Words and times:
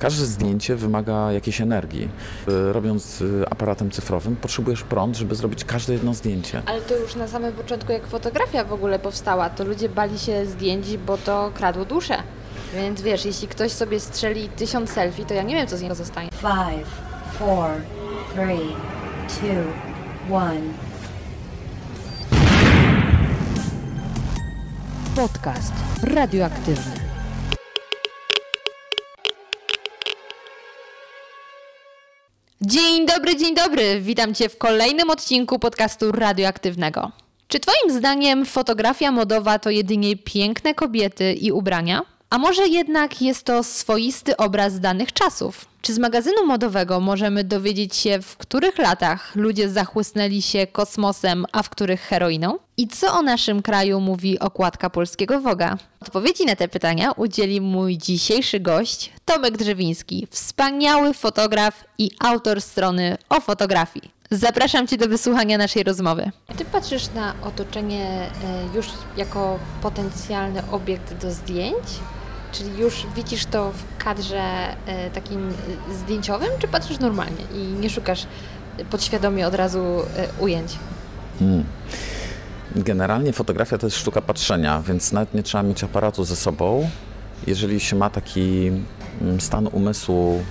Każde 0.00 0.26
zdjęcie 0.26 0.76
wymaga 0.76 1.32
jakiejś 1.32 1.60
energii. 1.60 2.08
Y, 2.48 2.72
Robiąc 2.72 3.20
y, 3.20 3.44
aparatem 3.50 3.90
cyfrowym 3.90 4.36
potrzebujesz 4.36 4.82
prąd, 4.82 5.16
żeby 5.16 5.34
zrobić 5.34 5.64
każde 5.64 5.92
jedno 5.92 6.14
zdjęcie. 6.14 6.62
Ale 6.66 6.80
to 6.80 6.96
już 6.96 7.14
na 7.14 7.28
samym 7.28 7.52
początku, 7.52 7.92
jak 7.92 8.06
fotografia 8.06 8.64
w 8.64 8.72
ogóle 8.72 8.98
powstała, 8.98 9.50
to 9.50 9.64
ludzie 9.64 9.88
bali 9.88 10.18
się 10.18 10.46
zdjęć, 10.46 10.96
bo 10.96 11.18
to 11.18 11.50
kradło 11.54 11.84
duszę. 11.84 12.14
Więc 12.74 13.02
wiesz, 13.02 13.24
jeśli 13.24 13.48
ktoś 13.48 13.72
sobie 13.72 14.00
strzeli 14.00 14.48
tysiąc 14.48 14.90
selfie, 14.90 15.24
to 15.24 15.34
ja 15.34 15.42
nie 15.42 15.54
wiem, 15.54 15.66
co 15.66 15.76
z 15.76 15.82
niego 15.82 15.94
zostanie. 15.94 16.28
Five, 16.30 16.88
four, 17.38 17.68
three, 18.34 18.68
two, 19.28 20.34
one. 20.36 20.60
Podcast 25.16 25.72
radioaktywny. 26.02 27.05
Dzień 32.60 33.06
dobry, 33.06 33.36
dzień 33.36 33.54
dobry. 33.54 34.00
Witam 34.00 34.34
Cię 34.34 34.48
w 34.48 34.58
kolejnym 34.58 35.10
odcinku 35.10 35.58
podcastu 35.58 36.12
radioaktywnego. 36.12 37.12
Czy 37.48 37.60
Twoim 37.60 37.98
zdaniem 37.98 38.46
fotografia 38.46 39.12
modowa 39.12 39.58
to 39.58 39.70
jedynie 39.70 40.16
piękne 40.16 40.74
kobiety 40.74 41.32
i 41.32 41.52
ubrania? 41.52 42.02
A 42.30 42.38
może 42.38 42.68
jednak 42.68 43.22
jest 43.22 43.44
to 43.44 43.62
swoisty 43.62 44.36
obraz 44.36 44.80
danych 44.80 45.12
czasów? 45.12 45.64
Czy 45.82 45.94
z 45.94 45.98
magazynu 45.98 46.46
modowego 46.46 47.00
możemy 47.00 47.44
dowiedzieć 47.44 47.96
się, 47.96 48.22
w 48.22 48.36
których 48.36 48.78
latach 48.78 49.36
ludzie 49.36 49.68
zachłysnęli 49.68 50.42
się 50.42 50.66
kosmosem, 50.66 51.46
a 51.52 51.62
w 51.62 51.70
których 51.70 52.00
heroiną? 52.00 52.58
I 52.76 52.88
co 52.88 53.12
o 53.12 53.22
naszym 53.22 53.62
kraju 53.62 54.00
mówi 54.00 54.38
okładka 54.38 54.90
polskiego 54.90 55.40
Woga? 55.40 55.76
Odpowiedzi 56.00 56.46
na 56.46 56.56
te 56.56 56.68
pytania 56.68 57.12
udzieli 57.12 57.60
mój 57.60 57.98
dzisiejszy 57.98 58.60
gość, 58.60 59.12
Tomek 59.24 59.56
Drzewiński, 59.56 60.26
wspaniały 60.30 61.14
fotograf 61.14 61.84
i 61.98 62.10
autor 62.18 62.60
strony 62.62 63.18
o 63.28 63.40
fotografii. 63.40 64.15
Zapraszam 64.30 64.86
Cię 64.86 64.96
do 64.96 65.08
wysłuchania 65.08 65.58
naszej 65.58 65.82
rozmowy. 65.82 66.30
Ty 66.56 66.64
patrzysz 66.64 67.08
na 67.14 67.34
otoczenie 67.42 68.30
e, 68.44 68.76
już 68.76 68.86
jako 69.16 69.58
potencjalny 69.82 70.62
obiekt 70.70 71.14
do 71.14 71.30
zdjęć? 71.30 71.84
Czyli 72.52 72.78
już 72.78 73.06
widzisz 73.16 73.46
to 73.46 73.72
w 73.72 74.04
kadrze 74.04 74.42
e, 74.86 75.10
takim 75.10 75.48
e, 75.48 75.94
zdjęciowym, 75.94 76.48
czy 76.58 76.68
patrzysz 76.68 76.98
normalnie 76.98 77.44
i 77.54 77.58
nie 77.58 77.90
szukasz 77.90 78.26
podświadomie 78.90 79.46
od 79.46 79.54
razu 79.54 79.82
ujęć? 80.40 80.78
Hmm. 81.38 81.64
Generalnie 82.76 83.32
fotografia 83.32 83.78
to 83.78 83.86
jest 83.86 83.96
sztuka 83.96 84.22
patrzenia, 84.22 84.82
więc 84.86 85.12
nawet 85.12 85.34
nie 85.34 85.42
trzeba 85.42 85.62
mieć 85.62 85.84
aparatu 85.84 86.24
ze 86.24 86.36
sobą. 86.36 86.90
Jeżeli 87.46 87.80
się 87.80 87.96
ma 87.96 88.10
taki 88.10 88.72
mm, 89.20 89.40
stan 89.40 89.68
umysłu, 89.72 90.44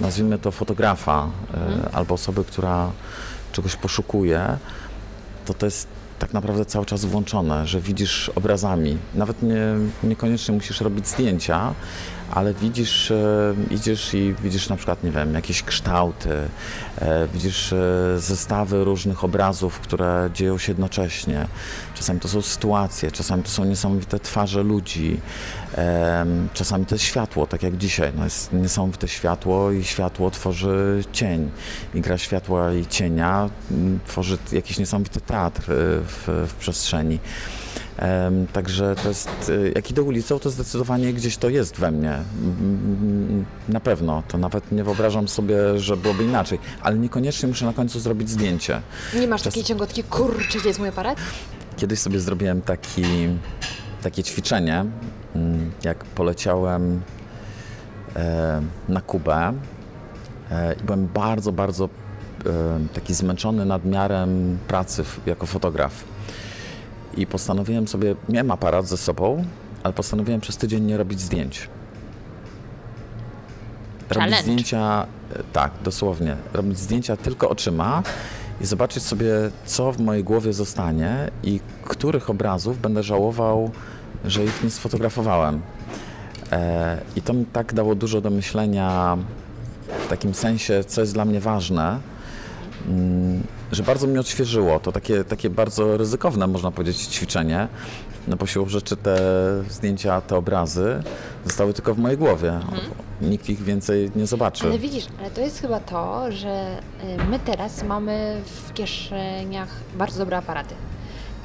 nazwijmy 0.00 0.38
to 0.38 0.50
fotografa 0.50 1.28
mhm. 1.54 1.88
albo 1.92 2.14
osoby, 2.14 2.44
która 2.44 2.90
czegoś 3.52 3.76
poszukuje, 3.76 4.58
to 5.46 5.54
to 5.54 5.66
jest 5.66 5.86
tak 6.18 6.32
naprawdę 6.32 6.64
cały 6.64 6.86
czas 6.86 7.04
włączone, 7.04 7.66
że 7.66 7.80
widzisz 7.80 8.30
obrazami. 8.34 8.98
Nawet 9.14 9.42
nie, 9.42 9.60
niekoniecznie 10.02 10.54
musisz 10.54 10.80
robić 10.80 11.08
zdjęcia, 11.08 11.74
ale 12.30 12.54
widzisz, 12.54 13.10
e, 13.10 13.54
idziesz 13.70 14.14
i 14.14 14.34
widzisz 14.42 14.68
na 14.68 14.76
przykład, 14.76 15.04
nie 15.04 15.10
wiem, 15.10 15.34
jakieś 15.34 15.62
kształty, 15.62 16.48
e, 16.98 17.28
widzisz 17.34 17.72
e, 17.72 17.76
zestawy 18.18 18.84
różnych 18.84 19.24
obrazów, 19.24 19.80
które 19.80 20.30
dzieją 20.34 20.58
się 20.58 20.72
jednocześnie. 20.72 21.46
Czasami 21.94 22.20
to 22.20 22.28
są 22.28 22.42
sytuacje, 22.42 23.10
czasami 23.10 23.42
to 23.42 23.48
są 23.48 23.64
niesamowite 23.64 24.20
twarze 24.20 24.62
ludzi, 24.62 25.20
czasami 26.54 26.86
to 26.86 26.94
jest 26.94 27.04
światło, 27.04 27.46
tak 27.46 27.62
jak 27.62 27.76
dzisiaj. 27.76 28.12
No 28.16 28.24
jest 28.24 28.52
niesamowite 28.52 29.08
światło 29.08 29.72
i 29.72 29.84
światło 29.84 30.30
tworzy 30.30 31.04
cień. 31.12 31.50
I 31.94 32.00
gra 32.00 32.18
światła 32.18 32.72
i 32.72 32.86
cienia 32.86 33.50
m, 33.70 34.00
tworzy 34.06 34.38
jakiś 34.52 34.78
niesamowity 34.78 35.20
teatr 35.20 35.62
e, 35.62 35.74
w, 36.04 36.46
w 36.48 36.54
przestrzeni. 36.54 37.18
Także 38.52 38.94
to 39.02 39.08
jest, 39.08 39.48
y, 39.48 39.72
jak 39.76 39.90
idę 39.90 40.02
ulicą, 40.02 40.38
to 40.38 40.50
zdecydowanie 40.50 41.12
gdzieś 41.12 41.36
to 41.36 41.48
jest 41.48 41.76
we 41.76 41.90
mnie. 41.90 42.12
Mm, 42.12 43.44
na 43.68 43.80
pewno. 43.80 44.22
To 44.28 44.38
nawet 44.38 44.72
nie 44.72 44.84
wyobrażam 44.84 45.28
sobie, 45.28 45.78
że 45.78 45.96
byłoby 45.96 46.24
inaczej. 46.24 46.58
Ale 46.82 46.98
niekoniecznie 46.98 47.48
muszę 47.48 47.66
na 47.66 47.72
końcu 47.72 48.00
zrobić 48.00 48.30
zdjęcie. 48.30 48.82
Nie 49.14 49.28
masz 49.28 49.42
Czas... 49.42 49.54
takiej 49.54 49.64
ciągotki, 49.64 50.04
kurczę, 50.04 50.58
gdzie 50.58 50.68
jest 50.68 50.80
mój 50.80 50.88
aparat? 50.88 51.18
Kiedyś 51.76 51.98
sobie 51.98 52.20
zrobiłem 52.20 52.62
taki, 52.62 53.02
takie 54.02 54.22
ćwiczenie, 54.22 54.80
mm, 54.80 54.92
jak 55.84 56.04
poleciałem 56.04 57.00
e, 58.16 58.62
na 58.88 59.00
Kubę 59.00 59.52
e, 60.50 60.74
i 60.74 60.82
byłem 60.84 61.06
bardzo, 61.06 61.52
bardzo 61.52 61.84
e, 61.84 61.88
taki 62.94 63.14
zmęczony 63.14 63.64
nadmiarem 63.64 64.58
pracy 64.68 65.04
jako 65.26 65.46
fotograf. 65.46 66.04
I 67.16 67.26
postanowiłem 67.26 67.88
sobie, 67.88 68.14
miałem 68.28 68.50
aparat 68.50 68.86
ze 68.86 68.96
sobą, 68.96 69.44
ale 69.82 69.94
postanowiłem 69.94 70.40
przez 70.40 70.56
tydzień 70.56 70.84
nie 70.84 70.96
robić 70.96 71.20
zdjęć. 71.20 71.68
Robić 74.10 74.38
zdjęcia, 74.38 75.06
tak, 75.52 75.72
dosłownie, 75.84 76.36
robić 76.52 76.78
zdjęcia 76.78 77.16
tylko 77.16 77.48
oczyma 77.48 78.02
i 78.60 78.66
zobaczyć 78.66 79.02
sobie, 79.02 79.32
co 79.64 79.92
w 79.92 80.00
mojej 80.00 80.24
głowie 80.24 80.52
zostanie 80.52 81.30
i 81.42 81.60
których 81.84 82.30
obrazów 82.30 82.80
będę 82.80 83.02
żałował, 83.02 83.70
że 84.24 84.44
ich 84.44 84.64
nie 84.64 84.70
sfotografowałem. 84.70 85.60
E, 86.52 87.00
I 87.16 87.22
to 87.22 87.32
mi 87.32 87.44
tak 87.46 87.74
dało 87.74 87.94
dużo 87.94 88.20
do 88.20 88.30
myślenia 88.30 89.18
w 90.06 90.08
takim 90.08 90.34
sensie, 90.34 90.84
co 90.84 91.00
jest 91.00 91.14
dla 91.14 91.24
mnie 91.24 91.40
ważne. 91.40 91.98
Mm, 92.88 93.42
że 93.72 93.82
bardzo 93.82 94.06
mnie 94.06 94.20
odświeżyło. 94.20 94.80
To 94.80 94.92
takie, 94.92 95.24
takie 95.24 95.50
bardzo 95.50 95.96
ryzykowne, 95.96 96.46
można 96.46 96.70
powiedzieć, 96.70 96.96
ćwiczenie. 96.96 97.68
No 98.28 98.36
bo 98.36 98.46
siłą 98.46 98.68
rzeczy 98.68 98.96
te 98.96 99.18
zdjęcia, 99.70 100.20
te 100.20 100.36
obrazy 100.36 101.02
zostały 101.44 101.74
tylko 101.74 101.94
w 101.94 101.98
mojej 101.98 102.18
głowie. 102.18 102.52
Mhm. 102.52 102.80
Nikt 103.20 103.48
ich 103.48 103.62
więcej 103.62 104.10
nie 104.16 104.26
zobaczy. 104.26 104.66
Ale 104.66 104.78
widzisz, 104.78 105.06
ale 105.20 105.30
to 105.30 105.40
jest 105.40 105.60
chyba 105.60 105.80
to, 105.80 106.32
że 106.32 106.80
y, 107.04 107.24
my 107.30 107.38
teraz 107.38 107.82
mamy 107.82 108.42
w 108.44 108.72
kieszeniach 108.72 109.68
bardzo 109.98 110.18
dobre 110.18 110.36
aparaty. 110.36 110.74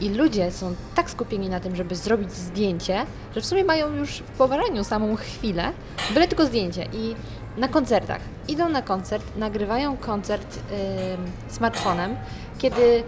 I 0.03 0.09
ludzie 0.09 0.52
są 0.52 0.75
tak 0.96 1.09
skupieni 1.09 1.50
na 1.50 1.59
tym, 1.59 1.75
żeby 1.75 1.96
zrobić 1.96 2.31
zdjęcie, 2.31 3.06
że 3.36 3.41
w 3.41 3.46
sumie 3.46 3.64
mają 3.64 3.96
już 3.96 4.09
w 4.09 4.38
poważaniu 4.38 4.84
samą 4.84 5.16
chwilę, 5.16 5.72
byle 6.14 6.28
tylko 6.28 6.46
zdjęcie. 6.46 6.88
I 6.94 7.16
na 7.58 7.68
koncertach. 7.68 8.22
Idą 8.47 8.69
na 8.69 8.81
koncert, 8.81 9.38
nagrywają 9.38 9.97
koncert 9.97 10.56
yy, 10.56 11.53
smartfonem, 11.53 12.16
kiedy 12.58 13.03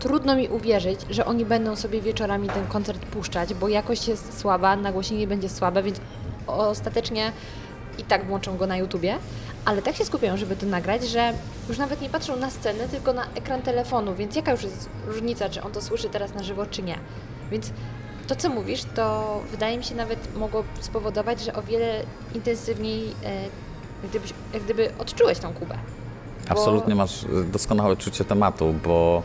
trudno 0.00 0.36
mi 0.36 0.48
uwierzyć, 0.48 1.00
że 1.10 1.26
oni 1.26 1.44
będą 1.44 1.76
sobie 1.76 2.00
wieczorami 2.00 2.48
ten 2.48 2.66
koncert 2.66 2.98
puszczać, 3.06 3.54
bo 3.54 3.68
jakość 3.68 4.08
jest 4.08 4.40
słaba, 4.40 4.76
nagłośnienie 4.76 5.26
będzie 5.26 5.48
słabe, 5.48 5.82
więc 5.82 6.00
ostatecznie 6.46 7.32
i 7.98 8.04
tak 8.04 8.26
włączą 8.26 8.56
go 8.56 8.66
na 8.66 8.76
YouTubie, 8.76 9.18
ale 9.64 9.82
tak 9.82 9.96
się 9.96 10.04
skupiają, 10.04 10.36
żeby 10.36 10.56
to 10.56 10.66
nagrać, 10.66 11.08
że 11.08 11.32
już 11.68 11.78
nawet 11.78 12.00
nie 12.00 12.08
patrzą 12.08 12.36
na 12.36 12.50
scenę, 12.50 12.88
tylko 12.88 13.12
na 13.12 13.26
ekran 13.34 13.62
telefonu, 13.62 14.14
więc 14.14 14.36
jaka 14.36 14.52
już 14.52 14.62
jest 14.62 14.88
różnica, 15.06 15.48
czy 15.48 15.62
on 15.62 15.72
to 15.72 15.82
słyszy 15.82 16.08
teraz 16.08 16.34
na 16.34 16.42
żywo, 16.42 16.66
czy 16.66 16.82
nie. 16.82 16.98
Więc 17.50 17.70
to, 18.26 18.36
co 18.36 18.48
mówisz, 18.48 18.82
to 18.94 19.40
wydaje 19.50 19.78
mi 19.78 19.84
się 19.84 19.94
nawet 19.94 20.36
mogło 20.36 20.64
spowodować, 20.80 21.40
że 21.40 21.54
o 21.54 21.62
wiele 21.62 22.02
intensywniej 22.34 23.14
e, 23.24 23.42
jak, 24.02 24.10
gdybyś, 24.10 24.32
jak 24.54 24.62
gdyby 24.62 24.90
odczułeś 24.98 25.38
tą 25.38 25.52
Kubę. 25.52 25.78
Absolutnie 26.48 26.94
masz 26.94 27.24
e, 27.24 27.26
doskonałe 27.52 27.96
czucie 27.96 28.24
tematu, 28.24 28.74
bo, 28.84 29.22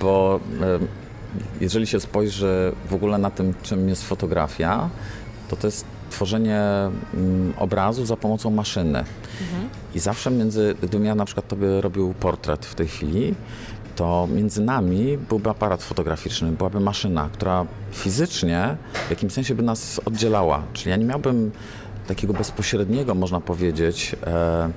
bo 0.00 0.40
e, 0.62 0.78
jeżeli 1.60 1.86
się 1.86 2.00
spojrzy 2.00 2.72
w 2.88 2.94
ogóle 2.94 3.18
na 3.18 3.30
tym, 3.30 3.54
czym 3.62 3.88
jest 3.88 4.04
fotografia, 4.04 4.88
to 5.48 5.56
to 5.56 5.66
jest 5.66 5.84
tworzenie 6.10 6.60
mm, 7.14 7.52
obrazu 7.58 8.06
za 8.06 8.16
pomocą 8.16 8.50
maszyny. 8.50 8.98
Mhm. 8.98 9.68
I 9.94 9.98
zawsze 9.98 10.30
między, 10.30 10.74
gdybym 10.78 11.04
ja 11.04 11.14
na 11.14 11.24
przykład 11.24 11.48
tobie 11.48 11.80
robił 11.80 12.14
portret 12.20 12.66
w 12.66 12.74
tej 12.74 12.88
chwili, 12.88 13.34
to 13.96 14.28
między 14.34 14.62
nami 14.62 15.18
byłby 15.18 15.50
aparat 15.50 15.82
fotograficzny, 15.82 16.52
byłaby 16.52 16.80
maszyna, 16.80 17.28
która 17.32 17.66
fizycznie 17.92 18.76
w 19.06 19.10
jakimś 19.10 19.32
sensie 19.32 19.54
by 19.54 19.62
nas 19.62 20.00
oddzielała. 20.04 20.62
Czyli 20.72 20.90
ja 20.90 20.96
nie 20.96 21.04
miałbym 21.04 21.50
takiego 22.06 22.32
bezpośredniego, 22.32 23.14
można 23.14 23.40
powiedzieć, 23.40 24.16
e, 24.26 24.70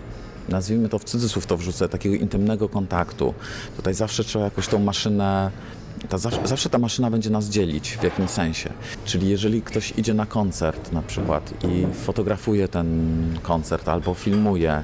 nazwijmy 0.49 0.89
to 0.89 0.99
w 0.99 1.03
cudzysłów 1.03 1.45
to 1.45 1.57
wrzucę, 1.57 1.89
takiego 1.89 2.15
intymnego 2.15 2.69
kontaktu. 2.69 3.33
Tutaj 3.77 3.93
zawsze 3.93 4.23
trzeba 4.23 4.45
jakoś 4.45 4.67
tą 4.67 4.79
maszynę 4.79 5.51
ta 6.09 6.17
zawsze, 6.17 6.47
zawsze, 6.47 6.69
ta 6.69 6.77
maszyna 6.77 7.09
będzie 7.09 7.29
nas 7.29 7.45
dzielić 7.45 7.97
w 7.97 8.03
jakimś 8.03 8.29
sensie. 8.29 8.69
Czyli 9.05 9.29
jeżeli 9.29 9.61
ktoś 9.61 9.93
idzie 9.97 10.13
na 10.13 10.25
koncert 10.25 10.91
na 10.91 11.01
przykład 11.01 11.53
i 11.63 11.87
fotografuje 11.93 12.67
ten 12.67 13.39
koncert 13.43 13.89
albo 13.89 14.13
filmuje, 14.13 14.83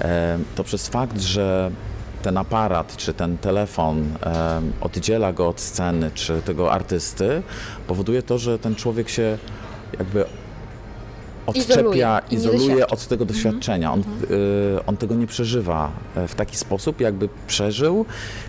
e, 0.00 0.38
to 0.54 0.64
przez 0.64 0.88
fakt, 0.88 1.20
że 1.20 1.70
ten 2.22 2.36
aparat 2.36 2.96
czy 2.96 3.14
ten 3.14 3.38
telefon 3.38 4.04
e, 4.22 4.62
oddziela 4.80 5.32
go 5.32 5.48
od 5.48 5.60
sceny 5.60 6.10
czy 6.14 6.42
tego 6.42 6.72
artysty, 6.72 7.42
powoduje 7.86 8.22
to, 8.22 8.38
że 8.38 8.58
ten 8.58 8.74
człowiek 8.74 9.08
się 9.08 9.38
jakby 9.98 10.24
odczepia, 11.46 12.18
Izoluje 12.18 12.22
izoluje. 12.30 12.72
Mhm. 12.72 12.90
od 12.90 13.06
tego 13.06 13.24
doświadczenia. 13.24 13.92
On, 13.92 14.00
y, 14.00 14.04
on 14.86 14.96
tego 14.96 15.14
nie 15.14 15.26
przeżywa 15.26 15.90
e, 16.16 16.28
w 16.28 16.34
taki 16.34 16.56
sposób, 16.56 17.00
jakby 17.00 17.28
przeżył, 17.46 18.04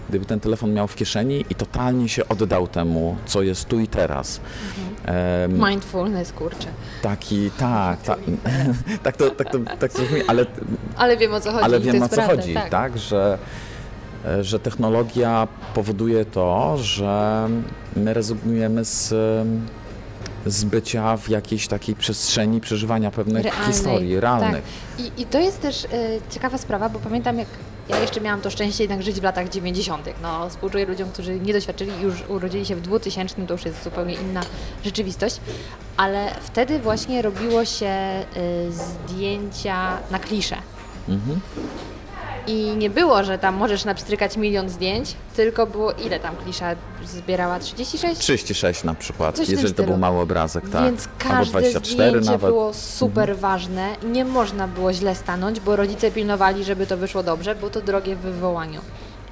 gdyby 0.10 0.26
ten 0.26 0.40
telefon 0.40 0.74
miał 0.74 0.88
w 0.88 0.96
kieszeni 0.96 1.46
i 1.50 1.56
totalnie 1.56 2.10
się 2.10 2.28
oddał 2.30 2.68
temu, 2.68 3.16
co 3.26 3.42
jest 3.42 3.66
tu 3.66 3.80
i 3.80 3.88
teraz. 3.88 4.40
Mhm. 4.78 4.88
Em, 5.52 5.70
Mindfulness, 5.70 6.32
kurczę. 6.32 6.68
taki, 7.02 7.52
tak, 7.52 8.02
tak, 8.02 8.20
tak, 9.04 9.18
to, 9.18 9.30
tak, 9.32 9.52
to, 9.52 9.60
tak 9.80 9.94
to 9.94 10.02
brzmi, 10.02 10.22
ale 10.28 10.46
Ale 10.98 11.18
wiem 11.18 11.34
o 11.34 11.40
co 11.42 11.52
chodzi. 11.52 11.64
ale 11.64 11.80
wiem 11.80 12.04
o 12.04 12.10
co 12.10 12.16
prawda, 12.16 12.36
chodzi, 12.36 12.56
tak, 12.70 12.98
Że, 12.98 13.38
e, 14.26 14.44
że 14.44 14.60
technologia 14.60 15.48
powoduje 15.74 16.26
to, 16.26 16.78
że 16.78 17.48
my 17.96 18.14
rezygnujemy 18.14 18.86
z, 18.86 19.14
z 20.48 20.64
bycia 20.64 21.18
w 21.18 21.30
jakiejś 21.30 21.68
takiej 21.68 21.96
przestrzeni 21.96 22.62
przeżywania 22.62 23.12
pewnych 23.12 23.44
Realnej, 23.44 23.68
historii 23.68 24.20
realnych. 24.20 24.64
Tak. 24.98 25.06
I, 25.06 25.22
I 25.22 25.26
to 25.26 25.40
jest 25.40 25.62
też 25.62 25.86
e, 25.86 25.90
ciekawa 26.30 26.58
sprawa, 26.58 26.90
bo 26.90 27.00
pamiętam 27.00 27.40
jak 27.40 27.48
ja 27.90 28.00
jeszcze 28.00 28.22
miałam 28.22 28.42
to 28.42 28.50
szczęście 28.50 28.84
jednak 28.84 29.04
żyć 29.04 29.20
w 29.20 29.24
latach 29.24 29.50
90. 29.50 30.10
No, 30.22 30.50
współczuję 30.50 30.86
ludziom, 30.86 31.10
którzy 31.10 31.40
nie 31.40 31.54
doświadczyli, 31.54 31.92
już 32.02 32.16
urodzili 32.28 32.66
się 32.66 32.76
w 32.76 32.82
2000, 32.82 33.48
to 33.48 33.54
już 33.54 33.66
jest 33.66 33.84
zupełnie 33.84 34.14
inna 34.14 34.42
rzeczywistość, 34.86 35.40
ale 35.98 36.32
wtedy 36.42 36.80
właśnie 36.80 37.22
robiło 37.22 37.66
się 37.66 37.86
e, 37.86 38.26
zdjęcia 38.72 39.98
na 40.12 40.20
klisze. 40.20 40.56
Mhm. 41.10 41.40
I 42.48 42.74
nie 42.78 42.90
było, 42.90 43.24
że 43.24 43.38
tam 43.38 43.56
możesz 43.56 43.86
napstrykać 43.86 44.38
milion 44.38 44.70
zdjęć, 44.70 45.16
tylko 45.36 45.66
było 45.68 45.92
ile 45.92 46.20
tam 46.20 46.36
klisza 46.36 46.76
zbierała? 47.06 47.60
36? 47.60 48.22
36 48.22 48.84
na 48.84 48.94
przykład, 48.94 49.36
Coś 49.36 49.50
jeżeli 49.50 49.74
to 49.74 49.84
był 49.84 49.98
mały 49.98 50.20
obrazek, 50.20 50.70
tak. 50.70 50.84
Więc 50.84 51.08
Albo 51.08 51.30
każde 51.36 51.52
24 51.52 52.10
zdjęcie 52.10 52.26
nawet. 52.32 52.50
było 52.50 52.74
super 52.74 53.38
ważne. 53.38 53.96
Nie 54.04 54.26
można 54.26 54.68
było 54.68 54.94
źle 54.94 55.16
stanąć, 55.16 55.60
bo 55.60 55.76
rodzice 55.76 56.12
pilnowali, 56.12 56.64
żeby 56.64 56.88
to 56.88 56.98
wyszło 56.98 57.24
dobrze, 57.24 57.56
bo 57.56 57.70
to 57.70 57.82
drogie 57.82 58.16
w 58.16 58.20
wywołaniu. 58.20 58.82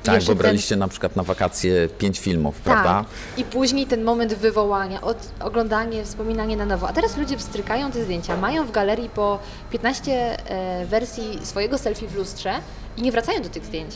Tak, 0.06 0.16
jeszcze 0.16 0.36
bo 0.36 0.40
braliście 0.40 0.76
na 0.76 0.88
przykład 0.88 1.16
na 1.16 1.24
wakacje 1.24 1.90
pięć 1.90 2.20
filmów, 2.20 2.56
prawda? 2.56 2.84
Tak. 2.84 3.40
I 3.40 3.44
później 3.44 3.88
ten 3.88 4.04
moment 4.04 4.34
wywołania, 4.34 5.02
od, 5.02 5.18
oglądanie, 5.40 6.04
wspominanie 6.04 6.58
na 6.58 6.66
nowo. 6.66 6.88
A 6.88 6.94
teraz 6.94 7.18
ludzie 7.18 7.38
wstrykają 7.38 7.92
te 7.92 8.04
zdjęcia, 8.04 8.38
mają 8.38 8.66
w 8.66 8.72
galerii 8.72 9.10
po 9.10 9.40
15 9.72 10.12
e, 10.12 10.86
wersji 10.86 11.40
swojego 11.44 11.78
selfie 11.78 12.08
w 12.08 12.16
lustrze 12.16 12.54
i 12.98 13.02
nie 13.02 13.12
wracają 13.12 13.42
do 13.42 13.50
tych 13.50 13.66
zdjęć. 13.66 13.96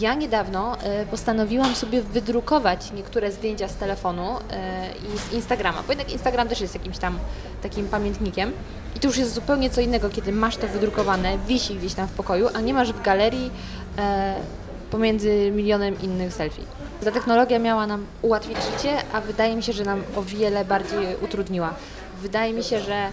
Ja 0.00 0.14
niedawno 0.14 0.76
e, 0.82 1.06
postanowiłam 1.06 1.74
sobie 1.74 2.02
wydrukować 2.02 2.92
niektóre 2.92 3.32
zdjęcia 3.32 3.68
z 3.68 3.76
telefonu 3.76 4.36
e, 4.50 4.90
i 5.14 5.18
z 5.18 5.32
Instagrama, 5.32 5.82
bo 5.82 5.92
jednak 5.92 6.12
Instagram 6.12 6.48
też 6.48 6.60
jest 6.60 6.74
jakimś 6.74 6.98
tam 6.98 7.18
takim 7.62 7.88
pamiętnikiem. 7.88 8.52
I 8.96 9.00
to 9.00 9.06
już 9.06 9.16
jest 9.16 9.34
zupełnie 9.34 9.70
co 9.70 9.80
innego, 9.80 10.10
kiedy 10.10 10.32
masz 10.32 10.56
to 10.56 10.68
wydrukowane, 10.68 11.38
wisi 11.38 11.74
gdzieś 11.74 11.94
tam 11.94 12.08
w 12.08 12.10
pokoju, 12.10 12.48
a 12.54 12.60
nie 12.60 12.74
masz 12.74 12.92
w 12.92 13.02
galerii 13.02 13.50
e, 13.98 14.34
pomiędzy 14.90 15.50
milionem 15.50 16.02
innych 16.02 16.32
selfie. 16.32 16.62
Ta 17.04 17.10
technologia 17.10 17.58
miała 17.58 17.86
nam 17.86 18.06
ułatwić 18.22 18.56
życie, 18.56 18.96
a 19.12 19.20
wydaje 19.20 19.56
mi 19.56 19.62
się, 19.62 19.72
że 19.72 19.84
nam 19.84 20.02
o 20.16 20.22
wiele 20.22 20.64
bardziej 20.64 21.16
utrudniła. 21.22 21.74
Wydaje 22.22 22.52
mi 22.52 22.64
się, 22.64 22.80
że 22.80 22.94
e, 22.94 23.10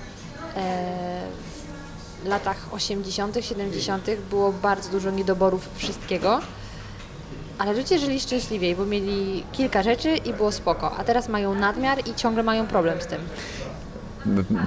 w 2.24 2.28
latach 2.28 2.74
80., 2.74 3.38
70. 3.42 4.08
było 4.30 4.52
bardzo 4.52 4.90
dużo 4.90 5.12
niedoborów 5.12 5.70
wszystkiego, 5.76 6.40
ale 7.58 7.74
ludzie 7.74 8.00
żyli 8.00 8.20
szczęśliwiej, 8.20 8.76
bo 8.76 8.86
mieli 8.86 9.44
kilka 9.52 9.84
rzeczy 9.84 10.18
i 10.18 10.34
było 10.34 10.52
spoko, 10.52 10.98
a 10.98 11.04
teraz 11.04 11.30
mają 11.30 11.56
nadmiar 11.56 12.08
i 12.08 12.16
ciągle 12.16 12.44
mają 12.44 12.68
problem 12.68 13.02
z 13.02 13.06
tym. 13.06 13.22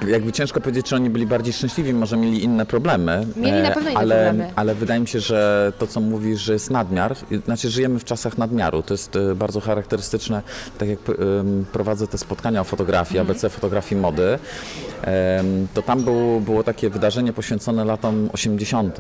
Jakby 0.09 0.33
ciężko 0.33 0.61
powiedzieć, 0.61 0.87
czy 0.87 0.97
oni 0.97 1.11
byli 1.11 1.27
bardziej 1.27 1.53
szczęśliwi, 1.53 1.95
może 1.95 2.17
mieli 2.17 2.45
inne 2.45 2.67
problemy. 2.67 3.27
Mieli 3.37 3.63
na 3.63 3.71
e, 3.71 3.75
pewno 3.75 3.91
inne 3.91 4.01
ale, 4.01 4.25
problemy. 4.25 4.53
Ale 4.57 4.75
wydaje 4.75 5.01
mi 5.01 5.09
się, 5.09 5.21
że 5.21 5.73
to, 5.79 5.87
co 5.87 6.01
mówisz, 6.01 6.41
że 6.41 6.53
jest 6.53 6.71
nadmiar, 6.71 7.17
znaczy 7.45 7.71
żyjemy 7.71 7.99
w 7.99 8.05
czasach 8.05 8.39
nadmiaru. 8.39 8.83
To 8.83 8.95
jest 8.95 9.17
e, 9.17 9.35
bardzo 9.35 9.61
charakterystyczne, 9.61 10.43
tak 10.79 10.89
jak 10.89 10.99
em, 11.09 11.67
prowadzę 11.73 12.07
te 12.07 12.19
spotkania 12.19 12.61
o 12.61 12.65
fotografii, 12.65 13.21
Mhm. 13.21 13.31
ABC 13.31 13.51
fotografii 13.51 14.01
mody, 14.01 14.39
to 15.75 15.83
tam 15.83 16.03
był, 16.03 16.41
było 16.41 16.63
takie 16.63 16.91
wydarzenie 16.91 17.33
poświęcone 17.33 17.85
latom 17.85 18.31
80 18.33 18.99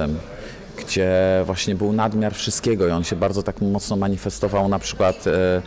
gdzie 0.84 1.10
właśnie 1.46 1.74
był 1.74 1.92
nadmiar 1.92 2.34
wszystkiego 2.34 2.88
i 2.88 2.90
on 2.90 3.04
się 3.04 3.16
bardzo 3.16 3.42
tak 3.42 3.60
mocno 3.60 3.96
manifestował 3.96 4.68
na 4.68 4.78
przykład 4.78 5.26
e, 5.26 5.30
e, 5.30 5.60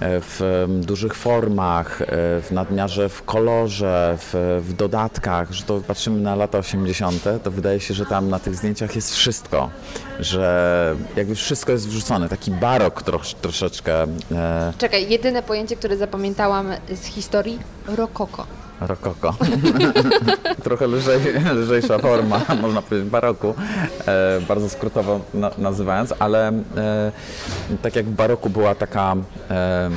w 0.00 0.66
dużych 0.80 1.14
formach, 1.14 2.02
e, 2.02 2.06
w 2.40 2.48
nadmiarze 2.50 3.08
w 3.08 3.22
kolorze, 3.22 4.18
w, 4.18 4.62
w 4.64 4.72
dodatkach, 4.72 5.52
że 5.52 5.64
to 5.64 5.80
patrzymy 5.80 6.20
na 6.20 6.34
lata 6.34 6.58
80., 6.58 7.24
to 7.42 7.50
wydaje 7.50 7.80
się, 7.80 7.94
że 7.94 8.06
tam 8.06 8.28
na 8.28 8.38
tych 8.38 8.54
zdjęciach 8.54 8.96
jest 8.96 9.14
wszystko, 9.14 9.70
że 10.20 10.96
jakby 11.16 11.34
wszystko 11.34 11.72
jest 11.72 11.88
wrzucone, 11.88 12.28
taki 12.28 12.50
barok 12.50 13.02
trosz, 13.02 13.34
troszeczkę 13.34 14.06
Czekaj, 14.78 15.08
jedyne 15.08 15.42
pojęcie, 15.42 15.76
które 15.76 15.96
zapamiętałam 15.96 16.72
z 16.94 17.04
historii, 17.04 17.58
rokoko. 17.86 18.65
Rokoko. 18.80 19.34
Trochę 20.64 20.86
lżej, 20.86 21.20
lżejsza 21.54 21.98
forma, 21.98 22.40
można 22.62 22.82
powiedzieć, 22.82 23.10
baroku, 23.10 23.54
e, 24.06 24.40
bardzo 24.48 24.68
skrótowo 24.68 25.20
na, 25.34 25.50
nazywając, 25.58 26.14
ale 26.18 26.48
e, 26.48 27.12
tak 27.82 27.96
jak 27.96 28.06
w 28.06 28.12
baroku 28.12 28.50
była 28.50 28.74
taka 28.74 29.16
e, 29.50 29.90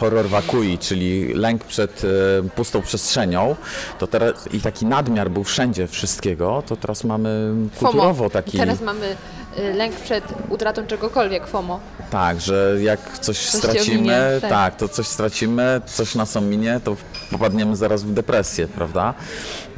horror 0.00 0.28
wakui, 0.28 0.78
czyli 0.78 1.34
lęk 1.34 1.64
przed 1.64 2.02
e, 2.04 2.48
pustą 2.48 2.82
przestrzenią, 2.82 3.56
to 3.98 4.06
teraz 4.06 4.52
i 4.52 4.60
taki 4.60 4.86
nadmiar 4.86 5.30
był 5.30 5.44
wszędzie 5.44 5.86
wszystkiego, 5.86 6.62
to 6.66 6.76
teraz 6.76 7.04
mamy 7.04 7.54
kulturowo 7.78 8.30
taki, 8.30 8.58
Teraz 8.58 8.80
mamy 8.80 9.16
y, 9.58 9.74
lęk 9.74 9.94
przed 9.94 10.24
utratą 10.48 10.86
czegokolwiek, 10.86 11.46
FOMO. 11.46 11.80
tak, 12.10 12.40
że 12.40 12.76
jak 12.82 13.18
coś, 13.18 13.38
Coś 13.38 13.50
ci 13.50 13.58
stracimy, 13.58 13.98
ominie, 13.98 14.20
tak. 14.40 14.50
tak. 14.50 14.76
to 14.76 14.88
coś 14.88 15.06
stracimy, 15.06 15.80
coś 15.86 16.14
nas 16.14 16.36
ominie, 16.36 16.80
to 16.84 16.96
popadniemy 17.30 17.76
zaraz 17.76 18.04
w 18.04 18.12
depresję, 18.12 18.68
prawda? 18.68 19.14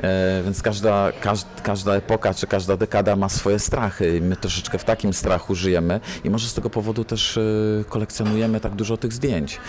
E, 0.02 0.42
więc 0.44 0.62
każda, 0.62 1.12
każd, 1.20 1.46
każda 1.62 1.94
epoka 1.94 2.34
czy 2.34 2.46
każda 2.46 2.76
dekada 2.76 3.16
ma 3.16 3.28
swoje 3.28 3.58
strachy 3.58 4.16
i 4.16 4.20
my 4.20 4.36
troszeczkę 4.36 4.78
w 4.78 4.84
takim 4.84 5.12
strachu 5.12 5.54
żyjemy 5.54 6.00
i 6.24 6.30
może 6.30 6.48
z 6.48 6.54
tego 6.54 6.70
powodu 6.70 7.04
też 7.04 7.36
e, 7.36 7.40
kolekcjonujemy 7.88 8.60
tak 8.60 8.74
dużo 8.74 8.96
tych 8.96 9.12
zdjęć, 9.12 9.60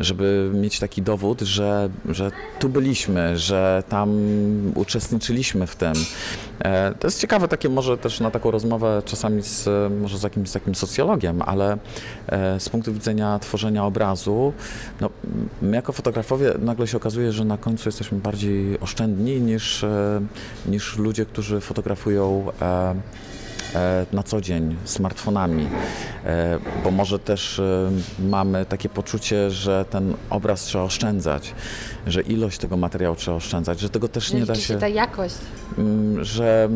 żeby 0.00 0.50
mieć 0.54 0.78
taki 0.78 1.02
dowód, 1.02 1.40
że, 1.40 1.88
że 2.08 2.30
tu 2.58 2.68
byliśmy, 2.68 3.38
że 3.38 3.82
tam 3.88 4.10
uczestniczyliśmy 4.74 5.66
w 5.66 5.76
tym. 5.76 5.92
E, 6.58 6.94
to 6.94 7.06
jest 7.06 7.20
ciekawe 7.20 7.48
takie 7.48 7.68
może 7.68 7.98
też 7.98 8.20
na 8.20 8.30
taką 8.30 8.50
rozmowę 8.50 9.02
czasami 9.04 9.42
z, 9.42 9.68
może 10.00 10.18
z 10.18 10.22
jakimś 10.22 10.50
takim 10.50 10.74
socjologiem, 10.74 11.42
ale 11.42 11.78
z 12.58 12.68
punktu 12.68 12.92
widzenia 12.92 13.38
tworzenia 13.38 13.84
obrazu, 13.84 14.52
no, 15.00 15.10
my 15.62 15.76
jako 15.76 15.92
fotografowie 15.92 16.54
nagle 16.58 16.86
się 16.86 16.96
okazuje, 16.96 17.25
że 17.32 17.44
na 17.44 17.58
końcu 17.58 17.88
jesteśmy 17.88 18.18
bardziej 18.18 18.80
oszczędni 18.80 19.40
niż, 19.40 19.84
e, 19.84 20.20
niż 20.66 20.96
ludzie, 20.96 21.26
którzy 21.26 21.60
fotografują 21.60 22.46
e, 22.62 22.94
na 24.12 24.22
co 24.22 24.40
dzień 24.40 24.76
smartfonami, 24.84 25.68
e, 26.24 26.58
bo 26.84 26.90
może 26.90 27.18
też 27.18 27.58
e, 27.58 27.90
mamy 28.18 28.66
takie 28.66 28.88
poczucie, 28.88 29.50
że 29.50 29.84
ten 29.90 30.14
obraz 30.30 30.62
trzeba 30.62 30.84
oszczędzać, 30.84 31.54
że 32.06 32.20
ilość 32.20 32.58
tego 32.58 32.76
materiału 32.76 33.16
trzeba 33.16 33.36
oszczędzać, 33.36 33.80
że 33.80 33.90
tego 33.90 34.08
też 34.08 34.32
nie 34.32 34.40
Liczy 34.40 34.52
da 34.52 34.54
się 34.54 34.60
się 34.60 34.78
ta 34.78 34.88
jakość. 34.88 35.34
Mm, 35.78 36.24
że, 36.24 36.68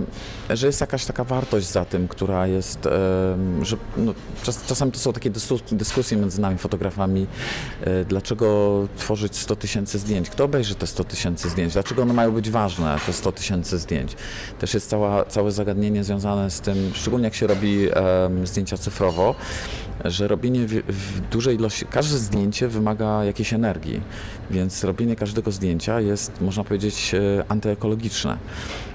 że 0.50 0.66
jest 0.66 0.80
jakaś 0.80 1.04
taka 1.04 1.24
wartość 1.24 1.66
za 1.66 1.84
tym, 1.84 2.08
która 2.08 2.46
jest, 2.46 2.78
że 3.62 3.76
no, 3.96 4.14
czas, 4.42 4.66
czasami 4.66 4.92
to 4.92 4.98
są 4.98 5.12
takie 5.12 5.30
dyskus- 5.30 5.74
dyskusje 5.74 6.16
między 6.16 6.40
nami, 6.40 6.58
fotografami, 6.58 7.26
e, 7.80 8.04
dlaczego 8.04 8.88
tworzyć 8.96 9.36
100 9.36 9.56
tysięcy 9.56 9.98
zdjęć, 9.98 10.30
kto 10.30 10.44
obejrzy 10.44 10.74
te 10.74 10.86
100 10.86 11.04
tysięcy 11.04 11.48
zdjęć, 11.48 11.72
dlaczego 11.72 12.02
one 12.02 12.12
mają 12.14 12.32
być 12.32 12.50
ważne, 12.50 12.96
te 13.06 13.12
100 13.12 13.32
tysięcy 13.32 13.78
zdjęć. 13.78 14.16
Też 14.58 14.74
jest 14.74 14.90
cała, 14.90 15.24
całe 15.24 15.52
zagadnienie 15.52 16.04
związane 16.04 16.50
z 16.50 16.60
tym, 16.60 16.89
szczególnie 16.94 17.24
jak 17.24 17.34
się 17.34 17.46
robi 17.46 17.88
zdjęcia 18.44 18.76
cyfrowo, 18.76 19.34
że 20.04 20.28
robienie 20.28 20.66
w, 20.66 20.72
w 20.72 21.20
dużej 21.20 21.56
ilości, 21.56 21.86
każde 21.86 22.18
zdjęcie 22.18 22.68
wymaga 22.68 23.24
jakiejś 23.24 23.52
energii, 23.52 24.00
więc 24.50 24.84
robienie 24.84 25.16
każdego 25.16 25.50
zdjęcia 25.50 26.00
jest, 26.00 26.40
można 26.40 26.64
powiedzieć, 26.64 27.14
e, 27.14 27.44
antyekologiczne. 27.48 28.38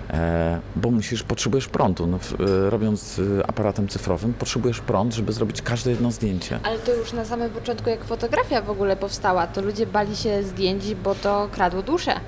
E, 0.09 0.59
bo 0.75 0.91
musisz, 0.91 1.23
potrzebujesz 1.23 1.67
prądu. 1.67 2.07
No, 2.07 2.17
e, 2.17 2.69
robiąc 2.69 3.21
aparatem 3.47 3.87
cyfrowym, 3.87 4.33
potrzebujesz 4.33 4.79
prąd, 4.79 5.13
żeby 5.13 5.33
zrobić 5.33 5.61
każde 5.61 5.91
jedno 5.91 6.11
zdjęcie. 6.11 6.59
Ale 6.63 6.79
to 6.79 6.95
już 6.95 7.13
na 7.13 7.25
samym 7.25 7.49
początku, 7.49 7.89
jak 7.89 8.03
fotografia 8.03 8.61
w 8.61 8.69
ogóle 8.69 8.97
powstała, 8.97 9.47
to 9.47 9.61
ludzie 9.61 9.85
bali 9.85 10.15
się 10.15 10.43
zdjęć, 10.43 10.95
bo 10.95 11.15
to 11.15 11.49
kradło 11.51 11.81
duszę. 11.81 12.19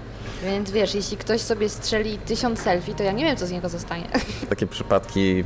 Więc 0.44 0.72
wiesz, 0.72 0.96
jeśli 0.96 1.18
ktoś 1.18 1.42
sobie 1.42 1.70
strzeli 1.70 2.18
tysiąc 2.18 2.60
selfie, 2.60 2.94
to 2.96 3.04
ja 3.04 3.12
nie 3.12 3.26
wiem, 3.26 3.38
co 3.38 3.48
z 3.48 3.52
niego 3.52 3.70
zostanie. 3.70 4.06
Takie 4.50 4.68
przypadki, 4.68 5.44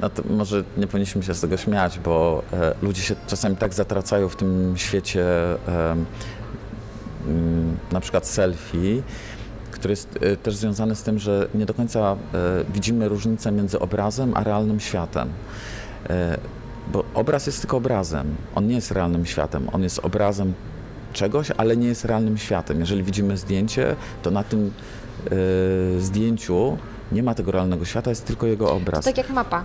no 0.00 0.10
może 0.30 0.64
nie 0.76 0.86
powinniśmy 0.86 1.22
się 1.22 1.34
z 1.34 1.40
tego 1.40 1.56
śmiać, 1.56 1.98
bo 1.98 2.42
e, 2.52 2.74
ludzie 2.82 3.02
się 3.02 3.14
czasami 3.26 3.56
tak 3.56 3.74
zatracają 3.74 4.28
w 4.28 4.36
tym 4.36 4.74
świecie 4.76 5.24
e, 5.68 5.96
mm, 7.26 7.76
na 7.92 8.00
przykład 8.00 8.26
selfie, 8.26 9.02
który 9.70 9.92
jest 9.92 10.18
e, 10.20 10.36
też 10.36 10.56
związany 10.56 10.94
z 10.94 11.02
tym, 11.02 11.18
że 11.18 11.48
nie 11.54 11.66
do 11.66 11.74
końca 11.74 12.00
e, 12.00 12.16
widzimy 12.74 13.08
różnicę 13.08 13.52
między 13.52 13.78
obrazem 13.78 14.32
a 14.36 14.44
realnym 14.44 14.80
światem. 14.80 15.28
E, 16.10 16.38
Bo 16.92 17.04
obraz 17.14 17.46
jest 17.46 17.60
tylko 17.60 17.76
obrazem, 17.76 18.34
on 18.54 18.66
nie 18.66 18.74
jest 18.74 18.90
realnym 18.90 19.26
światem, 19.26 19.68
on 19.72 19.82
jest 19.82 19.98
obrazem 19.98 20.54
czegoś, 21.16 21.50
ale 21.56 21.76
nie 21.76 21.88
jest 21.88 22.04
realnym 22.04 22.38
światem. 22.38 22.80
Jeżeli 22.80 23.02
widzimy 23.02 23.36
zdjęcie, 23.36 23.96
to 24.22 24.30
na 24.30 24.44
tym 24.44 24.72
e, 25.96 26.00
zdjęciu 26.00 26.78
nie 27.12 27.22
ma 27.22 27.34
tego 27.34 27.52
realnego 27.52 27.84
świata, 27.84 28.10
jest 28.10 28.24
tylko 28.24 28.46
jego 28.46 28.72
obraz. 28.72 29.04
Tak 29.04 29.18
jak 29.18 29.30
mapa. 29.30 29.64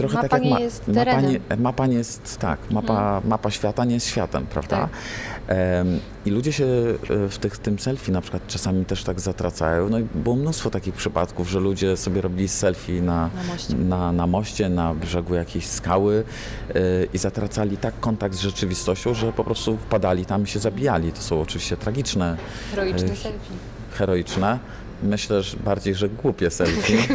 Trochę 0.00 0.14
mapa 0.14 0.28
tak 0.28 0.42
jak 0.42 0.52
ma, 0.52 0.60
jest 0.60 0.88
mapa, 0.88 1.20
nie, 1.20 1.40
mapa 1.58 1.86
nie 1.86 1.96
jest, 1.96 2.38
tak, 2.38 2.58
mapa, 2.70 3.20
mapa 3.24 3.50
świata 3.50 3.84
nie 3.84 3.94
jest 3.94 4.06
światem, 4.06 4.46
prawda? 4.46 4.76
Tak. 4.76 4.90
I 6.26 6.30
ludzie 6.30 6.52
się 6.52 6.64
e, 6.64 7.28
w 7.28 7.38
tych, 7.38 7.58
tym 7.58 7.78
selfie 7.78 8.12
na 8.12 8.20
przykład 8.20 8.46
czasami 8.46 8.84
też 8.84 9.04
tak 9.04 9.20
zatracają. 9.20 9.88
No 9.88 9.98
i 9.98 10.02
było 10.14 10.36
mnóstwo 10.36 10.70
takich 10.70 10.94
przypadków, 10.94 11.48
że 11.48 11.60
ludzie 11.60 11.96
sobie 11.96 12.20
robili 12.20 12.48
selfie 12.48 13.02
na, 13.02 13.30
Na 13.36 13.42
moście. 13.52 13.74
na, 13.74 14.12
na 14.12 14.26
moście, 14.26 14.68
na 14.68 14.94
brzegu 14.94 15.34
jakiejś 15.34 15.66
skały 15.66 16.24
e, 16.68 16.74
i 17.12 17.18
zatracali 17.18 17.76
tak 17.76 18.00
kontakt 18.00 18.34
z 18.34 18.40
rzeczywistością, 18.40 19.14
że 19.14 19.32
po 19.32 19.44
prostu 19.44 19.76
wpadali 19.76 20.26
tam 20.26 20.42
i 20.42 20.46
się 20.46 20.58
zabijali. 20.58 21.12
To 21.12 21.22
są 21.22 21.40
oczywiście 21.40 21.76
tragiczne, 21.76 22.36
Heroiczny 22.70 23.12
E, 23.12 23.16
selfie. 23.16 23.38
heroiczne. 23.92 24.58
Myślę, 25.02 25.42
że 25.42 25.56
bardziej, 25.56 25.94
że 25.94 26.08
głupie 26.08 26.50
selfie. 26.50 26.96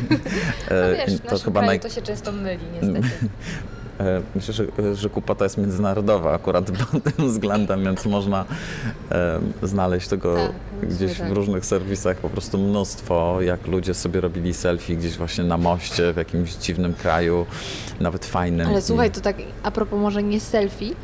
No 0.69 0.97
wiesz, 1.07 1.19
w 1.21 1.31
naszym 1.31 1.53
kraju 1.53 1.79
to 1.79 1.89
się 1.89 2.01
często 2.01 2.31
myli 2.31 2.63
niestety. 2.73 3.09
E, 3.99 4.21
Myślę, 4.35 4.53
że, 4.53 4.65
że 4.95 5.09
kupata 5.09 5.45
jest 5.45 5.57
międzynarodowa 5.57 6.33
akurat 6.33 6.71
pod 6.91 7.03
tym 7.03 7.29
względem, 7.29 7.83
więc 7.83 8.05
można 8.05 8.45
e, 9.11 9.39
znaleźć 9.63 10.07
tego 10.07 10.35
Tak, 10.35 10.89
gdzieś 10.89 11.17
w 11.17 11.31
różnych 11.31 11.65
serwisach 11.65 12.17
po 12.17 12.29
prostu 12.29 12.57
mnóstwo, 12.57 13.41
jak 13.41 13.67
ludzie 13.67 13.93
sobie 13.93 14.21
robili 14.21 14.53
selfie 14.53 14.95
gdzieś 14.95 15.17
właśnie 15.17 15.43
na 15.43 15.57
moście 15.57 16.13
w 16.13 16.17
jakimś 16.17 16.55
dziwnym 16.55 16.93
kraju, 16.93 17.45
nawet 17.99 18.25
fajnym. 18.25 18.67
Ale 18.67 18.81
słuchaj, 18.81 19.11
to 19.11 19.21
tak 19.21 19.35
a 19.63 19.71
propos 19.71 19.99
może 19.99 20.23
nie 20.23 20.39
selfie, 20.39 20.95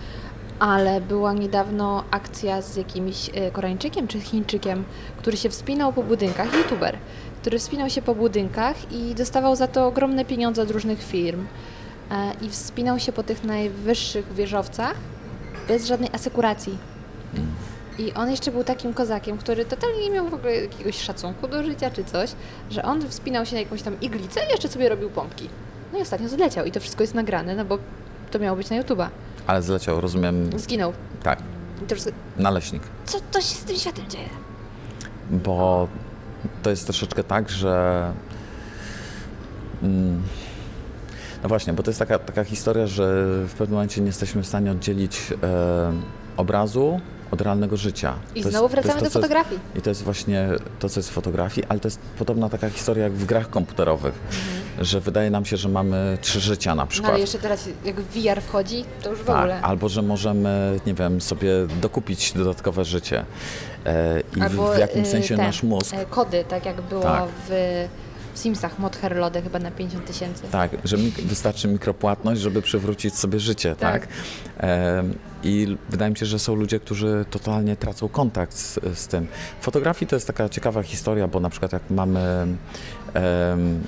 ale 0.61 1.01
była 1.01 1.33
niedawno 1.33 2.03
akcja 2.11 2.61
z 2.61 2.75
jakimś 2.75 3.29
e, 3.33 3.51
Koreańczykiem 3.51 4.07
czy 4.07 4.19
Chińczykiem, 4.19 4.83
który 5.17 5.37
się 5.37 5.49
wspinał 5.49 5.93
po 5.93 6.03
budynkach, 6.03 6.53
youtuber, 6.53 6.97
który 7.41 7.59
wspinał 7.59 7.89
się 7.89 8.01
po 8.01 8.15
budynkach 8.15 8.91
i 8.91 9.15
dostawał 9.15 9.55
za 9.55 9.67
to 9.67 9.87
ogromne 9.87 10.25
pieniądze 10.25 10.61
od 10.61 10.71
różnych 10.71 11.03
firm. 11.03 11.45
E, 12.11 12.31
I 12.41 12.49
wspinał 12.49 12.99
się 12.99 13.11
po 13.11 13.23
tych 13.23 13.43
najwyższych 13.43 14.33
wieżowcach 14.33 14.95
bez 15.67 15.85
żadnej 15.85 16.09
asekuracji. 16.13 16.77
I 17.99 18.13
on 18.13 18.31
jeszcze 18.31 18.51
był 18.51 18.63
takim 18.63 18.93
kozakiem, 18.93 19.37
który 19.37 19.65
totalnie 19.65 20.03
nie 20.03 20.11
miał 20.11 20.29
w 20.29 20.33
ogóle 20.33 20.55
jakiegoś 20.55 21.01
szacunku 21.01 21.47
do 21.47 21.63
życia 21.63 21.91
czy 21.91 22.03
coś, 22.03 22.31
że 22.69 22.83
on 22.83 23.09
wspinał 23.09 23.45
się 23.45 23.55
na 23.55 23.61
jakąś 23.61 23.81
tam 23.81 24.01
iglicę 24.01 24.39
i 24.49 24.51
jeszcze 24.51 24.67
sobie 24.67 24.89
robił 24.89 25.09
pompki. 25.09 25.49
No 25.93 25.99
i 25.99 26.01
ostatnio 26.01 26.29
zleciał 26.29 26.65
i 26.65 26.71
to 26.71 26.79
wszystko 26.79 27.03
jest 27.03 27.13
nagrane, 27.13 27.55
no 27.55 27.65
bo 27.65 27.77
to 28.31 28.39
miało 28.39 28.57
być 28.57 28.69
na 28.69 28.81
YouTube'a. 28.81 29.09
Ale 29.47 29.61
zleciał, 29.61 30.01
rozumiem, 30.01 30.59
Zginął. 30.59 30.93
tak, 31.23 31.39
to 31.87 31.95
naleśnik. 32.37 32.83
Co 33.05 33.19
to 33.31 33.41
się 33.41 33.55
z 33.55 33.63
tym 33.63 33.75
światem 33.75 34.09
dzieje? 34.09 34.29
bo 35.31 35.87
to 36.63 36.69
jest 36.69 36.85
troszeczkę 36.85 37.23
tak, 37.23 37.49
że. 37.49 38.13
Mm, 39.83 40.21
no 41.43 41.49
właśnie, 41.49 41.73
bo 41.73 41.83
to 41.83 41.89
jest 41.89 41.99
taka, 41.99 42.19
taka 42.19 42.43
historia, 42.43 42.87
że 42.87 43.25
w 43.47 43.53
pewnym 43.53 43.73
momencie 43.75 44.01
nie 44.01 44.07
jesteśmy 44.07 44.43
w 44.43 44.47
stanie 44.47 44.71
oddzielić 44.71 45.33
e, 45.43 45.93
obrazu 46.37 46.99
od 47.31 47.41
realnego 47.41 47.77
życia. 47.77 48.13
I 48.13 48.27
To 48.33 48.35
jest- 48.39 48.49
znowu 48.49 48.69
to 48.69 48.75
jest 48.75 48.87
wracamy 48.87 48.99
to, 48.99 49.05
do 49.05 49.11
co 49.11 49.19
jest- 49.19 49.27
fotografii. 49.27 49.59
I 49.75 49.81
to 49.81 49.89
jest 49.89 50.03
właśnie 50.03 50.47
to, 50.79 50.89
co 50.89 50.99
jest 50.99 51.09
w 51.09 51.13
fotografii, 51.13 51.67
ale 51.69 51.79
to 51.79 51.87
jest 51.87 51.99
podobna 52.19 52.49
taka 52.49 52.69
historia 52.69 53.03
jak 53.03 53.13
w 53.13 53.25
grach 53.25 53.49
komputerowych, 53.49 54.13
że 54.81 54.99
wydaje 54.99 55.29
nam 55.29 55.45
się, 55.45 55.57
że 55.57 55.69
mamy 55.69 56.17
trzy 56.21 56.39
życia 56.39 56.69
na 56.69 56.73
Mhm. 56.73 56.87
No 56.87 56.91
przykład. 56.91 57.11
ale 57.11 57.21
jeszcze 57.21 57.39
teraz 57.39 57.69
jak 57.85 57.95
VR 58.01 58.41
wchodzi, 58.41 58.85
to 59.03 59.09
już 59.09 59.19
w 59.19 59.25
Tak, 59.25 59.37
ogóle. 59.37 59.61
albo 59.61 59.89
że 59.89 60.01
możemy, 60.01 60.79
nie 60.85 60.93
wiem, 60.93 61.21
sobie 61.21 61.51
dokupić 61.81 62.31
dodatkowe 62.33 62.85
życie. 62.85 63.25
E, 63.85 64.21
I 64.37 64.39
w, 64.39 64.43
Albo 64.43 64.73
w 64.73 64.77
jakimś 64.77 65.07
y, 65.07 65.11
sensie 65.11 65.35
te, 65.37 65.43
nasz 65.43 65.63
mózg 65.63 65.93
e, 65.93 66.05
Kody, 66.05 66.43
tak 66.49 66.65
jak 66.65 66.81
było 66.81 67.01
Tak. 67.01 67.23
w, 67.49 67.87
w 68.33 68.39
Simsach, 68.39 68.79
mod 68.79 68.95
Herlode 68.95 69.41
chyba 69.41 69.59
na 69.59 69.71
50 69.71 70.05
tysięcy. 70.05 70.43
Tak, 70.51 70.71
że 70.83 70.97
mik- 70.97 71.21
wystarczy 71.21 71.67
mikropłatność, 71.67 72.41
żeby 72.41 72.61
przywrócić 72.61 73.15
sobie 73.15 73.39
życie, 73.39 73.75
tak? 73.75 74.01
Tak. 74.07 74.09
Em, 74.57 75.13
I 75.43 75.77
wydaje 75.89 76.11
mi 76.11 76.17
się, 76.17 76.25
że 76.25 76.39
są 76.39 76.55
ludzie, 76.55 76.79
którzy 76.79 77.25
totalnie 77.29 77.75
tracą 77.75 78.07
kontakt 78.09 78.53
z, 78.57 78.79
z 78.99 79.07
tym. 79.07 79.27
W 79.59 79.63
fotografii 79.63 80.09
to 80.09 80.15
jest 80.15 80.27
taka 80.27 80.49
ciekawa 80.49 80.83
historia, 80.83 81.27
bo 81.27 81.39
na 81.39 81.49
przykład 81.49 81.73
jak 81.73 81.81
mamy 81.89 82.47
em, 83.13 83.81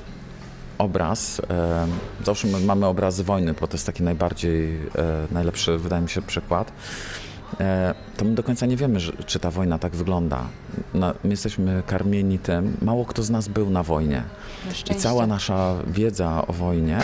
obraz, 0.77 1.39
em, 1.39 1.91
załóżmy 2.25 2.59
mamy 2.59 2.85
obrazy 2.85 3.23
wojny, 3.23 3.53
bo 3.61 3.67
to 3.67 3.73
jest 3.73 3.85
taki 3.85 4.03
najbardziej, 4.03 4.75
e, 4.75 4.79
najlepszy, 5.31 5.77
wydaje 5.77 6.01
mi 6.01 6.09
się, 6.09 6.21
przykład. 6.21 6.71
E, 7.59 7.93
to 8.17 8.25
my 8.25 8.35
do 8.35 8.43
końca 8.43 8.65
nie 8.65 8.77
wiemy, 8.77 8.99
czy 9.25 9.39
ta 9.39 9.51
wojna 9.51 9.79
tak 9.79 9.95
wygląda. 9.95 10.47
My 10.93 11.29
jesteśmy 11.29 11.83
karmieni 11.87 12.39
tym, 12.39 12.77
mało 12.81 13.05
kto 13.05 13.23
z 13.23 13.29
nas 13.29 13.47
był 13.47 13.69
na 13.69 13.83
wojnie. 13.83 14.23
Na 14.65 14.95
I 14.95 14.99
cała 14.99 15.27
nasza 15.27 15.75
wiedza 15.87 16.47
o 16.47 16.53
wojnie 16.53 16.99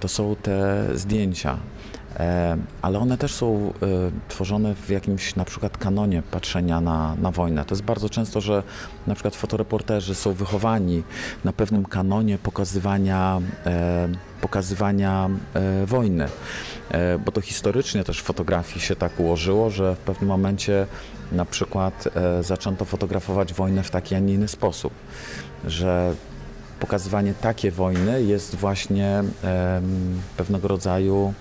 to 0.00 0.08
są 0.08 0.36
te 0.42 0.84
zdjęcia. 0.94 1.56
E, 2.16 2.56
ale 2.82 2.98
one 2.98 3.18
też 3.18 3.34
są 3.34 3.72
e, 3.82 3.86
tworzone 4.28 4.74
w 4.74 4.90
jakimś 4.90 5.36
na 5.36 5.44
przykład 5.44 5.78
kanonie 5.78 6.22
patrzenia 6.30 6.80
na, 6.80 7.14
na 7.14 7.30
wojnę. 7.30 7.64
To 7.64 7.74
jest 7.74 7.82
bardzo 7.82 8.08
często, 8.08 8.40
że 8.40 8.62
na 9.06 9.14
przykład 9.14 9.36
fotoreporterzy 9.36 10.14
są 10.14 10.32
wychowani 10.32 11.02
na 11.44 11.52
pewnym 11.52 11.84
kanonie 11.84 12.38
pokazywania, 12.38 13.40
e, 13.66 14.08
pokazywania 14.40 15.30
wojny. 15.86 16.28
Bo 17.24 17.32
to 17.32 17.40
historycznie 17.40 18.04
też 18.04 18.20
w 18.20 18.22
fotografii 18.22 18.80
się 18.80 18.96
tak 18.96 19.20
ułożyło, 19.20 19.70
że 19.70 19.94
w 19.94 19.98
pewnym 19.98 20.28
momencie 20.28 20.86
na 21.32 21.44
przykład 21.44 22.08
zaczęto 22.40 22.84
fotografować 22.84 23.54
wojnę 23.54 23.82
w 23.82 23.90
taki, 23.90 24.14
a 24.14 24.18
nie 24.18 24.34
inny 24.34 24.48
sposób. 24.48 24.92
Że 25.66 26.14
pokazywanie 26.80 27.34
takiej 27.34 27.70
wojny 27.70 28.22
jest 28.22 28.54
właśnie 28.54 29.24
pewnego 30.36 30.68
rodzaju 30.68 31.34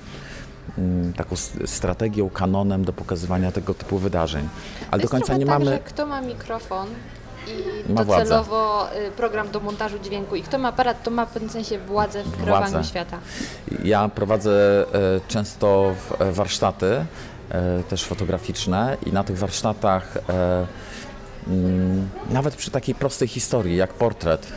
taką 1.16 1.34
s- 1.34 1.54
strategią, 1.66 2.30
kanonem 2.30 2.86
do 2.86 2.94
pokazywania 2.94 3.52
tego 3.52 3.74
typu 3.74 3.98
wydarzeń. 3.98 4.50
Ale 4.92 5.02
do 5.04 5.10
końca 5.10 5.34
nie 5.38 5.46
tak, 5.46 5.60
mamy. 5.60 5.80
kto 5.86 6.06
ma 6.06 6.22
mikrofon 6.22 6.88
i 7.90 7.94
Ma 7.94 8.04
władzę. 8.04 8.24
docelowo 8.24 8.88
y, 9.08 9.12
program 9.12 9.52
do 9.52 9.60
montażu 9.60 10.00
dźwięku 10.00 10.36
i 10.36 10.44
kto 10.44 10.58
ma 10.58 10.70
aparat, 10.70 11.04
to 11.04 11.12
ma 11.12 11.26
w 11.26 11.30
pewnym 11.30 11.52
sensie 11.52 11.80
władzę 11.80 12.24
w 12.24 12.46
Władzę. 12.46 12.84
świata. 12.84 13.18
Ja 13.84 14.10
prowadzę 14.10 14.86
e, 14.94 15.20
często 15.28 15.94
e, 16.20 16.32
warsztaty, 16.32 17.06
e, 17.50 17.84
też 17.90 18.04
fotograficzne, 18.06 18.98
i 19.06 19.12
na 19.12 19.24
tych 19.24 19.38
warsztatach, 19.38 20.18
mm, 21.48 22.10
nawet 22.30 22.56
przy 22.56 22.72
takiej 22.72 22.96
prostej 22.96 23.28
historii 23.28 23.76
jak 23.76 23.94
portret, 23.94 24.48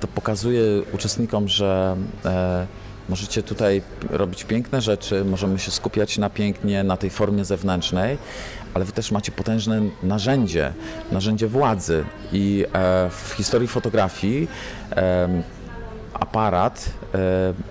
to 0.00 0.06
pokazuję 0.08 0.62
uczestnikom, 0.92 1.48
że 1.48 1.96
możecie 3.08 3.42
tutaj 3.42 3.82
robić 4.10 4.44
piękne 4.44 4.80
rzeczy, 4.80 5.24
możemy 5.24 5.58
się 5.58 5.70
skupiać 5.70 6.18
na 6.18 6.30
pięknie, 6.30 6.84
na 6.84 6.96
tej 6.96 7.10
formie 7.10 7.44
zewnętrznej, 7.44 8.18
ale 8.74 8.84
wy 8.84 8.92
też 8.92 9.10
macie 9.10 9.32
potężne 9.32 9.80
narzędzie, 10.02 10.72
narzędzie 11.12 11.48
władzy. 11.48 12.04
I 12.32 12.64
e, 12.72 13.10
w 13.10 13.32
historii 13.36 13.68
fotografii 13.68 14.48
em, 14.90 15.42
aparat 16.14 16.90
e, 17.14 17.18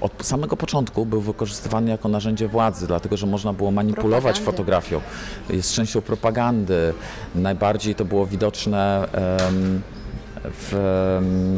od 0.01 0.25
samego 0.25 0.57
początku 0.57 1.05
był 1.05 1.21
wykorzystywany 1.21 1.91
jako 1.91 2.09
narzędzie 2.09 2.47
władzy, 2.47 2.87
dlatego 2.87 3.17
że 3.17 3.27
można 3.27 3.53
było 3.53 3.71
manipulować 3.71 4.39
Propagandy. 4.39 4.45
fotografią. 4.45 5.01
Jest 5.49 5.73
częścią 5.73 6.01
propagandy. 6.01 6.93
Najbardziej 7.35 7.95
to 7.95 8.05
było 8.05 8.25
widoczne 8.25 9.07
w, 10.43 10.75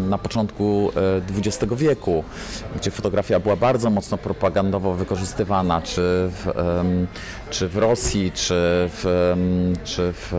na 0.09 0.17
początku 0.17 0.91
e, 0.95 1.37
XX 1.37 1.73
wieku, 1.75 2.23
gdzie 2.75 2.91
fotografia 2.91 3.39
była 3.39 3.55
bardzo 3.55 3.89
mocno 3.89 4.17
propagandowo 4.17 4.93
wykorzystywana, 4.93 5.81
czy 5.81 6.01
w, 6.31 6.51
czy 7.49 7.67
w 7.67 7.77
Rosji, 7.77 8.31
czy 8.31 8.55
w, 8.89 9.33
czy, 9.83 10.13
w, 10.13 10.33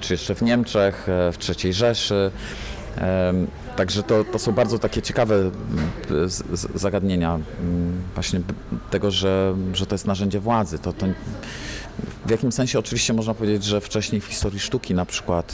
czy 0.00 0.14
jeszcze 0.14 0.34
w 0.34 0.42
Niemczech, 0.42 1.08
e, 1.08 1.32
w 1.32 1.38
III 1.48 1.72
Rzeszy. 1.72 2.30
Także 3.76 4.02
to, 4.02 4.24
to 4.24 4.38
są 4.38 4.52
bardzo 4.52 4.78
takie 4.78 5.02
ciekawe 5.02 5.50
zagadnienia 6.74 7.38
właśnie 8.14 8.40
tego, 8.90 9.10
że, 9.10 9.54
że 9.72 9.86
to 9.86 9.94
jest 9.94 10.06
narzędzie 10.06 10.40
władzy. 10.40 10.78
To, 10.78 10.92
to 10.92 11.06
w 12.26 12.30
jakimś 12.30 12.54
sensie 12.54 12.78
oczywiście 12.78 13.12
można 13.12 13.34
powiedzieć, 13.34 13.64
że 13.64 13.80
wcześniej 13.80 14.20
w 14.20 14.24
historii 14.24 14.60
sztuki 14.60 14.94
na 14.94 15.06
przykład 15.06 15.52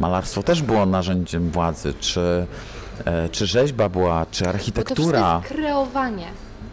malarstwo 0.00 0.42
też 0.42 0.62
było 0.62 0.86
narzędziem 0.86 1.50
władzy, 1.50 1.94
czy, 2.00 2.46
e, 3.04 3.28
czy 3.28 3.46
rzeźba 3.46 3.88
była, 3.88 4.26
czy 4.30 4.44
Bo 4.44 4.50
to 4.50 4.54
architektura. 4.56 5.40
jest 5.44 5.54
kreowanie. 5.54 6.26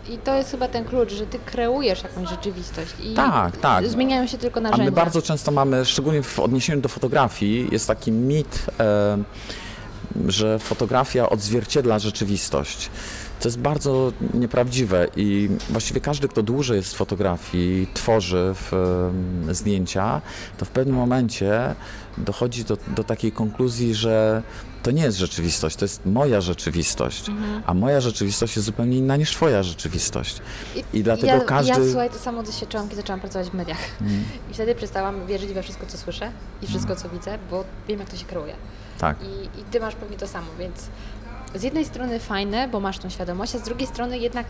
I 0.10 0.18
to 0.18 0.36
jest 0.36 0.52
chyba 0.52 0.68
ten 0.68 0.86
klucz, 0.86 1.12
że 1.14 1.26
ty 1.28 1.40
kreujesz 1.46 2.04
jakąś 2.04 2.30
rzeczywistość. 2.30 2.94
I 3.04 3.14
Tak, 3.14 3.58
tak. 3.58 3.88
Zmieniają 3.88 4.28
się 4.28 4.38
tylko 4.38 4.58
A 4.60 4.64
narzędzia. 4.64 4.84
my 4.86 4.92
bardzo 4.92 5.22
często 5.22 5.52
mamy, 5.52 5.86
szczególnie 5.86 6.24
w 6.24 6.40
odniesieniu 6.40 6.82
do 6.82 6.90
fotografii, 6.90 7.68
jest 7.72 7.88
taki 7.88 8.12
mit, 8.12 8.66
że 10.28 10.60
fotografia 10.60 11.30
odzwierciedla 11.30 12.00
rzeczywistość. 12.00 12.90
To 13.40 13.48
jest 13.48 13.60
bardzo 13.60 14.12
nieprawdziwe 14.34 15.08
i 15.16 15.50
właściwie 15.70 16.02
każdy, 16.02 16.28
kto 16.28 16.44
dłużej 16.44 16.78
jest 16.78 16.94
w 16.94 16.98
fotografii, 16.98 17.88
tworzy 17.94 18.52
w, 18.56 18.72
zdjęcia, 19.52 20.22
to 20.58 20.66
w 20.66 20.70
pewnym 20.70 20.96
momencie 20.96 21.76
dochodzi 22.18 22.64
do, 22.66 22.78
do 22.96 23.04
takiej 23.04 23.32
konkluzji, 23.32 23.96
że 23.96 24.44
to 24.84 24.92
nie 24.92 25.04
jest 25.04 25.18
rzeczywistość, 25.18 25.76
to 25.76 25.86
jest 25.86 26.06
moja 26.06 26.42
rzeczywistość, 26.42 27.30
Mhm. 27.30 27.64
a 27.66 27.74
moja 27.74 28.02
rzeczywistość 28.02 28.56
jest 28.56 28.66
zupełnie 28.66 28.98
inna 28.98 29.16
niż 29.16 29.32
twoja 29.32 29.64
rzeczywistość. 29.64 30.42
I 30.94 31.04
dlatego 31.04 31.28
ja, 31.28 31.40
każdy... 31.40 31.72
Ja 31.72 31.88
słuchaj, 31.92 32.10
to 32.10 32.20
samo 32.20 32.44
doświadczyłam, 32.44 32.86
kiedy 32.90 32.96
zaczęłam 33.02 33.20
pracować 33.20 33.50
w 33.50 33.54
mediach. 33.54 33.78
Mm, 34.02 34.24
I 34.52 34.54
wtedy 34.54 34.76
przestałam 34.76 35.26
wierzyć 35.28 35.54
we 35.54 35.64
wszystko, 35.64 35.86
co 35.86 35.98
słyszę 35.98 36.32
i 36.62 36.68
wszystko, 36.68 36.96
co 36.96 37.10
widzę, 37.10 37.38
bo 37.52 37.64
wiem, 37.88 38.00
jak 38.00 38.10
to 38.10 38.18
się 38.18 38.26
kreuje. 38.26 38.54
tak. 39.00 39.18
I, 39.22 39.60
I 39.60 39.64
ty 39.72 39.80
masz 39.80 39.96
pewnie 39.96 40.18
to 40.18 40.28
samo, 40.28 40.48
więc 40.60 40.76
z 41.56 41.64
jednej 41.64 41.86
strony 41.86 42.20
fajne, 42.20 42.68
bo 42.68 42.80
masz 42.80 43.00
tą 43.00 43.10
świadomość, 43.10 43.56
a 43.56 43.60
z 43.60 43.62
drugiej 43.62 43.88
strony 43.88 44.18
jednak 44.18 44.46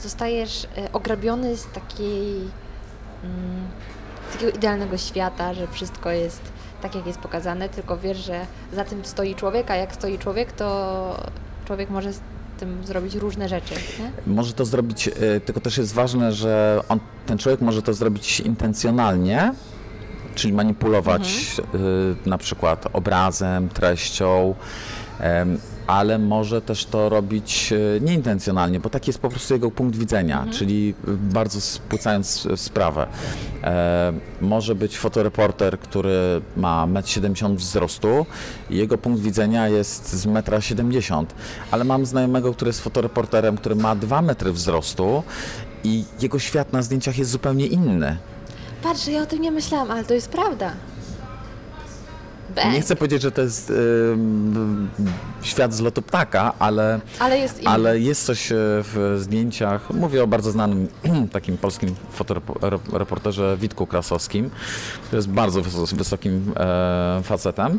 zostajesz 0.00 0.66
e, 0.76 0.92
ograbiony 0.92 1.56
z 1.56 1.66
takiej 1.66 2.40
mm, 3.24 3.68
z 4.30 4.32
takiego 4.32 4.52
idealnego 4.52 4.98
świata, 4.98 5.54
że 5.54 5.66
wszystko 5.66 6.10
jest 6.10 6.42
tak, 6.82 6.94
jak 6.94 7.06
jest 7.06 7.18
pokazane, 7.18 7.68
tylko 7.68 7.98
wiesz, 7.98 8.18
że 8.18 8.46
za 8.72 8.84
tym 8.84 9.04
stoi 9.04 9.34
człowiek, 9.34 9.70
a 9.70 9.76
jak 9.76 9.94
stoi 9.94 10.18
człowiek, 10.18 10.52
to 10.52 11.30
człowiek 11.64 11.90
może 11.90 12.12
z 12.12 12.20
tym 12.58 12.84
zrobić 12.84 13.14
różne 13.14 13.48
rzeczy. 13.48 13.74
Nie? 13.74 14.34
Może 14.34 14.52
to 14.52 14.64
zrobić, 14.64 15.08
y, 15.08 15.40
tylko 15.40 15.60
też 15.60 15.78
jest 15.78 15.94
ważne, 15.94 16.32
że 16.32 16.80
on, 16.88 17.00
ten 17.26 17.38
człowiek 17.38 17.60
może 17.60 17.82
to 17.82 17.94
zrobić 17.94 18.40
intencjonalnie, 18.40 19.52
czyli 20.34 20.54
manipulować 20.54 21.56
y, 22.24 22.28
na 22.28 22.38
przykład 22.38 22.86
obrazem, 22.92 23.68
treścią, 23.68 24.54
ale 25.92 26.18
może 26.18 26.62
też 26.62 26.84
to 26.84 27.08
robić 27.08 27.72
y, 27.72 28.00
nieintencjonalnie, 28.00 28.80
bo 28.80 28.90
taki 28.90 29.10
jest 29.10 29.18
po 29.18 29.28
prostu 29.28 29.54
jego 29.54 29.70
punkt 29.70 29.96
widzenia, 29.96 30.46
czyli 30.50 30.94
y, 31.08 31.12
bardzo 31.16 31.60
spłycając 31.60 32.46
y, 32.46 32.56
sprawę. 32.56 33.06
E, 33.62 34.12
może 34.40 34.74
być 34.74 34.98
fotoreporter, 34.98 35.78
który 35.78 36.40
ma 36.56 36.86
1,70 36.86 37.46
m 37.46 37.56
wzrostu 37.56 38.26
i 38.70 38.76
jego 38.76 38.98
punkt 38.98 39.20
widzenia 39.20 39.68
jest 39.68 40.08
z 40.12 40.26
1,70 40.26 41.18
m, 41.18 41.26
ale 41.70 41.84
mam 41.84 42.06
znajomego, 42.06 42.54
który 42.54 42.68
jest 42.68 42.80
fotoreporterem, 42.80 43.56
który 43.56 43.74
ma 43.74 43.96
2 43.96 44.22
metry 44.22 44.52
wzrostu 44.52 45.22
i 45.84 46.04
jego 46.20 46.38
świat 46.38 46.72
na 46.72 46.82
zdjęciach 46.82 47.18
jest 47.18 47.30
zupełnie 47.30 47.66
inny. 47.66 48.16
Patrz, 48.82 49.06
ja 49.06 49.22
o 49.22 49.26
tym 49.26 49.40
nie 49.40 49.50
myślałam, 49.50 49.90
ale 49.90 50.04
to 50.04 50.14
jest 50.14 50.28
prawda. 50.28 50.72
Bang. 52.54 52.72
Nie 52.74 52.80
chcę 52.80 52.96
powiedzieć, 52.96 53.22
że 53.22 53.32
to 53.32 53.42
jest 53.42 53.72
świat 55.42 55.74
z 55.74 55.80
lotu 55.80 56.02
ptaka, 56.02 56.52
ale, 56.58 57.00
Ale 57.18 57.38
jest 57.38 57.60
inny. 57.60 57.70
ale 57.70 57.98
jest 57.98 58.24
coś 58.24 58.52
e, 58.52 58.54
w 58.58 59.16
zdjęciach. 59.20 59.90
Mówię 59.90 60.22
o 60.22 60.26
bardzo 60.26 60.50
znanym 60.50 60.88
takim 61.32 61.58
polskim 61.58 61.94
fotoreporterze 62.12 63.56
Witku 63.60 63.86
Krasowskim, 63.86 64.50
który 65.06 65.16
jest 65.18 65.28
bardzo 65.28 65.62
wys- 65.62 65.94
wysokim 65.96 66.52
e, 66.56 67.20
facetem, 67.24 67.78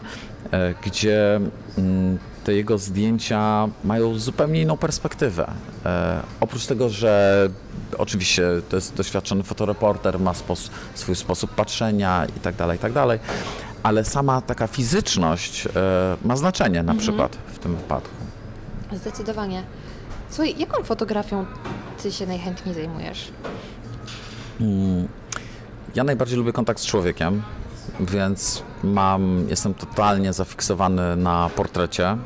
e, 0.51 0.73
gdzie 0.85 1.39
mm, 1.77 2.17
te 2.43 2.53
jego 2.53 2.77
zdjęcia 2.77 3.67
mają 3.83 4.19
zupełnie 4.19 4.61
inną 4.61 4.77
perspektywę. 4.77 5.51
E, 5.85 6.19
oprócz 6.39 6.65
tego, 6.65 6.89
że 6.89 7.49
oczywiście 7.97 8.47
to 8.69 8.75
jest 8.75 8.93
doświadczony 8.95 9.43
fotoreporter, 9.43 10.19
ma 10.19 10.31
spos- 10.33 10.69
swój 10.95 11.15
sposób 11.15 11.51
patrzenia 11.55 12.25
i 12.37 12.39
tak 12.39 12.55
ale 13.83 14.05
sama 14.05 14.41
taka 14.41 14.67
fizyczność 14.67 15.65
e, 15.67 15.69
ma 16.25 16.35
znaczenie 16.37 16.83
na 16.83 16.95
przykład 16.95 17.37
w 17.47 17.59
tym 17.59 17.75
wypadku. 17.75 18.15
Zdecydowanie. 18.93 19.63
Słuchaj, 20.29 20.55
jaką 20.57 20.83
fotografią 20.83 21.45
ty 22.03 22.11
się 22.11 22.25
najchętniej 22.27 22.75
zajmujesz? 22.75 23.31
Mm, 24.61 25.07
Ja 25.95 26.03
najbardziej 26.03 26.37
lubię 26.37 26.53
kontakt 26.53 26.79
z 26.79 26.85
człowiekiem, 26.85 27.43
więc 27.99 28.63
mam, 28.83 29.45
jestem 29.49 29.73
totalnie 29.73 30.33
zafiksowany 30.33 31.15
na 31.15 31.49
portrecie. 31.55 32.17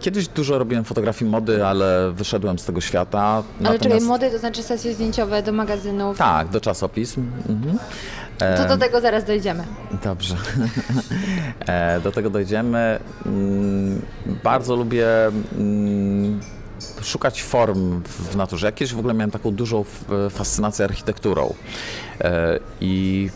Kiedyś 0.00 0.28
dużo 0.28 0.58
robiłem 0.58 0.84
fotografii 0.84 1.30
mody, 1.30 1.66
ale 1.66 2.12
wyszedłem 2.12 2.58
z 2.58 2.64
tego 2.64 2.80
świata. 2.80 3.20
Ale 3.22 3.42
Natomiast- 3.60 3.82
czekaj, 3.82 4.00
mody 4.00 4.30
to 4.30 4.38
znaczy 4.38 4.62
sesje 4.62 4.94
zdjęciowe 4.94 5.42
do 5.42 5.52
magazynów. 5.52 6.18
Tak, 6.18 6.48
do 6.48 6.60
czasopism. 6.60 7.26
Mhm. 7.48 7.78
To 8.56 8.68
do 8.68 8.76
tego 8.76 9.00
zaraz 9.00 9.24
dojdziemy. 9.24 9.64
Dobrze. 10.04 10.36
E, 11.66 12.00
Do 12.00 12.12
tego 12.12 12.30
dojdziemy. 12.30 12.98
Mm, 13.26 14.02
Bardzo 14.44 14.76
lubię 14.76 15.06
mm, 15.58 16.40
szukać 17.02 17.42
form 17.42 18.02
w 18.04 18.36
naturze. 18.36 18.66
Ja 18.66 18.72
kiedyś 18.72 18.94
w 18.94 18.98
ogóle 18.98 19.14
miałem 19.14 19.30
taką 19.30 19.50
dużą 19.50 19.80
f- 19.80 20.04
fascynację 20.30 20.84
architekturą. 20.84 21.54
E, 22.20 22.58
I 22.80 23.30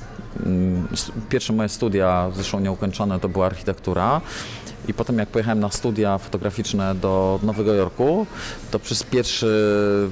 mm, 0.47 0.89
pierwsze 1.29 1.53
moje 1.53 1.69
studia, 1.69 2.31
zresztą 2.35 2.61
nieukończone, 2.61 3.21
to 3.21 3.29
była 3.29 3.47
architektura. 3.47 4.21
I 4.89 4.95
potem 4.95 5.19
jak 5.19 5.29
pojechałem 5.29 5.61
na 5.61 5.71
studia 5.71 6.19
fotograficzne 6.19 6.95
do 6.95 7.39
Nowego 7.43 7.75
Jorku, 7.75 8.27
to 8.71 8.79
przez 8.79 9.03
pierwszy 9.03 9.49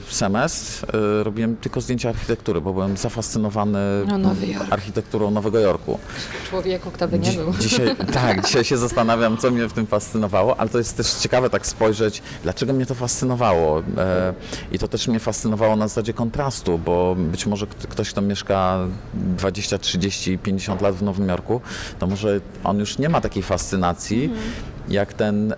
semestr 0.08 0.96
e, 0.96 1.24
robiłem 1.24 1.56
tylko 1.56 1.80
zdjęcia 1.80 2.08
architektury, 2.08 2.60
bo 2.60 2.72
byłem 2.72 2.96
zafascynowany 2.96 3.78
No, 4.06 4.18
Nowy 4.18 4.46
Jork. 4.46 4.72
architekturą 4.72 5.30
Nowego 5.30 5.58
Jorku. 5.60 5.98
Człowieku, 6.50 6.90
kto 6.90 7.08
by 7.08 7.18
nie 7.18 7.30
Dzi- 7.30 7.36
był. 7.36 7.52
Dzisiaj, 7.60 7.96
tak, 8.12 8.46
dzisiaj 8.46 8.64
się 8.64 8.76
zastanawiam, 8.76 9.36
co 9.36 9.50
mnie 9.50 9.68
w 9.68 9.72
tym 9.72 9.86
fascynowało, 9.86 10.60
ale 10.60 10.68
to 10.68 10.78
jest 10.78 10.96
też 10.96 11.12
ciekawe 11.14 11.50
tak 11.50 11.66
spojrzeć, 11.66 12.22
dlaczego 12.42 12.72
mnie 12.72 12.86
to 12.86 12.94
fascynowało. 12.94 13.82
E, 13.98 14.34
I 14.72 14.78
to 14.78 14.88
też 14.88 15.08
mnie 15.08 15.20
fascynowało 15.20 15.76
na 15.76 15.88
zasadzie 15.88 16.12
kontrastu, 16.12 16.78
bo 16.78 17.14
być 17.18 17.46
może 17.46 17.66
kt- 17.66 17.86
ktoś, 17.88 18.10
kto 18.10 18.20
mieszka 18.20 18.78
20, 19.14 19.78
30, 19.78 20.38
50 20.38 20.80
lat 20.82 20.94
w 20.94 21.02
Nowym 21.02 21.28
Jorku, 21.28 21.60
to 21.98 22.06
może 22.06 22.40
on 22.64 22.78
już 22.78 22.98
nie 22.98 23.08
ma 23.08 23.20
takiej 23.20 23.42
fascynacji, 23.42 24.24
Mhm. 24.24 24.40
Jak 24.88 25.12
ten, 25.12 25.54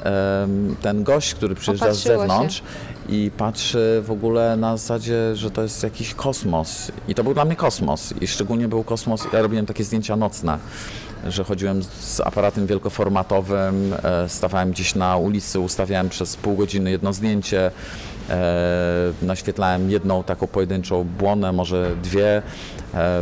ten 0.83 1.05
gość, 1.05 1.35
który 1.35 1.55
przyjeżdża 1.55 1.87
z 1.87 1.89
Opatrzyło 1.89 2.15
się. 2.15 2.21
zewnątrz 2.29 2.63
i 3.09 3.31
patrzy 3.37 4.03
w 4.07 4.11
ogóle 4.11 4.57
na 4.57 4.77
zasadzie, 4.77 5.37
że 5.37 5.51
to 5.51 5.63
jest 5.63 5.83
jakiś 5.83 6.15
kosmos. 6.15 6.93
I 7.09 7.15
to 7.15 7.25
był 7.25 7.35
dla 7.35 7.45
mnie 7.45 7.57
kosmos. 7.57 8.15
I 8.21 8.27
szczególnie 8.27 8.69
był 8.69 8.85
kosmos, 8.85 9.27
ja 9.33 9.43
robiłem 9.43 9.67
takie 9.67 9.85
zdjęcia 9.85 10.17
nocne, 10.17 10.59
że 11.29 11.45
chodziłem 11.45 11.83
z- 11.83 11.87
z 11.87 12.21
aparatem 12.21 12.67
wielkoformatowym, 12.67 13.95
e, 14.03 14.29
stawałem 14.29 14.71
gdzieś 14.71 14.95
na 14.95 15.17
ulicy, 15.17 15.61
ustawiałem 15.61 16.09
przez 16.09 16.37
pół 16.37 16.57
godziny 16.57 16.91
jedno 16.91 17.13
zdjęcie, 17.13 17.71
naświetlałem 19.23 19.91
jedną 19.91 20.25
taką 20.25 20.47
pojedynczą 20.47 21.05
błonę, 21.05 21.53
może 21.53 21.91
dwie 22.03 22.37
e, 22.37 22.43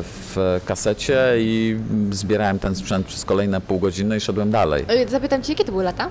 w 0.03 0.61
kasecie 0.65 1.19
i 1.39 1.81
zbierałem 2.11 2.59
ten 2.59 2.75
sprzęt 2.75 3.07
przez 3.07 3.25
kolejne 3.25 3.61
pół 3.61 3.79
godziny 3.79 4.17
i 4.17 4.21
szedłem 4.21 4.51
dalej. 4.51 4.85
E, 4.89 5.09
Zapytam 5.09 5.43
cię, 5.43 5.53
jakie 5.53 5.65
to 5.65 5.73
były 5.73 5.85
lata? 5.85 6.09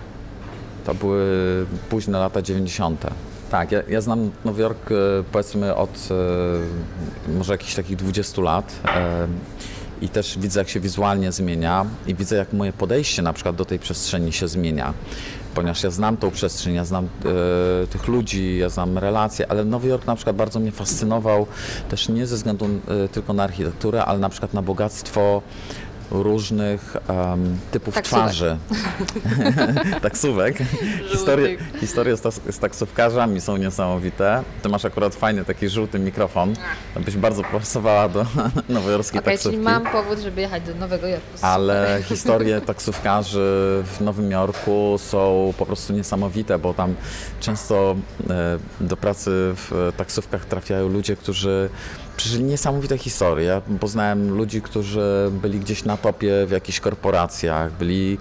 To 0.86 0.94
były 0.94 1.26
późne 1.90 2.20
lata 2.20 2.42
90. 2.42 3.06
Tak, 3.52 3.72
ja, 3.72 3.82
ja 3.90 4.02
znam 4.02 4.32
Nowy 4.46 4.62
Jork 4.62 4.92
e, 4.92 4.96
powiedzmy 5.32 5.76
od 5.76 6.10
e, 7.30 7.32
może 7.38 7.54
jakichś 7.54 7.76
takich 7.76 7.96
20 7.96 8.42
lat 8.42 8.76
e, 8.86 9.28
i 10.02 10.10
też 10.10 10.38
widzę 10.40 10.60
jak 10.60 10.70
się 10.70 10.80
wizualnie 10.80 11.32
zmienia 11.32 11.86
i 12.08 12.16
widzę 12.16 12.36
jak 12.36 12.54
moje 12.54 12.74
podejście 12.74 13.22
na 13.22 13.34
przykład 13.34 13.56
do 13.56 13.66
tej 13.66 13.80
przestrzeni 13.80 14.34
się 14.34 14.48
zmienia. 14.48 14.94
Ponieważ 15.56 15.84
ja 15.84 15.90
znam 15.90 16.18
tą 16.18 16.32
przestrzeń, 16.32 16.76
ja 16.76 16.86
znam 16.86 17.06
e, 17.06 17.88
tych 17.88 18.08
ludzi, 18.08 18.58
ja 18.58 18.70
znam 18.70 18.98
relacje, 18.98 19.52
ale 19.52 19.66
Nowy 19.66 19.88
Jork 19.88 20.08
na 20.08 20.16
przykład 20.16 20.36
bardzo 20.36 20.60
mnie 20.60 20.72
fascynował 20.72 21.48
też 21.90 22.10
nie 22.10 22.28
ze 22.28 22.36
względu 22.36 22.66
e, 22.66 23.08
tylko 23.08 23.34
na 23.34 23.44
architekturę, 23.44 24.06
ale 24.06 24.20
na 24.20 24.30
przykład 24.30 24.54
na 24.54 24.62
bogactwo 24.62 25.42
różnych 26.12 26.96
em, 27.08 27.58
typów 27.72 27.94
Taksówek. 27.96 28.24
twarzy. 28.26 28.58
Taksówek. 30.02 30.58
Historie, 31.12 31.58
historie 31.80 32.18
z, 32.18 32.42
z 32.56 32.60
taksówkarzami 32.60 33.42
są 33.42 33.58
niesamowite. 33.58 34.44
Ty 34.62 34.70
masz 34.70 34.86
akurat 34.86 35.16
fajny 35.16 35.46
taki 35.46 35.70
żółty 35.70 36.00
mikrofon. 36.00 36.54
To 36.94 37.00
byś 37.00 37.18
bardzo 37.18 37.44
pasowała 37.44 38.10
do 38.10 38.26
nowojorskiej 38.70 39.20
Okej, 39.20 39.34
taksówki. 39.34 39.58
czyli 39.58 39.64
mam 39.70 39.84
powód, 39.84 40.20
żeby 40.20 40.42
jechać 40.42 40.64
do 40.64 40.76
Nowego 40.76 41.08
Jorku. 41.08 41.28
Ale 41.42 41.98
historie 42.10 42.62
taksówkarzy 42.62 43.84
w 43.86 44.02
Nowym 44.02 44.32
Jorku 44.32 44.96
są 44.98 45.54
po 45.58 45.66
prostu 45.66 45.94
niesamowite, 45.94 46.60
bo 46.60 46.74
tam 46.74 46.96
często 47.40 47.96
e, 48.30 48.60
do 48.82 48.98
pracy 48.98 49.32
w 49.56 49.94
taksówkach 49.98 50.46
trafiają 50.46 50.88
ludzie, 50.90 51.16
którzy 51.16 51.70
przeżyli 52.20 52.44
niesamowite 52.44 52.98
historie. 52.98 53.62
Poznałem 53.80 54.38
ludzi, 54.38 54.62
którzy 54.62 55.32
byli 55.42 55.60
gdzieś 55.60 55.84
na 55.86 55.98
topie 55.98 56.46
w 56.48 56.52
jakichś 56.52 56.80
korporacjach, 56.80 57.72
byli 57.72 58.18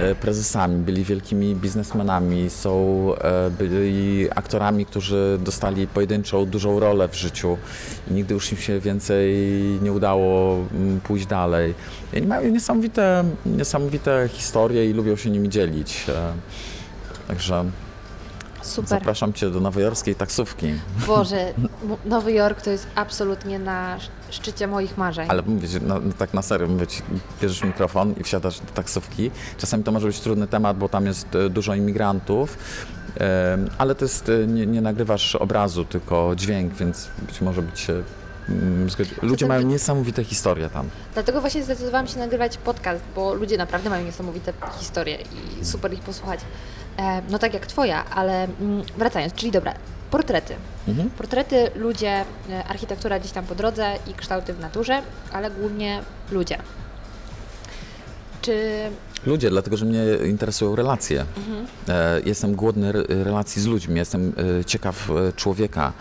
e, 0.00 0.14
prezesami, 0.14 0.76
byli 0.76 1.04
wielkimi 1.04 1.54
biznesmenami, 1.54 2.50
są, 2.50 2.72
e, 3.14 3.50
byli 3.50 4.28
aktorami, 4.30 4.86
którzy 4.86 5.38
dostali 5.40 5.86
pojedynczą, 5.86 6.46
dużą 6.46 6.80
rolę 6.80 7.08
w 7.08 7.14
życiu 7.14 7.58
i 8.10 8.14
nigdy 8.14 8.34
już 8.34 8.52
im 8.52 8.58
się 8.58 8.80
więcej 8.80 9.34
nie 9.82 9.92
udało 9.92 10.56
mm, 10.72 11.00
pójść 11.00 11.26
dalej. 11.26 11.74
I 12.12 12.22
mają 12.22 12.50
niesamowite, 12.50 13.24
niesamowite 13.46 14.28
historie 14.32 14.90
i 14.90 14.92
lubią 14.92 15.16
się 15.16 15.30
nimi 15.30 15.48
dzielić. 15.48 16.04
E, 16.08 16.32
Także 17.28 17.64
Super. 18.66 18.88
zapraszam 18.88 19.32
Cię 19.32 19.50
do 19.50 19.60
nowojorskiej 19.60 20.14
taksówki. 20.14 20.74
Boże, 21.06 21.52
Nowy 22.04 22.32
Jork 22.32 22.62
to 22.62 22.70
jest 22.70 22.86
absolutnie 22.94 23.58
na 23.58 23.96
sz- 23.96 24.10
szczycie 24.30 24.66
moich 24.66 24.98
marzeń. 24.98 25.26
Ale 25.30 25.42
mówię 25.42 25.68
ci, 25.68 25.76
no, 25.82 26.00
no, 26.00 26.12
tak 26.18 26.34
na 26.34 26.42
serio, 26.42 26.66
mówię 26.68 26.86
ci, 26.86 27.02
bierzesz 27.42 27.62
mikrofon 27.64 28.14
i 28.20 28.22
wsiadasz 28.22 28.60
do 28.60 28.66
taksówki. 28.74 29.30
Czasami 29.58 29.84
to 29.84 29.92
może 29.92 30.06
być 30.06 30.20
trudny 30.20 30.46
temat, 30.46 30.78
bo 30.78 30.88
tam 30.88 31.06
jest 31.06 31.34
e, 31.34 31.50
dużo 31.50 31.74
imigrantów, 31.74 32.58
ale 33.78 33.94
to 33.94 34.04
jest, 34.04 34.28
e, 34.28 34.46
nie, 34.46 34.66
nie 34.66 34.80
nagrywasz 34.80 35.36
obrazu, 35.36 35.84
tylko 35.84 36.32
dźwięk, 36.36 36.74
więc 36.74 37.08
być 37.22 37.40
może 37.40 37.62
być 37.62 37.80
się 37.80 38.02
mm, 38.48 38.90
zgodzi. 38.90 39.14
Ludzie 39.22 39.46
mają 39.46 39.62
niesamowite 39.62 40.24
historie 40.24 40.68
tam. 40.70 40.88
Dlatego 41.14 41.40
właśnie 41.40 41.64
zdecydowałam 41.64 42.06
się 42.06 42.18
nagrywać 42.18 42.56
podcast, 42.56 43.02
bo 43.14 43.34
ludzie 43.34 43.56
naprawdę 43.58 43.90
mają 43.90 44.04
niesamowite 44.04 44.52
historie 44.78 45.18
i 45.60 45.64
super 45.64 45.92
ich 45.92 46.00
posłuchać. 46.00 46.40
E, 46.98 47.22
no 47.30 47.38
tak 47.38 47.54
jak 47.54 47.66
twoja, 47.66 48.04
ale 48.04 48.44
mm, 48.44 48.82
wracając, 48.96 49.34
czyli 49.34 49.52
dobra, 49.52 49.74
portrety. 50.10 50.54
Mhm. 50.88 51.10
Portrety, 51.10 51.70
ludzie, 51.74 52.24
e, 52.50 52.64
architektura 52.64 53.18
gdzieś 53.18 53.32
tam 53.32 53.44
po 53.44 53.54
drodze 53.54 53.92
i 54.06 54.14
kształty 54.14 54.52
w 54.52 54.60
naturze, 54.60 55.02
ale 55.32 55.50
głównie 55.50 56.02
ludzie. 56.30 56.58
Czy 58.42 58.76
Ludzie, 59.26 59.50
dlatego 59.50 59.76
że 59.76 59.84
mnie 59.86 60.02
interesują 60.28 60.76
relacje. 60.76 61.24
E, 61.88 62.20
jestem 62.24 62.54
głodny 62.54 62.88
re- 62.88 63.04
relacji 63.08 63.62
z 63.62 63.66
ludźmi, 63.66 63.96
jestem 63.96 64.32
ciekaw 64.66 65.08
człowieka, 65.36 65.92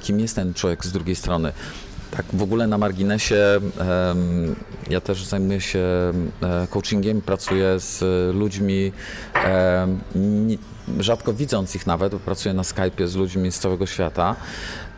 kim 0.00 0.20
jest 0.20 0.36
ten 0.36 0.54
człowiek 0.54 0.84
z 0.84 0.92
drugiej 0.92 1.16
strony. 1.16 1.52
Tak 2.16 2.26
w 2.32 2.42
ogóle 2.42 2.66
na 2.66 2.78
marginesie 2.78 3.60
ja 4.90 5.00
też 5.00 5.24
zajmuję 5.24 5.60
się 5.60 5.78
e, 6.42 6.66
coachingiem, 6.70 7.20
pracuję 7.20 7.80
z 7.80 8.04
ludźmi, 8.34 8.92
rzadko 11.00 11.32
widząc 11.32 11.74
ich 11.74 11.86
nawet, 11.86 12.12
bo 12.12 12.18
pracuję 12.18 12.54
na 12.54 12.62
Skype'ie 12.62 13.06
z 13.06 13.16
ludźmi 13.16 13.52
z 13.52 13.58
całego 13.58 13.86
świata. 13.86 14.36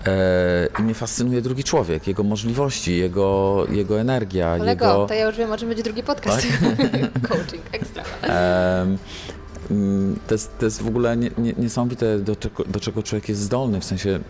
E, 0.07 0.69
I 0.79 0.83
mnie 0.83 0.95
fascynuje 0.95 1.43
drugi 1.43 1.65
człowiek, 1.65 2.07
jego 2.07 2.23
możliwości, 2.23 2.99
jego, 2.99 3.67
jego 3.71 4.01
energia, 4.01 4.59
kolego, 4.59 4.87
jego... 4.87 5.07
to 5.07 5.15
ja 5.15 5.27
już 5.27 5.37
wiem, 5.37 5.53
o 5.53 5.57
czym 5.57 5.69
będzie 5.69 5.83
drugi 5.83 6.03
podcast. 6.03 6.47
Coaching, 7.29 7.63
ekstra. 7.73 8.03
Mm, 9.71 10.19
to, 10.27 10.35
jest, 10.35 10.59
to 10.59 10.65
jest 10.65 10.83
w 10.83 10.89
ogóle 10.89 11.17
nie, 11.17 11.31
nie, 11.39 11.53
niesamowite, 11.59 12.19
do 12.19 12.37
czego, 12.37 12.65
do 12.65 12.81
czego 12.81 13.03
człowiek 13.03 13.29
jest 13.29 13.41
zdolny. 13.41 13.81
W 13.81 13.85
sensie, 13.85 14.21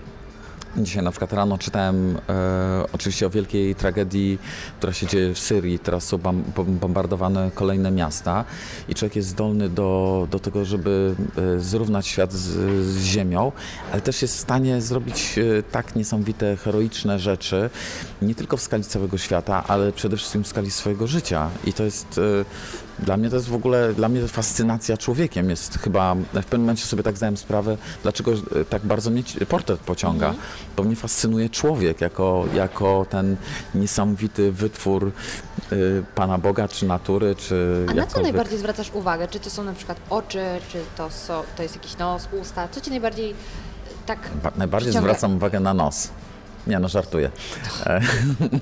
dzisiaj 0.76 1.02
na 1.02 1.10
przykład 1.10 1.32
rano 1.32 1.58
czytałem 1.58 2.18
e, 2.28 2.84
oczywiście 2.92 3.26
o 3.26 3.30
wielkiej 3.30 3.74
tragedii, 3.74 4.38
która 4.78 4.92
się 4.92 5.06
dzieje 5.06 5.34
w 5.34 5.38
Syrii. 5.38 5.78
Teraz 5.78 6.04
są 6.04 6.18
bombardowane 6.66 7.50
kolejne 7.54 7.90
miasta 7.90 8.44
i 8.88 8.94
człowiek 8.94 9.16
jest 9.16 9.28
zdolny 9.28 9.68
do, 9.68 10.28
do 10.30 10.38
tego, 10.38 10.64
żeby 10.64 11.14
e, 11.56 11.60
zrównać 11.60 12.06
świat 12.06 12.32
z, 12.32 12.46
z 12.87 13.04
ziemią, 13.04 13.52
ale 13.92 14.00
też 14.00 14.22
jest 14.22 14.37
w 14.37 14.40
stanie 14.40 14.80
zrobić 14.80 15.38
e, 15.38 15.62
tak 15.62 15.96
niesamowite, 15.96 16.56
heroiczne 16.56 17.18
rzeczy, 17.18 17.70
nie 18.22 18.34
tylko 18.34 18.56
w 18.56 18.62
skali 18.62 18.84
całego 18.84 19.18
świata, 19.18 19.64
ale 19.68 19.92
przede 19.92 20.16
wszystkim 20.16 20.44
w 20.44 20.48
skali 20.48 20.70
swojego 20.70 21.06
życia. 21.06 21.50
I 21.64 21.72
to 21.72 21.84
jest 21.84 22.18
e, 22.18 22.44
dla 22.98 23.16
mnie 23.16 23.30
to 23.30 23.37
jest 23.37 23.48
w 23.48 23.54
ogóle, 23.54 23.94
dla 23.94 24.09
mnie 24.09 24.28
fascynacja 24.28 24.96
człowiekiem 24.96 25.50
jest 25.50 25.78
chyba, 25.78 26.14
w 26.14 26.44
pewnym 26.44 26.61
momencie 26.61 26.85
sobie 26.87 27.02
tak 27.02 27.16
zdałem 27.16 27.37
sprawę, 27.37 27.76
dlaczego 28.02 28.33
e, 28.33 28.64
tak 28.64 28.83
bardzo 28.87 29.11
mnie 29.11 29.22
portret 29.48 29.80
pociąga. 29.80 30.35
Bo 30.76 30.83
mnie 30.85 30.96
fascynuje 30.96 31.50
człowiek 31.50 32.00
jako, 32.00 32.44
jako 32.54 33.07
ten 33.11 33.37
niesamowity 33.74 34.52
wytwór 34.52 35.12
y, 35.72 36.04
Pana 36.14 36.38
Boga, 36.38 36.68
czy 36.68 36.87
natury, 36.87 37.35
czy 37.35 37.87
A 37.90 37.94
na 37.94 38.07
co 38.07 38.20
najbardziej 38.20 38.59
zwracasz 38.59 38.90
uwagę? 38.94 39.28
Czy 39.28 39.40
to 39.40 39.50
są 39.50 39.64
na 39.64 39.72
przykład 39.72 39.98
oczy, 40.11 40.44
czy 40.68 40.78
to, 40.96 41.11
są, 41.11 41.42
to 41.57 41.62
jest 41.62 41.74
jakiś 41.74 41.98
nos, 41.98 42.28
usta? 42.42 42.68
Co 42.68 42.80
ci 42.80 42.90
najbardziej 42.90 43.30
e, 43.30 43.35
tak 44.07 44.18
Ba- 44.42 44.52
najbardziej 44.57 44.90
przyciąga? 44.90 45.09
zwracam 45.14 45.37
uwagę 45.37 45.61
na 45.61 45.74
nos. 45.74 46.09
Nie 46.66 46.79
no, 46.79 46.88
żartuję. 46.88 47.31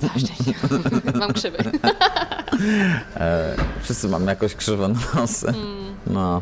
Całe 0.01 0.19
szczęście. 0.19 0.53
Mam 1.15 1.33
krzywy. 1.33 1.57
e, 3.15 3.55
wszyscy 3.81 4.07
mamy 4.07 4.25
jakoś 4.25 4.55
krzywe 4.55 4.87
nosy. 5.15 5.47
Mm. 5.47 5.95
No. 6.07 6.41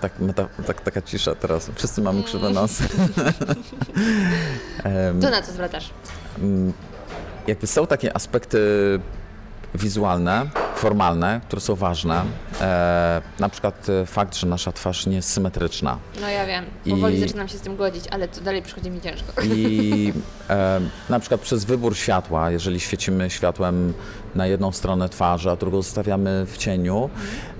Tak, 0.00 0.18
meta, 0.18 0.48
tak, 0.66 0.80
taka 0.80 1.02
cisza 1.02 1.34
teraz. 1.34 1.70
Wszyscy 1.74 2.02
mamy 2.02 2.22
krzywe 2.22 2.50
nosy. 2.50 2.84
Em, 4.84 5.20
To 5.20 5.30
na 5.30 5.42
co 5.42 5.52
zwracasz? 5.52 5.90
Mm, 6.38 6.72
jakby 7.46 7.66
są 7.66 7.86
takie 7.86 8.16
aspekty 8.16 8.58
wizualne, 9.74 10.46
formalne, 10.74 11.40
które 11.46 11.60
są 11.60 11.74
ważne. 11.74 12.22
E, 12.60 13.22
na 13.38 13.48
przykład 13.48 13.86
e, 13.88 14.06
fakt, 14.06 14.36
że 14.36 14.46
nasza 14.46 14.72
twarz 14.72 15.06
nie 15.06 15.16
jest 15.16 15.32
symetryczna. 15.32 15.98
No 16.20 16.28
ja 16.28 16.46
wiem, 16.46 16.64
powoli 16.90 17.16
I- 17.16 17.20
zaczynam 17.20 17.48
się 17.48 17.58
z 17.58 17.60
tym 17.60 17.76
godzić, 17.76 18.04
ale 18.10 18.28
to 18.28 18.40
dalej 18.40 18.62
przychodzi 18.62 18.90
mi 18.90 19.00
ciężko. 19.00 19.32
I 19.42 20.12
e, 20.50 20.80
na 21.08 21.20
przykład 21.20 21.40
przez 21.40 21.64
wybór 21.64 21.96
światła, 21.96 22.50
jeżeli 22.50 22.80
świecimy 22.80 23.30
światłem 23.30 23.94
na 24.34 24.46
jedną 24.46 24.72
stronę 24.72 25.08
twarzy, 25.08 25.50
a 25.50 25.56
drugą 25.56 25.82
zostawiamy 25.82 26.46
w 26.46 26.56
cieniu, 26.56 27.10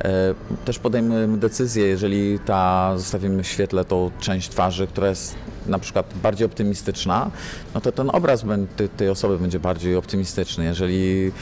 e, 0.05 0.11
też 0.65 0.79
podejmujemy 0.79 1.39
decyzję, 1.39 1.87
jeżeli 1.87 2.39
ta 2.39 2.93
zostawimy 2.99 3.43
w 3.43 3.47
świetle 3.49 3.85
tą 3.85 4.11
część 4.21 4.49
twarzy, 4.49 4.87
która 4.87 5.09
jest 5.09 5.35
na 5.67 5.79
przykład 5.79 6.15
bardziej 6.23 6.47
optymistyczna, 6.47 7.31
no 7.75 7.81
to 7.81 7.93
ten 7.93 8.11
obraz 8.13 8.45
tej- 8.97 9.09
osoby 9.09 9.39
będzie 9.39 9.61
bardziej 9.61 9.97
optymistyczny. 9.97 10.65
Jeżeli 10.65 11.33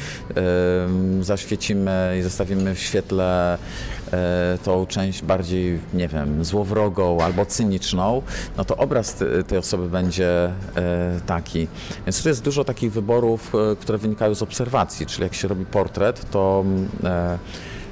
zaświecimy 1.21 2.17
i 2.19 2.23
zostawimy 2.23 2.75
w 2.75 2.79
świetle 2.79 3.59
e, 4.13 4.59
tą 4.65 4.87
część 4.87 5.23
bardziej, 5.23 5.81
nie 5.95 6.09
wiem, 6.09 6.45
złowrogą 6.45 7.21
albo 7.21 7.47
cyniczną, 7.47 8.23
no 8.57 8.65
to 8.65 8.77
obraz 8.77 9.15
te- 9.15 9.43
tej 9.45 9.59
osoby 9.59 9.89
będzie 9.89 10.45
e, 10.77 11.21
taki. 11.27 11.69
Więc 12.07 12.23
tu 12.23 12.29
jest 12.29 12.43
dużo 12.43 12.65
takich 12.65 12.93
wyborów, 12.93 13.53
e, 13.73 13.77
które 13.77 13.99
wynikają 13.99 14.35
z 14.35 14.43
obserwacji, 14.43 15.07
czyli 15.07 15.23
jak 15.23 15.35
się 15.35 15.49
robi 15.49 15.65
portret, 15.65 16.31
to 16.31 16.65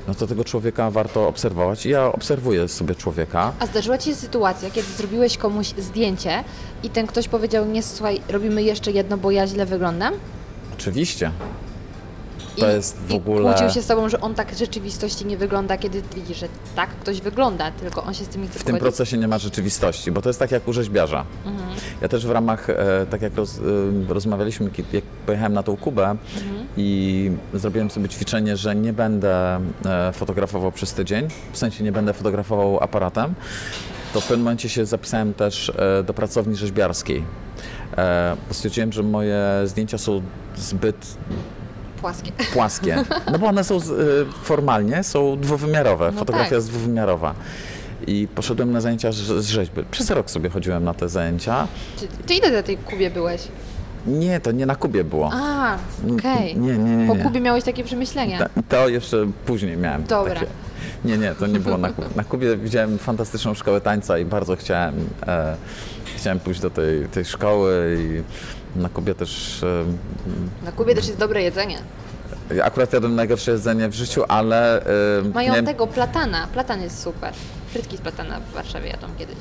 no 0.09 0.15
to 0.15 0.27
tego 0.27 0.45
człowieka 0.45 0.91
warto 0.91 1.29
obserwować. 1.29 1.87
Ja 1.87 2.13
obserwuję 2.13 2.69
sobie 2.69 2.95
człowieka. 2.95 3.53
A 3.59 3.67
zdarzyła 3.67 3.99
Ci 3.99 4.11
się 4.11 4.17
sytuacja, 4.17 4.71
kiedy 4.71 4.89
zrobiłeś 4.89 5.39
komuś 5.39 5.67
zdjęcie 5.79 6.45
i 6.83 6.91
ten 6.91 7.07
ktoś 7.07 7.29
powiedział, 7.29 7.67
nie 7.67 7.83
słuchaj, 7.83 8.21
robimy 8.29 8.63
jeszcze 8.63 8.91
jedno, 8.91 9.17
bo 9.17 9.31
ja 9.31 9.47
źle 9.47 9.67
wyglądam? 9.67 10.15
Oczywiście. 10.75 11.31
To 12.59 12.71
I, 12.71 12.75
jest 12.75 12.99
w 13.09 13.15
ogóle... 13.15 13.53
kłócił 13.53 13.71
się 13.71 13.83
z 13.83 13.87
Tobą, 13.87 14.09
że 14.09 14.21
on 14.21 14.35
tak 14.35 14.55
w 14.55 14.59
rzeczywistości 14.59 15.27
nie 15.27 15.37
wygląda, 15.37 15.77
kiedy 15.77 16.03
widzi, 16.15 16.35
że 16.35 16.49
tak 16.77 16.91
ktoś 16.91 17.21
wygląda, 17.21 17.71
tylko 17.71 18.05
on 18.05 18.15
się 18.15 18.25
z 18.25 18.29
tym 18.29 18.43
nie 18.43 18.49
W 18.49 18.65
tym 18.65 18.79
procesie 18.79 19.19
nie 19.19 19.29
ma 19.29 19.39
rzeczywistości, 19.39 20.13
bo 20.13 20.23
to 20.23 20.29
jest 20.29 20.39
tak 20.39 20.51
jak 20.51 20.69
u 20.69 20.73
rzeźbiarza. 20.73 21.25
Ja 22.03 22.09
też 22.09 22.27
w 22.27 22.31
ramach, 22.31 22.71
e, 22.71 23.07
tak 23.11 23.23
jak 23.23 23.35
roz, 23.35 23.59
e, 23.59 23.63
rozmawialiśmy, 24.15 24.71
jak 24.93 25.05
pojechałem 25.27 25.53
na 25.53 25.63
tą 25.63 25.77
Kubę 25.77 26.17
i 26.77 27.31
zrobiłem 27.55 27.91
sobie 27.91 28.09
ćwiczenie, 28.09 28.57
że 28.57 28.77
nie 28.77 28.93
będę 28.93 29.61
e, 29.87 30.13
fotografował 30.13 30.73
przez 30.73 30.93
tydzień, 30.93 31.29
w 31.53 31.59
sensie 31.59 31.85
nie 31.85 31.93
będę 31.93 32.13
fotografował 32.13 32.83
aparatem, 32.83 33.35
to 34.15 34.21
w 34.21 34.27
pewnym 34.27 34.45
momencie 34.45 34.69
się 34.69 34.87
zapisałem 34.87 35.35
też 35.35 35.73
do 36.05 36.15
pracowni 36.15 36.57
rzeźbiarskiej. 36.57 37.23
Stwierdziłem, 38.51 38.93
że 38.93 39.03
moje 39.03 39.63
zdjęcia 39.65 39.99
są 39.99 40.23
zbyt 40.57 41.17
Płaskie. 42.01 42.33
płaskie. 42.55 43.05
No 43.33 43.39
bo 43.39 43.47
one 43.47 43.65
są 43.65 43.77
y, 43.77 43.81
formalnie, 44.43 45.03
są 45.03 45.41
dwuwymiarowe. 45.41 46.13
No 46.13 46.19
Fotografia 46.19 46.49
tak. 46.51 46.57
jest 46.57 46.69
dwuwymiarowa. 46.69 47.35
I 48.07 48.29
poszedłem 48.35 48.73
na 48.73 48.81
zajęcia 48.81 49.13
z, 49.13 49.45
rzeźby. 49.47 49.85
Przez 49.91 50.11
rok 50.11 50.31
sobie 50.31 50.51
chodziłem 50.51 50.85
na 50.85 50.95
te 50.95 51.09
zajęcia. 51.09 51.69
Czy, 51.97 52.07
ty 52.27 52.35
ile 52.35 52.51
na 52.51 52.63
tej 52.63 52.77
Kubie 52.77 53.11
byłeś? 53.11 53.49
Nie, 54.07 54.41
to 54.41 54.53
nie 54.53 54.67
na 54.67 54.75
Kubie 54.77 55.05
było. 55.05 55.31
A, 55.33 55.77
okej. 56.17 56.57
Nie, 56.57 56.79
nie, 56.79 56.97
nie. 56.97 57.15
Po. 57.15 57.23
Kubie 57.23 57.41
miałeś 57.41 57.65
takie 57.65 57.85
przemyślenia. 57.85 58.39
Ta, 58.39 58.49
to 58.69 58.89
jeszcze 58.89 59.27
później 59.47 59.77
miałem. 59.77 60.05
Dobra. 60.05 60.35
Takie. 60.35 60.47
Nie, 61.05 61.19
nie, 61.19 61.35
to 61.35 61.47
nie 61.47 61.61
było 61.61 61.79
na 61.79 61.89
Kubie. 61.91 62.09
Na 62.17 62.25
Kubie 62.25 62.57
widziałem 62.57 62.99
fantastyczną 62.99 63.55
szkołę 63.55 63.81
tańca 63.81 64.19
i 64.19 64.25
bardzo 64.25 64.57
chciałem, 64.57 64.95
e, 65.27 65.57
chciałem 66.17 66.41
pójść 66.41 66.61
do 66.61 66.71
tej, 66.71 67.09
tej 67.09 67.25
szkoły 67.25 67.97
i 68.01 68.23
na 68.79 68.89
Kubie 68.89 69.15
też 69.15 69.63
e, 69.63 70.65
Na 70.65 70.73
Kubie 70.73 70.95
też 70.95 71.07
jest 71.07 71.19
dobre 71.19 71.43
jedzenie. 71.43 71.79
akurat 72.65 72.93
jadłem 72.93 73.15
najgorsze 73.15 73.51
jedzenie 73.53 73.89
w 73.89 73.95
życiu, 73.95 74.25
ale 74.29 74.83
e, 74.83 74.89
Mają 75.35 75.49
miałem- 75.51 75.67
tego 75.67 75.87
platana. 75.87 76.47
Platan 76.53 76.83
jest 76.83 77.03
super. 77.03 77.33
Frytki 77.73 77.97
z 77.97 78.01
platana 78.01 78.41
w 78.41 78.55
Warszawie 78.55 78.89
jadą 78.89 79.07
kiedyś. 79.19 79.37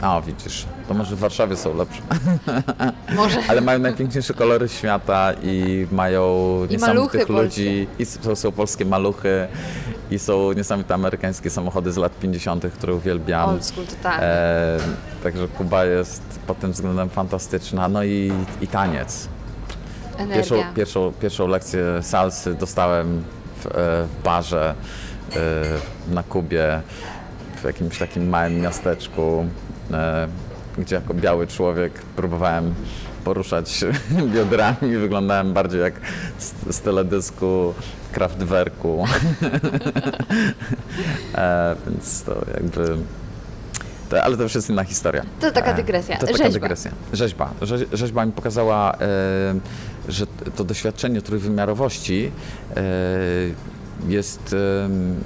A, 0.00 0.20
widzisz, 0.20 0.66
to 0.88 0.94
może 0.94 1.16
w 1.16 1.18
Warszawie 1.18 1.56
są 1.56 1.76
lepsze. 1.76 2.02
Może. 3.16 3.40
Ale 3.48 3.60
mają 3.60 3.78
najpiękniejsze 3.78 4.34
kolory 4.34 4.68
świata 4.68 5.32
i 5.42 5.86
mają 5.92 6.22
maluchy 6.60 6.72
niesamowitych 6.72 7.28
ludzi. 7.28 7.86
I 7.98 8.04
są, 8.06 8.36
są 8.36 8.52
polskie 8.52 8.84
maluchy 8.84 9.48
i 10.10 10.18
są 10.18 10.52
niesamowite 10.52 10.94
amerykańskie 10.94 11.50
samochody 11.50 11.92
z 11.92 11.96
lat 11.96 12.18
50., 12.18 12.64
które 12.74 12.94
uwielbiam. 12.94 13.48
Old 13.48 13.64
school, 13.64 13.86
totalnie. 13.86 14.26
E, 14.26 14.78
także 15.22 15.48
Kuba 15.48 15.84
jest 15.84 16.22
pod 16.46 16.58
tym 16.58 16.72
względem 16.72 17.08
fantastyczna. 17.08 17.88
No 17.88 18.04
i, 18.04 18.32
i 18.60 18.66
taniec. 18.66 19.28
Pierwszą, 20.18 20.54
Energia. 20.54 20.72
pierwszą, 20.74 21.12
pierwszą 21.20 21.46
lekcję 21.46 21.82
salsy 22.02 22.54
dostałem 22.54 23.24
w, 23.56 23.66
e, 23.66 23.70
w 24.06 24.22
barze 24.24 24.74
e, 25.36 26.14
na 26.14 26.22
Kubie, 26.22 26.80
w 27.56 27.64
jakimś 27.64 27.98
takim 27.98 28.28
małym 28.28 28.60
miasteczku, 28.60 29.46
e, 29.92 30.28
gdzie 30.78 30.94
jako 30.94 31.14
biały 31.14 31.46
człowiek 31.46 31.92
próbowałem 31.92 32.74
poruszać 33.24 33.84
biodrami, 34.34 34.96
wyglądałem 34.96 35.52
bardziej 35.52 35.80
jak 35.80 35.94
z, 36.38 36.76
z 36.76 36.80
teledysku 36.80 37.74
Kraftwerku. 38.12 39.04
e, 41.34 41.76
więc 41.86 42.22
to 42.22 42.44
jakby... 42.54 42.96
To, 44.08 44.22
ale 44.24 44.36
to 44.36 44.42
już 44.42 44.54
jest 44.54 44.70
inna 44.70 44.84
historia. 44.84 45.22
To 45.40 45.52
taka 45.52 45.70
E, 45.72 45.74
dygresja. 45.74 46.16
To 46.18 46.26
taka 46.26 46.38
Rzeźba. 46.38 46.52
dygresja. 46.52 46.90
Rzeźba. 47.12 47.50
Rze- 47.60 47.84
Rzeźba 47.92 48.26
mi 48.26 48.32
pokazała, 48.32 48.94
e, 48.94 48.98
że 50.08 50.26
to 50.56 50.64
doświadczenie 50.64 51.22
trójwymiarowości 51.22 52.30
e, 52.76 52.80
jest 54.08 54.54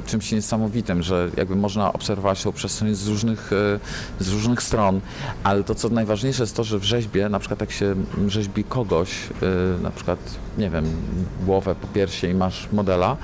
czymś 0.07 0.33
niesamowitym, 0.33 1.03
że 1.03 1.31
jakby 1.37 1.57
można 1.57 1.93
obserwować 1.93 2.43
tą 2.43 2.53
przestrzeń 2.53 2.95
z 2.95 3.09
różnych, 3.09 3.51
e, 3.53 4.25
z 4.25 4.29
różnych 4.29 4.63
stron, 4.63 5.01
ale 5.45 5.65
to 5.65 5.75
co 5.75 5.89
najważniejsze 5.89 6.43
jest 6.43 6.57
to, 6.57 6.65
że 6.65 6.79
w 6.79 6.85
rzeźbie, 6.85 7.29
na 7.29 7.39
przykład 7.39 7.61
jak 7.61 7.71
się 7.71 7.95
rzeźbi 8.29 8.65
kogoś, 8.65 9.11
e, 9.43 9.83
na 9.83 9.91
przykład, 9.91 10.19
nie 10.59 10.71
wiem, 10.71 10.85
głowę 11.47 11.75
po 11.75 11.87
piersi 11.87 12.27
i 12.27 12.35
masz 12.35 12.69
modela, 12.73 13.17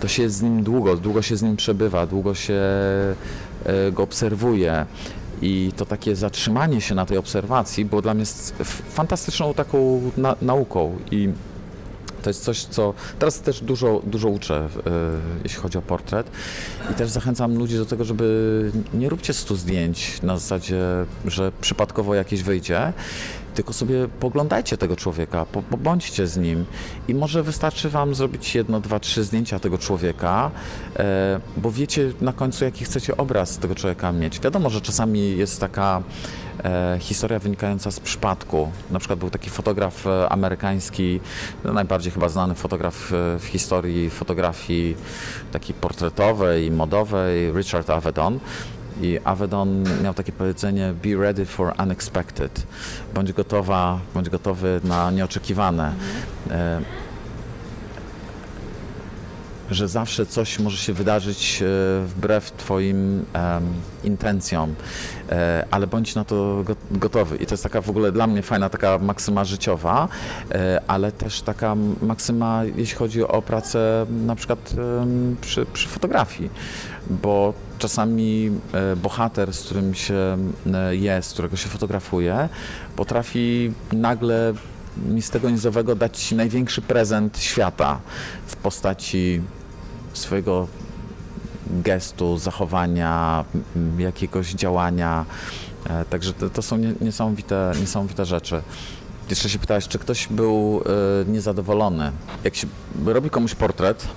to 0.00 0.08
się 0.08 0.30
z 0.30 0.42
nim 0.42 0.62
długo, 0.62 0.96
długo 0.96 1.22
się 1.22 1.36
z 1.36 1.42
nim 1.42 1.56
przebywa, 1.56 2.06
długo 2.06 2.34
się 2.34 2.54
e, 3.64 3.92
go 3.92 4.02
obserwuje. 4.02 4.86
I 5.42 5.72
to 5.76 5.86
takie 5.86 6.16
zatrzymanie 6.16 6.80
się 6.80 6.94
na 6.94 7.06
tej 7.06 7.18
obserwacji 7.18 7.84
było 7.84 8.02
dla 8.02 8.14
mnie 8.14 8.24
fantastyczną 8.90 9.54
taką 9.54 10.00
na, 10.16 10.36
nauką. 10.42 10.96
I 11.10 11.28
to 12.26 12.30
jest 12.30 12.44
coś, 12.44 12.64
co 12.64 12.94
teraz 13.18 13.40
też 13.40 13.60
dużo, 13.60 14.02
dużo 14.06 14.28
uczę, 14.28 14.56
e, 14.56 14.90
jeśli 15.44 15.58
chodzi 15.58 15.78
o 15.78 15.82
portret. 15.82 16.30
I 16.90 16.94
też 16.94 17.10
zachęcam 17.10 17.58
ludzi 17.58 17.76
do 17.76 17.86
tego, 17.86 18.04
żeby 18.04 18.72
nie 18.94 19.08
róbcie 19.08 19.32
stu 19.32 19.56
zdjęć 19.56 20.22
na 20.22 20.38
zasadzie, 20.38 20.80
że 21.26 21.52
przypadkowo 21.60 22.14
jakieś 22.14 22.42
wyjdzie, 22.42 22.92
tylko 23.56 23.72
sobie 23.72 24.08
poglądajcie 24.20 24.76
tego 24.76 24.96
człowieka, 24.96 25.46
po, 25.52 25.62
pobądźcie 25.62 26.26
z 26.26 26.36
nim 26.36 26.64
i 27.08 27.14
może 27.14 27.42
wystarczy 27.42 27.90
wam 27.90 28.14
zrobić 28.14 28.54
jedno, 28.54 28.80
dwa, 28.80 29.00
trzy 29.00 29.24
zdjęcia 29.24 29.58
tego 29.58 29.78
człowieka, 29.78 30.50
e, 30.96 31.40
bo 31.56 31.70
wiecie 31.70 32.12
na 32.20 32.32
końcu, 32.32 32.64
jaki 32.64 32.84
chcecie 32.84 33.16
obraz 33.16 33.58
tego 33.58 33.74
człowieka 33.74 34.12
mieć. 34.12 34.40
Wiadomo, 34.40 34.70
że 34.70 34.80
czasami 34.80 35.36
jest 35.36 35.60
taka 35.60 36.02
e, 36.64 36.96
historia 37.00 37.38
wynikająca 37.38 37.90
z 37.90 38.00
przypadku. 38.00 38.70
Na 38.90 38.98
przykład 38.98 39.18
był 39.18 39.30
taki 39.30 39.50
fotograf 39.50 40.06
e, 40.06 40.28
amerykański, 40.28 41.20
no, 41.64 41.72
najbardziej 41.72 42.12
chyba 42.12 42.28
znany 42.28 42.54
fotograf 42.54 43.12
w 43.38 43.44
historii 43.44 44.10
fotografii 44.10 44.96
takiej 45.52 45.74
portretowej 45.74 46.70
modowej, 46.70 47.52
Richard 47.52 47.90
Avedon. 47.90 48.38
I 49.00 49.18
Avedon 49.24 49.84
miał 50.02 50.14
takie 50.14 50.32
powiedzenie 50.32 50.94
be 51.04 51.22
ready 51.22 51.46
for 51.46 51.74
unexpected. 51.82 52.66
Bądź 53.14 53.32
gotowa, 53.32 54.00
bądź 54.14 54.30
gotowy 54.30 54.80
na 54.84 55.10
nieoczekiwane. 55.10 55.92
E, 56.50 56.80
że 59.70 59.88
zawsze 59.88 60.26
coś 60.26 60.58
może 60.58 60.76
się 60.76 60.92
wydarzyć 60.92 61.62
e, 61.62 61.66
wbrew 62.06 62.52
Twoim 62.52 63.24
intencjom, 64.04 64.74
e, 65.30 65.66
ale 65.70 65.86
bądź 65.86 66.14
na 66.14 66.24
to 66.24 66.62
go- 66.64 66.76
gotowy. 66.90 67.36
I 67.36 67.46
to 67.46 67.54
jest 67.54 67.62
taka 67.62 67.80
w 67.80 67.90
ogóle 67.90 68.12
dla 68.12 68.26
mnie 68.26 68.42
fajna 68.42 68.68
taka 68.68 68.98
maksyma 68.98 69.44
życiowa, 69.44 70.08
ale 70.86 71.12
też 71.12 71.42
taka 71.42 71.76
maksyma, 72.02 72.64
jeśli 72.76 72.96
chodzi 72.96 73.22
o 73.22 73.42
pracę 73.42 74.06
na 74.26 74.34
przykład 74.34 74.74
przy, 75.40 75.66
przy 75.66 75.88
fotografii, 75.88 76.50
bo 77.10 77.54
czasami 77.78 78.50
e, 78.72 78.96
bohater, 78.96 79.52
z 79.52 79.64
którym 79.64 79.94
się 79.94 80.38
e, 80.74 80.96
jest, 80.96 81.32
którego 81.32 81.56
się 81.56 81.68
fotografuje, 81.68 82.48
potrafi 82.96 83.72
nagle 83.92 84.54
z 85.20 85.30
tego 85.30 85.50
nizowego 85.50 85.94
dać 85.94 86.18
Ci 86.18 86.34
największy 86.34 86.82
prezent 86.82 87.38
świata 87.38 88.00
w 88.46 88.56
postaci 88.56 89.42
swojego 90.12 90.68
gestu, 91.70 92.38
zachowania, 92.38 93.44
jakiegoś 93.98 94.52
działania. 94.52 95.24
E, 95.90 96.04
Także 96.04 96.32
to, 96.32 96.50
to 96.50 96.62
są 96.62 96.76
nie, 96.76 96.94
niesamowite, 97.00 97.72
niesamowite 97.80 98.24
rzeczy. 98.24 98.62
Jeszcze 99.30 99.48
się 99.48 99.58
pytałeś, 99.58 99.88
czy 99.88 99.98
ktoś 99.98 100.26
był 100.26 100.82
niezadowolony. 101.26 102.12
Jak 102.44 102.56
się 102.56 102.66
robi 103.06 103.30
komuś 103.30 103.54
portret, 103.54 104.08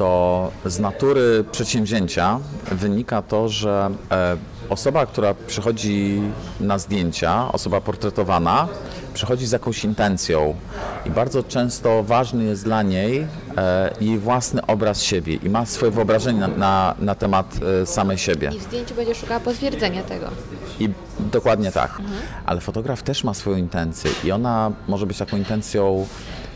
to 0.00 0.50
z 0.64 0.78
natury 0.78 1.44
przedsięwzięcia 1.52 2.40
wynika 2.72 3.22
to, 3.22 3.48
że 3.48 3.90
e, 4.10 4.36
osoba, 4.68 5.06
która 5.06 5.34
przychodzi 5.46 6.20
na 6.60 6.78
zdjęcia, 6.78 7.52
osoba 7.52 7.80
portretowana, 7.80 8.68
przychodzi 9.14 9.46
z 9.46 9.52
jakąś 9.52 9.84
intencją 9.84 10.54
i 11.06 11.10
bardzo 11.10 11.42
często 11.42 12.02
ważny 12.02 12.44
jest 12.44 12.64
dla 12.64 12.82
niej 12.82 13.26
e, 13.56 13.90
jej 14.00 14.18
własny 14.18 14.66
obraz 14.66 15.02
siebie 15.02 15.34
i 15.34 15.50
ma 15.50 15.66
swoje 15.66 15.92
wyobrażenie 15.92 16.40
na, 16.40 16.48
na, 16.48 16.94
na 16.98 17.14
temat 17.14 17.60
e, 17.82 17.86
samej 17.86 18.18
siebie. 18.18 18.50
I 18.56 18.58
w 18.58 18.62
zdjęciu 18.62 18.94
będzie 18.94 19.14
szukała 19.14 19.40
potwierdzenia 19.40 20.02
tego. 20.02 20.26
I 20.78 20.88
dokładnie 21.32 21.72
tak. 21.72 21.98
Ale 22.46 22.60
fotograf 22.60 23.02
też 23.02 23.24
ma 23.24 23.34
swoją 23.34 23.56
intencję 23.56 24.10
i 24.24 24.32
ona 24.32 24.72
może 24.88 25.06
być 25.06 25.18
taką 25.18 25.36
intencją 25.36 26.06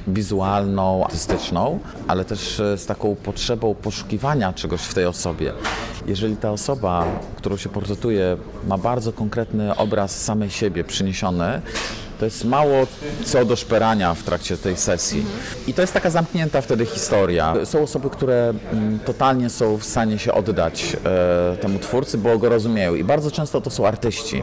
wizualną, 0.06 1.04
artystyczną, 1.04 1.78
ale 2.08 2.24
też 2.24 2.60
e, 2.60 2.78
z 2.78 2.86
taką 2.86 3.14
potrzebą 3.14 3.74
poszukiwania 3.74 4.52
czegoś 4.52 4.80
w 4.80 4.94
tej 4.94 5.06
osobie. 5.06 5.52
Jeżeli 6.06 6.36
ta 6.36 6.50
osoba, 6.50 7.06
którą 7.36 7.56
się 7.56 7.68
portretuje, 7.68 8.36
ma 8.68 8.78
bardzo 8.78 9.12
konkretny 9.12 9.76
obraz 9.76 10.24
samej 10.24 10.50
siebie 10.50 10.84
przyniesiony, 10.84 11.62
to 12.18 12.24
jest 12.24 12.44
mało 12.44 12.86
co 13.24 13.44
do 13.44 13.56
szperania 13.56 14.14
w 14.14 14.22
trakcie 14.22 14.56
tej 14.56 14.76
sesji. 14.76 15.24
I 15.66 15.74
to 15.74 15.80
jest 15.80 15.94
taka 15.94 16.10
zamknięta 16.10 16.60
wtedy 16.60 16.86
historia. 16.86 17.54
Są 17.64 17.82
osoby, 17.82 18.10
które 18.10 18.54
mm, 18.72 18.98
totalnie 18.98 19.50
są 19.50 19.76
w 19.76 19.84
stanie 19.84 20.18
się 20.18 20.34
oddać 20.34 20.96
e, 21.04 21.56
temu 21.56 21.78
twórcy, 21.78 22.18
bo 22.18 22.38
go 22.38 22.48
rozumieją. 22.48 22.94
I 22.94 23.04
bardzo 23.04 23.30
często 23.30 23.60
to 23.60 23.70
są 23.70 23.86
artyści. 23.86 24.42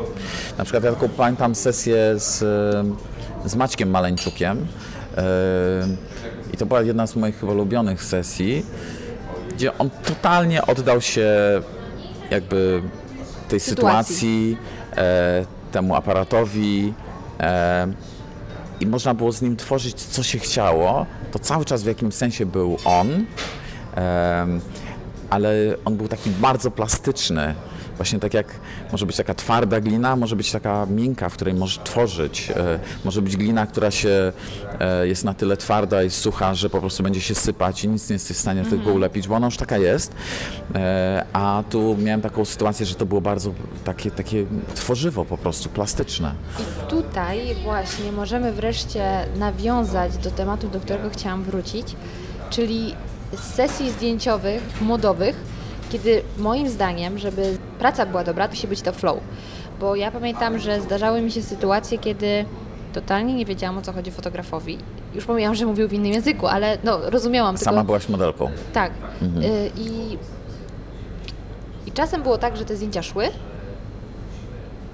Na 0.58 0.64
przykład 0.64 0.84
ja 0.84 0.92
taką 0.92 1.10
pamiętam 1.10 1.56
sesję 1.56 1.98
z, 2.18 2.44
e, 3.46 3.50
z 3.50 3.56
Maćkiem 3.56 3.90
Maleńczukiem. 3.90 4.68
I 6.54 6.58
to 6.58 6.66
była 6.66 6.82
jedna 6.82 7.08
z 7.08 7.16
moich 7.16 7.40
chyba 7.40 7.52
ulubionych 7.52 8.04
sesji, 8.04 8.66
gdzie 9.56 9.78
on 9.78 9.90
totalnie 9.90 10.66
oddał 10.66 11.02
się 11.02 11.32
jakby 12.32 12.82
tej 13.50 13.60
Sytuacji. 13.60 14.58
e, 14.98 15.46
temu 15.72 15.96
aparatowi 15.96 16.94
e, 17.40 17.88
i 18.80 18.86
można 18.88 19.14
było 19.14 19.32
z 19.32 19.42
nim 19.42 19.58
tworzyć 19.58 19.96
co 19.96 20.24
się 20.24 20.40
chciało. 20.40 21.06
To 21.32 21.40
cały 21.40 21.66
czas 21.66 21.84
w 21.84 21.88
jakimś 21.88 22.14
sensie 22.16 22.46
był 22.46 22.78
on, 22.86 23.26
ale 25.30 25.54
on 25.86 25.98
był 25.98 26.08
taki 26.08 26.30
bardzo 26.30 26.72
plastyczny. 26.72 27.56
Właśnie 27.98 28.20
tak 28.20 28.34
jak 28.34 28.48
może 28.92 29.06
być 29.06 29.16
taka 29.16 29.34
twarda 29.34 29.82
glina, 29.82 30.16
może 30.16 30.36
być 30.36 30.52
taka 30.52 30.86
miękka, 30.86 31.30
w 31.30 31.34
której 31.34 31.54
możesz 31.54 31.80
tworzyć. 31.84 32.52
E, 32.56 32.80
może 33.06 33.22
być 33.22 33.38
glina, 33.38 33.68
która 33.68 33.92
się 33.92 34.34
e, 34.80 35.08
jest 35.08 35.24
na 35.24 35.34
tyle 35.34 35.58
twarda 35.58 36.04
i 36.04 36.10
sucha, 36.10 36.56
że 36.56 36.70
po 36.70 36.80
prostu 36.80 37.04
będzie 37.04 37.22
się 37.22 37.36
sypać 37.36 37.84
i 37.84 37.88
nic 37.90 38.10
nie 38.10 38.14
jesteś 38.14 38.38
w 38.38 38.40
stanie 38.40 38.66
tego 38.66 38.92
ulepić, 38.92 39.28
bo 39.28 39.36
ona 39.36 39.48
już 39.48 39.58
taka 39.58 39.78
jest. 39.78 40.16
E, 40.76 41.26
a 41.34 41.64
tu 41.70 41.98
miałem 42.00 42.22
taką 42.22 42.46
sytuację, 42.46 42.86
że 42.86 42.96
to 42.96 43.06
było 43.06 43.22
bardzo 43.22 43.54
takie, 43.84 44.12
takie 44.12 44.46
tworzywo 44.76 45.26
po 45.26 45.38
prostu, 45.38 45.70
plastyczne. 45.70 46.34
Tutaj 46.90 47.56
właśnie 47.64 48.12
możemy 48.12 48.52
wreszcie 48.52 49.26
nawiązać 49.38 50.18
do 50.18 50.32
tematu, 50.32 50.68
do 50.68 50.80
którego 50.80 51.10
chciałam 51.10 51.44
wrócić, 51.44 51.96
czyli 52.50 52.96
z 53.34 53.54
sesji 53.54 53.92
zdjęciowych, 53.92 54.82
modowych, 54.82 55.36
kiedy 55.92 56.22
moim 56.38 56.70
zdaniem, 56.70 57.18
żeby 57.18 57.58
praca 57.80 58.06
była 58.06 58.24
dobra, 58.24 58.48
to 58.48 58.54
musi 58.54 58.68
być 58.68 58.82
to 58.82 58.94
flow. 58.94 59.20
Bo 59.80 59.96
ja 59.96 60.12
pamiętam, 60.12 60.60
że 60.60 60.82
zdarzały 60.82 61.22
mi 61.22 61.32
się 61.32 61.42
sytuacje, 61.42 61.98
kiedy 61.98 62.46
totalnie 62.94 63.34
nie 63.34 63.46
wiedziałam 63.46 63.78
o 63.78 63.82
co 63.82 63.94
chodzi 63.94 64.12
fotografowi. 64.12 64.78
Już 65.16 65.26
pomijam, 65.26 65.56
że 65.56 65.66
mówił 65.66 65.88
w 65.88 65.94
innym 65.94 66.12
języku, 66.12 66.48
ale 66.48 66.78
no 66.84 67.10
rozumiałam 67.10 67.58
Sama 67.58 67.72
tylko... 67.72 67.86
byłaś 67.86 68.10
modelką. 68.10 68.52
Tak. 68.74 68.92
Y, 69.22 69.72
I, 69.78 70.18
I 71.88 71.92
czasem 71.92 72.24
było 72.24 72.38
tak, 72.38 72.58
że 72.58 72.66
te 72.66 72.76
zdjęcia 72.76 73.04
szły, 73.04 73.28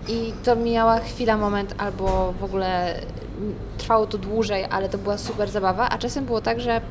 I 0.07 0.33
to 0.43 0.55
mijała 0.55 0.99
chwila, 0.99 1.37
moment, 1.37 1.75
albo 1.77 2.33
w 2.39 2.43
ogóle 2.43 2.95
trwało 3.77 4.07
to 4.07 4.17
dłużej, 4.17 4.65
ale 4.69 4.89
to 4.89 4.97
była 4.97 5.17
super 5.17 5.49
zabawa, 5.49 5.89
a 5.89 5.97
czasem 5.97 6.25
było 6.25 6.41
tak, 6.41 6.59
że 6.59 6.81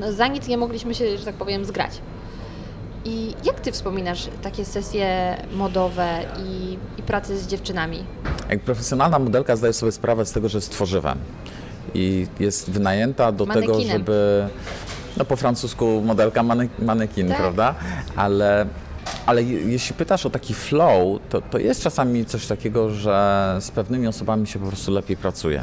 no, 0.00 0.12
za 0.12 0.26
nic 0.26 0.48
nie 0.48 0.58
mogliśmy 0.58 0.94
się, 0.94 1.18
że 1.18 1.24
tak 1.24 1.34
powiem, 1.34 1.64
zgrać. 1.64 1.92
I 3.08 3.34
jak 3.44 3.60
ty 3.60 3.72
wspominasz 3.72 4.28
takie 4.42 4.64
sesje 4.64 5.36
modowe 5.54 6.08
i, 6.46 6.78
i 6.98 7.02
pracę 7.02 7.38
z 7.38 7.46
dziewczynami? 7.46 8.04
Jak 8.50 8.60
profesjonalna 8.60 9.18
modelka 9.18 9.56
zdaje 9.56 9.72
sobie 9.72 9.92
sprawę 9.92 10.26
z 10.26 10.32
tego, 10.32 10.48
że 10.48 10.58
jest 10.58 10.70
tworzywem 10.72 11.18
i 11.94 12.26
jest 12.40 12.70
wynajęta 12.70 13.32
do 13.32 13.46
tego, 13.46 13.60
Manekinem. 13.60 13.98
żeby, 13.98 14.46
no 15.16 15.24
po 15.24 15.36
francusku 15.36 16.02
modelka 16.04 16.42
mane, 16.42 16.68
manekin, 16.78 17.28
Tak. 17.28 17.36
prawda? 17.36 17.74
Ale, 18.16 18.66
ale 19.26 19.42
je- 19.42 19.60
jeśli 19.60 19.94
pytasz 19.94 20.26
o 20.26 20.30
taki 20.30 20.54
flow, 20.54 21.20
to, 21.28 21.40
to 21.40 21.58
jest 21.58 21.82
czasami 21.82 22.24
coś 22.24 22.46
takiego, 22.46 22.90
że 22.90 23.56
z 23.60 23.70
pewnymi 23.70 24.06
osobami 24.06 24.46
się 24.46 24.58
po 24.58 24.66
prostu 24.66 24.92
lepiej 24.92 25.16
pracuje. 25.16 25.62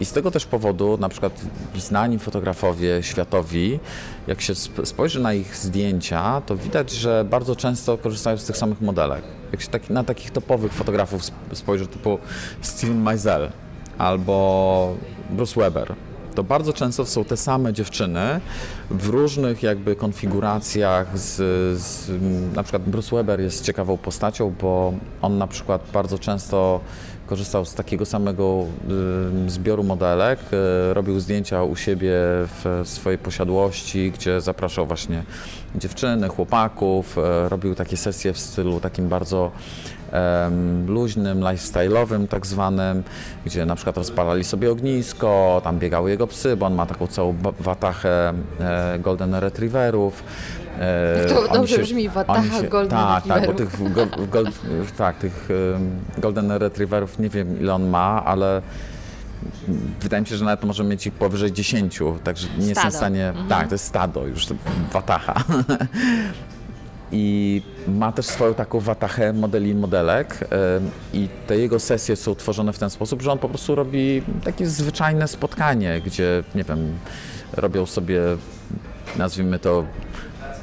I 0.00 0.04
z 0.04 0.12
tego 0.12 0.30
też 0.30 0.46
powodu, 0.46 0.98
na 1.00 1.08
przykład 1.08 1.40
znani 1.76 2.18
fotografowie 2.18 3.02
światowi, 3.02 3.80
jak 4.26 4.40
się 4.40 4.52
sp- 4.64 4.86
spojrzy 4.86 5.20
na 5.20 5.34
ich 5.34 5.56
zdjęcia, 5.56 6.42
to 6.46 6.56
widać, 6.56 6.90
że 6.90 7.24
bardzo 7.30 7.56
często 7.56 7.98
korzystają 7.98 8.36
z 8.36 8.44
tych 8.44 8.56
samych 8.56 8.80
modelek. 8.80 9.22
Jak 9.52 9.60
się 9.60 9.68
taki, 9.68 9.92
na 9.92 10.04
takich 10.04 10.30
topowych 10.30 10.72
fotografów 10.72 11.22
sp- 11.28 11.40
spojrzy, 11.52 11.86
typu 11.86 12.18
Steven 12.60 13.02
Meisel 13.02 13.50
albo 13.98 14.94
Bruce 15.30 15.60
Weber, 15.60 15.94
to 16.34 16.44
bardzo 16.44 16.72
często 16.72 17.06
są 17.06 17.24
te 17.24 17.36
same 17.36 17.72
dziewczyny 17.72 18.40
w 18.90 19.08
różnych 19.08 19.62
jakby 19.62 19.96
konfiguracjach. 19.96 21.18
Z, 21.18 21.36
z, 21.80 22.10
na 22.54 22.62
przykład 22.62 22.82
Bruce 22.82 23.16
Weber 23.16 23.40
jest 23.40 23.64
ciekawą 23.64 23.96
postacią, 23.96 24.54
bo 24.60 24.92
on 25.22 25.38
na 25.38 25.46
przykład 25.46 25.82
bardzo 25.92 26.18
często 26.18 26.80
korzystał 27.28 27.64
z 27.64 27.74
takiego 27.74 28.06
samego 28.06 28.64
zbioru 29.46 29.84
modelek, 29.84 30.38
y, 30.90 30.94
robił 30.94 31.20
zdjęcia 31.20 31.62
u 31.62 31.76
siebie 31.76 32.12
w 32.14 32.82
swojej 32.84 33.18
posiadłości, 33.18 34.10
gdzie 34.10 34.40
zapraszał 34.40 34.86
właśnie 34.86 35.22
dziewczyny, 35.76 36.28
chłopaków, 36.28 37.18
y, 37.18 37.48
robił 37.48 37.74
takie 37.74 37.96
sesje 37.96 38.32
w 38.32 38.38
stylu 38.38 38.80
takim 38.80 39.08
bardzo 39.08 39.50
luźnym, 40.86 41.40
lifestyle'owym 41.40 42.28
tak 42.28 42.46
zwanym, 42.46 43.02
gdzie 43.46 43.66
na 43.66 43.74
przykład 43.74 43.96
rozpalali 43.96 44.44
sobie 44.44 44.70
ognisko, 44.70 45.60
tam 45.64 45.78
biegały 45.78 46.10
jego 46.10 46.26
psy, 46.26 46.56
bo 46.56 46.66
on 46.66 46.74
ma 46.74 46.86
taką 46.86 47.06
całą 47.06 47.34
watachę 47.60 48.32
e, 48.60 48.98
golden 48.98 49.34
retrieverów. 49.34 50.22
E, 50.80 51.18
Jak 51.18 51.28
to 51.28 51.40
oni 51.40 51.52
dobrze 51.52 51.78
brzmi, 51.78 52.08
watacha 52.08 52.62
golden 52.62 52.90
tak, 52.98 53.24
Tak, 53.26 53.46
bo 53.46 53.52
tych, 53.54 53.92
go, 53.92 54.06
gol, 54.32 54.46
tak, 54.98 55.18
tych 55.18 55.48
golden 56.18 56.52
retrieverów 56.52 57.18
nie 57.18 57.28
wiem 57.28 57.60
ile 57.60 57.74
on 57.74 57.88
ma, 57.88 58.24
ale 58.24 58.62
wydaje 60.00 60.20
mi 60.20 60.26
się, 60.26 60.36
że 60.36 60.44
nawet 60.44 60.64
może 60.64 60.84
mieć 60.84 61.06
ich 61.06 61.12
powyżej 61.12 61.52
10, 61.52 61.98
także 62.24 62.48
nie 62.58 62.66
jestem 62.66 62.74
w 62.74 62.78
Stado. 62.78 62.96
stanie... 62.96 63.32
Tak, 63.48 63.68
to 63.68 63.74
jest 63.74 63.84
stado, 63.84 64.26
już 64.26 64.46
to 64.46 64.54
watacha. 64.92 65.34
I 67.12 67.62
ma 67.88 68.12
też 68.12 68.26
swoją 68.26 68.54
taką 68.54 68.80
watachę 68.80 69.32
modeli 69.32 69.70
i 69.70 69.74
modelek 69.74 70.48
i 71.12 71.28
te 71.46 71.58
jego 71.58 71.78
sesje 71.78 72.16
są 72.16 72.34
tworzone 72.34 72.72
w 72.72 72.78
ten 72.78 72.90
sposób, 72.90 73.22
że 73.22 73.32
on 73.32 73.38
po 73.38 73.48
prostu 73.48 73.74
robi 73.74 74.22
takie 74.44 74.66
zwyczajne 74.66 75.28
spotkanie, 75.28 76.00
gdzie, 76.06 76.44
nie 76.54 76.64
wiem, 76.64 76.98
robią 77.52 77.86
sobie, 77.86 78.20
nazwijmy 79.16 79.58
to, 79.58 79.84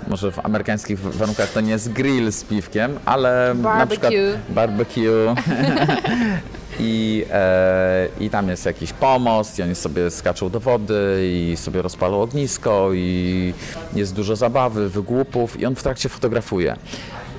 może 0.07 0.31
w 0.31 0.45
amerykańskich 0.45 0.99
warunkach 0.99 1.49
to 1.51 1.61
nie 1.61 1.71
jest 1.71 1.91
grill 1.91 2.31
z 2.31 2.43
piwkiem, 2.43 2.99
ale 3.05 3.55
na 3.61 3.87
przykład 3.87 4.13
Barbecue. 4.13 4.53
barbecue 4.53 5.35
i, 6.79 7.25
e, 7.31 8.07
i 8.19 8.29
tam 8.29 8.49
jest 8.49 8.65
jakiś 8.65 8.93
pomost 8.93 9.59
i 9.59 9.63
oni 9.63 9.75
sobie 9.75 10.11
skaczą 10.11 10.49
do 10.49 10.59
wody 10.59 11.29
i 11.33 11.57
sobie 11.57 11.81
rozpalą 11.81 12.21
ognisko 12.21 12.89
i 12.93 13.53
jest 13.93 14.13
dużo 14.13 14.35
zabawy, 14.35 14.89
wygłupów 14.89 15.59
i 15.59 15.65
on 15.65 15.75
w 15.75 15.83
trakcie 15.83 16.09
fotografuje. 16.09 16.75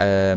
E, 0.00 0.36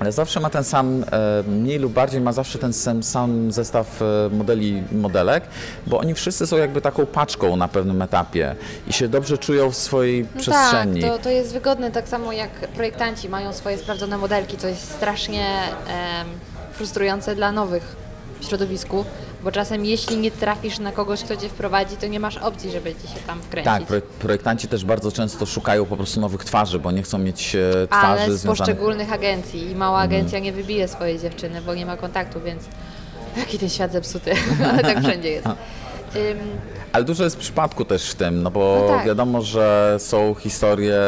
ale 0.00 0.12
zawsze 0.12 0.40
ma 0.40 0.50
ten 0.50 0.64
sam, 0.64 1.04
e, 1.12 1.42
mniej 1.48 1.78
lub 1.78 1.92
bardziej 1.92 2.20
ma 2.20 2.32
zawsze 2.32 2.58
ten 2.58 2.72
sam, 2.72 3.02
sam 3.02 3.52
zestaw 3.52 4.02
e, 4.02 4.04
modeli 4.34 4.82
modelek, 4.92 5.44
bo 5.86 5.98
oni 5.98 6.14
wszyscy 6.14 6.46
są 6.46 6.56
jakby 6.56 6.80
taką 6.80 7.06
paczką 7.06 7.56
na 7.56 7.68
pewnym 7.68 8.02
etapie 8.02 8.56
i 8.88 8.92
się 8.92 9.08
dobrze 9.08 9.38
czują 9.38 9.70
w 9.70 9.76
swojej 9.76 10.26
No 10.34 10.40
przestrzeni. 10.40 11.00
Tak, 11.00 11.10
to, 11.10 11.18
to 11.18 11.30
jest 11.30 11.52
wygodne, 11.52 11.90
tak 11.90 12.08
samo 12.08 12.32
jak 12.32 12.50
projektanci 12.50 13.28
mają 13.28 13.52
swoje 13.52 13.78
sprawdzone 13.78 14.18
modelki, 14.18 14.56
co 14.56 14.68
jest 14.68 14.90
strasznie 14.90 15.46
frustrujące 16.72 17.34
dla 17.34 17.52
nowych 17.52 17.96
w 18.40 18.44
środowisku, 18.44 19.04
bo 19.46 19.52
czasem 19.52 19.84
jeśli 19.84 20.16
nie 20.16 20.30
trafisz 20.30 20.78
na 20.78 20.92
kogoś, 20.92 21.22
kto 21.22 21.36
cię 21.36 21.48
wprowadzi, 21.48 21.96
to 21.96 22.06
nie 22.06 22.20
masz 22.20 22.36
opcji, 22.36 22.70
żeby 22.70 22.94
ci 22.94 23.08
się 23.08 23.20
tam 23.26 23.42
wkręcić. 23.42 23.72
Tak, 23.72 23.82
projek- 23.82 24.02
projektanci 24.02 24.68
też 24.68 24.84
bardzo 24.84 25.12
często 25.12 25.46
szukają 25.46 25.86
po 25.86 25.96
prostu 25.96 26.20
nowych 26.20 26.44
twarzy, 26.44 26.78
bo 26.78 26.90
nie 26.90 27.02
chcą 27.02 27.18
mieć 27.18 27.56
e, 27.56 27.86
twarzy 27.86 28.06
Ale 28.06 28.16
z 28.16 28.24
związanych... 28.24 28.44
Mhm. 28.44 28.56
poszczególnych 28.56 29.12
agencji 29.12 29.70
i 29.70 29.74
mała 29.74 29.98
agencja 29.98 30.38
nie 30.38 30.52
wybije 30.52 30.88
swojej 30.88 31.18
dziewczyny, 31.18 31.62
bo 31.62 31.74
nie 31.74 31.86
ma 31.86 31.96
kontaktu, 31.96 32.40
więc 32.40 32.62
jaki 33.36 33.58
ten 33.58 33.68
świat 33.68 33.92
zepsuty, 33.92 34.32
ale 34.72 34.82
tak 34.82 35.00
wszędzie 35.00 35.28
jest. 35.28 35.48
Ale 36.92 37.04
dużo 37.04 37.24
jest 37.24 37.36
przypadku 37.36 37.84
też 37.84 38.10
w 38.10 38.14
tym, 38.14 38.42
no 38.42 38.50
bo 38.50 38.86
No 38.88 38.96
tak. 38.96 39.06
wiadomo, 39.06 39.42
że 39.42 39.96
są 39.98 40.34
historie 40.34 41.00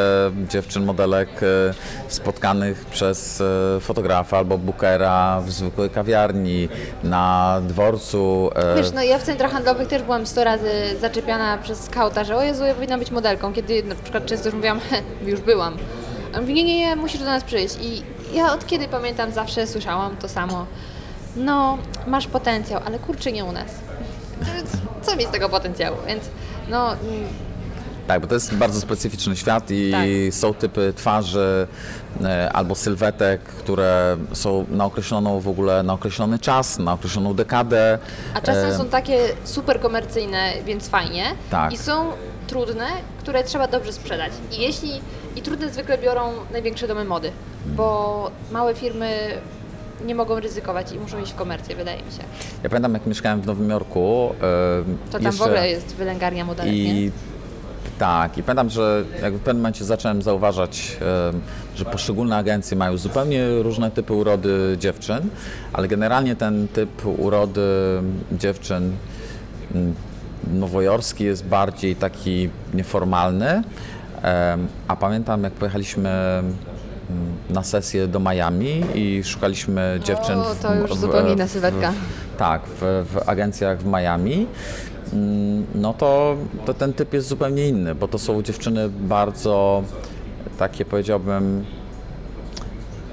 dziewczyn, 0.49 0.85
modelek 0.85 1.29
e, 1.43 1.75
spotkanych 2.09 2.85
przez 2.87 3.41
e, 3.41 3.81
fotografa 3.81 4.39
albo 4.39 4.59
bookera 4.59 5.41
w 5.41 5.51
zwykłej 5.51 5.91
kawiarni, 5.91 6.69
na 7.05 7.61
dworcu. 7.69 8.51
e, 8.55 8.77
Wiesz, 8.77 8.93
no 8.93 9.03
ja 9.03 9.19
w 9.19 9.23
centrach 9.23 9.53
handlowych 9.53 9.89
też 9.89 10.03
byłam 10.03 10.27
100 10.27 10.45
razy 10.45 10.71
zaczepiana 11.01 11.59
przez 11.59 11.85
skauta, 11.85 12.25
że 12.25 12.37
o 12.37 12.43
Jezu, 12.43 12.65
ja 12.65 12.75
powinna 12.75 12.99
być 12.99 13.11
modelką, 13.11 13.53
kiedy 13.53 13.83
na 13.83 13.95
przykład 13.95 14.27
często 14.27 14.47
już 14.49 14.55
mówiłam, 14.55 14.81
"He, 14.91 14.97
już 15.31 15.41
byłam. 15.41 15.77
A 16.33 16.37
on 16.37 16.41
mówi, 16.41 16.55
nie, 16.55 16.65
nie, 16.65 16.79
nie, 16.79 16.97
musisz 16.97 17.19
do 17.21 17.27
nas 17.27 17.45
przyjść. 17.45 17.77
I 17.81 18.03
ja 18.37 18.53
od 18.53 18.67
kiedy 18.67 18.89
pamiętam 18.89 19.33
zawsze 19.33 19.67
słyszałam 19.67 20.17
to 20.17 20.29
samo. 20.29 20.67
No, 21.37 21.79
masz 22.07 22.27
potencjał, 22.27 22.81
ale 22.87 22.99
kurczę 22.99 23.33
nie 23.33 23.45
u 23.45 23.53
nas. 23.53 23.67
Co 25.09 25.17
mi 25.17 25.25
z 25.25 25.31
tego 25.31 25.49
potencjału? 25.49 25.97
Więc 26.07 26.25
no, 26.69 26.93
mm, 26.93 27.29
Tak, 28.07 28.21
bo 28.21 28.27
to 28.27 28.35
jest 28.35 28.55
bardzo 28.55 28.81
specyficzny 28.81 29.37
świat 29.37 29.71
i 29.71 29.91
Tak. 29.91 30.35
są 30.35 30.55
typy 30.55 30.93
twarzy 30.97 31.67
e, 32.25 32.53
albo 32.53 32.75
sylwetek, 32.75 33.41
które 33.41 34.17
są 34.33 34.67
na 34.71 34.85
określoną 34.85 35.41
w 35.41 35.49
ogóle, 35.49 35.83
na 35.83 35.93
określony 35.93 36.39
czas, 36.39 36.79
na 36.79 36.93
określoną 36.93 37.35
dekadę. 37.35 37.99
a 38.35 38.41
czasem 38.41 38.71
E, 38.71 38.77
są 38.77 38.85
takie 38.89 39.19
super 39.45 39.81
komercyjne, 39.81 40.53
więc 40.65 40.89
fajnie. 40.89 41.25
Tak. 41.51 41.73
I 41.73 41.79
są 41.79 42.13
trudne, 42.47 42.87
które 43.19 43.45
trzeba 43.45 43.69
dobrze 43.69 43.93
sprzedać. 43.93 44.33
I 44.53 44.61
jeśli 44.63 45.01
i 45.37 45.43
trudne 45.43 45.71
zwykle 45.71 45.99
biorą 45.99 46.33
największe 46.53 46.89
domy 46.89 47.05
mody, 47.05 47.33
bo 47.67 48.31
małe 48.53 48.75
firmy 48.75 49.29
nie 50.07 50.15
mogą 50.15 50.41
ryzykować 50.41 50.93
i 50.93 50.99
muszą 50.99 51.23
iść 51.23 51.33
w 51.33 51.35
komercję, 51.35 51.77
wydaje 51.77 51.99
mi 52.03 52.13
się. 52.13 52.23
Ja 52.63 52.69
pamiętam, 52.71 52.95
jak 52.95 53.07
mieszkałem 53.07 53.41
w 53.41 53.47
Nowym 53.47 53.71
Jorku. 53.71 54.31
e, 54.31 55.11
To 55.11 55.13
tam 55.13 55.23
jeszcze... 55.23 55.39
w 55.39 55.43
ogóle 55.43 55.69
jest 55.69 55.95
wylęgarnia 55.95 56.45
modelek, 56.45 56.73
nie? 56.73 57.01
I 57.03 57.13
tak, 57.99 58.39
i 58.39 58.43
pamiętam, 58.43 58.71
że 58.71 59.05
jak 59.23 59.35
w 59.35 59.39
pewnym 59.39 59.57
momencie 59.57 59.85
zacząłem 59.85 60.23
zauważać, 60.23 60.97
że 61.77 61.85
poszczególne 61.85 62.37
agencje 62.37 62.77
mają 62.77 62.97
zupełnie 62.97 63.63
różne 63.63 63.91
typy 63.91 64.13
urody 64.13 64.77
dziewczyn, 64.81 65.21
ale 65.73 65.89
generalnie 65.89 66.37
ten 66.37 66.69
typ 66.69 67.07
urody 67.19 67.61
dziewczyn 68.33 68.93
nowojorski 70.53 71.25
jest 71.25 71.45
bardziej 71.45 71.97
taki 71.97 72.51
nieformalny. 72.75 73.63
A 74.89 74.97
pamiętam, 74.97 75.45
jak 75.45 75.53
pojechaliśmy 75.53 76.43
na 77.51 77.63
sesję 77.63 78.09
do 78.09 78.21
Miami 78.21 78.85
i 78.95 79.25
szukaliśmy 79.25 80.01
dziewczyn. 80.05 80.39
O, 80.39 80.55
to 80.63 80.75
już 80.75 80.95
zupełnie 80.95 81.33
inna 81.33 81.49
sylwetka. 81.49 81.93
tak, 82.39 82.63
w, 82.67 83.07
w 83.13 83.29
agencjach 83.29 83.79
w 83.79 83.87
Miami, 83.87 84.47
mm, 85.13 85.67
no 85.75 85.95
to, 85.95 86.37
to 86.67 86.75
ten 86.75 86.93
typ 86.93 87.15
jest 87.15 87.29
zupełnie 87.29 87.69
inny, 87.69 87.95
bo 87.95 88.09
to 88.09 88.19
są 88.19 88.43
dziewczyny 88.43 88.89
bardzo 88.89 89.83
takie 90.59 90.85
powiedziałbym 90.85 91.65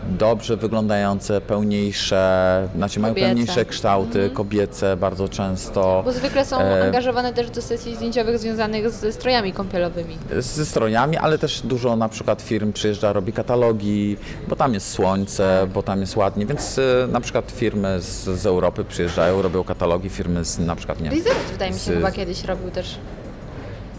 dobrze 0.10 0.58
wyglądające, 0.58 1.42
pełniejsze, 1.42 2.68
znaczy 2.76 3.00
mają 3.00 3.14
Kobiece. 3.14 3.28
pełniejsze 3.30 3.66
kształty, 3.66 4.30
kobiece 4.34 4.98
bardzo 4.98 5.30
często. 5.30 6.02
Bo 6.06 6.12
zwykle 6.12 6.46
są 6.46 6.60
E, 6.60 6.84
angażowane 6.84 7.34
też 7.34 7.50
do 7.50 7.62
sesji 7.62 7.96
zdjęciowych 7.96 8.40
związanych 8.40 8.90
ze 8.90 9.12
strojami 9.12 9.54
kąpielowymi. 9.54 10.18
ze 10.40 10.66
strojami, 10.66 11.18
ale 11.18 11.38
też 11.38 11.62
dużo 11.62 11.96
na 11.96 12.10
przykład 12.10 12.42
firm 12.42 12.74
przyjeżdża, 12.74 13.14
robi 13.14 13.34
katalogi, 13.34 14.18
bo 14.48 14.56
tam 14.56 14.74
jest 14.74 14.92
słońce, 14.92 15.68
bo 15.74 15.84
tam 15.84 16.02
jest 16.02 16.16
ładnie, 16.16 16.46
więc 16.46 16.78
y, 16.78 17.08
na 17.12 17.22
przykład 17.22 17.52
firmy 17.52 18.02
z, 18.02 18.24
z 18.24 18.46
Europy 18.46 18.84
przyjeżdżają, 18.86 19.42
robią 19.42 19.64
katalogi, 19.64 20.10
firmy 20.10 20.46
z 20.46 20.60
na 20.60 20.76
przykład 20.76 20.98
nie 21.00 21.04
wiem, 21.04 21.14
Blizzard 21.14 21.52
wydaje 21.52 21.72
mi 21.72 21.78
się 21.80 21.84
z- 21.92 21.96
chyba 21.96 22.12
kiedyś 22.12 22.44
robił 22.44 22.72
też 22.72 22.96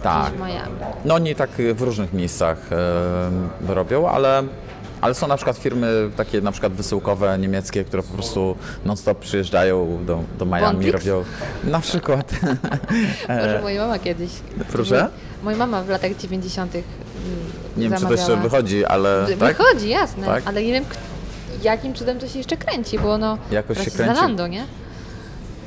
tak, 0.02 0.32
no 1.04 1.18
nie 1.18 1.34
tak 1.34 1.50
w 1.74 1.82
różnych 1.82 2.12
miejscach 2.12 2.58
e, 3.68 3.74
robią, 3.74 4.08
ale, 4.08 4.42
ale 5.06 5.14
są 5.14 5.26
na 5.26 5.36
przykład 5.36 5.58
firmy 5.58 6.10
takie 6.16 6.40
na 6.40 6.52
przykład 6.52 6.72
wysyłkowe 6.72 7.38
niemieckie, 7.38 7.84
które 7.84 8.02
po 8.02 8.14
prostu 8.14 8.56
non-stop 8.84 9.18
przyjeżdżają 9.18 10.04
do, 10.06 10.22
do 10.38 10.46
Miami, 10.46 10.90
robią 10.92 11.24
na 11.64 11.80
przykład. 11.80 12.32
Może 13.28 13.60
moja 13.62 13.82
mama 13.82 13.98
kiedyś. 13.98 14.30
Proszę? 14.72 15.08
Moja 15.42 15.56
mama 15.56 15.82
w 15.82 15.88
latach 15.88 16.16
90. 16.16 16.74
mm, 16.74 16.84
Nie 17.76 17.88
wiem, 17.88 17.98
czy 17.98 18.04
to 18.06 18.12
jeszcze 18.12 18.36
wychodzi, 18.36 18.84
ale 18.84 19.26
tak? 19.38 19.56
Wychodzi, 19.56 19.88
jasne, 19.88 20.26
Tak? 20.26 20.42
ale 20.46 20.62
nie 20.62 20.72
wiem, 20.72 20.84
jakim 21.62 21.94
cudem 21.94 22.18
to 22.18 22.28
się 22.28 22.38
jeszcze 22.38 22.56
kręci, 22.56 22.98
bo 22.98 23.18
no 23.18 23.38
Jakoś 23.50 23.78
się 23.84 23.90
kręci. 23.90 24.14
Zalando, 24.14 24.46
nie? 24.46 24.66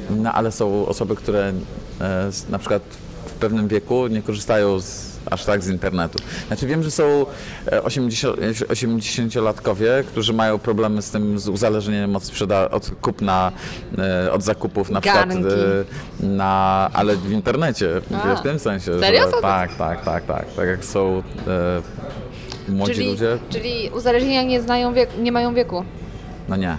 No 0.09 0.33
ale 0.33 0.51
są 0.51 0.85
osoby, 0.87 1.15
które 1.15 1.53
e, 2.01 2.29
na 2.49 2.59
przykład 2.59 2.81
w 3.25 3.31
pewnym 3.33 3.67
wieku 3.67 4.07
nie 4.07 4.21
korzystają 4.21 4.79
z, 4.79 5.08
aż 5.29 5.45
tak 5.45 5.63
z 5.63 5.69
internetu. 5.69 6.19
Znaczy 6.47 6.67
wiem, 6.67 6.83
że 6.83 6.91
są 6.91 7.25
e, 7.71 7.83
80, 7.83 8.37
80-latkowie, 8.67 10.03
którzy 10.07 10.33
mają 10.33 10.59
problemy 10.59 11.01
z 11.01 11.11
tym, 11.11 11.39
z 11.39 11.47
uzależnieniem 11.47 12.15
od, 12.15 12.23
sprzeda- 12.23 12.69
od 12.71 12.91
kupna, 13.01 13.51
e, 13.97 14.31
od 14.31 14.43
zakupów 14.43 14.89
na 14.89 15.01
przykład, 15.01 15.29
Garnki. 15.29 15.49
e, 16.21 16.25
na, 16.25 16.89
ale 16.93 17.15
w 17.15 17.31
internecie, 17.31 18.01
A. 18.23 18.35
w 18.35 18.41
tym 18.41 18.59
sensie. 18.59 18.99
Serio? 18.99 19.21
Że, 19.35 19.41
tak, 19.41 19.75
tak, 19.75 20.05
tak, 20.05 20.25
tak. 20.25 20.45
Tak 20.55 20.67
jak 20.67 20.85
są 20.85 21.23
e, 22.67 22.71
młodzi 22.71 22.93
Czyli, 22.93 23.07
ludzie, 23.07 23.37
czyli 23.49 23.89
uzależnienia 23.95 24.43
nie 24.43 24.61
znają 24.61 24.93
wieku, 24.93 25.21
nie 25.21 25.31
mają 25.31 25.53
wieku. 25.53 25.83
no 26.49 26.55
nie. 26.55 26.77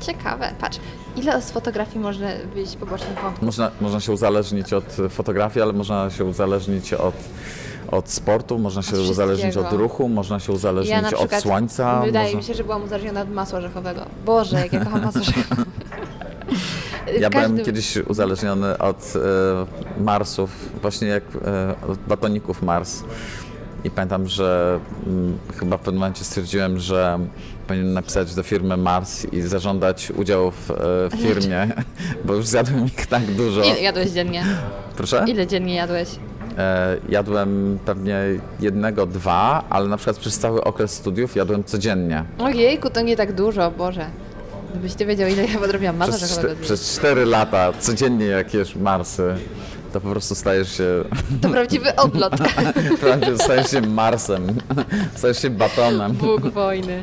Ciekawe, 0.00 0.52
patrz, 0.60 0.78
ile 1.16 1.42
z 1.42 1.50
fotografii 1.50 2.00
można 2.00 2.26
wyjść 2.54 2.76
po 2.76 2.86
bocznym 2.86 3.14
wątku? 3.22 3.44
Można, 3.44 3.70
można 3.80 4.00
się 4.00 4.12
uzależnić 4.12 4.72
od 4.72 4.96
fotografii, 5.10 5.62
ale 5.62 5.72
można 5.72 6.10
się 6.10 6.24
uzależnić 6.24 6.92
od, 6.92 7.14
od 7.90 8.10
sportu, 8.10 8.58
można 8.58 8.82
się 8.82 8.86
wszystkiego. 8.86 9.12
uzależnić 9.12 9.56
od 9.56 9.72
ruchu, 9.72 10.08
można 10.08 10.40
się 10.40 10.52
uzależnić 10.52 11.12
Ja 11.12 11.18
od 11.18 11.34
słońca. 11.34 12.00
wydaje 12.00 12.24
można... 12.24 12.38
mi 12.38 12.44
się, 12.44 12.54
że 12.54 12.64
byłam 12.64 12.84
uzależniona 12.84 13.20
od 13.20 13.30
masła 13.30 13.58
orzechowego. 13.58 14.06
Boże, 14.26 14.60
jak 14.60 14.72
ja 14.72 14.84
kocham 14.84 15.02
masło 15.02 15.20
orzechowe. 15.28 15.64
Ja 17.20 17.30
byłem 17.30 17.64
kiedyś 17.64 17.96
uzależniony 17.96 18.78
od 18.78 19.12
e, 19.98 20.02
Marsów, 20.02 20.50
właśnie 20.82 21.08
jak 21.08 21.24
e, 21.44 21.74
od 21.88 21.98
batoników 21.98 22.62
Mars. 22.62 23.02
I 23.84 23.90
pamiętam, 23.90 24.28
że 24.28 24.80
mm, 25.06 25.38
chyba 25.56 25.76
w 25.76 25.80
pewnym 25.80 26.00
momencie 26.00 26.24
stwierdziłem, 26.24 26.78
że 26.78 27.18
powinienem 27.66 27.92
napisać 27.94 28.34
do 28.34 28.42
firmy 28.42 28.76
Mars 28.76 29.24
i 29.32 29.40
zażądać 29.40 30.10
udziału 30.16 30.50
w, 30.50 30.70
e, 30.70 30.74
w 31.10 31.14
firmie, 31.22 31.68
bo 32.24 32.34
już 32.34 32.46
zjadłem 32.46 32.86
ich 32.86 33.06
tak 33.06 33.24
dużo. 33.24 33.62
Ile 33.64 33.80
jadłeś 33.80 34.10
dziennie? 34.10 34.44
Proszę? 34.96 35.24
Ile 35.28 35.46
dziennie 35.46 35.74
jadłeś? 35.74 36.08
E, 36.58 36.96
jadłem 37.08 37.78
pewnie 37.84 38.18
jednego, 38.60 39.06
dwa, 39.06 39.64
ale 39.70 39.88
na 39.88 39.96
przykład 39.96 40.16
przez 40.16 40.38
cały 40.38 40.64
okres 40.64 40.90
studiów 40.92 41.36
jadłem 41.36 41.64
codziennie. 41.64 42.24
Ojejku, 42.38 42.90
to 42.90 43.00
nie 43.00 43.16
tak 43.16 43.32
dużo, 43.32 43.70
Boże. 43.70 44.06
Gdybyś 44.70 44.94
ty 44.94 45.06
wiedział, 45.06 45.28
ile 45.28 45.46
ja 45.46 45.58
podrobiłam 45.58 45.96
masła 45.96 46.16
Przez, 46.16 46.30
orzechowego. 46.32 46.54
czte, 46.54 46.64
przez 46.64 46.96
cztery 46.96 47.24
lata 47.26 47.72
codziennie 47.80 48.26
jak 48.26 48.54
jesz 48.54 48.76
Marsy, 48.76 49.34
to 49.92 50.00
po 50.00 50.10
prostu 50.10 50.34
stajesz 50.34 50.76
się, 50.76 51.04
To 51.42 51.48
prawdziwy 51.48 51.96
odlot. 51.96 52.32
prawie 53.00 53.38
stajesz 53.38 53.70
się 53.70 53.80
Marsem, 53.80 54.46
stajesz 55.14 55.42
się 55.42 55.50
batonem. 55.50 56.12
Bóg 56.12 56.40
wojny. 56.50 57.02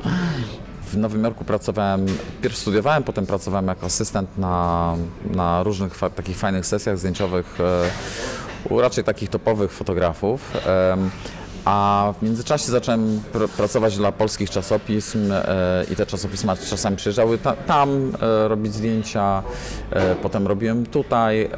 W 0.92 0.98
Nowym 0.98 1.24
Jorku 1.24 1.46
pracowałem, 1.46 2.06
pierw 2.42 2.58
studiowałem, 2.58 3.04
potem 3.04 3.26
pracowałem 3.26 3.68
jako 3.68 3.86
asystent 3.86 4.38
na, 4.38 4.96
na 5.32 5.64
różnych 5.64 5.96
fa- 5.96 6.10
takich 6.10 6.38
fajnych 6.38 6.66
sesjach 6.66 6.98
zdjęciowych 6.98 7.58
e, 7.60 7.90
u 8.74 8.82
raczej 8.82 9.04
takich 9.04 9.30
topowych 9.30 9.72
fotografów. 9.72 10.52
A 11.66 12.14
w 12.20 12.24
międzyczasie 12.24 12.72
zacząłem 12.72 13.22
pr- 13.34 13.48
pracować 13.48 13.98
dla 13.98 14.12
polskich 14.12 14.50
czasopism 14.50 15.32
e, 15.32 15.86
i 15.92 15.96
te 15.96 16.06
czasopisma 16.06 16.56
czasami 16.56 16.98
przyjeżdżały 16.98 17.38
ta, 17.38 17.54
tam 17.54 18.12
e, 18.22 18.48
robić 18.48 18.74
zdjęcia, 18.74 19.44
e, 19.92 20.16
potem 20.16 20.48
robiłem 20.48 20.86
tutaj, 20.86 21.42
e, 21.42 21.50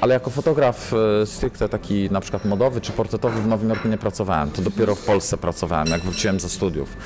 ale 0.00 0.14
jako 0.14 0.30
fotograf 0.30 0.92
e, 1.22 1.26
stricte 1.26 1.68
taki 1.68 2.10
na 2.10 2.20
przykład 2.20 2.44
modowy 2.44 2.80
czy 2.80 2.92
portretowy 2.92 3.42
w 3.42 3.46
Nowym 3.46 3.68
Jorku 3.68 3.88
nie 3.88 3.98
pracowałem. 3.98 4.50
To 4.50 4.62
dopiero 4.62 4.94
w 4.94 5.04
Polsce 5.04 5.36
pracowałem, 5.36 5.88
jak 5.88 6.00
wróciłem 6.00 6.40
ze 6.40 6.48
studiów, 6.48 6.96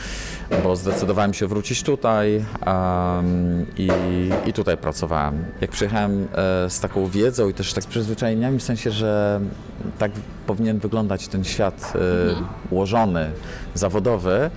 bo 0.62 0.76
zdecydowałem 0.76 1.34
się 1.34 1.46
wrócić 1.46 1.82
tutaj 1.82 2.44
em, 2.66 3.66
i, 3.76 3.88
i 4.46 4.52
tutaj 4.52 4.76
pracowałem. 4.76 5.44
Jak 5.60 5.70
przyjechałem 5.70 6.28
e, 6.34 6.70
z 6.70 6.80
taką 6.80 7.06
wiedzą 7.06 7.48
i 7.48 7.54
też 7.54 7.72
tak 7.72 7.84
z 7.84 7.86
przyzwyczajeniami, 7.86 8.58
w 8.58 8.62
sensie, 8.62 8.90
że 8.90 9.40
tak 9.98 10.12
powinien 10.46 10.78
wyglądać 10.78 11.28
ten 11.28 11.44
świat 11.44 11.92
e, 11.94 11.98
ułożony, 12.70 13.30
zawodowy, 13.74 14.50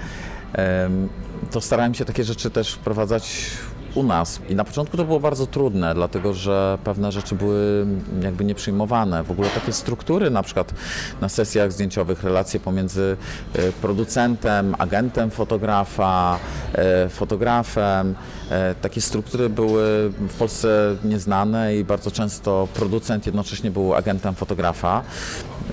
em, 0.54 1.10
to 1.52 1.62
starałem 1.62 1.94
się 1.94 2.06
takie 2.06 2.24
rzeczy 2.24 2.50
też 2.50 2.74
wprowadzać 2.74 3.52
u 3.96 4.04
nas. 4.04 4.40
I 4.50 4.56
na 4.56 4.64
początku 4.64 4.98
to 4.98 5.06
było 5.06 5.20
bardzo 5.20 5.48
trudne, 5.48 5.94
dlatego 5.94 6.34
że 6.34 6.78
pewne 6.84 7.12
rzeczy 7.12 7.36
były 7.36 7.86
jakby 8.22 8.46
nieprzyjmowane. 8.46 9.24
W 9.24 9.32
ogóle 9.32 9.50
takie 9.50 9.74
struktury, 9.74 10.30
na 10.30 10.44
przykład 10.44 10.74
na 11.22 11.30
sesjach 11.30 11.72
zdjęciowych, 11.72 12.24
relacje 12.24 12.60
pomiędzy 12.60 13.18
e, 13.54 13.72
producentem, 13.72 14.76
agentem 14.80 15.32
fotografa, 15.32 16.40
e, 16.74 17.10
fotografem. 17.10 18.16
E, 18.52 18.76
Takie 18.76 19.02
struktury 19.02 19.50
były 19.50 20.10
w 20.10 20.34
Polsce 20.40 20.96
nieznane 21.04 21.76
i 21.76 21.84
bardzo 21.84 22.12
często 22.12 22.68
producent 22.74 23.26
jednocześnie 23.26 23.72
był 23.72 23.94
agentem 23.96 24.36
fotografa, 24.36 25.04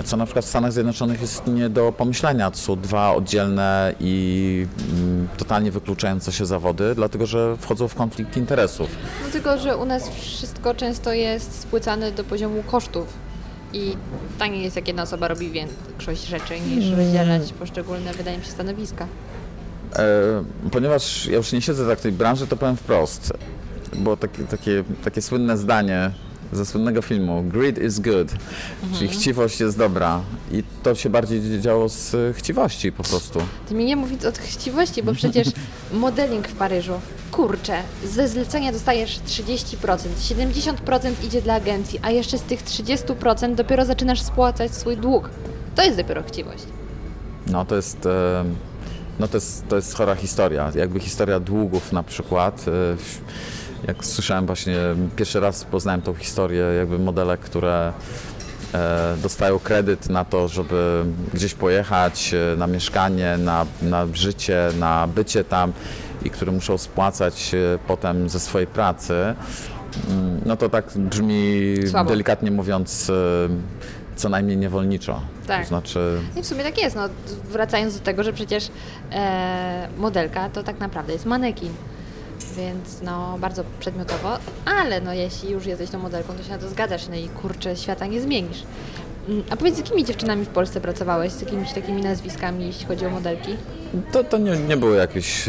co 0.04 0.16
na 0.16 0.24
przykład 0.24 0.44
w 0.44 0.48
Stanach 0.48 0.72
Zjednoczonych 0.72 1.20
jest 1.20 1.46
nie 1.46 1.68
do 1.68 1.92
pomyślenia. 1.92 2.50
To 2.50 2.56
są 2.58 2.80
dwa 2.80 3.14
oddzielne 3.14 3.94
i 4.00 4.66
mm, 4.92 5.28
totalnie 5.36 5.70
wykluczające 5.72 6.32
się 6.32 6.46
zawody, 6.46 6.94
dlatego 6.94 7.26
że 7.26 7.56
wchodzą 7.56 7.88
w 7.88 7.94
konflikt 7.94 8.36
interesów. 8.36 8.88
No 9.26 9.32
tylko, 9.32 9.58
że 9.58 9.76
u 9.76 9.84
nas 9.84 10.08
wszystko 10.10 10.74
często 10.74 11.12
jest 11.12 11.60
spłycane 11.60 12.12
do 12.12 12.24
poziomu 12.24 12.62
kosztów. 12.70 13.06
I 13.72 13.96
taniej 14.38 14.62
jest, 14.62 14.76
jak 14.76 14.88
jedna 14.88 15.02
osoba 15.02 15.28
robi 15.28 15.50
większość 15.50 16.26
rzeczy, 16.26 16.60
niż 16.60 16.90
rozdzielać 16.90 17.52
poszczególne, 17.52 18.12
wydaje 18.12 18.38
mi 18.38 18.44
się, 18.44 18.50
stanowiska. 18.50 19.06
E, 19.96 20.70
ponieważ 20.70 21.26
ja 21.26 21.36
już 21.36 21.52
nie 21.52 21.62
siedzę 21.62 21.88
tak 21.88 21.98
w 21.98 22.02
tej 22.02 22.12
branży, 22.12 22.46
to 22.46 22.56
powiem 22.56 22.76
wprost. 22.76 23.32
Było 23.96 24.16
takie, 24.16 24.44
takie, 24.44 24.84
takie 25.04 25.22
słynne 25.22 25.58
zdanie 25.58 26.10
ze 26.52 26.66
słynnego 26.66 27.02
filmu 27.02 27.42
Greed 27.42 27.78
is 27.78 28.00
good, 28.00 28.32
czyli 28.94 29.08
chciwość 29.08 29.60
jest 29.60 29.78
dobra. 29.78 30.20
I 30.52 30.62
to 30.82 30.94
się 30.94 31.10
bardziej 31.10 31.60
działo 31.60 31.88
z 31.88 32.36
chciwości 32.36 32.92
po 32.92 33.02
prostu. 33.02 33.38
Ty 33.68 33.74
mi 33.74 33.84
nie 33.84 33.96
mówić 33.96 34.24
od 34.24 34.38
chciwości, 34.38 35.02
bo 35.02 35.14
przecież 35.14 35.48
modeling 35.92 36.48
w 36.48 36.54
Paryżu, 36.54 36.92
kurczę, 37.30 37.76
ze 38.04 38.28
zlecenia 38.28 38.72
dostajesz 38.72 39.20
30%, 39.20 39.96
70% 40.18 41.12
idzie 41.26 41.42
dla 41.42 41.54
agencji, 41.54 42.00
a 42.02 42.10
jeszcze 42.10 42.38
z 42.38 42.42
tych 42.42 42.64
30% 42.64 43.54
dopiero 43.54 43.84
zaczynasz 43.84 44.22
spłacać 44.22 44.74
swój 44.74 44.96
dług. 44.96 45.30
To 45.74 45.82
jest 45.82 45.96
dopiero 45.96 46.22
chciwość. 46.22 46.64
No 47.46 47.64
to 47.64 47.76
jest, 47.76 48.06
e, 48.06 48.44
no 49.20 49.28
to 49.28 49.36
jest, 49.36 49.68
to 49.68 49.76
jest 49.76 49.94
chora 49.96 50.14
historia. 50.14 50.72
Jakby 50.74 51.00
historia 51.00 51.40
długów 51.40 51.92
na 51.92 52.02
przykład. 52.02 52.62
w- 52.96 53.20
Jak 53.88 54.04
słyszałem 54.04 54.46
właśnie, 54.46 54.76
pierwszy 55.16 55.40
raz 55.40 55.64
poznałem 55.64 56.02
tą 56.02 56.14
historię 56.14 56.64
jakby 56.78 56.98
modelek, 56.98 57.40
które 57.40 57.92
e, 58.74 59.16
dostają 59.22 59.58
kredyt 59.58 60.08
na 60.10 60.24
to, 60.24 60.48
żeby 60.48 61.04
gdzieś 61.34 61.54
pojechać, 61.54 62.34
e, 62.34 62.56
na 62.56 62.66
mieszkanie, 62.66 63.36
na, 63.38 63.66
na 63.82 64.06
życie, 64.12 64.68
na 64.78 65.06
bycie 65.06 65.44
tam 65.44 65.72
i 66.24 66.30
które 66.30 66.52
muszą 66.52 66.78
spłacać 66.78 67.54
e, 67.54 67.78
potem 67.86 68.28
ze 68.28 68.40
swojej 68.40 68.66
pracy. 68.66 69.14
Mm, 70.10 70.40
No 70.46 70.56
to 70.56 70.68
tak 70.68 70.84
brzmi 70.96 71.74
Słabo. 71.90 72.10
delikatnie 72.10 72.50
mówiąc 72.50 73.12
co 74.16 74.28
najmniej 74.28 74.56
niewolniczo. 74.56 75.20
Tak. 75.52 75.62
To 75.62 75.68
znaczy 75.68 76.20
I 76.36 76.42
w 76.42 76.46
sumie 76.46 76.62
tak 76.62 76.82
jest, 76.82 76.96
no 76.96 77.02
wracając 77.44 77.98
do 77.98 78.04
tego, 78.04 78.22
że 78.22 78.32
przecież 78.32 78.68
e, 79.12 79.88
modelka 79.98 80.48
to 80.48 80.62
tak 80.62 80.78
naprawdę 80.78 81.12
jest 81.12 81.26
manekin. 81.26 81.72
Więc 82.56 83.02
no 83.02 83.38
bardzo 83.38 83.64
przedmiotowo, 83.80 84.38
ale 84.64 85.00
no 85.00 85.12
jeśli 85.12 85.50
już 85.50 85.66
jesteś 85.66 85.90
tą 85.90 85.98
modelką, 85.98 86.32
to 86.32 86.42
się 86.42 86.50
na 86.50 86.58
to 86.58 86.68
zgadzasz, 86.68 87.08
no 87.08 87.14
i 87.14 87.28
kurczę, 87.28 87.76
świata 87.76 88.06
nie 88.06 88.20
zmienisz. 88.20 88.62
Mm, 89.28 89.42
A 89.50 89.56
powiedz, 89.56 89.74
z 89.74 89.78
jakimi 89.78 90.04
dziewczynami 90.04 90.44
w 90.44 90.48
Polsce 90.48 90.80
pracowałeś, 90.80 91.32
z 91.32 91.40
jakimiś 91.40 91.72
takimi 91.72 92.02
nazwiskami, 92.02 92.66
jeśli 92.66 92.86
chodzi 92.86 93.06
o 93.06 93.10
modelki? 93.10 93.56
To, 94.12 94.24
to 94.24 94.38
nie, 94.38 94.56
nie 94.56 94.76
było 94.76 94.94
jakieś. 94.94 95.48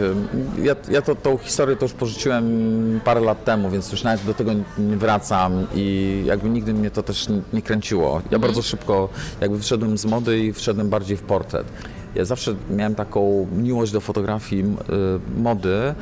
Ja, 0.63 0.75
ja 0.89 1.01
to, 1.01 1.15
tą 1.15 1.37
historię 1.37 1.75
to 1.75 1.85
już 1.85 1.93
porzuciłem 1.93 3.01
parę 3.05 3.21
lat 3.21 3.43
temu, 3.43 3.69
więc 3.69 3.91
już 3.91 4.03
nawet 4.03 4.25
do 4.25 4.33
tego 4.33 4.51
nie 4.77 4.97
wracam 4.97 5.67
i 5.75 6.23
jakby 6.25 6.49
nigdy 6.49 6.73
mnie 6.73 6.91
to 6.91 7.03
też 7.03 7.27
nie- 7.53 7.61
kręciło. 7.61 8.21
Ja 8.31 8.39
bardzo 8.39 8.61
szybko 8.61 9.09
jakby 9.41 9.57
wyszedłem 9.57 9.97
z 9.97 10.05
mody 10.05 10.39
i 10.39 10.53
wszedłem 10.53 10.89
bardziej 10.89 11.17
w 11.17 11.21
portret. 11.21 11.67
Ja 12.15 12.25
zawsze 12.25 12.55
miałem 12.69 12.95
taką 12.95 13.47
miłość 13.57 13.91
do 13.91 14.01
fotografii 14.01 14.63
y, 14.63 15.41
mody. 15.41 15.95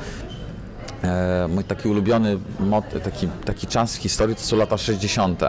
E, 1.04 1.48
mój 1.50 1.64
taki 1.64 1.90
ulubiony 1.90 2.38
mod, 2.60 2.86
taki, 3.04 3.28
taki 3.46 3.68
czas 3.68 3.98
w 3.98 4.02
historii 4.02 4.36
to 4.36 4.42
są 4.42 4.58
lata 4.58 4.78
60. 4.78 5.42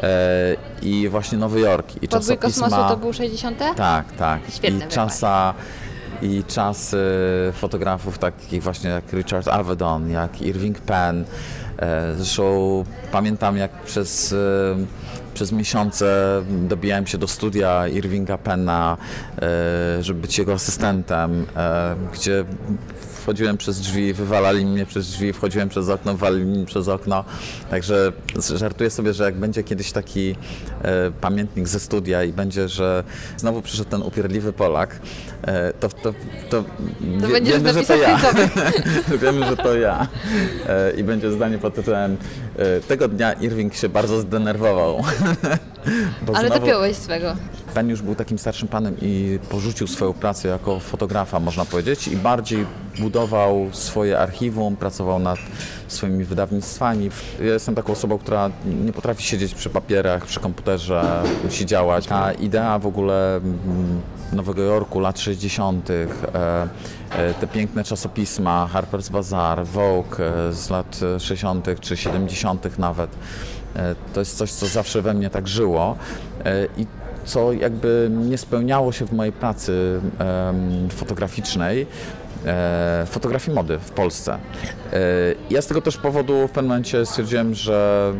E, 0.00 0.56
I 0.82 1.08
właśnie 1.08 1.38
Nowy 1.38 1.60
Jork 1.60 1.88
i 1.96 2.08
Podbój 2.08 2.08
czasopisma. 2.08 2.66
kosmosu 2.68 2.88
to 2.88 2.96
był 2.96 3.12
60? 3.12 3.58
Tak, 3.76 4.12
tak. 4.12 4.40
Świetny 4.50 4.84
I 4.86 4.88
czasa 4.88 5.54
i 6.22 6.44
czasy 6.48 6.98
fotografów 7.52 8.18
takich 8.18 8.62
właśnie 8.62 8.90
jak 8.90 9.12
Richard 9.12 9.48
Avedon, 9.48 10.10
jak 10.10 10.42
Irving 10.42 10.78
Penn. 10.80 11.24
E, 11.78 12.14
Zresztą 12.16 12.84
pamiętam 13.12 13.56
jak 13.56 13.70
przez, 13.82 14.32
e, 14.32 14.36
przez 15.34 15.52
miesiące 15.52 16.42
dobijałem 16.50 17.06
się 17.06 17.18
do 17.18 17.28
studia 17.28 17.88
Irvinga 17.88 18.38
Penna, 18.38 18.96
e, 19.42 20.02
żeby 20.02 20.20
być 20.20 20.38
jego 20.38 20.52
asystentem, 20.52 21.46
e, 21.56 21.96
gdzie 22.12 22.44
wchodziłem 23.30 23.56
przez 23.56 23.80
drzwi, 23.80 24.12
wywalali 24.12 24.66
mnie 24.66 24.86
przez 24.86 25.06
drzwi, 25.06 25.32
wchodziłem 25.32 25.68
przez 25.68 25.88
okno, 25.88 26.12
wywalali 26.12 26.44
mnie 26.44 26.66
przez 26.66 26.88
okno. 26.88 27.24
Także 27.70 28.12
żartuję 28.56 28.90
sobie, 28.90 29.12
że 29.14 29.24
jak 29.24 29.34
będzie 29.34 29.62
kiedyś 29.62 29.92
taki 29.92 30.36
e, 30.82 31.10
pamiętnik 31.20 31.68
ze 31.68 31.80
studia 31.80 32.24
i 32.24 32.32
będzie, 32.32 32.68
że 32.68 33.04
znowu 33.36 33.62
przyszedł 33.62 33.90
ten 33.90 34.02
upierdliwy 34.02 34.52
Polak, 34.52 35.00
e, 35.42 35.72
to, 35.72 35.88
to, 35.88 36.14
to, 36.50 36.64
wie, 37.00 37.28
będziesz 37.28 37.54
wiemy, 37.54 37.72
że 37.72 37.82
to 37.82 37.96
ja. 37.96 38.18
wiemy, 39.22 39.46
że 39.46 39.56
to 39.56 39.74
ja. 39.76 40.06
E, 40.68 40.92
I 40.96 41.04
będzie 41.04 41.32
zdanie 41.32 41.58
pod 41.58 41.74
tytułem 41.74 42.16
e, 42.56 42.80
Tego 42.80 43.08
dnia 43.08 43.32
Irving 43.32 43.74
się 43.74 43.88
bardzo 43.88 44.20
zdenerwował. 44.20 45.02
Bo 46.26 46.36
Ale 46.36 46.48
znowu- 46.48 46.60
dopiąłeś 46.60 46.96
swego. 46.96 47.36
Pan 47.74 47.88
już 47.88 48.02
był 48.02 48.14
takim 48.14 48.38
starszym 48.38 48.68
panem 48.68 48.96
i 49.02 49.38
porzucił 49.48 49.86
swoją 49.86 50.12
pracę 50.12 50.48
jako 50.48 50.80
fotografa, 50.80 51.40
można 51.40 51.64
powiedzieć, 51.64 52.08
i 52.08 52.16
bardziej 52.16 52.66
budował 52.98 53.68
swoje 53.72 54.18
archiwum, 54.18 54.76
pracował 54.76 55.18
nad 55.18 55.38
swoimi 55.88 56.24
wydawnictwami. 56.24 57.10
Ja 57.40 57.52
jestem 57.52 57.74
taką 57.74 57.92
osobą, 57.92 58.18
która 58.18 58.50
nie 58.84 58.92
potrafi 58.92 59.22
siedzieć 59.22 59.54
przy 59.54 59.70
papierach, 59.70 60.26
przy 60.26 60.40
komputerze, 60.40 61.22
musi 61.44 61.66
działać. 61.66 62.06
Ta 62.06 62.32
idea 62.32 62.78
w 62.78 62.86
ogóle 62.86 63.36
mm, 63.36 64.00
Nowego 64.32 64.62
Jorku, 64.62 65.00
lat 65.00 65.20
60., 65.20 65.90
e, 65.90 66.06
e, 67.12 67.34
te 67.34 67.46
piękne 67.46 67.84
czasopisma, 67.84 68.68
Harper's 68.74 69.10
Bazaar, 69.10 69.66
Vogue 69.66 70.16
e, 70.18 70.52
z 70.52 70.70
lat 70.70 71.00
e, 71.16 71.20
60. 71.20 71.80
czy 71.80 71.96
70. 71.96 72.78
nawet, 72.78 73.10
to 74.14 74.20
jest 74.20 74.36
coś, 74.36 74.52
co 74.52 74.66
zawsze 74.66 75.02
we 75.02 75.14
mnie 75.14 75.30
tak 75.30 75.48
żyło 75.48 75.96
i 76.76 76.86
co 77.30 77.52
jakby 77.52 78.10
nie 78.12 78.38
spełniało 78.38 78.92
się 78.92 79.06
w 79.06 79.12
mojej 79.12 79.32
pracy 79.32 80.00
fotograficznej, 80.90 81.86
e, 82.46 83.06
fotografii 83.06 83.54
mody 83.54 83.78
w 83.78 83.90
Polsce. 83.90 84.34
E, 84.92 84.98
ja 85.50 85.62
z 85.62 85.66
tego 85.66 85.80
też 85.82 85.96
powodu 85.96 86.48
w 86.48 86.50
pewnym 86.50 86.68
momencie 86.68 87.06
stwierdziłem, 87.06 87.54
że 87.54 88.12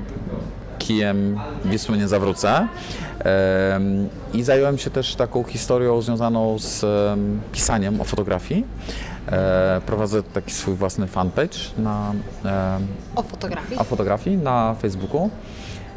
kijem 0.78 1.40
Wisły 1.64 1.98
nie 1.98 2.08
zawrócę. 2.08 2.68
I 4.34 4.42
zająłem 4.42 4.78
się 4.78 4.90
też 4.90 5.14
taką 5.14 5.44
historią 5.44 6.02
związaną 6.02 6.58
z 6.58 6.84
em, 6.84 7.40
pisaniem 7.52 8.00
o 8.00 8.04
fotografii. 8.04 8.64
E, 9.32 9.80
prowadzę 9.86 10.22
taki 10.22 10.52
swój 10.52 10.74
własny 10.74 11.06
fanpage 11.06 11.58
na, 11.78 12.12
O 13.16 13.22
fotografii. 13.22 13.80
o 13.80 13.84
fotografii 13.84 14.36
na 14.36 14.74
Facebooku. 14.74 15.30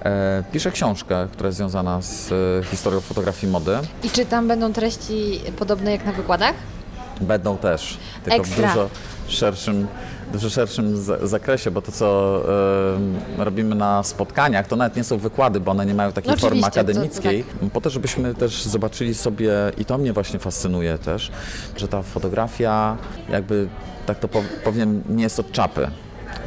E, 0.04 0.44
piszę 0.52 0.72
książkę, 0.72 1.28
która 1.32 1.48
jest 1.48 1.58
związana 1.58 2.02
z 2.02 2.32
e, 2.32 2.64
historią 2.64 3.00
fotografii 3.02 3.52
mody. 3.54 3.78
I 4.04 4.10
czy 4.10 4.26
tam 4.26 4.48
będą 4.48 4.74
treści 4.74 5.42
podobne 5.60 5.92
jak 5.92 6.06
na 6.06 6.12
wykładach? 6.12 6.54
Będą 7.22 7.58
też, 7.58 7.98
tylko 8.24 8.40
Ekstra. 8.44 8.68
w 8.68 8.74
dużo 8.74 8.90
szerszym, 9.28 9.88
dużo 10.34 10.50
szerszym 10.50 10.98
za- 11.02 11.28
zakresie, 11.28 11.72
bo 11.72 11.82
to 11.82 11.92
co 11.92 12.40
e, 13.38 13.44
robimy 13.44 13.76
na 13.76 14.04
spotkaniach, 14.04 14.68
to 14.68 14.76
nawet 14.76 14.96
nie 14.96 15.04
są 15.04 15.18
wykłady, 15.18 15.60
bo 15.60 15.72
one 15.72 15.86
nie 15.86 15.94
mają 15.94 16.12
takiej 16.12 16.32
No 16.32 16.38
formy 16.38 16.48
oczywiście, 16.66 16.72
to- 16.72 16.86
to 16.86 16.92
akademickiej. 16.92 17.44
Po 17.74 17.82
to, 17.82 17.90
żebyśmy 17.90 18.34
też 18.36 18.64
zobaczyli 18.64 19.16
sobie, 19.16 19.52
i 19.78 19.86
to 19.86 19.98
mnie 19.98 20.14
właśnie 20.14 20.40
fascynuje 20.40 20.98
też, 20.98 21.32
że 21.78 21.88
ta 21.88 22.02
fotografia 22.02 22.98
jakby, 23.30 23.68
tak 24.06 24.20
to 24.20 24.28
pow- 24.28 24.62
powiem, 24.64 25.04
nie 25.10 25.24
jest 25.24 25.40
od 25.40 25.52
czapy. 25.52 25.88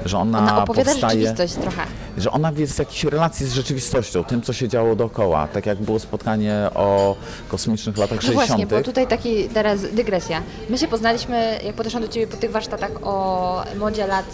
Że 0.05 0.19
ona, 0.19 0.39
Ona 0.39 0.63
opowiada 0.63 0.91
powstaje, 0.91 1.13
rzeczywistość 1.21 1.55
trochę. 1.55 1.83
że 2.19 2.31
ona 2.31 2.53
jest 2.57 2.75
w 2.75 2.79
jakiejś 2.79 3.05
relacji 3.05 3.47
z 3.47 3.53
rzeczywistością, 3.53 4.25
tym, 4.25 4.43
co 4.43 4.53
się 4.53 4.69
działo 4.69 4.97
dookoła. 4.97 5.49
Tak 5.49 5.67
jak 5.67 5.79
było 5.83 5.99
spotkanie 5.99 6.69
o 6.75 7.17
kosmicznych 7.49 7.97
latach 7.99 8.17
No 8.17 8.23
60. 8.23 8.49
właśnie, 8.49 8.67
bo 8.67 8.83
tutaj 8.85 9.07
taki 9.07 9.49
teraz 9.49 9.81
dygresja. 9.93 10.43
My 10.71 10.79
się 10.79 10.89
poznaliśmy, 10.89 11.59
jak 11.65 11.77
podeszłam 11.77 12.03
do 12.03 12.09
Ciebie 12.09 12.27
po 12.27 12.37
tych 12.37 12.51
warsztatach 12.51 12.91
o 13.03 13.63
modzie 13.79 14.07
lat, 14.07 14.27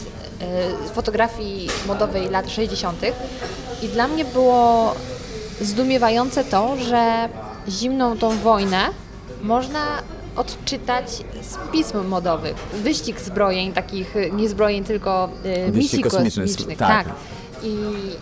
y, 0.86 0.88
fotografii 0.94 1.68
modowej 1.86 2.30
lat 2.30 2.50
60. 2.50 2.98
I 3.82 3.88
dla 3.88 4.08
mnie 4.08 4.24
było 4.24 4.94
zdumiewające 5.60 6.44
to, 6.44 6.76
że 6.76 7.28
zimną 7.68 8.18
tą 8.18 8.38
wojnę 8.38 8.78
można 9.42 9.80
odczytać 10.36 11.10
z 11.42 11.72
pism 11.72 12.06
modowych. 12.06 12.54
Wyścig 12.82 13.20
zbrojeń, 13.20 13.72
takich 13.72 14.16
y, 14.16 14.30
nie 14.32 14.48
zbrojeń, 14.48 14.84
tylko 14.84 15.28
y, 15.68 15.72
misji 15.72 16.02
kosmiczny, 16.02 16.42
kosmicznych. 16.42 16.78
tak. 16.78 17.04
tak. 17.06 17.14
I 17.62 17.76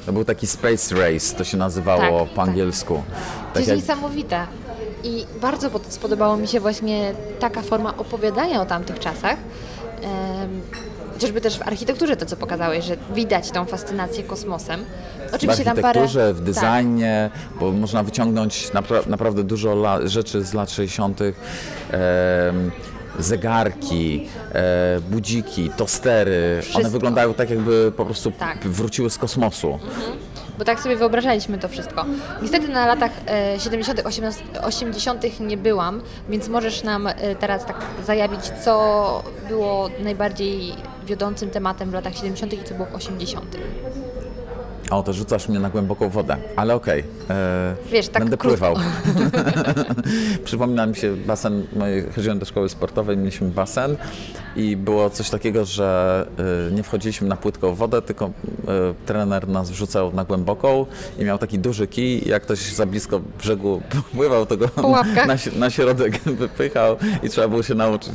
To 0.07 0.13
był 0.13 0.25
taki 0.25 0.47
Space 0.47 0.95
Race, 0.95 1.37
to 1.37 1.45
się 1.45 1.57
nazywało 1.57 2.01
Tak, 2.21 2.29
po 2.29 2.37
tak. 2.37 2.49
angielsku. 2.49 2.95
To 2.95 3.03
Tak 3.55 3.57
jest 3.57 3.69
jak, 3.69 3.79
niesamowite. 3.79 4.47
I 5.05 5.27
bardzo 5.41 5.71
pod- 5.71 5.93
spodobało 5.93 6.37
mi 6.37 6.49
się 6.49 6.61
właśnie 6.61 7.13
taka 7.39 7.63
forma 7.63 7.97
opowiadania 7.97 8.63
o 8.63 8.67
tamtych 8.67 8.99
czasach. 8.99 9.37
Chociażby 11.21 11.41
też 11.41 11.59
w 11.59 11.63
architekturze 11.63 12.17
to, 12.17 12.27
co 12.27 12.37
pokazałeś, 12.37 12.85
że 12.85 12.97
widać 13.15 13.51
tą 13.51 13.65
fascynację 13.65 14.23
kosmosem. 14.25 14.85
w 15.31 15.35
Oczywiście 15.35 15.65
tam 15.65 15.77
parę... 15.77 15.89
architekturze, 16.01 16.35
w 16.35 16.37
Tak. 16.37 16.45
designie, 16.55 17.31
bo 17.61 17.73
można 17.73 18.03
wyciągnąć 18.03 18.71
napra- 18.73 19.07
naprawdę 19.09 19.45
dużo 19.45 19.73
la- 19.73 20.07
rzeczy 20.09 20.45
z 20.45 20.55
lat 20.55 20.71
60. 20.71 21.21
em, 21.21 22.71
zegarki, 23.19 24.29
e, 24.53 25.01
budziki, 25.11 25.71
tostery. 25.77 26.59
Wszystko. 26.61 26.81
One 26.81 26.91
wyglądają 26.91 27.35
tak, 27.35 27.51
jakby 27.51 27.93
po 27.97 28.05
prostu 28.05 28.31
Tak. 28.31 28.59
wróciły 28.69 29.11
z 29.11 29.19
kosmosu. 29.19 29.79
Bo 30.59 30.65
tak 30.65 30.81
sobie 30.81 30.97
wyobrażaliśmy 30.97 31.59
to 31.59 31.69
wszystko. 31.69 32.05
Niestety 32.43 32.69
na 32.69 32.87
latach 32.87 33.11
e, 33.27 33.61
70., 33.61 34.03
80. 34.63 35.41
nie 35.41 35.57
byłam, 35.57 36.01
więc 36.29 36.49
możesz 36.49 36.83
nam 36.83 37.07
e, 37.07 37.15
teraz 37.41 37.67
tak 37.67 37.77
zajawić, 38.07 38.41
co 38.65 39.23
było 39.49 39.91
najbardziej 40.05 40.73
wiodącym 41.11 41.51
tematem 41.51 41.91
w 41.91 41.95
latach 41.95 42.15
70. 42.15 42.53
i 42.53 42.65
co 42.65 42.75
było 42.75 42.87
w 42.87 42.95
80. 42.95 43.57
O, 44.91 45.03
to 45.03 45.13
rzucasz 45.13 45.49
mnie 45.49 45.59
na 45.61 45.71
głęboką 45.71 46.09
wodę, 46.09 46.37
ale 46.57 46.75
okej. 46.75 47.05
e, 47.31 47.75
Wiesz, 47.93 48.09
tak 48.09 48.23
Będę 48.23 48.37
krótko. 48.37 48.59
pływał. 48.59 48.77
Przypomina 50.45 50.87
mi 50.87 50.97
się 50.97 51.17
basen, 51.17 51.67
mojej- 51.77 52.13
chodziłem 52.17 52.39
do 52.39 52.47
szkoły 52.47 52.69
sportowej, 52.69 53.17
mieliśmy 53.17 53.49
basen 53.49 53.97
i 54.57 54.77
było 54.77 55.11
coś 55.11 55.31
takiego, 55.31 55.65
że 55.65 56.27
y, 56.69 56.73
nie 56.73 56.83
wchodziliśmy 56.83 57.29
na 57.29 57.37
płytką 57.37 57.75
wodę, 57.75 58.03
tylko 58.03 58.27
y, 58.27 58.31
trener 59.07 59.49
nas 59.49 59.71
wrzucał 59.71 60.13
na 60.13 60.25
głęboką 60.25 60.87
i 61.19 61.25
miał 61.25 61.39
taki 61.39 61.59
duży 61.59 61.87
kij 61.87 62.29
jak 62.29 62.43
ktoś 62.43 62.59
za 62.59 62.87
blisko 62.87 63.21
brzegu 63.39 63.83
pływał, 64.17 64.47
to 64.47 64.57
go 64.57 64.69
na, 65.27 65.37
na 65.59 65.71
środek 65.71 66.19
wypychał 66.43 66.97
i 67.23 67.29
trzeba 67.29 67.49
było 67.49 67.63
się 67.63 67.75
nauczyć. 67.75 68.13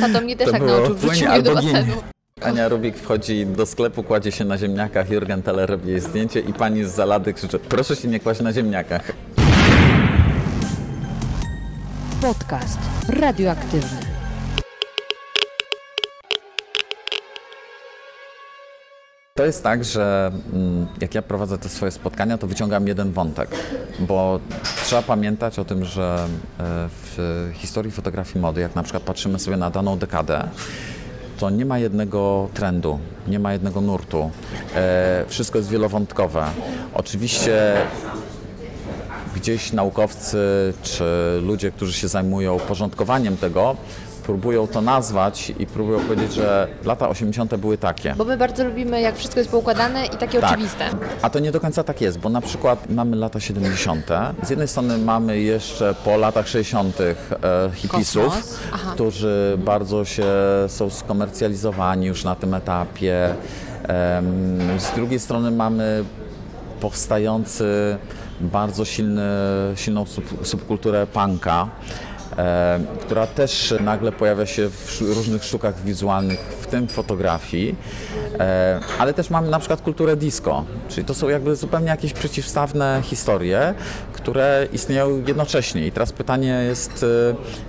Tato 0.00 0.20
mnie 0.20 0.36
też 0.36 0.46
To 0.46 0.52
tak 0.52 0.62
nauczył, 0.62 0.94
wrzucił 0.94 1.28
mnie 1.28 1.42
do 1.42 1.54
basenu. 1.54 1.92
Ania 2.40 2.68
Rubik 2.68 2.96
wchodzi 2.96 3.46
do 3.46 3.66
sklepu, 3.66 4.02
kładzie 4.02 4.32
się 4.32 4.44
na 4.44 4.58
ziemniakach, 4.58 5.10
Jurgen 5.10 5.42
Teller 5.42 5.70
robi 5.70 5.88
jej 5.90 6.00
zdjęcie 6.00 6.40
i 6.40 6.52
pani 6.52 6.84
z 6.84 6.90
zalady 6.90 7.32
krzyczy 7.32 7.58
proszę 7.58 7.96
się 7.96 8.08
nie 8.08 8.20
kłaść 8.20 8.40
na 8.40 8.52
ziemniakach. 8.52 9.12
Podcast 12.22 12.78
radioaktywny. 13.08 14.00
To 19.34 19.44
jest 19.44 19.62
tak, 19.62 19.84
że 19.84 20.32
mm, 20.52 20.86
jak 21.00 21.14
ja 21.14 21.22
prowadzę 21.22 21.58
te 21.58 21.68
swoje 21.68 21.92
spotkania, 21.92 22.38
to 22.38 22.46
wyciągam 22.46 22.86
jeden 22.86 23.12
wątek, 23.12 23.50
bo 24.00 24.40
trzeba 24.84 25.02
pamiętać 25.02 25.58
o 25.58 25.64
tym, 25.64 25.84
że 25.84 26.26
e, 26.60 26.88
w 26.88 27.50
historii 27.54 27.90
fotografii 27.90 28.40
mody, 28.40 28.60
jak 28.60 28.74
na 28.74 28.82
przykład 28.82 29.02
patrzymy 29.02 29.38
sobie 29.38 29.56
na 29.56 29.70
daną 29.70 29.98
dekadę, 29.98 30.48
to 31.42 31.50
nie 31.50 31.64
ma 31.64 31.78
jednego 31.78 32.48
trendu, 32.54 32.98
nie 33.28 33.38
ma 33.38 33.52
jednego 33.52 33.80
nurtu. 33.80 34.30
E, 34.74 35.24
Wszystko 35.28 35.58
jest 35.58 35.70
wielowątkowe. 35.70 36.44
Oczywiście 36.94 37.74
gdzieś 39.36 39.72
naukowcy 39.72 40.38
czy 40.82 41.04
ludzie, 41.42 41.70
którzy 41.70 41.92
się 41.92 42.08
zajmują 42.08 42.58
porządkowaniem 42.58 43.36
tego, 43.36 43.76
próbują 44.22 44.66
to 44.66 44.80
nazwać 44.80 45.52
i 45.58 45.66
próbują 45.66 46.00
powiedzieć, 46.00 46.32
że 46.34 46.68
lata 46.84 47.08
80. 47.08 47.56
były 47.56 47.78
takie. 47.78 48.14
Bo 48.14 48.24
my 48.24 48.36
bardzo 48.36 48.64
lubimy, 48.64 49.00
jak 49.00 49.16
wszystko 49.16 49.40
jest 49.40 49.50
poukładane 49.50 50.06
i 50.06 50.10
takie 50.10 50.40
Tak. 50.40 50.50
oczywiste. 50.50 50.84
A 51.22 51.30
to 51.30 51.38
nie 51.38 51.52
do 51.52 51.60
końca 51.60 51.84
tak 51.84 52.00
jest, 52.00 52.18
bo 52.18 52.28
na 52.28 52.40
przykład 52.40 52.90
mamy 52.90 53.16
lata 53.16 53.40
70. 53.40 54.06
Z 54.42 54.50
jednej 54.50 54.68
strony 54.68 54.98
mamy 54.98 55.40
jeszcze 55.40 55.94
po 56.04 56.16
latach 56.16 56.48
60. 56.48 57.00
E, 57.00 57.14
hipisów, 57.74 58.58
którzy 58.94 59.58
bardzo 59.64 60.04
się 60.04 60.24
są 60.68 60.90
skomercjalizowani 60.90 62.06
już 62.06 62.24
na 62.24 62.34
tym 62.34 62.54
etapie. 62.54 63.34
Z 64.78 64.94
drugiej 64.94 65.20
strony 65.20 65.50
mamy 65.50 66.04
powstający 66.80 67.96
bardzo 68.40 68.84
silny, 68.84 69.22
silną 69.74 70.06
sub, 70.06 70.24
subkulturę 70.46 71.06
punka. 71.06 71.68
E, 72.36 72.80
która 73.00 73.26
też 73.26 73.74
nagle 73.80 74.12
pojawia 74.12 74.46
się 74.46 74.68
w 74.68 75.00
różnych 75.00 75.44
sztukach 75.44 75.82
wizualnych, 75.84 76.38
w 76.60 76.66
tym 76.66 76.88
fotografii, 76.88 77.76
e, 78.38 78.80
ale 78.98 79.14
też 79.14 79.30
mamy 79.30 79.50
na 79.50 79.58
przykład 79.58 79.80
kulturę 79.80 80.16
disco, 80.16 80.64
czyli 80.88 81.04
to 81.04 81.14
są 81.14 81.28
jakby 81.28 81.56
zupełnie 81.56 81.86
jakieś 81.86 82.12
przeciwstawne 82.12 83.00
historie, 83.04 83.74
które 84.12 84.66
istnieją 84.72 85.22
jednocześnie. 85.26 85.86
I 85.86 85.92
teraz 85.92 86.12
pytanie 86.12 86.64
jest, 86.68 87.06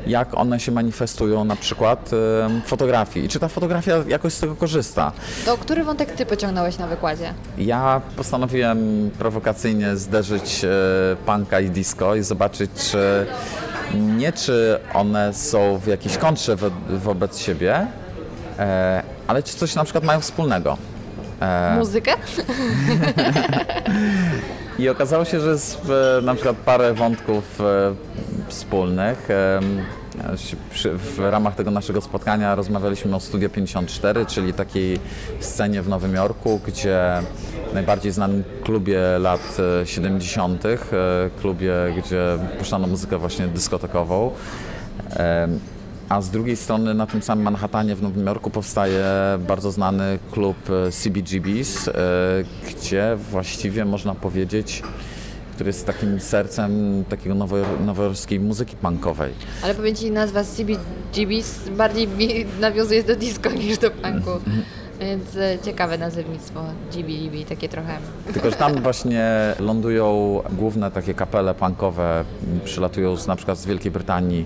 e, 0.06 0.10
jak 0.10 0.38
one 0.38 0.60
się 0.60 0.72
manifestują 0.72 1.46
na 1.46 1.56
przykład 1.56 2.10
w 2.12 2.62
fotografii 2.66 3.26
i 3.26 3.30
czy 3.30 3.40
ta 3.40 3.48
fotografia 3.48 3.98
jakoś 4.08 4.34
z 4.34 4.40
tego 4.40 4.56
korzysta. 4.56 5.12
To 5.46 5.58
który 5.58 5.84
wątek 5.84 6.12
ty 6.12 6.26
pociągnąłeś 6.26 6.78
na 6.78 6.88
wykładzie? 6.88 7.34
Ja 7.58 8.02
postanowiłem 8.18 9.12
prowokacyjnie 9.20 9.98
zderzyć 9.98 10.66
punka 11.26 11.60
i 11.60 11.70
disco 11.70 12.16
i 12.16 12.24
zobaczyć, 12.24 12.72
czy 12.92 13.26
nie 13.94 14.32
czy 14.32 14.80
one 14.94 15.34
są 15.34 15.78
w 15.78 15.88
jakiejś 15.88 16.18
kontrze 16.18 16.56
wo, 16.56 16.72
wobec 16.90 17.40
siebie, 17.40 17.88
e, 18.60 19.04
ale 19.28 19.44
czy 19.44 19.56
coś 19.56 19.76
na 19.76 19.84
przykład 19.84 20.04
mają 20.04 20.20
wspólnego. 20.20 20.78
Muzykę? 21.78 22.12
I 24.80 24.90
okazało 24.90 25.26
się, 25.26 25.40
że 25.40 25.50
jest 25.50 25.82
e, 26.18 26.22
na 26.22 26.34
przykład 26.36 26.56
parę 26.56 26.94
wątków 26.94 27.62
e, 27.62 27.64
wspólnych. 28.48 29.28
Przy- 30.72 30.98
W 30.98 31.20
ramach 31.20 31.56
tego 31.56 31.72
naszego 31.72 32.02
spotkania 32.02 32.56
rozmawialiśmy 32.56 33.16
o 33.16 33.20
Studio 33.20 33.50
54, 33.50 34.26
czyli 34.26 34.54
takiej 34.54 35.00
scenie 35.40 35.82
w 35.82 35.88
Nowym 35.90 36.14
Jorku, 36.16 36.60
gdzie 36.68 37.00
najbardziej 37.74 38.12
znanym 38.12 38.44
klubie 38.64 39.00
lat 39.20 39.58
e, 39.82 39.86
70., 39.86 40.66
e, 40.66 40.78
klubie, 41.42 41.74
gdzie 41.98 42.38
puszczano 42.60 42.88
muzykę 42.88 43.18
właśnie 43.18 43.48
dyskotekową. 43.48 44.32
A 46.10 46.22
z 46.22 46.30
drugiej 46.30 46.56
strony 46.56 46.94
na 46.94 47.08
tym 47.08 47.22
samym 47.22 47.44
Manhattanie 47.46 47.96
w 47.96 48.02
Nowym 48.02 48.26
Jorku 48.26 48.50
powstaje 48.50 49.06
bardzo 49.48 49.72
znany 49.72 50.20
klub 50.32 50.58
e, 50.70 50.92
CBGB's, 50.92 51.88
e, 51.90 51.94
gdzie 52.70 53.18
właściwie 53.32 53.86
można 53.86 54.16
powiedzieć, 54.16 54.84
który 55.54 55.70
jest 55.70 55.86
takim 55.86 56.20
sercem 56.20 57.04
takiego 57.10 57.36
nowo- 57.36 57.80
nowojorskiej 57.86 58.40
muzyki 58.40 58.76
punkowej. 58.76 59.34
Ale 59.64 59.76
powiem 59.76 59.96
ci, 59.96 60.12
nazwa 60.12 60.44
CBGBs 60.44 61.70
bardziej 61.78 62.08
nawiązuje 62.60 63.04
do 63.04 63.16
disco 63.16 63.50
niż 63.52 63.78
do 63.78 63.92
punku. 63.92 64.30
Więc 65.04 65.36
e, 65.36 65.58
ciekawe 65.66 65.98
nazewnictwo 65.98 66.60
GBGB, 66.94 67.46
takie 67.50 67.70
trochę. 67.70 67.98
Tylko, 68.34 68.50
że 68.50 68.56
tam 68.56 68.82
właśnie 68.82 69.26
lądują 69.60 70.40
główne 70.52 70.92
takie 70.92 71.14
kapele 71.14 71.54
punkowe, 71.54 72.26
przylatują 72.64 73.18
z, 73.18 73.28
na 73.28 73.36
przykład 73.36 73.58
z 73.58 73.66
Wielkiej 73.66 73.92
Brytanii. 73.92 74.46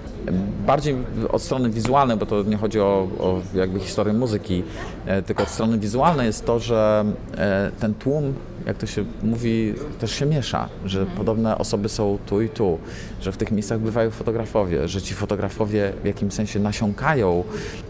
Bardziej 0.68 0.96
od 1.30 1.42
strony 1.42 1.70
wizualnej, 1.70 2.18
bo 2.18 2.26
to 2.26 2.44
nie 2.44 2.58
chodzi 2.58 2.80
o, 2.80 3.08
o 3.20 3.42
jakby 3.56 3.80
historię 3.80 4.14
muzyki, 4.14 4.64
e, 5.06 5.22
tylko 5.22 5.44
od 5.44 5.50
strony 5.50 5.78
wizualnej 5.78 6.28
jest 6.28 6.46
to, 6.46 6.60
że 6.60 7.06
e, 7.38 7.72
ten 7.80 7.94
tłum, 7.94 8.34
jak 8.66 8.78
to 8.78 8.86
się 8.86 9.06
mówi, 9.24 9.74
też 10.00 10.12
się 10.12 10.26
miesza, 10.26 10.70
że 10.86 11.06
podobne 11.06 11.58
osoby 11.58 11.90
są 11.90 12.18
tu 12.26 12.42
i 12.42 12.50
tu, 12.50 12.78
że 13.22 13.32
w 13.32 13.38
tych 13.38 13.52
miejscach 13.52 13.80
bywają 13.80 14.12
fotografowie, 14.12 14.88
że 14.88 15.02
ci 15.02 15.14
fotografowie 15.14 15.94
w 16.04 16.06
jakimś 16.06 16.34
sensie 16.34 16.60
nasiąkają 16.60 17.44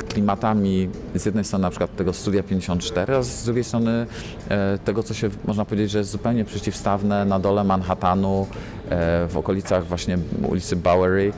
klimatami 0.09 0.89
z 1.15 1.26
jednej 1.26 1.43
strony 1.43 1.61
na 1.61 1.70
przykład 1.70 1.95
tego 1.95 2.13
Studia 2.13 2.43
54, 2.60 3.16
a 3.16 3.24
z 3.24 3.45
drugiej 3.45 3.64
strony 3.64 4.05
e, 4.49 4.78
tego, 4.78 5.03
co 5.03 5.14
się 5.14 5.30
można 5.45 5.66
powiedzieć, 5.66 5.91
że 5.91 5.97
jest 5.97 6.12
zupełnie 6.12 6.45
przeciwstawne 6.45 7.26
na 7.26 7.39
dole 7.39 7.64
Manhattanu, 7.64 8.47
e, 8.89 9.28
w 9.28 9.38
okolicach 9.38 9.86
właśnie 9.86 10.18
ulicy 10.47 10.76
Bowery, 10.76 11.30
e, 11.30 11.34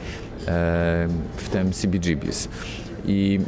w 1.37 1.49
tym 1.51 1.71
CBGB's. 1.71 2.47
I, 3.05 3.39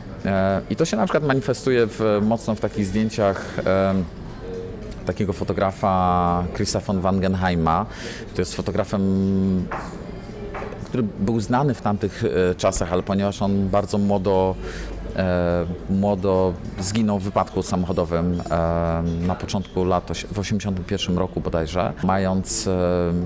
I 0.69 0.75
to 0.75 0.85
się 0.85 0.97
na 0.97 1.05
przykład 1.05 1.23
manifestuje 1.23 1.87
w, 1.87 2.21
mocno 2.21 2.55
w 2.55 2.59
takich 2.59 2.85
zdjęciach 2.85 3.55
takiego 5.05 5.33
fotografa 5.33 6.43
Chrisa 6.55 6.79
von 6.79 7.01
Wangenheima, 7.01 7.85
który 8.27 8.41
jest 8.41 8.55
fotografem 8.55 9.65
który 10.83 11.03
był 11.19 11.39
znany 11.39 11.73
w 11.73 11.81
tamtych 11.81 12.23
czasach, 12.57 12.93
ale 12.93 13.03
ponieważ 13.03 13.41
on 13.41 13.69
bardzo 13.69 13.97
młodo, 13.97 14.55
młodo 15.89 16.53
zginął 16.79 17.19
w 17.19 17.23
wypadku 17.23 17.63
samochodowym 17.63 18.41
e, 18.51 19.03
na 19.27 19.35
początku 19.35 19.83
lat, 19.83 20.11
w 20.31 20.39
81 20.39 21.17
roku 21.17 21.41
bodajże, 21.41 21.93
mając 22.03 22.67
e, 22.67 22.71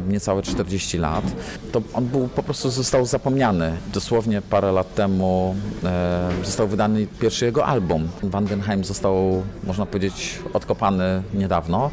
niecałe 0.10 0.42
40 0.42 0.98
lat, 0.98 1.24
to 1.72 1.82
on 1.94 2.06
był, 2.06 2.28
po 2.28 2.44
prostu 2.44 2.70
został 2.70 3.06
zapomniany. 3.06 3.78
Dosłownie 3.94 4.42
parę 4.42 4.72
lat 4.72 4.96
temu 4.96 5.56
e, 5.84 6.30
został 6.44 6.68
wydany 6.68 7.08
pierwszy 7.20 7.46
jego 7.46 7.66
album. 7.66 8.08
Wangenheim 8.24 8.84
został, 8.84 9.44
można 9.64 9.86
powiedzieć, 9.86 10.40
odkopany 10.54 11.24
niedawno. 11.34 11.92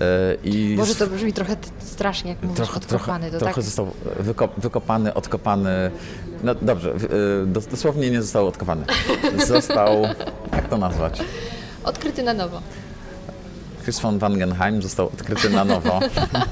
e, 0.00 0.34
I 0.44 0.74
Może 0.78 0.94
to 0.94 1.06
brzmi 1.06 1.32
trochę 1.32 1.56
strasznie, 1.78 2.30
jak 2.30 2.42
mówisz 2.42 2.56
trochę, 2.56 2.76
odkopany. 2.76 3.20
trochę, 3.20 3.30
to 3.30 3.38
trochę 3.38 3.54
tak... 3.54 3.64
został 3.64 3.86
wyko, 4.20 4.48
wykopany, 4.58 5.14
odkopany. 5.14 5.90
No 6.44 6.54
dobrze, 6.54 6.94
y, 7.42 7.46
dos, 7.46 7.66
dosłownie 7.66 8.10
nie 8.10 8.22
został 8.22 8.46
odkopany. 8.46 8.84
Został, 9.46 10.02
jak 10.52 10.68
to 10.68 10.78
nazwać? 10.78 11.22
Odkryty 11.84 12.22
na 12.22 12.34
nowo. 12.34 12.60
Chris 13.82 14.00
von 14.00 14.18
Wangenheim 14.18 14.82
został 14.82 15.06
odkryty 15.06 15.50
na 15.50 15.64
nowo. 15.64 16.00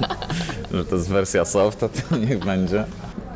że 0.71 0.85
to 0.85 0.95
jest 0.95 1.09
wersja 1.09 1.45
soft, 1.45 1.79
to 1.79 2.17
niech 2.17 2.39
będzie. 2.39 2.85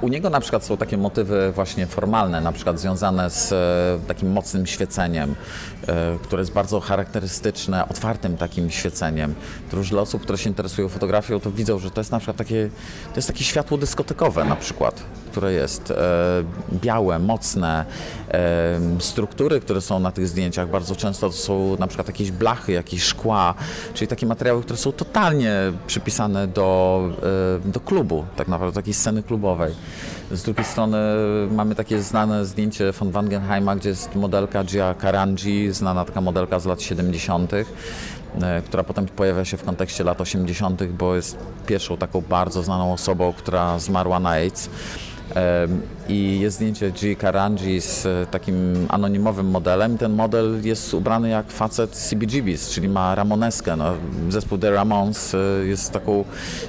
U 0.02 0.08
niego 0.08 0.30
na 0.30 0.40
przykład 0.40 0.66
są 0.66 0.78
takie 0.78 0.98
motywy 0.98 1.52
właśnie 1.52 1.88
formalne, 1.88 2.42
na 2.42 2.52
przykład 2.52 2.80
związane 2.80 3.30
z 3.30 3.52
e, 3.52 4.08
takim 4.08 4.32
mocnym 4.32 4.66
świeceniem, 4.66 5.36
e, 5.88 6.18
które 6.24 6.42
jest 6.42 6.54
bardzo 6.54 6.80
charakterystyczne, 6.80 7.88
otwartym 7.90 8.38
takim 8.38 8.70
świeceniem. 8.70 9.36
To 9.72 9.78
już 9.78 9.90
dla 9.90 10.02
osób, 10.02 10.22
które 10.22 10.38
się 10.38 10.50
interesują 10.50 10.90
fotografią, 10.90 11.40
to 11.40 11.52
widzą, 11.52 11.80
że 11.80 11.92
to 11.92 12.02
jest 12.02 12.12
na 12.12 12.20
przykład 12.20 12.38
takie, 12.38 12.70
to 13.10 13.16
jest 13.16 13.28
takie 13.28 13.44
światło 13.44 13.78
dyskotekowe 13.78 14.46
na 14.46 14.56
przykład, 14.56 15.04
które 15.32 15.54
jest 15.54 15.92
e, 15.92 15.96
białe, 16.74 17.20
mocne. 17.20 17.86
E, 18.32 18.80
struktury, 19.00 19.60
które 19.60 19.82
są 19.82 20.00
na 20.00 20.12
tych 20.12 20.28
zdjęciach 20.28 20.70
bardzo 20.70 20.96
często 20.96 21.30
to 21.30 21.36
są 21.36 21.78
na 21.80 21.88
przykład 21.88 22.08
jakieś 22.08 22.32
blachy, 22.32 22.72
jakieś 22.72 23.04
szkła, 23.04 23.54
czyli 23.94 24.08
takie 24.08 24.26
materiały, 24.26 24.62
które 24.62 24.78
są 24.78 24.92
totalnie 24.92 25.54
przypisane 25.88 26.48
do, 26.48 27.02
e, 27.66 27.72
do 27.72 27.80
klubu, 27.80 28.26
tak 28.36 28.48
naprawdę, 28.48 28.76
takiej 28.76 28.94
sceny 28.94 29.24
klubowej. 29.24 29.74
Z 30.32 30.44
drugiej 30.44 30.66
strony 30.66 30.98
mamy 31.52 31.76
takie 31.76 32.02
znane 32.02 32.46
zdjęcie 32.46 32.92
von 32.92 33.12
Wangenheima, 33.12 33.76
gdzie 33.76 33.90
jest 33.90 34.16
modelka 34.16 34.64
Gia 34.64 34.94
Karanji, 34.94 35.72
znana 35.72 36.06
taka 36.06 36.22
modelka 36.22 36.60
z 36.60 36.66
lat 36.66 36.82
70., 36.82 37.54
e, 38.42 38.62
która 38.62 38.84
potem 38.84 39.06
pojawia 39.06 39.46
się 39.46 39.58
w 39.58 39.64
kontekście 39.64 40.04
lat 40.04 40.22
80., 40.22 40.84
bo 40.84 41.16
jest 41.16 41.38
pierwszą 41.68 41.98
taką 41.98 42.22
bardzo 42.22 42.64
znaną 42.64 42.94
osobą, 42.94 43.34
która 43.34 43.80
zmarła 43.80 44.20
na 44.20 44.30
AIDS. 44.30 44.70
I 46.10 46.40
jest 46.40 46.56
zdjęcie 46.56 46.92
G. 46.92 47.16
Karanji 47.16 47.82
z 47.82 48.06
e, 48.06 48.26
takim 48.32 48.86
anonimowym 48.90 49.46
modelem. 49.46 49.98
Ten 49.98 50.14
model 50.14 50.62
jest 50.64 50.94
ubrany 50.94 51.30
jak 51.30 51.52
facet 51.52 51.92
CBGB's, 51.92 52.74
czyli 52.74 52.90
ma 52.90 53.16
ramoneskę. 53.16 53.76
No, 53.76 53.94
zespół 54.30 54.58
The 54.58 54.72
Ramones 54.72 55.36
e, 55.36 55.38
jest 55.66 55.92
taką 55.92 56.26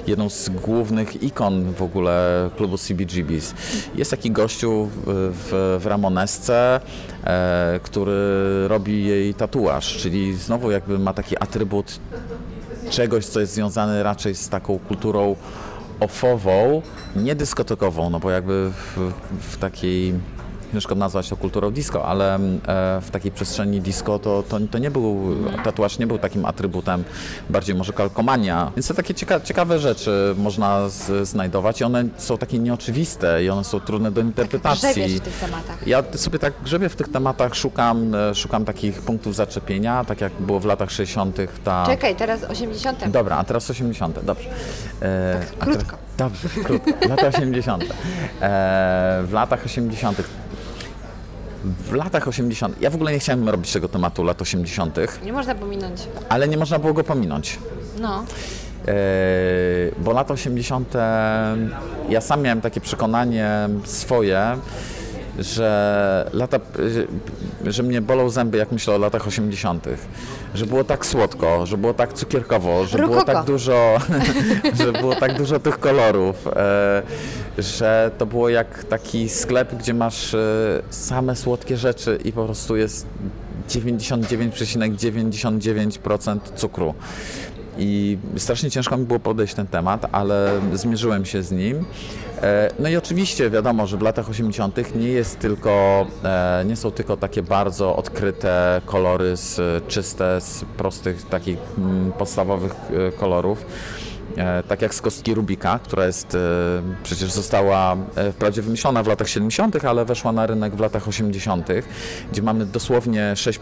jedną 0.07 0.29
z 0.29 0.49
głównych 0.49 1.23
ikon 1.23 1.73
w 1.73 1.81
ogóle 1.81 2.49
klubu 2.57 2.77
CBGB's. 2.77 3.53
Jest 3.95 4.11
taki 4.11 4.31
gościu 4.31 4.89
w, 5.05 5.31
w, 5.33 5.79
w 5.83 5.85
ramonesce, 5.85 6.79
e, 7.23 7.79
który 7.83 8.67
robi 8.67 9.05
jej 9.05 9.33
tatuaż, 9.33 9.97
czyli 9.97 10.35
znowu 10.35 10.71
jakby 10.71 10.99
ma 10.99 11.13
taki 11.13 11.37
atrybut 11.39 11.99
czegoś, 12.89 13.25
co 13.25 13.39
jest 13.39 13.53
związane 13.53 14.03
raczej 14.03 14.35
z 14.35 14.49
taką 14.49 14.79
kulturą 14.79 15.35
ofową, 16.03 16.81
nie 17.15 17.35
dyskotekową, 17.35 18.09
no 18.09 18.19
bo 18.19 18.31
jakby 18.31 18.71
w, 18.71 19.11
w 19.39 19.57
takiej 19.57 20.13
ciężko 20.73 20.95
nazwać 20.95 21.29
to 21.29 21.37
kulturą 21.37 21.71
disco, 21.71 22.05
ale 22.05 22.35
e, 22.35 22.39
w 23.01 23.11
takiej 23.11 23.31
przestrzeni 23.31 23.81
disco 23.81 24.19
to, 24.19 24.43
to, 24.49 24.59
to 24.71 24.77
nie 24.77 24.91
był, 24.91 25.35
tatuaż 25.63 25.99
nie 25.99 26.07
był 26.07 26.17
takim 26.17 26.45
atrybutem, 26.45 27.03
bardziej 27.49 27.75
może 27.75 27.93
kalkomania. 27.93 28.71
Więc 28.75 28.87
to 28.87 28.93
takie 28.93 29.13
cieka 29.13 29.39
ciekawe 29.39 29.79
rzeczy 29.79 30.35
można 30.37 30.89
z, 30.89 31.27
znajdować 31.27 31.81
i 31.81 31.83
one 31.83 32.05
są 32.17 32.37
takie 32.37 32.59
nieoczywiste 32.59 33.43
i 33.43 33.49
one 33.49 33.63
są 33.63 33.79
trudne 33.79 34.11
do 34.11 34.21
interpretacji. 34.21 34.89
Grzebiesz 34.89 35.13
w 35.13 35.19
tych 35.19 35.33
tematach. 35.33 35.87
Ja 35.87 36.03
sobie 36.15 36.39
tak 36.39 36.53
grzebię 36.63 36.89
w 36.89 36.95
tych 36.95 37.11
tematach, 37.11 37.55
szukam, 37.55 38.15
e, 38.15 38.35
szukam 38.35 38.65
takich 38.65 39.01
punktów 39.01 39.35
zaczepienia, 39.35 40.05
tak 40.05 40.21
jak 40.21 40.33
było 40.33 40.59
w 40.59 40.65
latach 40.65 40.91
60. 40.91 41.37
ta... 41.63 41.85
Czekaj, 41.85 42.15
teraz 42.15 42.43
80. 42.43 43.09
Dobra, 43.09 43.37
a 43.37 43.43
teraz 43.43 43.69
80. 43.69 44.25
Dobrze. 44.25 44.49
E, 45.01 45.41
a 45.59 45.65
krótko. 45.65 45.97
Teraz, 46.17 46.31
dobrze, 46.41 46.49
krótko. 46.63 46.91
Lata 47.09 47.27
80. 47.27 47.83
E, 47.83 47.87
w 49.25 49.33
latach 49.33 49.65
80. 49.65 50.23
W 51.63 51.93
latach 51.93 52.27
80. 52.27 52.81
Ja 52.81 52.89
w 52.89 52.95
ogóle 52.95 53.11
nie 53.11 53.19
chciałem 53.19 53.49
robić 53.49 53.73
tego 53.73 53.87
tematu 53.87 54.23
lat 54.23 54.41
80., 54.41 54.97
Nie 55.25 55.33
można 55.33 55.55
pominąć. 55.55 56.01
ale 56.29 56.47
nie 56.47 56.57
można 56.57 56.79
było 56.79 56.93
go 56.93 57.03
pominąć. 57.03 57.59
No. 57.99 58.23
E, 58.87 58.93
bo 59.97 60.11
lata 60.13 60.33
80. 60.33 60.93
ja 62.09 62.21
sam 62.21 62.41
miałem 62.41 62.61
takie 62.61 62.81
przekonanie 62.81 63.49
swoje, 63.83 64.57
że 65.39 66.29
lata, 66.33 66.59
że, 67.65 67.83
mnie 67.83 68.01
bolą 68.01 68.29
zęby, 68.29 68.57
jak 68.57 68.71
myślę 68.71 68.95
o 68.95 68.97
latach 68.97 69.27
80., 69.27 69.87
że 70.55 70.65
było 70.65 70.83
tak 70.83 71.05
słodko, 71.05 71.65
że 71.65 71.77
było 71.77 71.93
tak 71.93 72.13
cukierkowo, 72.13 72.85
że 72.85 72.97
było 72.97 73.23
tak 73.23 73.45
dużo, 73.45 73.97
że 74.79 74.91
było 74.91 75.15
tak 75.15 75.37
dużo 75.37 75.59
tych 75.59 75.79
kolorów, 75.79 76.47
e, 76.47 77.03
że 77.57 78.11
to 78.17 78.25
było 78.25 78.49
jak 78.49 78.83
taki 78.83 79.29
sklep, 79.29 79.75
gdzie 79.75 79.93
masz 79.93 80.33
e, 80.33 80.81
same 80.89 81.35
słodkie 81.35 81.77
rzeczy 81.77 82.19
i 82.25 82.31
po 82.31 82.45
prostu 82.45 82.75
jest 82.75 83.07
99,99% 83.69 86.39
cukru. 86.55 86.93
I 87.77 88.17
strasznie 88.37 88.71
ciężko 88.71 88.97
mi 88.97 89.05
było 89.05 89.19
podejść 89.19 89.53
ten 89.53 89.67
temat, 89.67 90.05
ale 90.11 90.61
zmierzyłem 90.73 91.25
się 91.25 91.43
z 91.43 91.51
nim. 91.51 91.85
E, 92.43 92.69
No 92.79 92.89
i 92.89 92.95
oczywiście 92.97 93.49
wiadomo, 93.49 93.87
że 93.87 93.97
w 93.97 94.01
latach 94.01 94.29
80. 94.29 94.95
nie 94.95 95.07
jest 95.07 95.39
tylko, 95.39 96.05
e, 96.23 96.63
nie 96.65 96.75
są 96.75 96.91
tylko 96.91 97.17
takie 97.17 97.43
bardzo 97.43 97.95
odkryte 97.95 98.81
kolory, 98.85 99.37
z, 99.37 99.61
czyste, 99.87 100.41
z 100.41 100.65
prostych, 100.77 101.25
takich 101.29 101.57
mm, 101.77 102.11
podstawowych 102.11 102.71
e, 102.73 103.11
kolorów. 103.11 103.65
E, 104.37 104.63
tak 104.63 104.81
jak 104.81 104.93
z 104.93 105.01
kostki 105.01 105.33
Rubika, 105.33 105.79
która 105.83 106.05
jest, 106.05 106.35
e, 106.35 106.39
przecież 107.03 107.31
została 107.31 107.97
e, 108.15 108.31
wprawdzie 108.31 108.61
wymyślona 108.61 109.03
w 109.03 109.07
latach 109.07 109.29
70., 109.29 109.85
ale 109.85 110.05
weszła 110.05 110.31
na 110.31 110.47
rynek 110.47 110.75
w 110.75 110.79
latach 110.79 111.07
80., 111.07 111.67
gdzie 112.31 112.41
mamy 112.41 112.65
dosłownie 112.65 113.35
sześć 113.35 113.59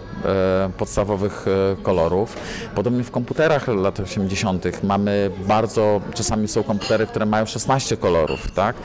podstawowych 0.77 1.45
kolorów. 1.83 2.37
Podobnie 2.75 3.03
w 3.03 3.11
komputerach 3.11 3.67
lat 3.67 3.99
80. 3.99 4.83
mamy 4.83 5.31
bardzo, 5.47 6.01
czasami 6.13 6.47
są 6.47 6.63
komputery, 6.63 7.07
które 7.07 7.25
mają 7.25 7.45
16 7.45 7.97
kolorów, 7.97 8.51
tak? 8.51 8.75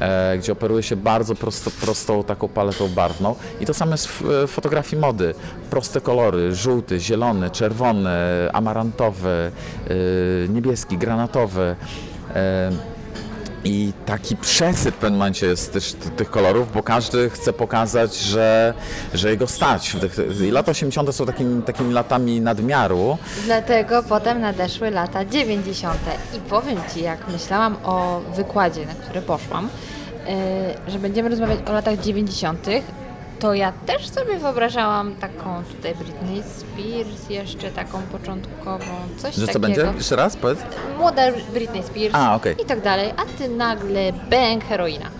E, 0.00 0.38
gdzie 0.38 0.52
operuje 0.52 0.82
się 0.82 0.96
bardzo 0.96 1.34
prosto, 1.34 1.70
prostą 1.80 2.24
taką 2.24 2.48
paletą 2.48 2.88
barwną. 2.88 3.34
I 3.60 3.66
to 3.66 3.74
samo 3.74 3.92
jest 3.92 4.08
w 4.08 4.30
e, 4.30 4.46
fotografii 4.46 5.02
mody. 5.02 5.34
Proste 5.70 6.00
kolory, 6.00 6.54
żółty, 6.54 7.00
zielony, 7.00 7.50
czerwony, 7.50 8.10
amarantowy, 8.52 9.52
e, 9.90 10.48
niebieski, 10.48 10.98
granatowy. 10.98 11.76
I 13.64 13.92
taki 14.06 14.36
przesyp 14.36 14.94
w 14.94 14.98
pewnym 14.98 15.18
momencie 15.18 15.46
jest 15.46 15.72
też 15.72 15.92
tych 16.16 16.30
kolorów, 16.30 16.72
bo 16.72 16.82
każdy 16.82 17.30
chce 17.30 17.52
pokazać, 17.52 18.16
że, 18.16 18.74
że 19.14 19.30
jego 19.30 19.46
stać. 19.46 19.96
I 20.40 20.50
lata 20.50 20.70
80. 20.70 21.14
są 21.14 21.26
takimi, 21.26 21.62
takimi 21.62 21.92
latami 21.92 22.40
nadmiaru. 22.40 23.18
Dlatego 23.44 24.02
potem 24.02 24.40
nadeszły 24.40 24.90
lata 24.90 25.24
90. 25.24 25.98
I 26.36 26.40
powiem 26.40 26.78
Ci, 26.94 27.02
jak 27.02 27.28
myślałam 27.28 27.76
o 27.84 28.20
wykładzie, 28.36 28.86
na 28.86 28.94
który 28.94 29.22
poszłam, 29.22 29.68
yy, 30.86 30.92
że 30.92 30.98
będziemy 30.98 31.28
rozmawiać 31.28 31.58
o 31.66 31.72
latach 31.72 32.00
90., 32.00 32.66
to 33.40 33.54
ja 33.54 33.72
też 33.86 34.08
sobie 34.08 34.38
wyobrażałam 34.38 35.14
taką 35.16 35.62
tutaj 35.76 35.94
Britney 35.94 36.42
Spears, 36.42 37.30
jeszcze 37.30 37.70
taką 37.70 38.02
początkową, 38.02 38.84
coś 39.16 39.34
Że 39.34 39.46
co 39.46 39.60
takiego. 39.60 39.60
będzie? 39.60 39.98
Jeszcze 39.98 40.16
raz 40.16 40.36
powiedz. 40.36 40.58
Młoda 40.98 41.22
Britney 41.52 41.82
Spears 41.82 42.14
A, 42.14 42.36
okej. 42.36 42.56
i 42.62 42.64
tak 42.64 42.80
dalej, 42.80 43.10
a 43.16 43.38
Ty 43.38 43.48
nagle 43.48 44.12
bang, 44.30 44.64
heroina. 44.64 45.10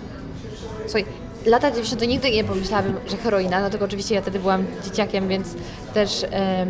Słuchaj, 0.84 1.04
lata 1.46 1.70
90. 1.70 2.02
nigdy 2.08 2.30
nie 2.30 2.44
pomyślałabym, 2.44 2.96
że 3.10 3.16
heroina, 3.16 3.60
no 3.60 3.70
tylko 3.70 3.84
oczywiście 3.84 4.14
ja 4.14 4.22
wtedy 4.22 4.38
byłam 4.38 4.64
dzieciakiem, 4.84 5.28
więc 5.28 5.54
też 5.94 6.24
em, 6.30 6.68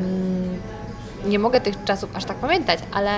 nie 1.26 1.38
mogę 1.38 1.60
tych 1.60 1.84
czasów 1.84 2.10
aż 2.16 2.24
tak 2.24 2.36
pamiętać, 2.36 2.78
ale 2.92 3.10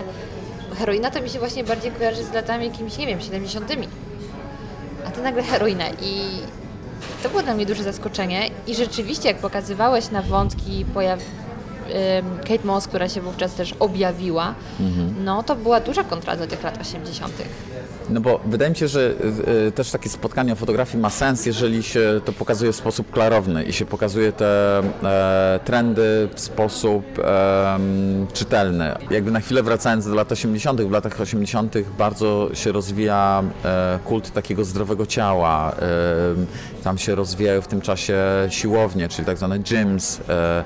heroina 0.78 1.10
to 1.10 1.20
mi 1.22 1.28
się 1.30 1.38
właśnie 1.38 1.64
bardziej 1.64 1.92
kojarzy 1.92 2.24
z 2.24 2.32
latami 2.32 2.66
jakimiś, 2.66 2.98
nie 2.98 3.06
wiem, 3.06 3.20
70. 3.20 3.72
A 5.06 5.10
ty 5.10 5.22
nagle 5.22 5.42
heroina 5.42 5.84
i 6.02 6.22
to 7.22 7.28
było 7.28 7.42
dla 7.42 7.54
mnie 7.54 7.66
duże 7.66 7.82
zaskoczenie 7.82 8.50
i 8.66 8.74
rzeczywiście 8.74 9.28
jak 9.28 9.38
pokazywałeś 9.38 10.10
na 10.10 10.22
wątki 10.22 10.84
pojaw 10.94 11.20
Kate 12.48 12.64
Moss, 12.64 12.88
która 12.88 13.08
się 13.08 13.20
wówczas 13.20 13.54
też 13.54 13.74
objawiła, 13.80 14.54
no 15.24 15.42
to 15.42 15.56
była 15.56 15.80
duża 15.80 16.04
kontra 16.04 16.36
do 16.36 16.46
tych 16.46 16.62
lat 16.62 16.80
80. 16.80 17.32
No 18.08 18.20
bo 18.20 18.40
wydaje 18.46 18.70
mi 18.70 18.76
się, 18.76 18.88
że 18.88 19.00
y, 19.00 19.66
y, 19.68 19.72
też 19.72 19.90
takie 19.90 20.08
spotkanie 20.08 20.52
o 20.52 20.56
fotografii 20.56 21.02
ma 21.02 21.10
sens, 21.10 21.46
jeżeli 21.46 21.82
się 21.82 22.20
to 22.24 22.32
pokazuje 22.32 22.72
w 22.72 22.76
sposób 22.76 23.10
klarowny 23.10 23.64
i 23.64 23.72
się 23.72 23.86
pokazuje 23.86 24.32
te 24.32 24.78
e, 24.78 25.60
trendy 25.64 26.28
w 26.34 26.40
sposób 26.40 27.04
czytelny. 28.32 28.94
Jakby 29.10 29.30
na 29.30 29.40
chwilę 29.40 29.62
wracając 29.62 30.06
do 30.06 30.14
lat 30.14 30.32
80., 30.32 30.82
w 30.82 30.90
latach 30.90 31.20
80. 31.20 31.74
bardzo 31.98 32.50
się 32.54 32.72
rozwija 32.72 33.42
e, 33.64 33.98
kult 34.04 34.30
takiego 34.30 34.64
zdrowego 34.64 35.06
ciała. 35.06 35.74
tam 36.84 36.98
się 36.98 37.14
rozwijają 37.14 37.62
w 37.62 37.66
tym 37.66 37.80
czasie 37.80 38.16
siłownie, 38.48 39.08
czyli 39.08 39.26
tak 39.26 39.38
zwane 39.38 39.58
gyms. 39.58 40.20
E, 40.28 40.32
e, 40.32 40.64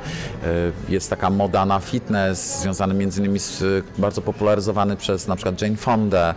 jest 0.89 1.11
taka 1.11 1.31
moda 1.31 1.67
na 1.67 1.81
fitness, 1.81 2.61
związany 2.61 2.95
między 2.95 3.21
innymi 3.21 3.39
z 3.39 3.63
e, 3.63 3.65
bardzo 3.99 4.23
popularyzowany 4.23 4.97
przez 4.97 5.29
na 5.29 5.37
przykład 5.37 5.63
Jane 5.63 5.77
Fonda. 5.77 6.35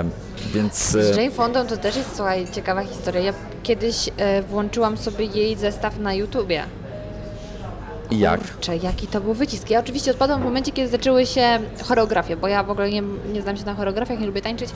E, 0.00 0.04
więc 0.52 0.94
e, 0.94 1.14
Z 1.14 1.16
Jane 1.16 1.30
Fondą 1.30 1.66
to 1.66 1.76
też 1.76 1.96
jest, 1.96 2.16
słuchaj, 2.16 2.46
ciekawa 2.52 2.84
historia. 2.84 3.20
Ja 3.20 3.32
kiedyś 3.62 4.10
e, 4.16 4.42
włączyłam 4.42 4.96
sobie 4.96 5.24
jej 5.24 5.56
zestaw 5.56 5.98
na 5.98 6.14
YouTubie. 6.14 6.64
i 8.10 8.18
jak? 8.18 8.52
Kurczę, 8.52 8.76
jaki 8.76 9.06
to 9.06 9.20
był 9.20 9.34
wycisk. 9.34 9.70
Ja 9.70 9.80
oczywiście 9.80 10.10
odpadłam 10.10 10.40
w 10.40 10.44
momencie, 10.44 10.72
kiedy 10.72 10.88
zaczęły 10.88 11.26
się 11.26 11.58
choreografie, 11.84 12.36
bo 12.36 12.48
ja 12.48 12.62
w 12.62 12.70
ogóle 12.70 12.90
nie, 12.90 13.02
nie 13.32 13.42
znam 13.42 13.56
się 13.56 13.64
na 13.64 13.74
choreografiach, 13.74 14.20
nie 14.20 14.26
lubię 14.26 14.42
tańczyć. 14.42 14.70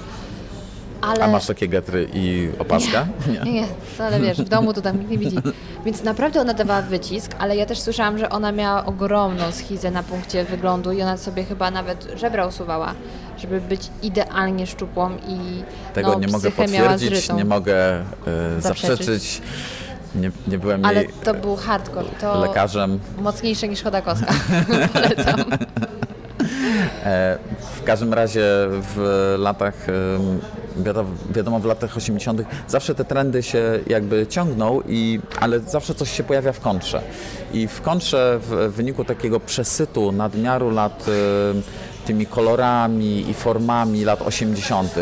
Ale... 1.01 1.25
A 1.25 1.29
masz 1.29 1.47
takie 1.47 1.69
getry 1.69 2.09
i 2.15 2.51
opaskę? 2.59 3.07
Nie, 3.45 3.53
nie, 3.53 3.65
ale 3.99 4.21
wiesz, 4.21 4.39
w 4.39 4.49
domu 4.49 4.73
to 4.73 4.83
tam 4.83 4.99
nikt 4.99 5.11
nie 5.11 5.19
widzi. 5.19 5.37
Więc 5.85 6.03
naprawdę 6.05 6.41
ona 6.41 6.55
dawała 6.55 6.83
wycisk, 6.83 7.31
ale 7.39 7.57
ja 7.57 7.67
też 7.67 7.81
słyszałam, 7.81 8.19
że 8.19 8.29
ona 8.31 8.53
miała 8.53 8.85
ogromną 8.87 9.53
schizę 9.53 9.91
na 9.91 10.03
punkcie 10.03 10.45
wyglądu 10.45 10.93
i 10.93 11.03
ona 11.03 11.17
sobie 11.17 11.45
chyba 11.45 11.71
nawet 11.71 12.09
żebra 12.17 12.47
usuwała, 12.47 12.95
żeby 13.39 13.61
być 13.61 13.81
idealnie 14.03 14.67
szczupłą 14.67 15.11
i 15.29 15.63
Tego 15.95 16.13
no, 16.13 16.19
nie 16.19 16.29
mogę 16.29 16.51
potwierdzić, 16.51 17.33
nie 17.33 17.45
mogę 17.45 17.75
e, 17.77 18.03
Zaprzeczyć. 18.61 18.99
zaprzeczyć. 18.99 19.43
Nie, 20.15 20.31
nie 20.49 20.59
byłem 20.59 20.85
Ale 20.85 21.03
jej 21.05 21.13
to 21.25 21.35
był 21.35 21.57
hardcore, 21.57 22.09
to 22.21 22.41
lekarzem. 22.41 22.99
mocniejsze 23.19 23.69
niż 23.69 23.83
Chodakowska. 23.83 24.27
Polecam. 24.93 25.45
E, 27.05 27.39
w 27.77 27.83
każdym 27.83 28.15
razie 28.15 28.43
w 28.71 29.35
latach, 29.39 29.75
wiadomo, 31.31 31.61
w 31.61 31.65
latach 31.65 31.97
80. 31.97 32.43
zawsze 32.69 32.95
te 32.95 33.05
trendy 33.05 33.43
się 33.43 33.81
jakby 33.87 34.27
ciągną, 34.27 34.81
i, 34.89 35.21
ale 35.41 35.61
zawsze 35.61 35.95
coś 35.95 36.11
się 36.11 36.23
pojawia 36.23 36.53
w 36.53 36.61
kontrze. 36.61 37.03
I 37.53 37.69
w 37.69 37.81
kontrze 37.81 38.41
w 38.43 38.73
wyniku 38.77 39.05
takiego 39.05 39.41
przesytu, 39.41 40.13
nadmiaru 40.13 40.71
lat 40.71 41.07
tymi 42.07 42.27
kolorami 42.27 43.31
i 43.31 43.35
formami 43.35 44.05
lat 44.05 44.23
80., 44.23 44.95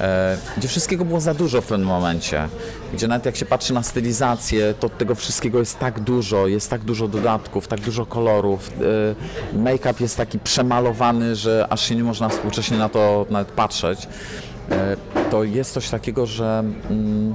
e, 0.00 0.36
gdzie 0.56 0.68
wszystkiego 0.68 1.04
było 1.04 1.20
za 1.20 1.34
dużo 1.34 1.60
w 1.60 1.66
pewnym 1.66 1.88
momencie, 1.88 2.48
gdzie 2.96 3.08
nawet 3.08 3.26
jak 3.26 3.36
się 3.36 3.46
patrzy 3.46 3.74
na 3.74 3.82
stylizację, 3.82 4.74
to 4.80 4.88
tego 4.88 5.14
wszystkiego 5.14 5.58
jest 5.58 5.78
tak 5.78 6.00
dużo, 6.00 6.46
jest 6.46 6.70
tak 6.70 6.80
dużo 6.80 7.08
dodatków, 7.08 7.68
tak 7.68 7.80
dużo 7.80 8.06
kolorów, 8.06 8.70
e, 9.54 9.58
make-up 9.58 9.94
jest 10.00 10.16
taki 10.16 10.38
przemalowany, 10.38 11.36
że 11.36 11.66
aż 11.70 11.88
się 11.88 11.94
nie 11.94 12.04
można 12.04 12.28
współcześnie 12.28 12.78
na 12.78 12.88
to 12.88 13.26
nawet 13.30 13.48
patrzeć, 13.48 14.08
e, 14.70 14.96
to 15.30 15.44
jest 15.44 15.72
coś 15.72 15.90
takiego, 15.90 16.26
że 16.26 16.64
mm, 16.90 17.34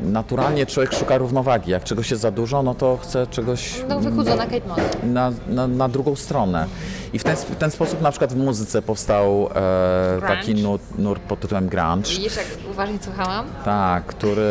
naturalnie 0.00 0.66
człowiek 0.66 0.92
szuka 0.94 1.18
równowagi, 1.18 1.70
jak 1.70 1.84
czegoś 1.84 2.10
jest 2.10 2.22
za 2.22 2.30
dużo, 2.30 2.62
no 2.62 2.74
to 2.74 2.98
chce 3.02 3.26
czegoś 3.26 3.74
No 3.88 4.00
wychudzona 4.00 4.46
Kate 4.46 4.68
Moss. 4.68 4.80
na, 5.02 5.32
na, 5.48 5.66
na 5.68 5.88
drugą 5.88 6.16
stronę. 6.16 6.66
I 7.12 7.18
w 7.18 7.24
ten, 7.24 7.36
w 7.36 7.56
ten 7.56 7.70
sposób 7.70 8.00
na 8.02 8.10
przykład 8.10 8.32
w 8.32 8.36
muzyce 8.36 8.82
powstał 8.82 9.48
e, 9.54 10.20
taki 10.20 10.54
nurt, 10.54 10.82
nurt 10.98 11.22
pod 11.22 11.40
tytułem 11.40 11.68
grunge, 11.68 12.10
Widzisz, 12.10 12.36
jak 12.36 12.46
uważnie 12.70 12.98
słuchałam? 13.02 13.46
tak, 13.64 14.04
który, 14.06 14.42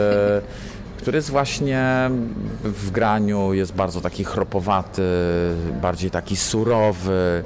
który 1.04 1.18
jest 1.18 1.30
właśnie 1.30 2.10
w 2.64 2.92
graniu, 2.92 3.54
jest 3.54 3.74
bardzo 3.74 4.02
taki 4.02 4.24
chropowaty, 4.24 5.02
bardziej 5.82 6.12
taki 6.12 6.36
surowy, 6.36 7.44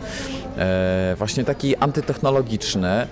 e, 0.57 1.15
właśnie 1.17 1.43
taki 1.43 1.75
antytechnologiczny. 1.75 3.07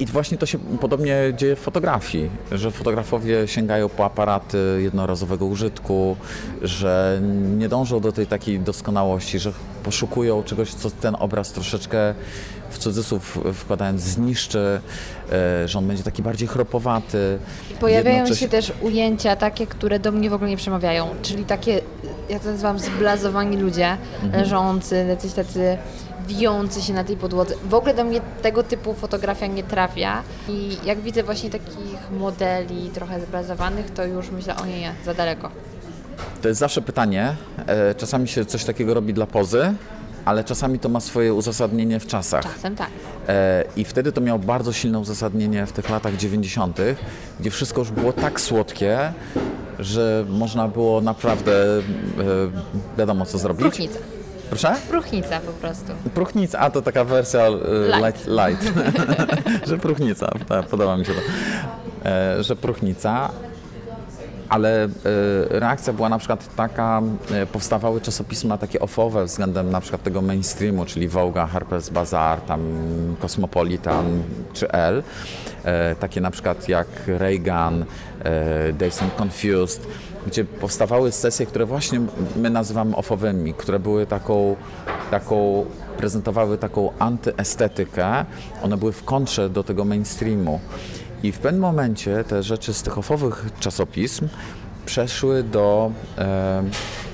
I 0.00 0.06
właśnie 0.06 0.38
to 0.38 0.46
się 0.46 0.58
podobnie 0.58 1.16
dzieje 1.36 1.56
w 1.56 1.58
fotografii, 1.58 2.30
że 2.52 2.70
fotografowie 2.70 3.48
sięgają 3.48 3.88
po 3.88 4.04
aparaty 4.04 4.78
jednorazowego 4.82 5.46
użytku, 5.46 6.16
że 6.62 7.20
nie 7.58 7.68
dążą 7.68 8.00
do 8.00 8.12
tej 8.12 8.26
takiej 8.26 8.60
doskonałości, 8.60 9.38
że 9.38 9.52
poszukują 9.82 10.42
czegoś, 10.42 10.74
co 10.74 10.90
ten 10.90 11.16
obraz 11.18 11.52
troszeczkę 11.52 12.14
w 12.70 12.78
cudzysłów 12.78 13.38
wkładając 13.54 14.00
zniszczy, 14.00 14.80
e, 15.32 15.68
że 15.68 15.78
on 15.78 15.86
będzie 15.86 16.02
taki 16.02 16.22
bardziej 16.22 16.48
chropowaty. 16.48 17.38
Pojawiają 17.80 18.16
Jednocześnie- 18.16 18.46
się 18.46 18.50
też 18.50 18.72
ujęcia 18.80 19.36
takie, 19.36 19.66
które 19.66 19.98
do 19.98 20.12
mnie 20.12 20.30
w 20.30 20.34
ogóle 20.34 20.50
nie 20.50 20.56
przemawiają, 20.56 21.08
czyli 21.22 21.44
takie, 21.44 21.80
ja 22.28 22.38
to 22.40 22.50
nazywam 22.50 22.78
zblazowani 22.78 23.56
ludzie, 23.56 23.96
Mhm. 24.22 24.42
leżący, 24.42 25.06
jacyś 25.08 25.32
tacy 25.32 25.78
wijący 26.28 26.82
się 26.82 26.92
na 26.92 27.04
tej 27.04 27.16
podłodze. 27.16 27.54
W 27.68 27.74
ogóle 27.74 27.94
do 27.94 28.04
mnie 28.04 28.20
tego 28.42 28.62
typu 28.62 28.94
fotografia 28.94 29.46
nie 29.46 29.62
trafia 29.62 30.22
i 30.48 30.76
jak 30.84 31.00
widzę 31.00 31.22
właśnie 31.22 31.50
takich 31.50 32.10
modeli 32.18 32.90
trochę 32.94 33.20
zblazowanych, 33.20 33.90
to 33.90 34.04
już 34.04 34.30
myślę, 34.30 34.56
o 34.56 34.66
nie, 34.66 34.80
nie, 34.80 34.92
za 35.04 35.14
daleko. 35.14 35.50
To 36.42 36.48
jest 36.48 36.60
zawsze 36.60 36.82
pytanie. 36.82 37.36
E, 37.66 37.94
Czasami 37.94 38.28
się 38.28 38.44
coś 38.44 38.64
takiego 38.64 38.94
robi 38.94 39.14
dla 39.14 39.26
pozy, 39.26 39.72
ale 40.26 40.44
czasami 40.44 40.78
to 40.78 40.88
ma 40.88 41.00
swoje 41.00 41.34
uzasadnienie 41.34 42.00
w 42.00 42.06
czasach. 42.06 42.42
Czasem 42.42 42.76
tak. 42.76 42.90
E, 43.28 43.64
I 43.76 43.84
wtedy 43.84 44.12
to 44.12 44.20
miało 44.20 44.38
bardzo 44.38 44.72
silne 44.72 44.98
uzasadnienie 44.98 45.66
w 45.66 45.72
tych 45.72 45.90
latach 45.90 46.16
90., 46.16 46.78
gdzie 47.40 47.50
wszystko 47.50 47.80
już 47.80 47.90
było 47.90 48.12
tak 48.12 48.40
słodkie, 48.40 49.12
że 49.78 50.24
można 50.28 50.68
było 50.68 51.00
naprawdę 51.00 51.52
e, 51.52 51.82
wiadomo 52.98 53.26
co 53.26 53.38
zrobić. 53.38 53.60
Próchnica. 53.60 53.98
Proszę? 54.50 54.74
Próchnica 54.90 55.40
po 55.40 55.52
prostu. 55.52 55.92
Próchnica, 56.14 56.58
a 56.58 56.70
to 56.70 56.82
taka 56.82 57.04
wersja 57.04 57.40
e, 57.40 57.52
Light. 58.00 58.26
light, 58.26 58.26
light. 58.26 58.72
że 59.68 59.78
próchnica, 59.78 60.32
tak, 60.48 60.66
podoba 60.66 60.96
mi 60.96 61.04
się 61.04 61.12
to. 61.12 61.20
Że 62.42 62.56
próchnica, 62.56 63.30
ale 64.48 64.84
e, 64.84 64.88
reakcja 65.48 65.92
była 65.92 66.08
na 66.08 66.18
przykład 66.18 66.54
taka, 66.56 67.02
e, 67.32 67.46
powstawały 67.46 68.00
czasopisma 68.00 68.58
takie 68.58 68.80
ofowe 68.80 69.24
względem 69.24 69.70
na 69.70 69.80
przykład 69.80 70.02
tego 70.02 70.22
mainstreamu, 70.22 70.84
czyli 70.86 71.08
Vogue, 71.08 71.38
Harper's 71.38 71.90
Bazaar, 71.90 72.40
tam 72.40 72.60
Cosmopolitan 73.20 74.22
czy 74.52 74.68
Elle, 74.68 75.02
e, 75.64 75.94
takie 75.94 76.20
na 76.20 76.30
przykład 76.30 76.68
jak 76.68 76.86
Reagan, 77.06 77.84
Dazed 78.78 79.02
and 79.02 79.14
Confused, 79.14 79.86
gdzie 80.26 80.44
powstawały 80.44 81.12
sesje, 81.12 81.46
które 81.46 81.66
właśnie 81.66 82.00
my 82.36 82.50
nazywamy 82.50 82.96
ofowymi, 82.96 83.54
które 83.54 83.78
były 83.78 84.06
taką, 84.06 84.56
taką 85.10 85.66
prezentowały 85.96 86.58
taką 86.58 86.92
antyestetykę, 86.98 88.24
one 88.62 88.76
były 88.76 88.92
w 88.92 89.04
kontrze 89.04 89.50
do 89.50 89.64
tego 89.64 89.84
mainstreamu. 89.84 90.60
I 91.22 91.32
w 91.32 91.38
pewnym 91.38 91.62
momencie 91.62 92.24
te 92.24 92.42
rzeczy 92.42 92.74
z 92.74 92.82
tych 92.82 92.98
ofowych 92.98 93.44
czasopism 93.60 94.28
przeszły 94.86 95.42
do, 95.42 95.92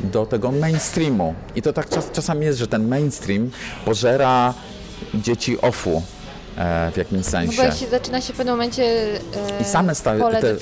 do 0.01 0.27
tego 0.27 0.53
mainstreamu. 0.53 1.35
I 1.57 1.63
to 1.63 1.73
tak 1.73 1.89
czas, 1.89 2.11
czasami 2.13 2.45
jest, 2.47 2.59
że 2.59 2.67
ten 2.67 2.89
mainstream 2.89 3.51
pożera 3.85 4.55
dzieci 5.15 5.61
ofu 5.61 6.03
e, 6.57 6.91
w 6.93 6.97
jakimś 6.97 7.27
W 7.27 7.31
sensie. 7.31 7.53
ogóle 7.63 7.77
się, 7.77 7.87
zaczyna 7.87 8.21
się 8.21 8.33
w 8.33 8.37
pewnym 8.37 8.55
momencie 8.55 8.83
e, 8.85 9.19
I 9.61 9.65
same 9.65 9.95
pole 10.19 10.41
te- 10.41 10.55
do, 10.55 10.61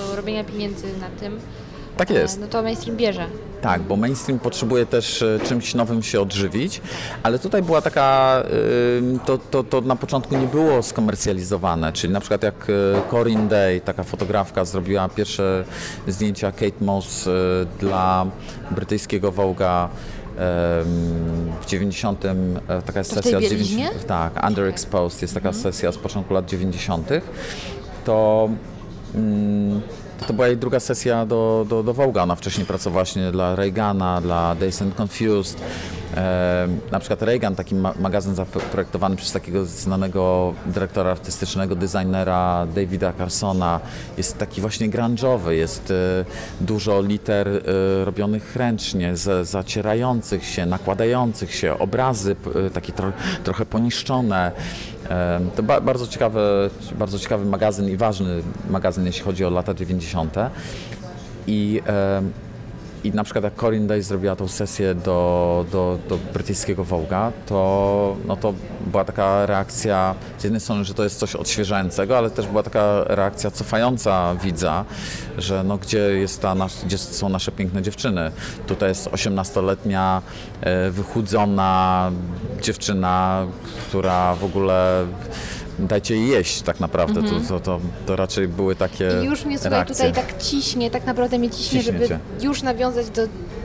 do 0.00 0.16
robienia 0.16 0.44
pieniędzy 0.44 0.86
na 1.00 1.08
tym. 1.20 1.40
Tak 1.98 2.10
e, 2.10 2.14
jest. 2.14 2.40
No 2.40 2.46
to 2.46 2.62
mainstream 2.62 2.96
bierze. 2.96 3.26
Tak, 3.62 3.82
bo 3.82 3.96
mainstream 3.96 4.38
potrzebuje 4.38 4.86
też 4.86 5.22
e, 5.22 5.38
czymś 5.44 5.74
nowym 5.74 6.02
się 6.02 6.20
odżywić, 6.20 6.80
ale 7.22 7.38
tutaj 7.38 7.62
była 7.62 7.82
taka, 7.82 8.42
y, 8.50 9.18
to, 9.26 9.38
to, 9.38 9.64
to 9.64 9.80
na 9.80 9.96
początku 9.96 10.36
nie 10.36 10.46
było 10.46 10.82
skomercjalizowane, 10.82 11.92
czyli 11.92 12.12
na 12.12 12.20
przykład 12.20 12.42
jak 12.42 12.54
e, 12.54 13.10
Corinne 13.10 13.48
Day, 13.48 13.80
taka 13.80 14.02
fotografka, 14.04 14.64
zrobiła 14.64 15.08
pierwsze 15.08 15.64
zdjęcia 16.08 16.52
Kate 16.52 16.84
Moss 16.84 17.26
e, 17.26 17.30
dla 17.80 18.26
brytyjskiego 18.70 19.32
Vogue'a 19.32 19.88
w 21.60 21.66
90. 21.66 22.24
e, 22.24 22.34
taka 22.86 22.98
jest 23.00 23.14
To 23.14 23.20
w 23.20 23.24
sesja 23.24 23.40
bieliźnie? 23.40 23.76
90. 23.84 24.06
Tak, 24.06 24.46
Underexposed 24.48 25.22
jest 25.22 25.34
taka 25.34 25.48
Mhm. 25.48 25.62
sesja 25.62 25.92
z 25.92 25.98
początku 25.98 26.34
lat 26.34 26.46
90. 26.46 27.08
To 28.04 28.48
mm, 29.14 29.80
to, 30.26 30.32
była 30.32 30.46
jej 30.46 30.56
druga 30.56 30.80
sesja 30.80 31.26
do, 31.26 31.66
do, 31.68 31.82
do. 31.82 32.22
Ona 32.22 32.34
wcześniej 32.34 32.66
pracowała 32.66 33.04
właśnie 33.04 33.32
dla 33.32 33.56
Reagana, 33.56 34.20
dla 34.20 34.54
Dazed 34.54 34.82
and 34.82 35.00
Confused. 35.00 35.60
E, 36.16 36.68
na 36.92 36.98
przykład 36.98 37.22
Reagan, 37.22 37.54
taki 37.54 37.74
ma 37.74 37.94
magazyn 38.00 38.34
zaprojektowany 38.34 39.16
przez 39.16 39.32
takiego 39.32 39.64
znanego 39.64 40.54
dyrektora 40.66 41.10
artystycznego, 41.10 41.76
designera 41.76 42.66
Davida 42.74 43.12
Carsona, 43.12 43.80
jest 44.16 44.38
taki 44.38 44.60
właśnie 44.60 44.90
grunge'owy, 44.90 45.50
jest 45.50 45.90
e, 45.90 46.24
dużo 46.60 47.02
liter 47.02 47.48
e, 47.48 48.04
robionych 48.04 48.56
ręcznie, 48.56 49.16
z, 49.16 49.48
zacierających 49.48 50.44
się, 50.44 50.66
nakładających 50.66 51.54
się, 51.54 51.78
obrazy 51.78 52.36
e, 52.66 52.70
takie 52.70 52.92
tro, 52.92 53.12
trochę 53.44 53.66
poniszczone. 53.66 54.52
To 55.56 55.62
ba 55.62 55.80
bardzo, 55.80 56.06
ciekawy, 56.06 56.70
bardzo 56.98 57.18
ciekawy 57.18 57.44
magazyn 57.44 57.88
i 57.88 57.96
ważny 57.96 58.42
magazyn, 58.70 59.06
jeśli 59.06 59.22
chodzi 59.22 59.44
o 59.44 59.50
lata 59.50 59.74
90. 59.74 60.34
I, 61.46 61.82
i 63.04 63.10
na 63.12 63.24
przykład 63.24 63.44
jak 63.44 63.54
Corinne 63.54 63.86
Day 63.86 64.02
zrobiła 64.02 64.36
tą 64.36 64.48
sesję 64.48 64.94
do, 64.94 65.64
do, 65.72 65.98
do 66.08 66.18
brytyjskiego 66.32 66.84
Vogue'a, 66.84 67.32
to, 67.46 68.16
no 68.26 68.36
to 68.36 68.54
była 68.86 69.04
taka 69.04 69.46
reakcja 69.46 70.14
z 70.38 70.44
jednej 70.44 70.60
strony, 70.60 70.84
że 70.84 70.94
to 70.94 71.04
jest 71.04 71.18
coś 71.18 71.36
odświeżającego, 71.36 72.18
ale 72.18 72.30
też 72.30 72.46
była 72.46 72.62
taka 72.62 73.04
reakcja 73.04 73.50
cofająca 73.50 74.34
widza, 74.34 74.84
że 75.38 75.64
no 75.64 75.78
gdzie, 75.78 75.98
jest 75.98 76.42
ta 76.42 76.54
nasz, 76.54 76.72
gdzie 76.84 76.98
są 76.98 77.28
nasze 77.28 77.52
piękne 77.52 77.82
dziewczyny. 77.82 78.30
Tutaj 78.66 78.88
jest 78.88 79.08
18-letnia, 79.08 80.22
e, 80.60 80.90
wychudzona 80.90 82.10
dziewczyna, 82.62 83.46
która 83.88 84.34
w 84.34 84.44
ogóle 84.44 85.06
dajcie 85.78 86.14
jej 86.16 86.28
jeść 86.28 86.62
tak 86.62 86.80
naprawdę. 86.80 87.22
To, 87.22 87.40
to, 87.48 87.60
to, 87.60 87.80
to 88.06 88.16
raczej 88.16 88.48
były 88.48 88.76
takie 88.76 89.10
I 89.22 89.26
już 89.26 89.44
mnie 89.44 89.58
słuchaj 89.58 89.70
reakcje. 89.70 89.94
tutaj 89.96 90.12
tak 90.24 90.42
ciśnie, 90.42 90.90
tak 90.90 91.06
naprawdę 91.06 91.38
mnie 91.38 91.50
ciśnie, 91.50 91.80
Ciśnie 91.82 91.92
żeby 92.06 92.18
już 92.40 92.62
nawiązać 92.62 93.10
do 93.10 93.22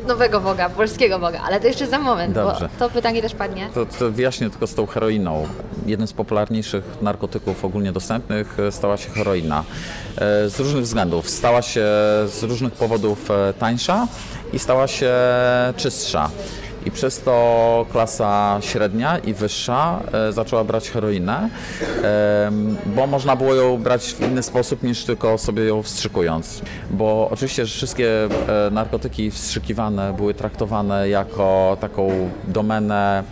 nowego 0.07 0.41
Boga, 0.41 0.70
polskiego 0.70 1.20
Boga, 1.20 1.41
ale 1.45 1.59
to 1.59 1.68
jeszcze 1.68 1.88
za 1.88 1.99
moment, 1.99 2.34
Dobrze. 2.36 2.70
bo 2.80 2.88
to 2.88 2.93
pytanie 2.93 3.22
też 3.22 3.36
padnie. 3.36 3.70
To, 3.74 3.86
to 3.86 4.11
wyjaśnię 4.11 4.49
tylko 4.49 4.68
z 4.68 4.74
tą 4.74 4.86
heroiną. 4.86 5.47
Jednym 5.86 6.07
z 6.07 6.14
popularniejszych 6.14 6.84
narkotyków 7.01 7.66
ogólnie 7.66 7.91
dostępnych 7.91 8.59
e, 8.59 8.72
stała 8.72 8.97
się 8.97 9.09
heroina. 9.09 9.64
E, 10.18 10.49
Z 10.49 10.59
różnych 10.59 10.84
względów. 10.84 11.30
Stała 11.30 11.61
się 11.61 11.82
z 12.28 12.43
różnych 12.43 12.74
powodów 12.74 13.32
e, 13.32 13.53
tańsza 13.59 14.07
i 14.53 14.59
stała 14.59 14.88
się 14.88 15.11
czystsza. 15.78 16.30
I 16.86 16.91
przez 16.91 17.19
to 17.19 17.86
klasa 17.91 18.57
średnia 18.61 19.17
i 19.17 19.34
wyższa 19.34 19.99
e, 20.13 20.31
zaczęła 20.31 20.63
brać 20.63 20.89
heroinę, 20.89 21.49
bo 22.86 23.07
można 23.07 23.36
było 23.36 23.53
ją 23.53 23.77
brać 23.77 24.13
w 24.13 24.21
inny 24.21 24.43
sposób 24.43 24.84
niż 24.84 25.05
tylko 25.05 25.38
sobie 25.38 25.63
ją 25.63 25.84
wstrzykując. 25.84 26.61
Bo 26.91 27.29
oczywiście 27.31 27.65
że 27.65 27.73
wszystkie 27.73 28.23
e, 28.67 28.69
narkotyki 28.71 29.31
wstrzykiwane 29.31 30.13
były 30.13 30.34
traktowane 30.34 31.09
jako 31.09 31.77
taką 31.81 32.29
domenę 32.47 33.23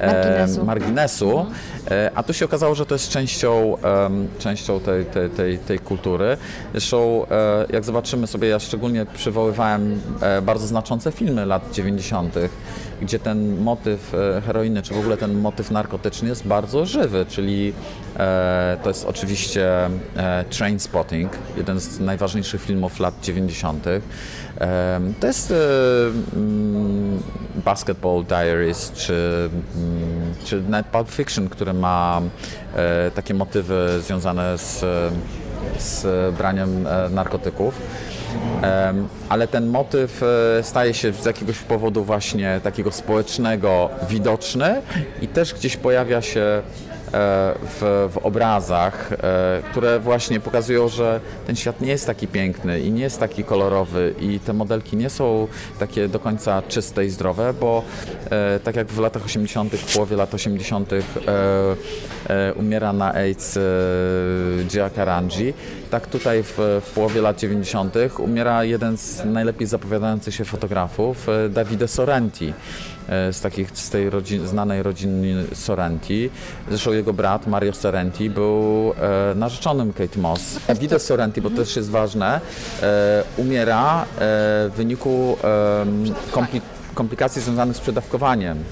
e, 0.00 0.06
Marginesu. 0.06 0.64
marginesu, 0.64 1.46
e, 1.90 2.10
a 2.14 2.22
tu 2.22 2.32
się 2.34 2.44
okazało, 2.44 2.74
że 2.74 2.86
to 2.86 2.94
jest 2.94 3.08
częścią, 3.08 3.76
częścią 4.38 4.80
tej, 4.80 5.04
tej, 5.04 5.30
tej, 5.30 5.58
tej 5.58 5.78
kultury. 5.78 6.36
Zresztą 6.72 7.26
jak 7.72 7.84
zobaczymy 7.84 8.26
sobie, 8.26 8.48
ja 8.48 8.58
szczególnie 8.60 9.06
przywoływałem 9.06 10.00
bardzo 10.42 10.66
znaczące 10.66 11.12
filmy 11.12 11.46
lat 11.46 11.72
90., 11.72 12.34
gdzie 13.02 13.18
ten 13.18 13.60
motyw 13.60 14.14
e, 14.14 14.40
heroiny, 14.40 14.82
czy 14.82 14.94
w 14.94 14.98
ogóle 14.98 15.16
ten 15.16 15.40
motyw 15.40 15.70
narkotyczny 15.70 16.28
jest 16.28 16.46
bardzo 16.46 16.86
żywy, 16.86 17.26
czyli 17.28 17.72
e, 18.16 18.76
to 18.82 18.88
jest 18.90 19.04
oczywiście 19.04 19.90
e, 20.16 20.44
Trainspotting, 20.50 21.32
jeden 21.56 21.80
z 21.80 22.00
najważniejszych 22.00 22.62
filmów 22.62 23.00
lat 23.00 23.14
90. 23.22 23.86
Em, 23.86 25.14
To 25.20 25.26
jest 25.26 25.50
e, 25.50 25.54
mm, 26.36 27.22
Basketball 27.64 28.24
Diaries, 28.24 28.92
czy, 28.92 29.50
mm, 29.76 30.34
czy 30.44 30.62
Pulp 30.92 31.10
Fiction, 31.10 31.48
który 31.48 31.72
ma 31.72 32.22
e, 32.74 33.10
takie 33.10 33.34
motywy 33.34 34.00
związane 34.00 34.58
z, 34.58 34.84
z 35.78 36.06
braniem 36.36 36.86
e, 36.86 37.08
narkotyków. 37.08 37.80
Ale 39.28 39.48
ten 39.48 39.66
motyw 39.66 40.22
e, 40.22 40.62
staje 40.62 40.94
się 40.94 41.12
z 41.12 41.24
jakiegoś 41.24 41.58
powodu 41.58 42.04
właśnie 42.04 42.60
takiego 42.64 42.92
społecznego 42.92 43.90
widoczny 44.08 44.82
i 45.22 45.28
też 45.28 45.54
gdzieś 45.54 45.76
pojawia 45.76 46.22
się 46.22 46.62
w, 47.12 48.08
w 48.12 48.16
obrazach, 48.22 49.12
e, 49.12 49.16
które 49.70 50.00
właśnie 50.00 50.40
pokazują, 50.40 50.88
że 50.88 51.20
ten 51.46 51.56
świat 51.56 51.80
nie 51.80 51.88
jest 51.88 52.06
taki 52.06 52.28
piękny 52.28 52.80
i 52.80 52.90
nie 52.90 53.02
jest 53.02 53.20
taki 53.20 53.44
kolorowy 53.44 54.14
i 54.20 54.40
te 54.40 54.52
modelki 54.52 54.96
nie 54.96 55.10
są 55.10 55.48
takie 55.78 56.08
do 56.08 56.20
końca 56.20 56.62
czyste 56.62 57.04
i 57.04 57.10
zdrowe, 57.10 57.54
bo 57.60 57.82
e, 58.30 58.60
tak 58.60 58.76
jak 58.76 58.86
w 58.86 58.98
latach 58.98 59.24
80., 59.24 59.72
w 59.72 59.94
połowie 59.94 60.16
lat 60.16 60.34
80. 60.34 60.90
umiera 62.56 62.92
na 62.92 63.14
AIDS 63.14 63.58
Gia 64.68 64.90
Karanji, 64.90 65.54
tak 65.90 66.06
tutaj 66.06 66.42
w, 66.42 66.80
w 66.84 66.90
połowie 66.94 67.20
lat 67.20 67.38
90. 67.38 67.94
umiera 68.18 68.64
jeden 68.64 68.96
z 68.96 69.24
najlepiej 69.24 69.66
zapowiadających 69.66 70.34
się 70.34 70.44
fotografów, 70.44 71.26
Davide 71.50 71.88
Sorrenti. 71.88 72.52
E, 73.08 73.32
z, 73.32 73.40
takich, 73.40 73.70
z 73.74 73.90
tej 73.90 74.10
rodzin, 74.10 74.46
znanej 74.46 74.82
rodziny 74.82 75.44
Sorrenti. 75.54 76.30
Zresztą 76.68 76.92
jego 76.92 77.12
brat 77.12 77.46
Mario 77.46 77.72
Sorrenti 77.72 78.30
był 78.30 78.92
e, 79.00 79.34
narzeczonym 79.34 79.92
Kate 79.92 80.18
Moss. 80.18 80.58
Davide 80.68 80.98
Sorrenti, 80.98 81.42
bo 81.42 81.50
to 81.50 81.56
też 81.56 81.76
jest 81.76 81.90
ważne, 81.90 82.40
e, 82.82 83.24
umiera 83.36 84.02
e, 84.02 84.06
w 84.68 84.72
wyniku 84.76 85.36
kompli 86.30 86.60
komplikacji 86.94 87.42
związanych 87.42 87.76
z 87.76 87.80
przedawkowaniem. 87.80 88.64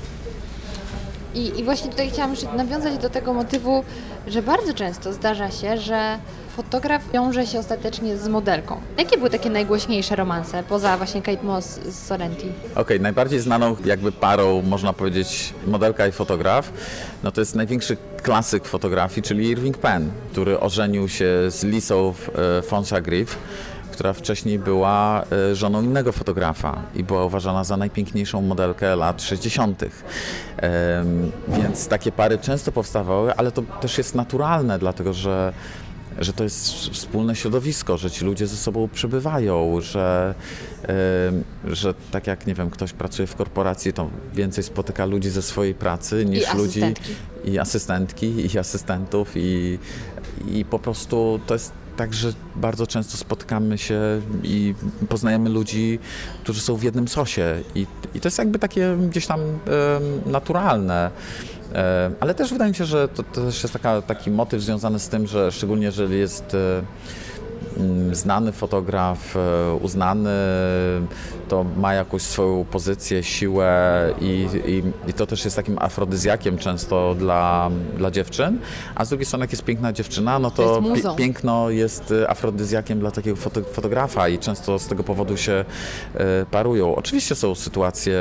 I, 1.34 1.60
I 1.60 1.64
właśnie 1.64 1.90
tutaj 1.90 2.10
chciałam 2.10 2.34
nawiązać 2.56 2.98
do 2.98 3.10
tego 3.10 3.34
motywu, 3.34 3.84
że 4.26 4.42
bardzo 4.42 4.74
często 4.74 5.12
zdarza 5.12 5.50
się, 5.50 5.78
że 5.78 6.18
fotograf 6.56 7.02
wiąże 7.12 7.46
się 7.46 7.58
ostatecznie 7.58 8.16
z 8.16 8.28
modelką. 8.28 8.80
Jakie 8.98 9.16
były 9.18 9.30
takie 9.30 9.50
najgłośniejsze 9.50 10.16
romanse, 10.16 10.62
poza 10.62 10.96
właśnie 10.96 11.22
Kate 11.22 11.42
Moss 11.42 11.80
z 11.88 12.06
Sorrenti? 12.06 12.48
Okej, 12.72 12.82
okay, 12.82 12.98
najbardziej 12.98 13.40
znaną 13.40 13.76
jakby 13.84 14.12
parą, 14.12 14.62
można 14.62 14.92
powiedzieć, 14.92 15.54
modelka 15.66 16.06
i 16.06 16.12
fotograf, 16.12 16.72
no 17.22 17.32
to 17.32 17.40
jest 17.40 17.54
największy 17.54 17.96
klasyk 18.22 18.64
fotografii, 18.64 19.22
czyli 19.22 19.48
Irving 19.48 19.78
Penn, 19.78 20.10
który 20.32 20.60
ożenił 20.60 21.08
się 21.08 21.26
z 21.48 21.64
Lisą 21.64 22.14
e, 22.58 22.62
Fonsha 22.62 23.00
Griff 23.00 23.38
która 24.00 24.12
wcześniej 24.12 24.58
była 24.58 25.24
e, 25.32 25.54
żoną 25.54 25.82
innego 25.82 26.12
fotografa 26.12 26.82
i 26.94 27.04
była 27.04 27.24
uważana 27.24 27.64
za 27.64 27.76
najpiękniejszą 27.76 28.42
modelkę 28.42 28.96
lat 28.96 29.22
60. 29.22 29.84
Więc 31.48 31.88
takie 31.88 32.12
pary 32.12 32.38
często 32.38 32.72
powstawały, 32.72 33.34
ale 33.34 33.52
to 33.52 33.62
też 33.62 33.98
jest 33.98 34.14
naturalne, 34.14 34.78
dlatego 34.78 35.12
że 35.12 35.52
że 36.18 36.32
to 36.32 36.44
jest 36.44 36.68
wspólne 36.72 37.36
środowisko, 37.36 37.96
że 37.96 38.10
ci 38.10 38.24
ludzie 38.24 38.46
ze 38.46 38.56
sobą 38.56 38.88
przebywają, 38.88 39.80
że, 39.80 40.34
yy, 41.64 41.74
że 41.74 41.94
tak 42.10 42.26
jak, 42.26 42.46
nie 42.46 42.54
wiem, 42.54 42.70
ktoś 42.70 42.92
pracuje 42.92 43.26
w 43.26 43.36
korporacji, 43.36 43.92
to 43.92 44.10
więcej 44.34 44.64
spotyka 44.64 45.04
ludzi 45.04 45.30
ze 45.30 45.42
swojej 45.42 45.74
pracy 45.74 46.24
niż 46.24 46.54
I 46.54 46.56
ludzi 46.56 46.82
i 47.44 47.58
asystentki, 47.58 48.54
i 48.54 48.58
asystentów 48.58 49.32
i, 49.36 49.78
i 50.48 50.64
po 50.64 50.78
prostu 50.78 51.40
to 51.46 51.54
jest 51.54 51.79
tak, 52.00 52.14
że 52.14 52.32
bardzo 52.56 52.86
często 52.86 53.16
spotykamy 53.16 53.78
się 53.78 54.00
i 54.42 54.74
poznajemy 55.08 55.50
ludzi, 55.50 55.98
którzy 56.42 56.60
są 56.60 56.76
w 56.76 56.82
jednym 56.82 57.08
sosie 57.08 57.62
i, 57.74 57.86
i 58.14 58.20
to 58.20 58.26
jest 58.26 58.38
jakby 58.38 58.58
takie 58.58 58.96
gdzieś 59.10 59.26
tam 59.26 59.40
naturalne. 60.26 61.10
Ale 62.20 62.34
też 62.34 62.52
wydaje 62.52 62.70
mi 62.70 62.76
się, 62.76 62.84
że 62.84 63.08
to, 63.08 63.22
to 63.22 63.44
też 63.44 63.62
jest 63.62 63.72
taka, 63.72 64.02
taki 64.02 64.30
motyw 64.30 64.62
związany 64.62 64.98
z 64.98 65.08
tym, 65.08 65.26
że 65.26 65.52
szczególnie 65.52 65.86
jeżeli 65.86 66.18
jest 66.18 66.54
e, 66.54 66.82
znany 68.12 68.52
fotograf, 68.52 69.36
e, 69.36 69.74
uznany, 69.74 70.30
to 71.48 71.64
ma 71.76 71.94
jakąś 71.94 72.22
swoją 72.22 72.64
pozycję, 72.64 73.22
siłę 73.22 74.14
i, 74.20 74.46
i, 74.66 75.10
i, 75.10 75.12
to 75.12 75.26
też 75.26 75.44
jest 75.44 75.56
takim 75.56 75.78
afrodyzjakiem 75.78 76.58
często 76.58 77.14
dla, 77.14 77.70
dla 77.98 78.10
dziewczyn, 78.10 78.58
a 78.94 79.04
z 79.04 79.08
drugiej 79.08 79.26
strony 79.26 79.42
jak 79.42 79.52
jest 79.52 79.64
piękna 79.64 79.92
dziewczyna, 79.92 80.38
no 80.38 80.50
to, 80.50 80.82
to 81.02 81.14
piękno 81.14 81.70
jest 81.70 82.12
e, 82.12 82.30
afrodyzjakiem 82.30 83.00
dla 83.00 83.10
takiego 83.10 83.36
foto 83.36 83.62
fotografa 83.62 84.28
i 84.28 84.38
często 84.38 84.78
z 84.78 84.86
tego 84.86 85.04
powodu 85.04 85.36
się 85.36 85.64
e, 86.14 86.46
parują. 86.50 86.94
Oczywiście 86.94 87.34
są 87.34 87.54
sytuacje, 87.54 88.20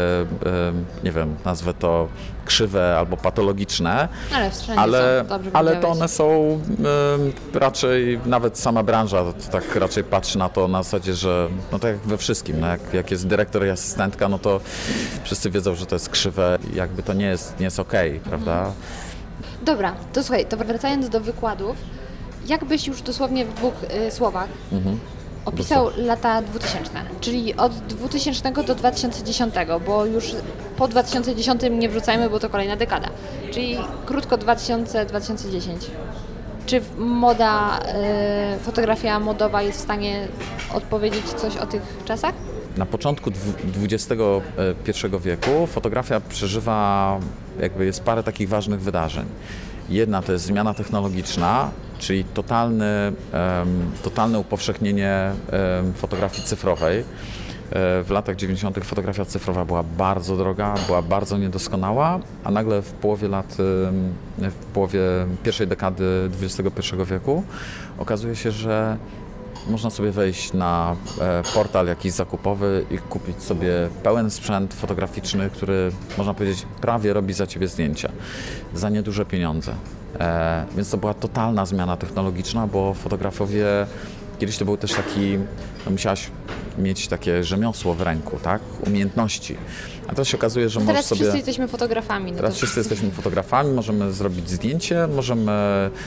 nie 1.04 1.12
wiem, 1.12 1.36
nazwę 1.46 1.74
to 1.74 2.08
krzywe 2.50 2.98
albo 2.98 3.18
patologiczne, 3.18 4.08
ale, 4.34 4.52
ale, 4.76 5.26
ale 5.54 5.76
to 5.76 5.90
one 5.90 6.08
są 6.08 6.60
raczej, 7.54 8.20
nawet 8.26 8.60
sama 8.60 8.84
branża 8.84 9.24
tak 9.52 9.76
raczej 9.76 10.04
patrzy 10.04 10.38
na 10.38 10.50
to 10.50 10.68
na 10.68 10.84
zasadzie, 10.84 11.14
że 11.14 11.48
no 11.72 11.80
tak 11.80 11.92
jak 11.92 12.00
we 12.00 12.18
wszystkim, 12.18 12.60
no 12.60 12.68
jak, 12.68 12.94
jak 12.94 13.12
jest 13.12 13.28
dyrektor 13.28 13.66
i 13.66 13.70
asystentka, 13.70 14.30
no 14.30 14.40
to 14.40 14.62
wszyscy 15.24 15.50
wiedzą, 15.50 15.76
że 15.76 15.86
to 15.86 15.96
jest 15.96 16.10
krzywe 16.10 16.58
i 16.74 16.76
jakby 16.76 17.04
to 17.04 17.14
nie 17.14 17.26
jest, 17.26 17.60
nie 17.60 17.66
jest 17.66 17.80
okej, 17.80 18.10
okay, 18.10 18.30
prawda? 18.30 18.72
Dobra, 19.62 19.96
to 20.14 20.24
słuchaj, 20.24 20.46
to 20.46 20.58
wracając 20.58 21.10
do 21.10 21.20
wykładów, 21.20 21.76
jakbyś 22.46 22.88
już 22.88 23.02
dosłownie 23.02 23.46
w 23.46 23.54
dwóch 23.54 23.74
y, 24.08 24.12
słowach 24.12 24.50
mhm. 24.72 25.00
Opisał 25.46 25.90
lata 25.98 26.42
2000, 26.42 26.92
czyli 27.22 27.56
od 27.56 27.72
2000 27.78 28.52
do 28.64 28.76
2010, 28.76 29.54
bo 29.86 30.06
już 30.06 30.36
po 30.78 30.88
2010 30.88 31.62
nie 31.72 31.90
wrzucajmy, 31.90 32.30
bo 32.30 32.40
to 32.40 32.50
kolejna 32.50 32.76
dekada, 32.76 33.10
czyli 33.52 33.78
krótko 34.06 34.38
2000-2010. 34.38 35.90
Czy 36.66 36.82
moda, 36.98 37.80
y, 38.56 38.60
fotografia 38.60 39.20
modowa 39.20 39.62
jest 39.62 39.80
w 39.80 39.82
stanie 39.82 40.28
odpowiedzieć 40.74 41.26
coś 41.26 41.58
o 41.58 41.66
tych 41.66 41.82
czasach? 42.06 42.34
Na 42.78 42.86
początku 42.86 43.32
XXI 43.84 44.14
wieku 45.22 45.68
fotografia 45.68 46.20
przeżywa, 46.20 47.20
jakby 47.60 47.86
jest 47.86 48.04
parę 48.04 48.24
takich 48.24 48.50
ważnych 48.50 48.82
wydarzeń. 48.82 49.26
Jedna 49.90 50.22
to 50.22 50.32
jest 50.32 50.46
zmiana 50.46 50.74
technologiczna, 50.74 51.72
czyli 52.00 52.24
totalne, 52.24 53.12
totalne 54.04 54.40
upowszechnienie 54.40 55.32
fotografii 55.96 56.44
cyfrowej 56.44 57.04
E, 57.72 58.04
w 58.04 58.10
latach 58.10 58.36
90. 58.36 58.86
fotografia 58.86 59.26
cyfrowa 59.26 59.66
była 59.66 59.84
bardzo 59.84 60.38
droga, 60.38 60.76
była 60.88 61.02
bardzo 61.02 61.38
niedoskonała, 61.38 62.20
a 62.44 62.52
nagle 62.52 62.82
w 62.82 62.92
połowie 62.92 63.28
lat, 63.28 63.56
w 64.38 64.66
połowie 64.74 65.00
pierwszej 65.44 65.68
dekady 65.68 66.30
XXI 66.42 66.96
wieku 67.06 67.44
okazuje 67.98 68.36
się, 68.36 68.52
że 68.52 68.98
można 69.68 69.90
sobie 69.90 70.12
wejść 70.12 70.54
na 70.54 70.96
e, 71.22 71.44
portal 71.54 71.88
jakiś 71.88 72.12
zakupowy 72.12 72.86
i 72.92 72.98
kupić 72.98 73.44
sobie 73.44 73.90
pełen 74.04 74.30
sprzęt 74.30 74.74
fotograficzny, 74.74 75.50
który 75.50 75.92
można 76.18 76.34
powiedzieć 76.34 76.66
prawie 76.82 77.14
robi 77.14 77.34
za 77.34 77.48
ciebie 77.48 77.68
zdjęcia 77.68 78.10
za 78.74 78.90
nieduże 78.90 79.26
pieniądze. 79.26 79.76
E, 80.20 80.66
więc 80.76 80.90
to 80.90 80.98
była 80.98 81.14
totalna 81.14 81.66
zmiana 81.66 81.98
technologiczna, 81.98 82.68
bo 82.68 82.94
fotografowie 82.94 83.66
kiedyś 84.40 84.58
to 84.58 84.66
był 84.66 84.78
też 84.78 84.94
taki, 84.94 85.38
no 85.86 85.92
musiałaś 85.92 86.32
mieć 86.78 87.08
takie 87.08 87.44
rzemiosło 87.44 87.94
w 87.94 88.02
ręku, 88.02 88.38
tak? 88.44 88.62
Umiejętności. 88.88 89.56
A 90.10 90.12
teraz 90.12 90.28
się 90.28 90.38
okazuje, 90.38 90.70
że 90.70 90.80
no 90.80 90.86
możesz 90.86 91.06
sobie... 91.06 91.20
Teraz 91.20 91.32
wszyscy 91.32 91.38
jesteśmy 91.38 91.68
fotografami. 91.68 92.32
No 92.32 92.38
teraz 92.38 92.54
to... 92.54 92.58
wszyscy 92.58 92.80
jesteśmy 92.80 93.12
fotografami, 93.12 93.74
możemy 93.74 94.14
zrobić 94.14 94.50
zdjęcie, 94.50 95.08
możemy 95.08 95.52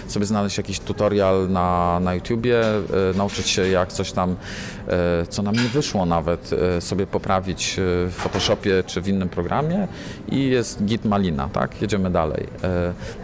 sobie 0.08 0.26
znaleźć 0.26 0.58
jakiś 0.58 0.80
tutorial 0.80 1.50
na, 1.50 2.00
na 2.00 2.14
YouTubie, 2.14 2.60
e, 2.60 2.80
nauczyć 3.16 3.48
się 3.48 3.68
jak 3.68 3.92
coś 3.92 4.12
tam, 4.12 4.36
e, 4.88 5.26
co 5.28 5.42
nam 5.42 5.54
nie 5.54 5.68
wyszło 5.68 6.06
nawet, 6.06 6.50
e, 6.52 6.80
sobie 6.80 7.06
poprawić 7.06 7.74
w 7.78 8.12
Photoshopie 8.12 8.82
czy 8.86 9.00
w 9.00 9.08
innym 9.08 9.28
programie 9.28 9.88
i 10.28 10.48
jest 10.48 10.84
git 10.84 11.04
malina, 11.04 11.48
tak? 11.52 11.82
Jedziemy 11.82 12.10
dalej. 12.10 12.46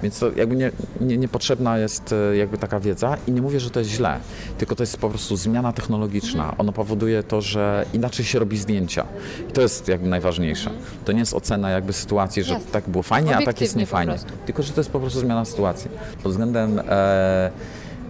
Więc 0.02 0.18
to 0.18 0.30
jakby 0.36 0.56
nie, 0.56 0.72
nie, 1.00 1.18
niepotrzebna 1.18 1.78
jest 1.78 2.14
jakby 2.34 2.58
taka 2.58 2.80
wiedza 2.80 3.16
i 3.26 3.32
nie 3.32 3.42
mówię, 3.42 3.60
że 3.60 3.70
to 3.70 3.78
jest 3.80 3.90
źle, 3.90 4.18
tylko 4.58 4.76
to 4.76 4.82
jest 4.82 4.96
po 4.96 5.08
prostu 5.08 5.36
zmiana 5.36 5.72
technologiczna. 5.72 6.54
Ono 6.58 6.72
powoduje 6.72 7.22
to, 7.22 7.40
że 7.40 7.86
inaczej 7.92 8.24
się 8.24 8.38
robi 8.38 8.58
zdjęcia 8.58 9.06
i 9.50 9.52
to 9.52 9.60
jest 9.60 9.88
jakby 9.88 10.08
najważniejsze. 10.08 10.67
To 11.04 11.12
nie 11.12 11.18
jest 11.18 11.34
ocena 11.34 11.70
jakby 11.70 11.92
sytuacji, 11.92 12.42
że 12.42 12.54
Jasne. 12.54 12.70
tak 12.72 12.88
było 12.88 13.02
fajnie, 13.02 13.36
a 13.36 13.42
tak 13.42 13.60
jest 13.60 13.76
niefajnie. 13.76 14.14
Tylko, 14.46 14.62
że 14.62 14.72
to 14.72 14.80
jest 14.80 14.90
po 14.90 15.00
prostu 15.00 15.20
zmiana 15.20 15.44
sytuacji. 15.44 15.90
Pod 16.22 16.32
względem 16.32 16.82
e, 16.88 17.50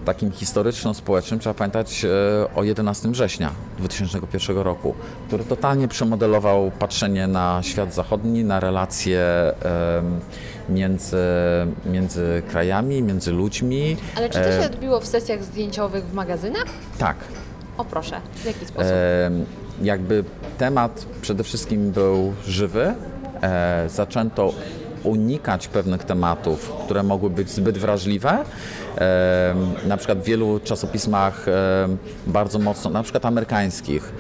takim 0.05 0.33
historyczno-społecznym 0.33 1.41
trzeba 1.41 1.55
pamiętać 1.55 2.05
e, 2.05 2.09
o 2.55 2.65
11 2.65 3.09
września 3.09 3.51
2001 3.79 4.59
roku, 4.59 4.95
który 5.27 5.45
totalnie 5.45 5.89
przemodelował 5.89 6.71
patrzenie 6.79 7.27
na 7.27 7.61
świat 7.63 7.95
zachodni, 7.95 8.45
na 8.45 8.61
relacje 8.61 9.25
między, 10.69 11.17
między 11.87 12.43
krajami, 12.51 13.03
między 13.03 13.33
ludźmi. 13.33 13.97
Ale 14.17 14.29
czy 14.29 14.39
to 14.39 14.45
się 14.45 14.51
e, 14.51 14.67
odbiło 14.67 15.01
w 15.01 15.07
sesjach 15.07 15.45
zdjęciowych 15.45 16.05
w 16.05 16.15
magazynach? 16.15 16.67
Tak. 16.99 17.17
O 17.79 17.85
proszę, 17.85 18.21
w 18.35 18.45
jaki 18.45 18.67
sposób? 18.67 18.93
Jakby 19.83 20.25
temat 20.59 21.07
przede 21.23 21.45
wszystkim 21.45 21.91
był 21.91 22.33
żywy. 22.47 22.95
E, 23.43 23.85
zaczęto 23.89 24.53
unikać 25.05 25.69
pewnych 25.69 26.05
tematów, 26.05 26.73
które 26.85 27.03
mogły 27.03 27.31
być 27.31 27.51
zbyt 27.51 27.79
wrażliwe. 27.79 28.45
E, 28.99 29.55
na 29.87 29.97
przykład 29.97 30.19
w 30.19 30.25
wielu 30.25 30.61
czasopismach 30.61 31.49
e, 31.49 31.89
bardzo 32.27 32.59
mocno, 32.59 32.91
na 32.91 33.03
przykład 33.03 33.27
amerykańskich, 33.27 34.13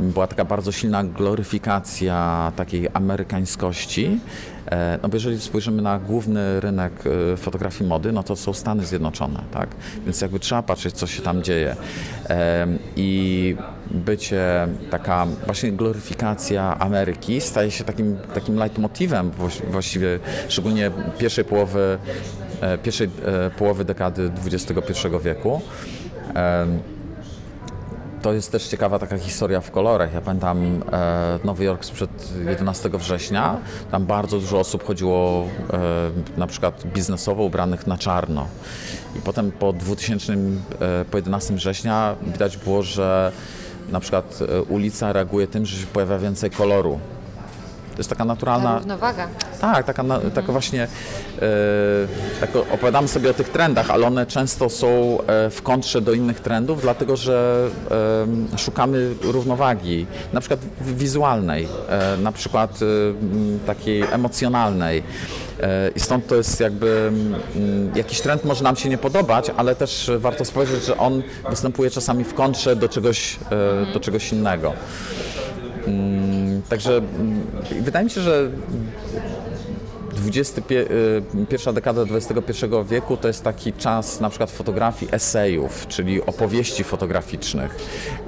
była 0.00 0.26
taka 0.26 0.44
bardzo 0.44 0.72
silna 0.72 1.04
gloryfikacja 1.04 2.52
takiej 2.56 2.88
amerykańskości. 2.94 4.20
E, 4.70 4.98
No 5.02 5.08
bo 5.08 5.16
jeżeli 5.16 5.40
spojrzymy 5.40 5.82
na 5.82 5.98
główny 5.98 6.60
rynek 6.60 6.92
e, 7.32 7.36
fotografii 7.36 7.88
mody, 7.90 8.12
no 8.12 8.22
to 8.22 8.36
są 8.36 8.52
Stany 8.52 8.84
Zjednoczone, 8.84 9.40
tak? 9.52 9.68
Więc 10.04 10.20
jakby 10.20 10.38
trzeba 10.40 10.62
patrzeć, 10.62 10.94
co 10.94 11.06
się 11.06 11.22
tam 11.22 11.42
dzieje. 11.42 11.76
E, 12.28 12.66
I 12.96 13.56
bycie, 13.94 14.68
taka 14.90 15.26
właśnie 15.46 15.72
gloryfikacja 15.72 16.78
Ameryki 16.78 17.40
staje 17.40 17.70
się 17.70 17.84
takim, 17.84 18.16
takim 18.34 18.56
leitmotivem 18.56 19.30
właś- 19.30 19.66
właściwie, 19.70 20.18
szczególnie 20.48 20.90
pierwszej 21.18 21.44
połowy, 21.44 21.98
e, 22.60 22.78
pierwszej 22.78 23.10
e, 23.46 23.50
połowy 23.50 23.84
dekady 23.84 24.30
XXI 24.46 25.08
wieku. 25.24 25.60
To 28.22 28.32
jest 28.32 28.52
też 28.52 28.66
ciekawa 28.68 28.98
taka 28.98 29.18
historia 29.18 29.60
w 29.60 29.70
kolorach. 29.70 30.14
Ja 30.14 30.20
pamiętam 30.20 30.82
e, 30.92 31.38
Nowy 31.44 31.64
Jork 31.64 31.84
sprzed 31.84 32.10
11 32.48 32.90
września. 32.98 33.56
Tam 33.90 34.06
bardzo 34.06 34.38
dużo 34.40 34.58
osób 34.58 34.84
chodziło 34.84 35.44
e, 35.72 35.80
na 36.36 36.46
przykład 36.46 36.86
biznesowo 36.86 37.42
ubranych 37.42 37.86
na 37.86 37.98
czarno. 37.98 38.46
I 39.16 39.20
potem 39.20 39.52
po 39.52 39.72
2000, 39.72 40.32
e, 40.32 40.36
po 41.10 41.16
11 41.18 41.54
września 41.54 42.14
widać 42.26 42.56
było, 42.56 42.82
że 42.82 43.32
na 43.88 44.00
przykład 44.00 44.38
e, 44.48 44.62
ulica 44.62 45.12
reaguje 45.12 45.46
tym, 45.46 45.66
że 45.66 45.76
się 45.76 45.86
pojawia 45.86 46.18
więcej 46.18 46.50
koloru. 46.50 46.98
To 47.92 47.98
jest 48.00 48.10
taka 48.10 48.18
Ta 48.18 48.24
naturalna, 48.24 48.78
równowaga. 48.78 49.28
tak, 49.60 49.86
taka, 49.86 50.02
na, 50.02 50.20
taka 50.34 50.52
właśnie, 50.52 50.82
e, 50.82 50.88
tak 52.40 52.56
opowiadamy 52.56 53.08
sobie 53.08 53.30
o 53.30 53.34
tych 53.34 53.48
trendach, 53.48 53.90
ale 53.90 54.06
one 54.06 54.26
często 54.26 54.70
są 54.70 55.18
e, 55.26 55.50
w 55.50 55.62
kontrze 55.62 56.00
do 56.00 56.12
innych 56.12 56.40
trendów, 56.40 56.82
dlatego 56.82 57.16
że 57.16 57.68
e, 58.54 58.58
szukamy 58.58 59.14
równowagi, 59.22 60.06
na 60.32 60.40
przykład 60.40 60.60
wizualnej, 60.80 61.68
e, 61.88 62.16
na 62.16 62.32
przykład 62.32 62.80
e, 62.82 63.66
takiej 63.66 64.02
emocjonalnej. 64.02 65.02
E, 65.60 65.90
I 65.96 66.00
stąd 66.00 66.26
to 66.26 66.34
jest 66.34 66.60
jakby, 66.60 67.10
mm, 67.56 67.96
jakiś 67.96 68.20
trend 68.20 68.44
może 68.44 68.64
nam 68.64 68.76
się 68.76 68.88
nie 68.88 68.98
podobać, 68.98 69.50
ale 69.56 69.74
też 69.74 70.10
warto 70.18 70.44
spojrzeć, 70.44 70.84
że 70.84 70.96
on 70.96 71.22
występuje 71.50 71.90
czasami 71.90 72.24
w 72.24 72.34
kontrze 72.34 72.76
do 72.76 72.88
czegoś, 72.88 73.38
e, 73.50 73.92
do 73.92 74.00
czegoś 74.00 74.32
innego. 74.32 74.72
Mm, 75.86 76.62
Także 76.68 76.96
mm, 76.96 77.46
wydaje 77.80 78.04
mi 78.04 78.10
się, 78.10 78.20
że 78.20 78.50
21, 79.10 79.43
pierwsza 81.48 81.72
dekada 81.72 82.02
XXI 82.02 82.66
wieku 82.88 83.16
to 83.16 83.28
jest 83.28 83.42
taki 83.44 83.72
czas 83.72 84.20
na 84.20 84.28
przykład 84.30 84.50
fotografii 84.50 85.14
esejów, 85.14 85.86
czyli 85.88 86.22
opowieści 86.22 86.84
fotograficznych. 86.84 87.76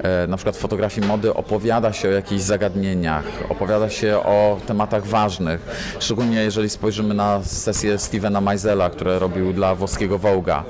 E, 0.03 0.27
Na 0.27 0.37
przykład 0.37 0.57
fotografii 0.57 1.07
mody 1.07 1.33
opowiada 1.33 1.93
się 1.93 2.07
o 2.07 2.11
jakichś 2.11 2.41
zagadnieniach, 2.41 3.25
opowiada 3.49 3.89
się 3.89 4.17
o 4.17 4.57
tematach 4.67 5.05
ważnych. 5.05 5.61
Szczególnie 5.99 6.43
jeżeli 6.43 6.69
spojrzymy 6.69 7.13
na 7.13 7.43
sesję 7.43 7.97
Stevena 7.97 8.41
Meisela, 8.41 8.89
które 8.89 9.19
robił 9.19 9.53
dla 9.53 9.75
włoskiego 9.75 10.19
Vogue'a, 10.19 10.61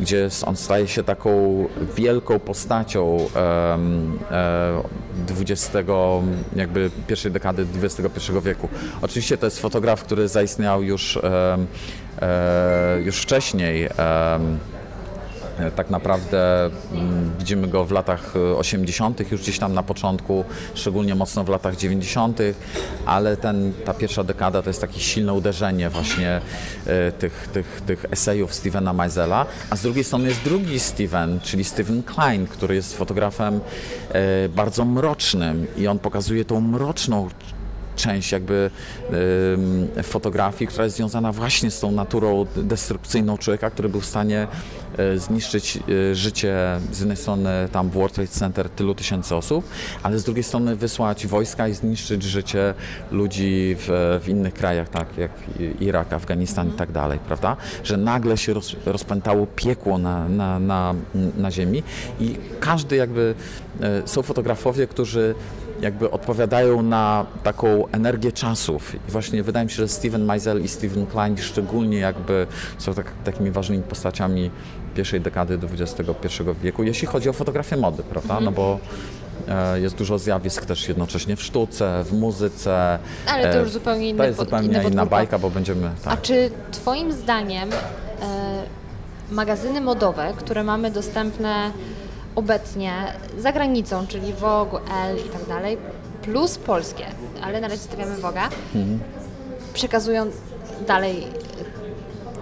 gdzie 0.00 0.28
on 0.46 0.56
staje 0.56 0.88
się 0.88 1.02
taką 1.04 1.30
wielką 1.96 2.38
postacią 2.38 3.16
em, 3.74 4.18
e, 4.30 4.82
20, 5.26 5.78
jakby 6.56 6.90
pierwszej 7.06 7.32
dekady 7.32 7.66
XXI 7.82 8.32
wieku. 8.44 8.68
Oczywiście 9.02 9.38
to 9.38 9.46
jest 9.46 9.60
fotograf, 9.60 10.04
który 10.04 10.28
zaistniał 10.28 10.59
już, 10.62 11.16
em, 11.16 11.66
e, 12.22 13.00
już 13.04 13.16
wcześniej. 13.16 13.88
Tak 15.76 15.90
naprawdę 15.90 16.70
mm, 16.92 17.30
widzimy 17.38 17.68
go 17.68 17.84
w 17.84 17.90
latach 17.90 18.36
e, 18.36 18.56
80., 18.56 19.32
już 19.32 19.40
gdzieś 19.40 19.58
tam 19.58 19.74
na 19.74 19.82
początku, 19.82 20.44
szczególnie 20.74 21.14
mocno 21.14 21.44
w 21.44 21.48
latach 21.48 21.76
90., 21.76 22.38
ale 23.06 23.36
ten, 23.36 23.72
ta 23.84 23.94
pierwsza 23.94 24.24
dekada 24.24 24.62
to 24.62 24.70
jest 24.70 24.80
takie 24.80 25.00
silne 25.00 25.32
uderzenie 25.32 25.90
właśnie 25.90 26.40
e, 26.86 27.12
tych, 27.12 27.48
tych, 27.52 27.82
tych 27.86 28.04
esejów 28.10 28.54
Stevena 28.54 28.92
Meisela, 28.92 29.46
a 29.70 29.76
z 29.76 29.82
drugiej 29.82 30.04
strony 30.04 30.28
jest 30.28 30.42
drugi 30.42 30.80
Steven, 30.80 31.40
czyli 31.40 31.64
Steven 31.64 32.02
Klein, 32.02 32.46
który 32.46 32.74
jest 32.74 32.96
fotografem 32.96 33.60
e, 34.12 34.48
bardzo 34.48 34.84
mrocznym 34.84 35.66
i 35.76 35.86
on 35.86 35.98
pokazuje 35.98 36.44
tą 36.44 36.60
mroczną 36.60 37.28
część 38.00 38.32
jakby 38.32 38.70
fotografii, 40.02 40.68
która 40.68 40.84
jest 40.84 40.96
związana 40.96 41.32
właśnie 41.32 41.70
z 41.70 41.80
tą 41.80 41.92
naturą 41.92 42.46
destrukcyjną 42.56 43.38
człowieka, 43.38 43.70
który 43.70 43.88
był 43.88 44.00
w 44.00 44.06
stanie 44.06 44.46
e, 44.98 45.18
zniszczyć 45.18 45.78
e, 46.10 46.14
życie 46.14 46.80
z 46.92 46.98
jednej 46.98 47.16
strony 47.16 47.68
tam 47.72 47.90
w 47.90 47.92
World 47.92 48.14
Trade 48.14 48.30
Center 48.30 48.70
tylu 48.70 48.94
tysięcy 48.94 49.36
osób, 49.36 49.64
ale 50.02 50.18
z 50.18 50.24
drugiej 50.24 50.44
strony 50.44 50.76
wysłać 50.76 51.26
wojska 51.26 51.68
i 51.68 51.74
zniszczyć 51.74 52.22
życie 52.22 52.74
ludzi 53.10 53.76
w, 53.78 54.18
w 54.24 54.28
innych 54.28 54.54
krajach, 54.54 54.88
tak 54.88 55.18
jak 55.18 55.30
Irak, 55.80 56.12
Afganistan 56.12 56.68
i 56.68 56.72
tak 56.72 56.92
dalej, 56.92 57.18
prawda? 57.26 57.56
Że 57.84 57.96
nagle 57.96 58.36
się 58.36 58.54
roz, 58.54 58.76
rozpętało 58.86 59.46
piekło 59.46 59.98
na, 59.98 60.28
na, 60.28 60.58
na, 60.58 60.94
na 61.38 61.50
ziemi 61.50 61.82
i 62.20 62.36
każdy 62.60 62.96
jakby, 62.96 63.34
e, 63.80 64.08
są 64.08 64.22
fotografowie, 64.22 64.86
którzy 64.86 65.34
jakby 65.80 66.10
odpowiadają 66.10 66.82
na 66.82 67.26
taką 67.42 67.88
energię 67.92 68.32
czasów. 68.32 68.94
I 68.94 69.10
właśnie 69.10 69.42
wydaje 69.42 69.64
mi 69.64 69.70
się, 69.70 69.76
że 69.76 69.88
Steven 69.88 70.24
Meisel 70.24 70.62
i 70.64 70.68
Steven 70.68 71.06
Klein 71.06 71.36
szczególnie 71.38 71.98
jakby 71.98 72.46
są 72.78 72.94
tak, 72.94 73.06
takimi 73.24 73.50
ważnymi 73.50 73.82
postaciami 73.82 74.50
pierwszej 74.94 75.20
dekady 75.20 75.58
XXI 75.80 76.42
wieku, 76.62 76.82
jeśli 76.82 77.06
chodzi 77.06 77.28
o 77.28 77.32
fotografię 77.32 77.76
mody, 77.76 78.02
prawda? 78.02 78.40
No 78.40 78.52
bo 78.52 78.78
e, 79.48 79.80
jest 79.80 79.96
dużo 79.96 80.18
zjawisk 80.18 80.66
też 80.66 80.88
jednocześnie 80.88 81.36
w 81.36 81.42
sztuce, 81.42 82.04
w 82.04 82.12
muzyce. 82.12 82.98
Ale 83.26 83.52
to 83.52 83.58
E, 83.58 83.60
już 83.62 83.70
zupełnie 83.70 84.08
inne 84.08 84.18
To 84.18 84.24
jest 84.24 84.38
zupełnie 84.38 84.68
inna 84.68 84.82
podwórko. 84.82 85.06
bajka, 85.06 85.38
bo 85.38 85.50
będziemy... 85.50 85.86
A 86.04 86.10
Tak. 86.10 86.22
czy 86.22 86.50
Twoim 86.72 87.12
zdaniem 87.12 87.70
e, 87.72 87.76
magazyny 89.30 89.80
modowe, 89.80 90.32
które 90.36 90.64
mamy 90.64 90.90
dostępne 90.90 91.70
obecnie 92.34 92.92
za 93.38 93.52
granicą, 93.52 94.06
czyli 94.06 94.32
Vogue, 94.32 94.80
Elle 95.04 95.20
i 95.20 95.28
tak 95.28 95.46
dalej, 95.48 95.78
plus 96.22 96.58
polskie, 96.58 97.04
ale 97.42 97.60
na 97.60 97.68
razie 97.68 97.82
stawiamy 97.82 98.16
Vogue'a, 98.16 98.48
przekazują 99.74 100.26
dalej 100.86 101.26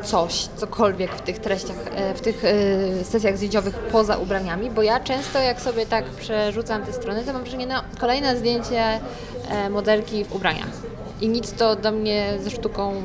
coś, 0.03 0.49
cokolwiek 0.57 1.15
w 1.15 1.21
tych 1.21 1.39
treściach, 1.39 1.77
e, 1.95 2.15
w 2.15 2.21
tych 2.21 2.45
e, 2.45 3.05
sesjach 3.05 3.37
zdjęciowych 3.37 3.75
poza 3.75 4.17
ubraniami, 4.17 4.71
bo 4.71 4.83
ja 4.83 5.01
często 5.01 5.39
jak 5.39 5.61
sobie 5.61 5.87
tak 5.87 6.05
przerzucam 6.05 6.83
te 6.83 6.93
strony, 6.93 7.25
to 7.25 7.33
mam 7.33 7.43
wrażenie, 7.43 7.67
no 7.67 7.83
kolejne 8.01 8.37
zdjęcie 8.37 9.01
e, 9.49 9.71
modelki 9.71 10.25
w 10.25 10.35
ubraniach. 10.35 10.69
I 11.21 11.29
nic 11.29 11.53
to 11.53 11.77
do 11.77 11.93
mnie 11.93 12.33
ze 12.41 12.51
sztuką, 12.51 13.03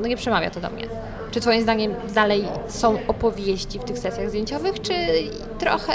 no 0.00 0.08
nie 0.08 0.16
przemawia 0.16 0.50
to 0.50 0.60
do 0.60 0.70
mnie. 0.70 0.86
Czy 1.32 1.40
Twoim 1.40 1.62
zdaniem 1.62 1.94
dalej 2.14 2.44
są 2.68 2.98
opowieści 3.08 3.78
w 3.78 3.84
tych 3.84 3.98
sesjach 3.98 4.28
zdjęciowych, 4.28 4.80
czy 4.80 4.92
trochę 5.58 5.92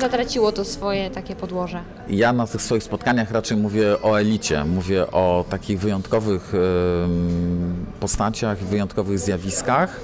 zatraciło 0.00 0.52
to 0.52 0.64
swoje 0.64 1.10
takie 1.10 1.36
podłoże? 1.36 1.80
Ja 2.08 2.32
na 2.32 2.46
tych 2.46 2.62
swoich 2.62 2.82
spotkaniach 2.82 3.30
raczej 3.30 3.56
mówię 3.56 4.02
o 4.02 4.20
elicie, 4.20 4.64
mówię 4.64 5.06
o 5.10 5.44
takich 5.50 5.80
wyjątkowych 5.80 6.52
postaciach, 8.00 8.58
wyjątkowych 8.58 9.18
zjawiskach, 9.18 10.00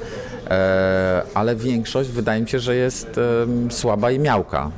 e, 0.50 1.22
ale 1.34 1.56
większość 1.56 2.10
wydaje 2.10 2.40
mi 2.40 2.48
się, 2.48 2.58
że 2.58 2.76
jest 2.76 3.20
słaba 3.70 4.10
i 4.10 4.18
miałka. 4.18 4.70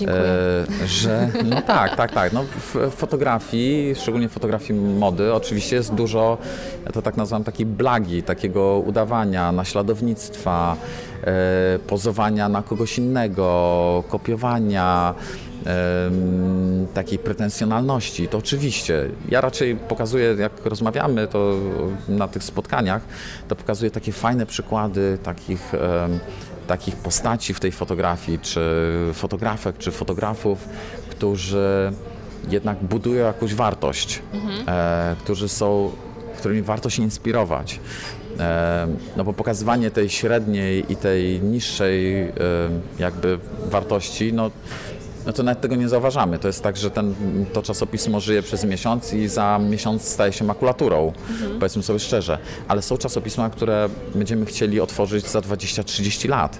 Dziękuję. 0.00 0.20
E, 0.20 0.86
że, 0.86 1.28
no 1.44 1.62
tak, 1.62 1.96
tak, 1.96 2.12
tak. 2.12 2.32
No, 2.32 2.44
w 2.56 2.90
fotografii, 2.90 3.94
szczególnie 3.94 4.28
w 4.28 4.32
fotografii 4.32 4.80
mody, 4.80 5.34
oczywiście 5.34 5.76
jest 5.76 5.94
dużo, 5.94 6.38
ja 6.86 6.92
to 6.92 7.02
tak 7.02 7.16
nazywam, 7.16 7.44
takiej 7.44 7.66
blagi, 7.66 8.22
takiego 8.22 8.82
udawania, 8.86 9.52
naśladownictwa, 9.52 10.76
e, 11.24 11.78
pozowania 11.78 12.48
na 12.48 12.62
kogoś 12.62 12.98
innego, 12.98 14.04
kopiowania, 14.08 15.14
takiej 16.94 17.18
pretensjonalności. 17.18 18.28
To 18.28 18.38
oczywiście. 18.38 19.10
Ja 19.28 19.40
raczej 19.40 19.76
pokazuję, 19.76 20.36
jak 20.38 20.52
rozmawiamy 20.64 21.26
to 21.26 21.54
na 22.08 22.28
tych 22.28 22.44
spotkaniach, 22.44 23.02
to 23.48 23.56
pokazuję 23.56 23.90
takie 23.90 24.12
fajne 24.12 24.46
przykłady 24.46 25.18
takich 25.22 25.72
takich 26.70 26.96
postaci 26.96 27.54
w 27.54 27.60
tej 27.60 27.72
fotografii, 27.72 28.38
czy 28.38 28.60
fotografek, 29.14 29.78
czy 29.78 29.90
fotografów, 29.90 30.68
którzy 31.10 31.92
jednak 32.48 32.78
budują 32.78 33.26
jakąś 33.26 33.54
wartość, 33.54 34.22
e, 34.68 35.16
którzy 35.24 35.48
są, 35.48 35.90
którymi 36.38 36.62
warto 36.62 36.90
się 36.90 37.02
inspirować. 37.02 37.80
E, 38.38 38.86
no 39.16 39.24
bo 39.24 39.32
pokazywanie 39.32 39.90
tej 39.90 40.10
średniej 40.10 40.92
i 40.92 40.96
tej 40.96 41.40
niższej 41.40 42.22
e, 42.22 42.32
jakby 42.98 43.38
wartości, 43.66 44.32
no, 44.32 44.50
no 45.26 45.32
to 45.32 45.42
nawet 45.42 45.60
tego 45.60 45.76
nie 45.76 45.88
zauważamy. 45.88 46.38
To 46.38 46.48
jest 46.48 46.62
tak, 46.62 46.76
że 46.76 46.90
ten, 46.90 47.14
to 47.52 47.62
czasopismo 47.62 48.20
żyje 48.20 48.42
przez 48.42 48.64
miesiąc 48.64 49.12
i 49.12 49.28
za 49.28 49.58
miesiąc 49.70 50.02
staje 50.02 50.32
się 50.32 50.44
makulaturą, 50.44 51.12
powiedzmy 51.58 51.82
sobie 51.82 51.98
szczerze. 51.98 52.38
Ale 52.68 52.82
są 52.82 52.96
czasopisma, 52.96 53.50
które 53.50 53.88
będziemy 54.14 54.46
chcieli 54.46 54.80
otworzyć 54.80 55.26
za 55.26 55.40
20-30 55.40 56.28
lat. 56.28 56.58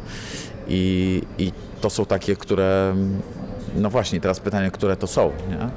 I, 0.68 1.22
I 1.38 1.52
to 1.80 1.90
są 1.90 2.06
takie, 2.06 2.36
które 2.36 2.94
no 3.76 3.90
właśnie, 3.90 4.20
teraz 4.20 4.40
pytanie, 4.40 4.70
które 4.70 4.96
to 4.96 5.06
są, 5.06 5.30
nie? 5.48 5.70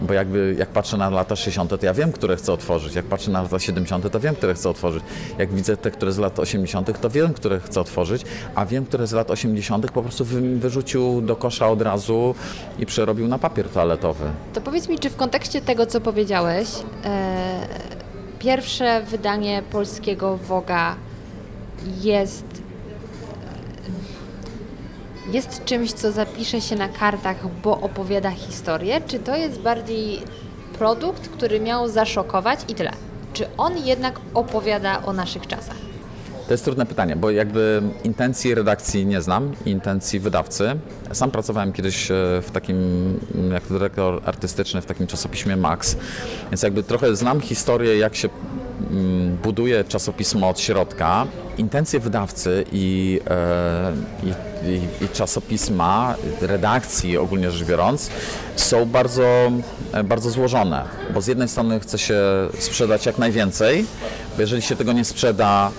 Bo 0.00 0.14
jakby 0.14 0.56
jak 0.58 0.68
patrzę 0.68 0.96
na 0.96 1.10
lata 1.10 1.36
60., 1.36 1.70
to 1.80 1.86
ja 1.86 1.94
wiem, 1.94 2.12
które 2.12 2.36
chcę 2.36 2.52
otworzyć. 2.52 2.94
Jak 2.94 3.04
patrzę 3.04 3.30
na 3.30 3.42
lata 3.42 3.58
70., 3.58 4.12
to 4.12 4.20
wiem, 4.20 4.34
które 4.34 4.54
chcę 4.54 4.70
otworzyć. 4.70 5.02
Jak 5.38 5.52
widzę 5.52 5.76
te, 5.76 5.90
które 5.90 6.12
z 6.12 6.18
lat 6.18 6.38
80., 6.38 7.00
to 7.00 7.10
wiem, 7.10 7.34
które 7.34 7.60
chcę 7.60 7.80
otworzyć, 7.80 8.22
a 8.54 8.66
wiem, 8.66 8.86
które 8.86 9.06
z 9.06 9.12
lat 9.12 9.30
80. 9.30 9.90
po 9.90 10.02
prostu 10.02 10.24
wy, 10.24 10.58
wyrzucił 10.58 11.20
do 11.20 11.36
kosza 11.36 11.68
od 11.68 11.82
razu 11.82 12.34
i 12.78 12.86
przerobił 12.86 13.28
na 13.28 13.38
papier 13.38 13.68
toaletowy. 13.68 14.24
To 14.54 14.60
powiedz 14.60 14.88
mi, 14.88 14.98
czy 14.98 15.10
w 15.10 15.16
kontekście 15.16 15.60
tego, 15.60 15.86
co 15.86 16.00
powiedziałeś, 16.00 16.68
e, 17.04 17.68
pierwsze 18.38 19.02
wydanie 19.02 19.62
polskiego 19.70 20.36
Woga 20.36 20.96
jest 22.00 22.59
jest 25.32 25.64
czymś, 25.64 25.92
co 25.92 26.12
zapisze 26.12 26.60
się 26.60 26.76
na 26.76 26.88
kartach, 26.88 27.36
bo 27.62 27.80
opowiada 27.80 28.30
historię, 28.30 29.00
czy 29.06 29.18
to 29.18 29.36
jest 29.36 29.60
bardziej 29.60 30.22
produkt, 30.78 31.28
który 31.28 31.60
miał 31.60 31.88
zaszokować 31.88 32.60
i 32.68 32.74
tyle? 32.74 32.92
Czy 33.32 33.46
on 33.56 33.78
jednak 33.78 34.20
opowiada 34.34 35.02
o 35.02 35.12
naszych 35.12 35.46
czasach? 35.46 35.76
To 36.50 36.54
jest 36.54 36.64
trudne 36.64 36.86
pytanie, 36.86 37.16
bo 37.16 37.30
jakby 37.30 37.82
intencji 38.04 38.54
redakcji 38.54 39.06
nie 39.06 39.22
znam, 39.22 39.52
intencji 39.66 40.20
wydawcy. 40.20 40.76
Sam 41.12 41.30
pracowałem 41.30 41.72
kiedyś 41.72 42.10
e, 42.10 42.14
w 42.42 42.50
takim, 42.52 42.76
mm, 43.34 43.52
jako 43.52 43.74
dyrektor 43.74 44.22
artystyczny 44.24 44.82
w 44.82 44.86
takim 44.86 45.06
czasopiśmie 45.06 45.56
Max, 45.56 45.96
więc 46.50 46.62
jakby 46.62 46.82
trochę 46.82 47.16
znam 47.16 47.40
historię, 47.40 47.98
jak 47.98 48.16
się 48.16 48.28
mm, 48.90 49.36
buduje 49.36 49.84
czasopismo 49.84 50.48
od 50.48 50.60
środka. 50.60 51.26
Intencje 51.58 52.00
wydawcy 52.00 52.64
i, 52.72 53.20
e, 53.30 53.92
i, 54.22 54.28
i, 54.70 55.04
i 55.04 55.08
czasopisma, 55.08 56.14
redakcji 56.40 57.18
ogólnie 57.18 57.50
rzecz 57.50 57.68
biorąc, 57.68 58.10
są 58.56 58.86
bardzo, 58.86 59.52
e, 59.92 60.04
bardzo 60.04 60.30
złożone, 60.30 60.84
bo 61.14 61.20
z 61.20 61.26
jednej 61.26 61.48
strony 61.48 61.80
chce 61.80 61.98
się 61.98 62.20
sprzedać 62.58 63.06
jak 63.06 63.18
najwięcej, 63.18 63.84
bo 64.36 64.40
jeżeli 64.40 64.62
się 64.62 64.76
tego 64.76 64.92
nie 64.92 65.04
sprzeda, 65.04 65.70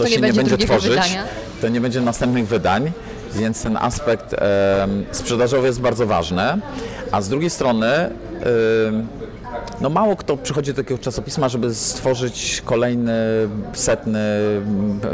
to, 0.00 0.04
To 0.04 0.10
nie 0.10 0.14
się 0.14 0.20
nie 0.20 0.26
będzie 0.32 0.40
będzie 0.40 0.56
drugiego 0.56 0.72
tworzyć, 0.74 0.90
wydania. 0.90 1.24
to 1.60 1.68
nie 1.68 1.80
będzie 1.80 2.00
następnych 2.00 2.46
wydań, 2.48 2.92
więc 3.34 3.62
ten 3.62 3.76
aspekt 3.76 4.34
em, 4.34 5.04
sprzedażowy 5.12 5.66
jest 5.66 5.80
bardzo 5.80 6.06
ważny, 6.06 6.42
a 7.12 7.20
z 7.22 7.28
drugiej 7.28 7.50
strony 7.50 7.86
em, 7.86 8.10
no 9.80 9.90
mało 9.90 10.16
kto 10.16 10.36
przychodzi 10.36 10.74
do 10.74 10.82
takiego 10.82 10.98
czasopisma, 11.02 11.48
żeby 11.48 11.74
stworzyć 11.74 12.62
kolejny 12.64 13.14
setny, 13.72 14.20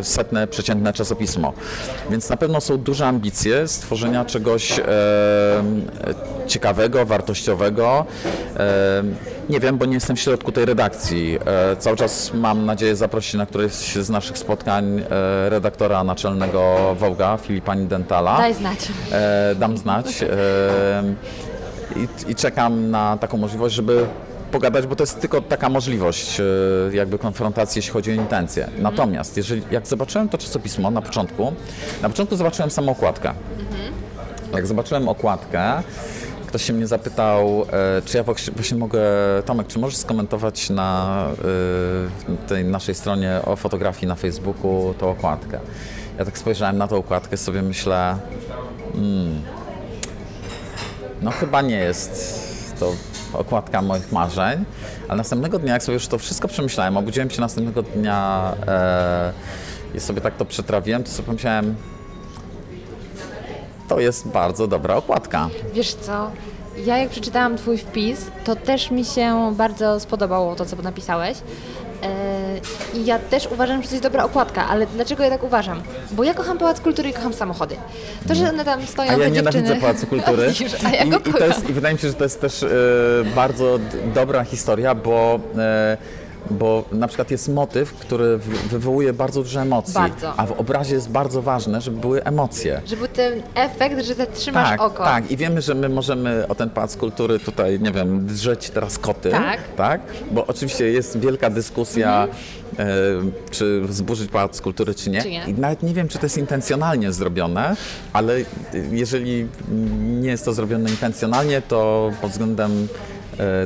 setne 0.03 0.47
przeciętne 0.47 0.93
czasopismo. 0.93 1.53
Więc 2.11 2.29
na 2.31 2.37
pewno 2.37 2.61
są 2.61 2.79
duże 2.79 3.07
ambicje 3.07 3.69
stworzenia 3.69 4.25
czegoś 4.25 4.79
em, 4.79 4.85
ciekawego, 6.47 7.07
wartościowego. 7.07 8.05
Em, 8.57 9.15
nie 9.49 9.61
wiem, 9.61 9.79
bo 9.79 9.85
nie 9.87 9.95
jestem 9.95 10.17
w 10.17 10.21
środku 10.21 10.53
tej 10.53 10.65
redakcji. 10.65 11.39
E, 11.47 11.77
cały 11.77 11.97
czas 11.97 12.35
mam 12.35 12.67
nadzieję 12.67 12.97
zaprosić 12.97 13.35
na 13.35 13.47
któreś 13.47 13.73
z 13.73 14.11
naszych 14.11 14.39
spotkań 14.39 15.01
e, 15.01 15.51
redaktora 15.51 16.05
naczelnego 16.05 16.95
Wołga, 16.99 17.37
Filipa 17.37 17.75
Nidentala. 17.75 18.37
Daj 18.39 18.55
znać. 18.55 18.79
E, 19.13 19.55
dam 19.55 19.79
znać. 19.79 20.25
I, 21.97 22.31
I 22.31 22.35
czekam 22.35 22.91
na 22.91 23.17
taką 23.17 23.39
możliwość, 23.39 23.75
żeby 23.75 24.07
pogadać, 24.53 24.87
bo 24.87 24.97
to 24.97 25.03
jest 25.03 25.21
tylko 25.21 25.41
taka 25.41 25.69
możliwość 25.69 26.41
e, 26.41 26.45
jakby 26.97 27.19
konfrontacji, 27.19 27.79
jeśli 27.79 27.93
chodzi 27.93 28.11
o 28.11 28.15
intencje. 28.15 28.69
Natomiast 28.79 29.37
jeżeli, 29.37 29.63
jak 29.71 29.87
zobaczyłem 29.87 30.29
to 30.29 30.39
czasopismo 30.39 30.91
na 30.91 31.03
początku, 31.03 31.53
na 32.03 32.09
początku 32.09 32.37
zobaczyłem 32.37 32.71
samą 32.71 32.93
okładkę. 32.93 33.35
Jak 34.55 34.67
zobaczyłem 34.67 35.09
okładkę, 35.09 35.83
ktoś 36.47 36.63
się 36.63 36.73
mnie 36.73 36.87
zapytał, 36.87 37.67
e, 37.73 38.03
czy 38.05 38.17
ja 38.17 38.23
właśnie 38.23 38.53
właśnie 38.53 38.79
mogę, 38.79 39.01
Tomek, 39.47 39.67
czy 39.67 39.79
możesz 39.79 39.97
skomentować 39.97 40.71
na 40.71 41.27
e, 42.35 42.49
tej 42.49 42.65
naszej 42.65 42.95
stronie 42.95 43.41
o 43.45 43.57
fotografii 43.57 44.07
na 44.07 44.15
Facebooku 44.15 44.95
tą 44.99 45.11
okładkę. 45.11 45.61
Ja 46.19 46.25
tak 46.25 46.39
spojrzałem 46.39 46.79
na 46.79 46.89
tą 46.89 46.97
okładkę, 46.97 47.37
sobie 47.37 47.63
myślę, 47.63 48.17
hmm, 48.93 49.43
no 51.23 51.31
chyba 51.31 51.63
nie 51.63 51.77
jest 51.77 52.47
to 52.81 52.93
okładka 53.33 53.83
moich 53.83 54.13
marzeń, 54.13 54.65
ale 55.09 55.17
następnego 55.17 55.59
dnia, 55.59 55.73
jak 55.73 55.83
sobie 55.83 55.95
już 55.95 56.09
to 56.09 56.19
wszystko 56.19 56.49
przemyślałem, 56.49 56.97
obudziłem 56.97 57.31
się 57.31 57.41
następnego 57.41 57.83
dnia 57.83 58.53
e, 58.67 59.33
i 59.95 60.01
sobie 60.01 60.21
tak 60.21 60.37
to 60.37 60.45
przetrawiłem, 60.45 61.05
to 61.05 61.11
sobie 61.11 61.27
pomyślałem, 61.27 61.75
to 63.89 64.01
jest 64.01 64.29
bardzo 64.29 64.67
dobra 64.67 64.95
okładka. 64.95 65.49
Wiesz 65.75 65.95
co? 65.95 66.31
Ja 66.85 66.99
jak 66.99 67.11
przeczytałam 67.11 67.57
Twój 67.57 67.79
wpis, 67.79 68.31
to 68.45 68.57
też 68.57 68.91
mi 68.91 69.05
się 69.05 69.55
bardzo 69.57 70.01
spodobało 70.01 70.57
to, 70.57 70.67
co 70.67 70.77
napisałeś. 70.77 71.39
I 72.95 73.05
ja 73.07 73.19
też 73.19 73.47
uważam, 73.53 73.83
że 73.83 73.89
to 73.89 73.95
jest 73.95 74.03
dobra 74.03 74.25
okładka, 74.25 74.69
ale 74.69 74.87
dlaczego 74.87 75.23
ja 75.23 75.31
tak 75.31 75.45
uważam? 75.45 75.83
Bo 76.11 76.25
ja 76.25 76.35
kocham 76.35 76.59
Pałac 76.59 76.81
Kultury 76.81 77.09
i 77.09 77.13
kocham 77.13 77.33
samochody. 77.33 77.77
To, 78.29 78.35
że 78.35 78.49
one 78.49 78.65
tam 78.65 78.87
stoją, 78.87 79.11
A 79.11 79.13
ja 79.13 79.19
te 79.19 79.33
dziewczyny... 79.33 79.81
Pałacu 79.81 80.07
Kultury. 80.17 80.53
A 80.87 80.91
ja 80.91 81.05
I, 81.05 81.09
go 81.11 81.19
i, 81.19 81.23
kocham. 81.23 81.49
jest, 81.49 81.69
I 81.71 81.73
wydaje 81.73 81.95
mi 81.95 82.01
się, 82.01 82.09
że 82.09 82.15
to 82.15 82.25
jest 82.25 82.41
też 82.41 82.63
e, 82.63 82.69
bardzo 83.35 83.79
dobra 84.15 84.45
historia, 84.45 84.95
bo, 84.95 85.41
e, 85.59 85.97
bo 86.51 86.85
na 86.93 87.09
przykład 87.09 87.31
jest 87.31 87.49
motyw, 87.49 87.93
który 87.93 88.39
wywołuje 88.71 89.13
bardzo 89.13 89.43
dużo 89.43 89.61
emocji. 89.61 89.95
Bardzo. 89.95 90.37
A 90.37 90.47
w 90.47 90.53
obrazie 90.53 90.95
jest 90.95 91.11
bardzo 91.11 91.43
ważne, 91.43 91.81
żeby 91.81 92.01
były 92.01 92.25
emocje. 92.25 92.81
Żeby 92.87 93.07
był 93.07 93.09
ten 93.09 93.43
efekt, 93.55 94.05
że 94.05 94.15
zatrzymasz 94.15 94.69
tak, 94.69 94.81
oko. 94.81 95.05
tak. 95.05 95.31
I 95.31 95.37
wiemy, 95.37 95.63
że 95.63 95.75
my 95.75 95.89
możemy 95.89 96.49
o 96.49 96.55
ten 96.55 96.71
Pałac 96.71 96.97
Kultury 96.97 97.39
tutaj, 97.39 97.81
nie 97.81 97.93
wiem, 97.93 98.27
drzeć 98.27 98.71
teraz 98.71 98.99
koty. 98.99 99.31
Tak. 99.31 99.61
tak? 99.77 100.01
Bo 100.31 100.47
oczywiście 100.47 100.93
jest 100.93 101.19
wielka 101.19 101.51
dyskusja, 101.51 102.29
e, 102.79 102.87
czy 103.51 103.83
zburzyć 103.89 104.31
Pałac 104.31 104.61
Kultury, 104.61 104.95
czy 104.95 105.11
nie. 105.11 105.23
Czy 105.23 105.31
nie. 105.31 105.45
I 105.47 105.55
nawet 105.55 105.83
nie 105.83 105.95
wiem, 105.95 106.09
czy 106.09 106.19
to 106.19 106.27
jest 106.27 106.39
intencjonalnie 106.39 107.13
zrobione, 107.13 107.77
ale 108.13 108.35
jeżeli 108.91 109.49
nie 110.01 110.31
jest 110.31 110.45
to 110.45 110.53
zrobione 110.53 110.91
intencjonalnie, 110.91 111.63
to 111.63 112.11
pod 112.23 112.31
względem 112.31 112.89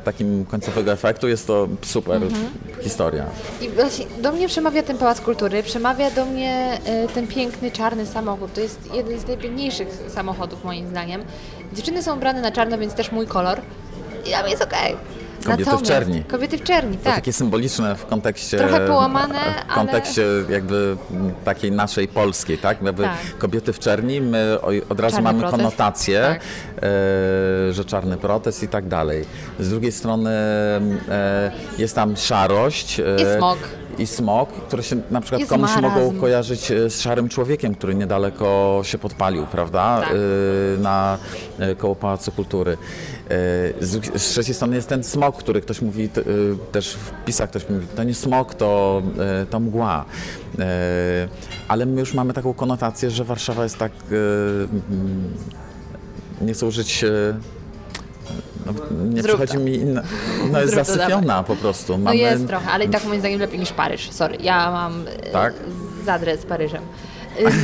takim 0.05 0.45
końcowego 0.45 0.93
efektu 0.93 1.29
jest 1.29 1.47
to 1.47 1.69
super 1.83 2.15
Mhm. 2.23 2.51
historia. 2.83 3.25
I 3.61 3.69
właśnie 3.69 4.07
do 4.23 4.33
mnie 4.33 4.49
przemawia 4.49 4.83
ten 4.83 4.99
Pałac 4.99 5.21
Kultury, 5.21 5.63
przemawia 5.63 6.11
do 6.11 6.25
mnie 6.25 6.79
e, 6.87 7.09
ten 7.09 7.27
piękny 7.27 7.71
czarny 7.71 8.07
samochód. 8.07 8.55
To 8.55 8.61
jest 8.61 8.95
jeden 8.95 9.19
z 9.21 9.27
najpiękniejszych 9.27 9.89
samochodów 10.15 10.65
moim 10.65 10.89
zdaniem. 10.89 11.23
Dziewczyny 11.73 12.03
są 12.03 12.17
ubrane 12.17 12.41
na 12.41 12.51
czarno, 12.53 12.79
więc 12.79 12.95
też 12.95 13.13
mój 13.13 13.27
kolor. 13.27 13.61
I 14.27 14.29
dla 14.29 14.41
mnie 14.43 14.51
jest 14.51 14.63
okej. 14.63 14.97
Kobiety 15.45 15.63
w 15.65 15.67
Natomiast- 15.67 15.87
czerni. 15.87 16.25
Kobiety 16.25 16.59
w 16.59 16.63
czerni, 16.63 16.97
To 16.99 17.05
tak. 17.05 17.15
takie 17.15 17.33
symboliczne 17.33 17.97
w 17.97 18.07
kontekście. 18.07 18.59
Trochę 18.59 18.87
połamane, 18.87 19.39
W 19.71 19.75
kontekście 19.75 20.25
jakby 20.49 20.97
m, 21.11 21.33
takiej 21.45 21.73
naszej 21.73 22.09
polskiej, 22.09 22.59
tak? 22.59 22.83
Jakby 22.83 23.03
Tak. 23.03 23.17
kobiety 23.39 23.73
w 23.73 23.79
czerni, 23.79 24.21
my 24.21 24.59
od 24.89 25.01
razu 25.01 25.13
Czarny 25.17 25.23
mamy 25.23 25.41
protest. 25.41 25.63
konotację, 25.63 26.21
Tak. 26.23 26.41
e, 26.41 27.73
że 27.73 27.85
czarny 27.87 28.17
protest 28.17 28.63
i 28.63 28.69
tak 28.69 28.89
dalej. 28.89 29.25
Z 29.61 29.69
drugiej 29.69 29.93
strony 29.93 30.31
e, 30.31 31.51
jest 31.79 31.95
tam 31.95 32.17
szarość. 32.17 33.01
E, 33.01 33.05
I 33.35 33.37
smog. 33.39 33.59
I 33.99 34.07
smog, 34.07 34.49
które 34.53 34.83
się 34.83 34.97
na 35.11 35.21
przykład 35.21 35.41
Jest 35.41 35.51
komuś 35.53 35.71
mogą 35.77 36.21
kojarzyć 36.21 36.71
e, 36.71 36.91
z 36.91 37.01
szarym 37.01 37.29
człowiekiem, 37.29 37.75
który 37.75 37.95
niedaleko 37.95 38.81
się 38.85 38.99
podpalił, 38.99 39.47
prawda? 39.47 40.01
Tak. 40.01 40.11
E, 40.13 40.79
na 40.83 41.19
e, 41.59 41.75
koło 41.75 41.95
Pałacu 41.97 42.33
Kultury. 42.33 42.77
E, 43.31 43.85
Z, 43.85 44.23
z 44.23 44.29
trzeciej 44.31 44.55
strony 44.55 44.77
jest 44.77 44.89
ten 44.89 45.05
smog, 45.05 45.37
który 45.37 45.61
ktoś 45.61 45.83
mówi, 45.83 46.05
e, 46.05 46.09
też 46.73 46.95
w 46.95 47.25
pisach 47.25 47.51
ktoś 47.51 47.69
mówi, 47.69 47.87
to 47.97 48.05
nie 48.05 48.15
smog, 48.15 48.55
to, 48.55 49.03
e, 49.43 49.47
to 49.47 49.61
mgła. 49.61 50.05
Ale 51.69 51.87
my 51.87 52.01
już 52.01 52.15
mamy 52.15 52.33
taką 52.33 52.55
konotację, 52.55 53.11
że 53.11 53.25
Warszawa 53.25 53.63
jest 53.63 53.79
tak, 53.79 53.93
nie 56.41 56.53
chcę 56.53 56.67
użyć 56.67 57.05
no, 58.67 58.73
nie 59.05 59.23
Zrób 59.23 59.37
przychodzi 59.37 59.53
to. 59.53 59.61
mi 59.61 59.75
inna, 59.75 60.03
no 60.53 60.61
jest 60.61 60.73
Zrób 60.73 60.87
zasypiona 60.87 61.43
po 61.43 61.57
prostu. 61.57 61.99
No 61.99 62.13
jest 62.13 62.47
trochę, 62.47 62.71
ale 62.71 62.85
i 62.85 62.89
tak 62.89 63.05
moim 63.05 63.21
zdaniem 63.21 63.41
lepiej 63.41 63.59
niż 63.59 63.73
Paryż. 63.73 64.11
Sorry, 64.11 64.37
ja 64.41 64.71
mam 64.71 65.05
Tak? 65.33 65.55
zadrę 66.05 66.37
z 66.37 66.47
Paryżem. 66.47 66.83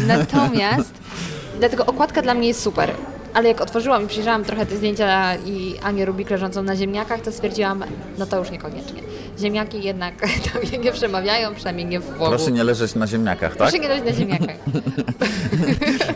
Natomiast, 0.07 0.95
dlatego 1.61 1.87
okładka 1.87 2.23
dla 2.23 2.35
mnie 2.35 2.49
jest 2.49 2.61
super. 2.61 2.91
Ale 3.37 3.49
jak 3.49 3.61
otworzyłam 3.61 4.05
i 4.05 4.07
przyjrzałam 4.07 4.45
trochę 4.45 4.67
te 4.67 4.77
zdjęcia 4.77 5.37
i 5.37 5.75
Anię 5.83 6.05
Rubik 6.05 6.31
leżącą 6.31 6.63
na 6.63 6.77
ziemniakach, 6.77 7.21
to 7.21 7.33
stwierdziłam, 7.33 7.85
no 8.19 8.27
to 8.27 8.39
już 8.39 8.51
niekoniecznie. 8.51 9.03
Ziemniaki 9.39 9.83
jednak 9.83 10.15
do 10.55 10.69
mnie 10.69 10.79
nie 10.79 10.93
przemawiają, 10.93 11.55
przynajmniej 11.55 11.87
nie 11.87 12.01
w 12.01 12.05
Wogu. 12.05 12.27
Proszę 12.29 12.53
nie 12.53 12.65
leżeć 12.65 12.95
na 12.95 13.07
ziemniakach, 13.07 13.51
tak? 13.51 13.59
Proszę 13.59 13.79
nie 13.79 13.89
leżeć 13.89 14.05
na 14.05 14.13
ziemniakach. 14.13 14.57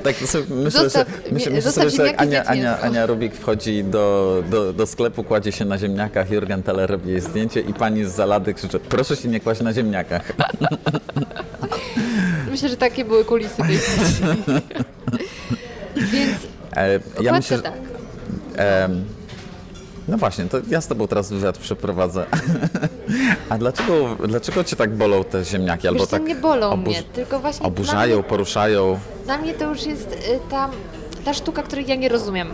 Tak, 0.05 0.17
to 0.17 0.27
sobie 0.27 0.45
myślę, 0.55 0.81
Zostaw- 0.81 1.07
że, 1.27 1.33
myślę, 1.33 1.53
myślę 1.53 1.73
sobie, 1.73 1.91
że 1.91 2.07
jak 2.07 2.21
Ania, 2.23 2.45
Ania. 2.45 2.81
Ania 2.81 3.07
Rubik 3.07 3.35
wchodzi 3.35 3.85
do, 3.85 4.43
do, 4.51 4.73
do 4.73 4.87
sklepu, 4.87 5.25
kładzie 5.25 5.53
się 5.53 5.65
na 5.65 5.79
ziemniakach, 5.79 6.31
Jurgen 6.31 6.63
Teller 6.63 6.91
robi 6.91 7.11
jej 7.11 7.21
zdjęcie 7.21 7.61
i 7.61 7.75
pani 7.75 8.05
z 8.05 8.09
zalady 8.13 8.55
krzyczy, 8.55 8.81
proszę 8.81 9.17
się 9.17 9.29
nie 9.29 9.41
kłaść 9.41 9.61
na 9.61 9.73
ziemniakach. 9.73 10.33
Myślę, 12.51 12.69
że 12.69 12.77
takie 12.77 13.05
były 13.05 13.25
kulisy 13.25 13.57
tej 13.63 13.79
sesji. 13.89 14.25
Więc 15.97 16.50
Ja 16.77 16.97
okładka 16.97 17.33
myślę, 17.33 17.57
że 17.57 17.63
tak. 17.63 17.73
No 20.09 20.19
właśnie, 20.19 20.45
to 20.45 20.59
ja 20.69 20.81
z 20.81 20.87
tobą 20.87 21.09
teraz 21.09 21.31
wywiad 21.31 21.59
przeprowadzę. 21.59 22.27
A 23.49 23.59
dlaczego, 23.59 24.17
dlaczego 24.29 24.65
cię 24.65 24.77
tak 24.77 24.97
bolą 24.97 25.25
te 25.25 25.45
ziemniaki? 25.45 25.89
Albo 25.89 26.01
Wiesz, 26.01 26.09
tak 26.09 26.23
nie 26.23 26.35
bolą 26.35 26.77
mnie, 26.77 27.03
tylko 27.03 27.41
właśnie 27.41 27.67
Oburzają, 27.67 28.15
mnie, 28.15 28.25
poruszają. 28.25 28.99
dla 29.25 29.39
mnie 29.39 29.55
to 29.55 29.69
już 29.69 29.87
jest 29.87 30.13
y, 30.13 30.17
ta, 30.51 30.71
ta 31.25 31.35
sztuka, 31.35 31.63
której 31.63 31.87
ja 31.87 31.95
nie 31.95 32.09
rozumiem. 32.09 32.49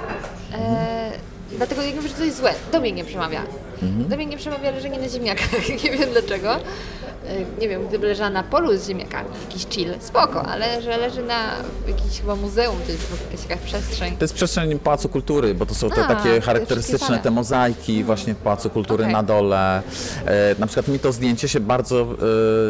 E, 0.55 1.11
dlatego 1.57 1.83
jak 1.83 1.95
mówię, 1.95 2.09
że 2.09 2.15
to 2.15 2.25
jest 2.25 2.37
złe, 2.39 2.55
do 2.73 2.81
mnie 2.81 2.93
nie 2.93 3.05
przemawia. 3.05 3.43
Mhm. 3.83 4.09
Do 4.09 4.17
mnie 4.17 4.27
nie 4.27 4.37
przemawia 4.37 4.71
leżenie 4.71 4.99
na 4.99 5.09
ziemniakach, 5.09 5.69
nie 5.85 5.91
wiem 5.91 6.11
dlaczego. 6.13 6.55
E, 6.55 7.61
nie 7.61 7.69
wiem, 7.69 7.89
gdyby 7.89 8.07
leżała 8.07 8.31
na 8.31 8.43
polu 8.43 8.77
z 8.77 8.89
ziemniakami, 8.89 9.29
jakiś 9.49 9.67
chill, 9.67 9.95
spoko, 10.01 10.43
ale 10.43 10.83
że 10.83 10.97
leży 10.97 11.23
na 11.23 11.53
jakimś 11.89 12.21
chyba 12.21 12.37
muzeum, 12.37 12.77
to 12.87 12.93
jest 12.93 13.11
jakaś 13.11 13.51
jakaś 13.51 13.65
przestrzeń. 13.65 14.17
To 14.17 14.25
jest 14.25 14.35
przestrzeń 14.35 14.79
Pałacu 14.79 15.09
Kultury, 15.09 15.55
bo 15.55 15.67
to 15.67 15.75
są 15.75 15.91
te 15.91 16.05
A, 16.05 16.09
takie 16.15 16.35
te 16.35 16.41
charakterystyczne 16.41 17.19
te 17.19 17.31
mozaiki 17.31 18.05
właśnie 18.05 18.35
w 18.35 18.37
Pałacu 18.37 18.71
Kultury 18.71 19.05
Okej. 19.05 19.13
na 19.13 19.23
dole. 19.23 19.83
E, 20.27 20.55
na 20.59 20.67
przykład 20.67 20.89
mi 20.89 20.99
to 20.99 21.13
zdjęcie 21.13 21.49
się 21.49 21.61
bardzo, 21.61 22.01
e, 22.03 22.07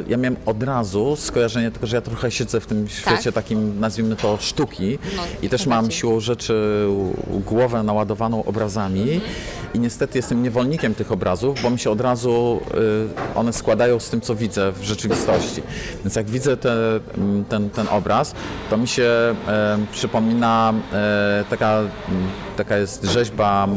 ja 0.09 0.17
miałem 0.17 0.37
od 0.47 0.63
razu 0.63 1.17
skojarzenie, 1.17 1.71
tylko 1.71 1.87
że 1.87 1.97
ja 1.97 2.03
trochę 2.03 2.31
siedzę 2.31 2.61
w 2.61 2.67
tym 2.67 2.89
świecie 2.89 3.33
takim, 3.33 3.81
nazwijmy 3.81 4.17
to 4.17 4.39
sztuki 4.41 4.99
Tak. 4.99 5.17
No, 5.17 5.23
i 5.43 5.49
też 5.49 5.67
mam 5.67 5.91
siłą 5.91 6.21
rzeczy 6.21 6.87
głowę 7.47 7.83
naładowaną 7.83 8.45
obrazami 8.45 9.21
i 9.75 9.81
niestety 9.81 10.19
jestem 10.19 10.43
niewolnikiem 10.43 10.95
tych 10.97 11.13
obrazów, 11.13 11.63
bo 11.63 11.71
mi 11.71 11.79
się 11.79 11.91
od 11.91 12.01
razu 12.01 12.61
e, 13.35 13.39
one 13.39 13.53
składają 13.53 14.01
z 14.01 14.11
tym, 14.11 14.21
co 14.21 14.35
widzę 14.35 14.73
w 14.73 14.83
rzeczywistości. 14.83 15.63
Więc 16.05 16.17
jak 16.17 16.27
widzę 16.27 16.57
te, 16.57 16.73
m, 17.19 17.45
ten, 17.49 17.71
ten 17.71 17.89
obraz, 17.89 18.35
to 18.71 18.77
mi 18.77 18.89
się 18.89 19.05
e, 19.49 19.79
przypomina 19.93 20.75
e, 20.93 21.45
taka, 21.51 21.79
m, 21.79 21.89
taka 22.57 22.77
jest 22.77 23.05
rzeźba 23.05 23.69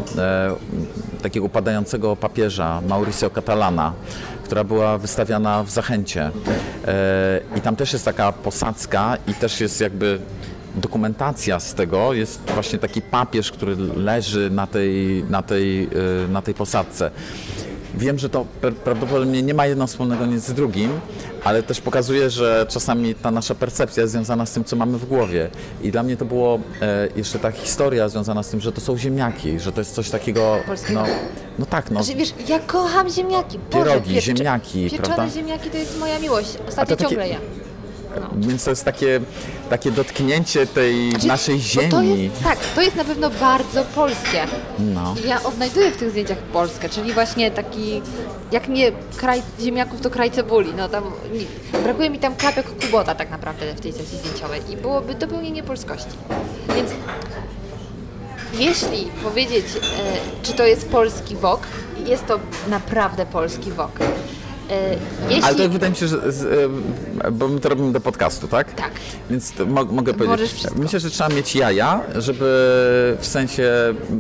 takiego 1.22 1.46
upadającego 1.46 2.16
papieża 2.16 2.82
Mauricio 2.88 3.30
Catalana, 3.30 3.94
która 4.44 4.64
była 4.64 4.98
wystawiana 4.98 5.64
w 5.64 5.70
Zachęcie. 5.70 6.32
I 7.58 7.62
tam 7.62 7.76
też 7.76 7.94
jest 7.94 8.06
taka 8.06 8.32
posadzka 8.32 9.18
i 9.28 9.34
też 9.34 9.62
jest 9.62 9.82
jakby 9.82 10.20
dokumentacja 10.76 11.60
z 11.60 11.74
tego. 11.74 12.14
Jest 12.14 12.42
właśnie 12.54 12.80
taki 12.80 13.02
papież, 13.02 13.52
który 13.52 13.76
leży 13.96 14.50
na 14.50 14.68
tej, 14.68 15.24
na 15.30 15.42
tej, 15.42 15.84
e, 15.84 15.88
na 16.32 16.42
tej 16.42 16.54
posadzce. 16.54 17.12
Wiem, 17.96 18.20
że 18.20 18.30
to 18.30 18.46
prawdopodobnie 18.84 19.42
nie 19.44 19.54
ma 19.54 19.66
jedno 19.66 19.88
wspólnego 19.88 20.26
nic 20.26 20.44
z 20.44 20.54
drugim, 20.54 20.92
ale 21.44 21.64
też 21.64 21.82
pokazuje, 21.82 22.30
że 22.30 22.66
czasami 22.70 23.16
ta 23.16 23.32
nasza 23.32 23.56
percepcja 23.56 24.02
jest 24.02 24.14
związana 24.14 24.46
z 24.46 24.52
tym, 24.52 24.64
co 24.64 24.76
mamy 24.76 24.98
w 24.98 25.06
głowie. 25.06 25.50
I 25.82 25.92
dla 25.92 26.04
mnie 26.04 26.18
to 26.18 26.26
było 26.26 26.60
e, 26.82 27.08
jeszcze 27.16 27.40
ta 27.40 27.52
historia 27.52 28.10
związana 28.10 28.44
z 28.44 28.50
tym, 28.50 28.60
że 28.60 28.72
to 28.72 28.82
są 28.82 28.98
ziemniaki, 28.98 29.60
że 29.60 29.72
to 29.72 29.82
jest 29.82 29.94
coś 29.94 30.10
takiego. 30.10 30.58
Polskiego. 30.68 31.00
No, 31.02 31.08
no 31.60 31.66
tak, 31.66 31.92
no. 31.92 32.04
Znaczy, 32.04 32.20
wiesz, 32.20 32.34
ja 32.48 32.60
kocham 32.60 33.10
ziemniaki. 33.10 33.60
Boże, 33.72 33.86
Pierogi, 33.86 34.22
ziemniaki, 34.22 34.84
pieczone 34.90 35.04
prawda? 35.16 35.30
ziemniaki 35.30 35.70
to 35.70 35.78
jest 35.78 36.00
moja 36.00 36.20
miłość. 36.20 36.58
Ostatnio 36.68 36.96
takie- 36.96 37.10
ciągle 37.10 37.28
Więc 38.36 38.64
to 38.64 38.70
jest 38.70 38.86
takie, 38.86 39.20
takie 39.70 39.92
dotknięcie 39.92 40.68
tej 40.68 41.14
naszej 41.28 41.56
Bo 41.76 41.82
to 41.82 42.04
ziemi. 42.04 42.24
jest, 42.24 42.44
tak, 42.44 42.60
to 42.76 42.82
jest 42.82 42.96
na 42.96 43.06
pewno 43.06 43.30
bardzo 43.30 43.84
polskie. 43.84 44.44
No. 44.80 45.16
I 45.26 45.28
Ja 45.28 45.44
odnajduję 45.44 45.92
w 45.92 45.98
tych 45.98 46.10
zdjęciach 46.12 46.38
Polskę, 46.38 46.90
czyli 46.90 47.14
właśnie 47.14 47.52
taki, 47.52 48.02
jak 48.52 48.68
nie 48.68 48.92
kraj 49.18 49.42
ziemniaków, 49.60 50.02
to 50.02 50.10
kraj 50.10 50.32
cebuli. 50.32 50.74
No 50.78 50.90
tam, 50.90 51.04
nie, 51.74 51.80
brakuje 51.80 52.10
mi 52.10 52.20
tam 52.20 52.36
klapek 52.36 52.66
kubota 52.86 53.16
tak 53.16 53.30
naprawdę 53.32 53.74
w 53.76 53.82
tej 53.82 53.94
sesji 53.94 54.18
zdjęciowej 54.18 54.62
i 54.70 54.78
byłoby 54.78 55.16
dopełnienie 55.16 55.64
polskości. 55.64 56.12
Więc 56.76 56.92
jeśli 58.54 59.06
powiedzieć, 59.24 59.66
e, 59.76 60.44
czy 60.44 60.54
to 60.54 60.66
jest 60.66 60.90
polski 60.90 61.36
wok, 61.36 61.62
jest 62.06 62.26
to 62.28 62.40
naprawdę 62.68 63.26
polski 63.26 63.72
wok. 63.72 63.92
E, 64.70 64.96
jeśli... 65.30 65.44
Ale 65.44 65.56
to 65.56 65.70
wydaje 65.70 65.92
mi 65.92 65.98
się, 65.98 66.08
że. 66.08 66.32
Z, 66.32 66.44
e, 67.24 67.32
bo 67.32 67.48
my 67.48 67.60
to 67.60 67.70
robimy 67.70 67.92
do 67.94 68.00
podcastu, 68.00 68.48
tak? 68.48 68.74
Tak. 68.74 68.92
Więc 69.30 69.54
mo 69.68 69.86
mogę 69.86 70.14
powiedzieć. 70.14 70.68
Myślę, 70.76 71.00
że 71.00 71.10
trzeba 71.10 71.30
mieć 71.30 71.56
jaja, 71.56 72.02
żeby 72.16 72.46
w 73.20 73.26
sensie, 73.26 73.70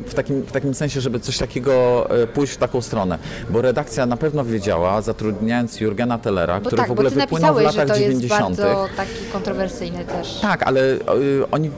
w 0.06 0.14
takim, 0.14 0.42
w 0.42 0.52
takim 0.52 0.74
sensie, 0.74 1.02
żeby 1.02 1.20
coś 1.20 1.38
takiego 1.38 2.08
e, 2.22 2.28
pójść 2.28 2.54
w 2.54 2.58
taką 2.58 2.82
stronę. 2.82 3.20
Bo 3.50 3.62
redakcja 3.62 4.06
na 4.06 4.18
pewno 4.18 4.46
wiedziała, 4.46 5.02
zatrudniając 5.02 5.82
Jurgena 5.82 6.18
Tellera, 6.18 6.60
Bo 6.60 6.66
który 6.66 6.78
tak, 6.78 6.88
w 6.88 6.92
ogóle 6.92 7.10
wypłynął 7.10 7.56
w 7.56 7.62
latach 7.62 7.88
to 7.88 7.96
jest 7.96 8.22
90. 8.22 8.58
bardzo 8.58 8.88
taki 8.98 9.12
kontrowersyjny 9.34 10.06
też. 10.06 10.40
Tak, 10.42 10.64
ale 10.64 10.82
y, 10.82 11.00
oni 11.52 11.72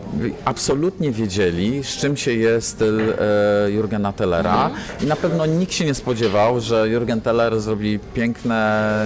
absolutnie 0.45 1.11
wiedzieli, 1.11 1.84
z 1.84 1.98
czym 1.98 2.18
się 2.18 2.34
je 2.34 2.61
styl 2.61 2.99
e, 3.02 3.72
Jurgena 3.72 4.14
Tellera 4.14 4.69
i 5.03 5.06
na 5.06 5.15
pewno 5.15 5.45
nikt 5.45 5.73
się 5.73 5.85
nie 5.85 5.93
spodziewał, 5.93 6.60
że 6.60 6.89
Jurgen 6.89 7.22
Teller 7.22 7.61
zrobi 7.61 7.99
piękne, 8.14 8.61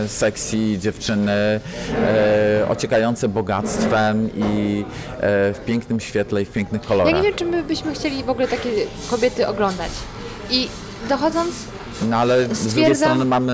sexy 0.08 0.78
dziewczyny, 0.78 1.32
e, 1.32 2.66
ociekające 2.70 3.28
bogactwem 3.30 4.30
i 4.36 4.86
e, 5.18 5.54
w 5.54 5.60
pięknym 5.66 6.00
świetle 6.00 6.42
i 6.42 6.46
w 6.46 6.52
pięknych 6.52 6.82
Ja 6.82 6.88
kolorach. 6.88 7.14
nie 7.14 7.22
wiem, 7.22 7.34
czy 7.36 7.46
my 7.46 7.64
byśmy 7.64 7.94
chcieli 7.94 8.24
w 8.24 8.30
ogóle 8.30 8.48
takie 8.48 8.70
kobiety 9.10 9.48
oglądać. 9.48 9.92
I 10.50 10.68
dochodząc, 11.10 11.52
No 12.10 12.18
ale 12.18 12.44
z 12.44 12.48
drugiej 12.48 12.70
stwierdzam- 12.72 12.96
strony 12.96 13.26
mamy 13.26 13.54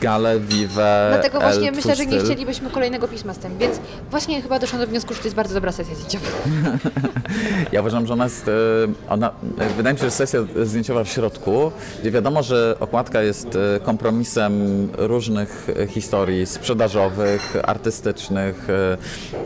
Galę, 0.00 0.40
Vive, 0.40 1.08
dlatego 1.12 1.40
właśnie 1.40 1.68
El, 1.68 1.74
myślę, 1.74 1.96
że 1.96 2.06
nie 2.06 2.18
chcielibyśmy 2.18 2.70
kolejnego 2.70 3.08
pisma 3.08 3.34
z 3.34 3.38
tym, 3.38 3.58
więc 3.58 3.80
właśnie 4.10 4.42
chyba 4.42 4.58
doszłam 4.58 4.80
do 4.80 4.86
wniosku, 4.86 5.14
że 5.14 5.20
to 5.20 5.26
jest 5.26 5.36
bardzo 5.36 5.54
dobra 5.54 5.72
sesja 5.72 5.94
zdjęciowa. 5.94 6.26
Ja 7.72 7.80
uważam, 7.80 8.06
że 8.06 8.12
ona 8.12 8.24
jest, 8.24 8.48
e, 8.48 8.52
ona, 9.08 9.30
e, 9.58 9.68
wydaje 9.76 9.94
mi 9.94 9.98
się, 10.00 10.04
że 10.04 10.10
sesja 10.10 10.40
zdjęciowa 10.62 11.04
w 11.04 11.08
środku, 11.08 11.72
gdzie 12.00 12.10
wiadomo, 12.10 12.42
że 12.42 12.76
okładka 12.80 13.22
jest 13.22 13.56
e, 13.76 13.80
kompromisem 13.80 14.52
różnych 14.98 15.66
historii 15.88 16.46
sprzedażowych, 16.46 17.56
artystycznych, 17.62 18.66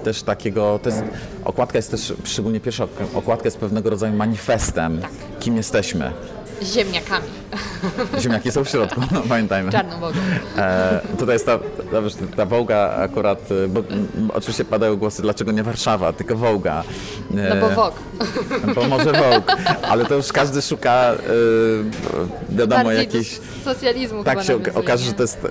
też 0.04 0.22
takiego, 0.22 0.80
to 0.82 0.88
jest, 0.88 1.02
okładka 1.44 1.78
jest 1.78 1.90
też, 1.90 2.12
szczególnie 2.24 2.60
pierwsza 2.60 2.84
ok- 2.84 2.88
okładka 3.14 3.44
jest 3.44 3.58
pewnego 3.58 3.90
rodzaju 3.90 4.14
manifestem, 4.14 5.00
kim 5.40 5.56
jesteśmy. 5.56 6.12
Ziemniakami, 6.62 7.26
Ziemniaki 8.20 8.52
są 8.52 8.64
w 8.64 8.68
środku, 8.68 9.00
no, 9.12 9.22
pamiętajmy. 9.28 9.72
czarną 9.72 10.00
wodą. 10.00 10.18
E, 10.56 11.00
tutaj 11.18 11.34
jest 11.34 11.46
ta, 11.46 11.58
ta, 11.92 12.02
wiesz, 12.02 12.12
ta 12.36 12.46
Wołga 12.46 12.90
akurat, 12.90 13.38
e, 13.64 13.68
bo 13.68 13.82
oczywiście 14.34 14.64
padają 14.64 14.96
głosy, 14.96 15.22
dlaczego 15.22 15.52
nie 15.52 15.62
Warszawa, 15.62 16.12
tylko 16.12 16.36
Wołga. 16.36 16.84
No 17.30 17.56
bo 17.60 17.68
wok. 17.70 17.94
Bo 18.74 18.88
może 18.88 19.12
Vogue, 19.12 19.50
ale 19.82 20.04
to 20.04 20.14
już 20.14 20.32
każdy 20.32 20.62
szuka, 20.62 21.12
y, 22.50 22.56
wiadomo, 22.56 22.90
do 22.90 23.72
socjalizmu 23.74 24.24
Tak 24.24 24.42
się 24.42 24.52
nawiązuje, 24.52 24.74
okaże, 24.74 25.04
że 25.04 25.12
to 25.12 25.22
jest... 25.22 25.44
y, 25.44 25.48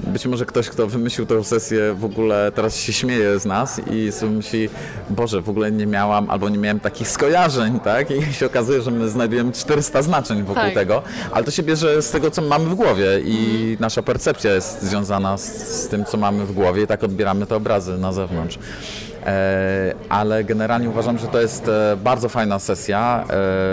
być 0.00 0.26
może 0.26 0.46
ktoś, 0.46 0.68
kto 0.68 0.86
wymyślił 0.86 1.26
tę 1.26 1.44
sesję, 1.44 1.94
w 1.94 2.04
ogóle 2.04 2.52
teraz 2.54 2.76
się 2.76 2.92
śmieje 2.92 3.38
z 3.38 3.44
nas 3.44 3.80
i 3.90 4.12
sobie 4.12 4.32
myśli, 4.32 4.68
Boże, 5.10 5.40
w 5.42 5.48
ogóle 5.48 5.72
nie 5.72 5.86
miałam 5.86 6.30
albo 6.30 6.48
nie 6.48 6.58
miałem 6.58 6.80
takich 6.80 7.08
skojarzeń, 7.08 7.80
tak? 7.80 8.10
I 8.10 8.32
się 8.34 8.46
okazuje, 8.46 8.82
że 8.82 8.90
my 8.90 9.08
znajdujemy 9.08 9.52
400 9.52 10.02
znaczeń 10.02 10.38
wokół 10.42 10.62
Tak. 10.62 10.74
tego, 10.74 11.02
ale 11.32 11.44
to 11.44 11.50
się 11.50 11.62
bierze 11.62 12.02
z 12.02 12.10
tego, 12.10 12.30
co 12.30 12.42
mamy 12.42 12.64
w 12.70 12.74
głowie 12.74 13.20
i 13.24 13.36
Mhm. 13.36 13.76
nasza 13.80 14.02
percepcja 14.02 14.54
jest 14.54 14.82
związana 14.82 15.38
z, 15.38 15.56
z 15.84 15.88
tym, 15.88 16.04
co 16.04 16.16
mamy 16.16 16.46
w 16.46 16.52
głowie 16.52 16.82
i 16.82 16.86
tak 16.86 17.04
odbieramy 17.04 17.46
te 17.46 17.56
obrazy 17.56 17.98
na 17.98 18.12
zewnątrz. 18.12 18.58
E, 19.26 19.94
ale 20.08 20.44
generalnie 20.44 20.90
uważam, 20.90 21.18
że 21.18 21.26
to 21.26 21.40
jest 21.40 21.68
e, 21.68 21.96
bardzo 22.04 22.28
fajna 22.28 22.58
sesja, 22.58 23.24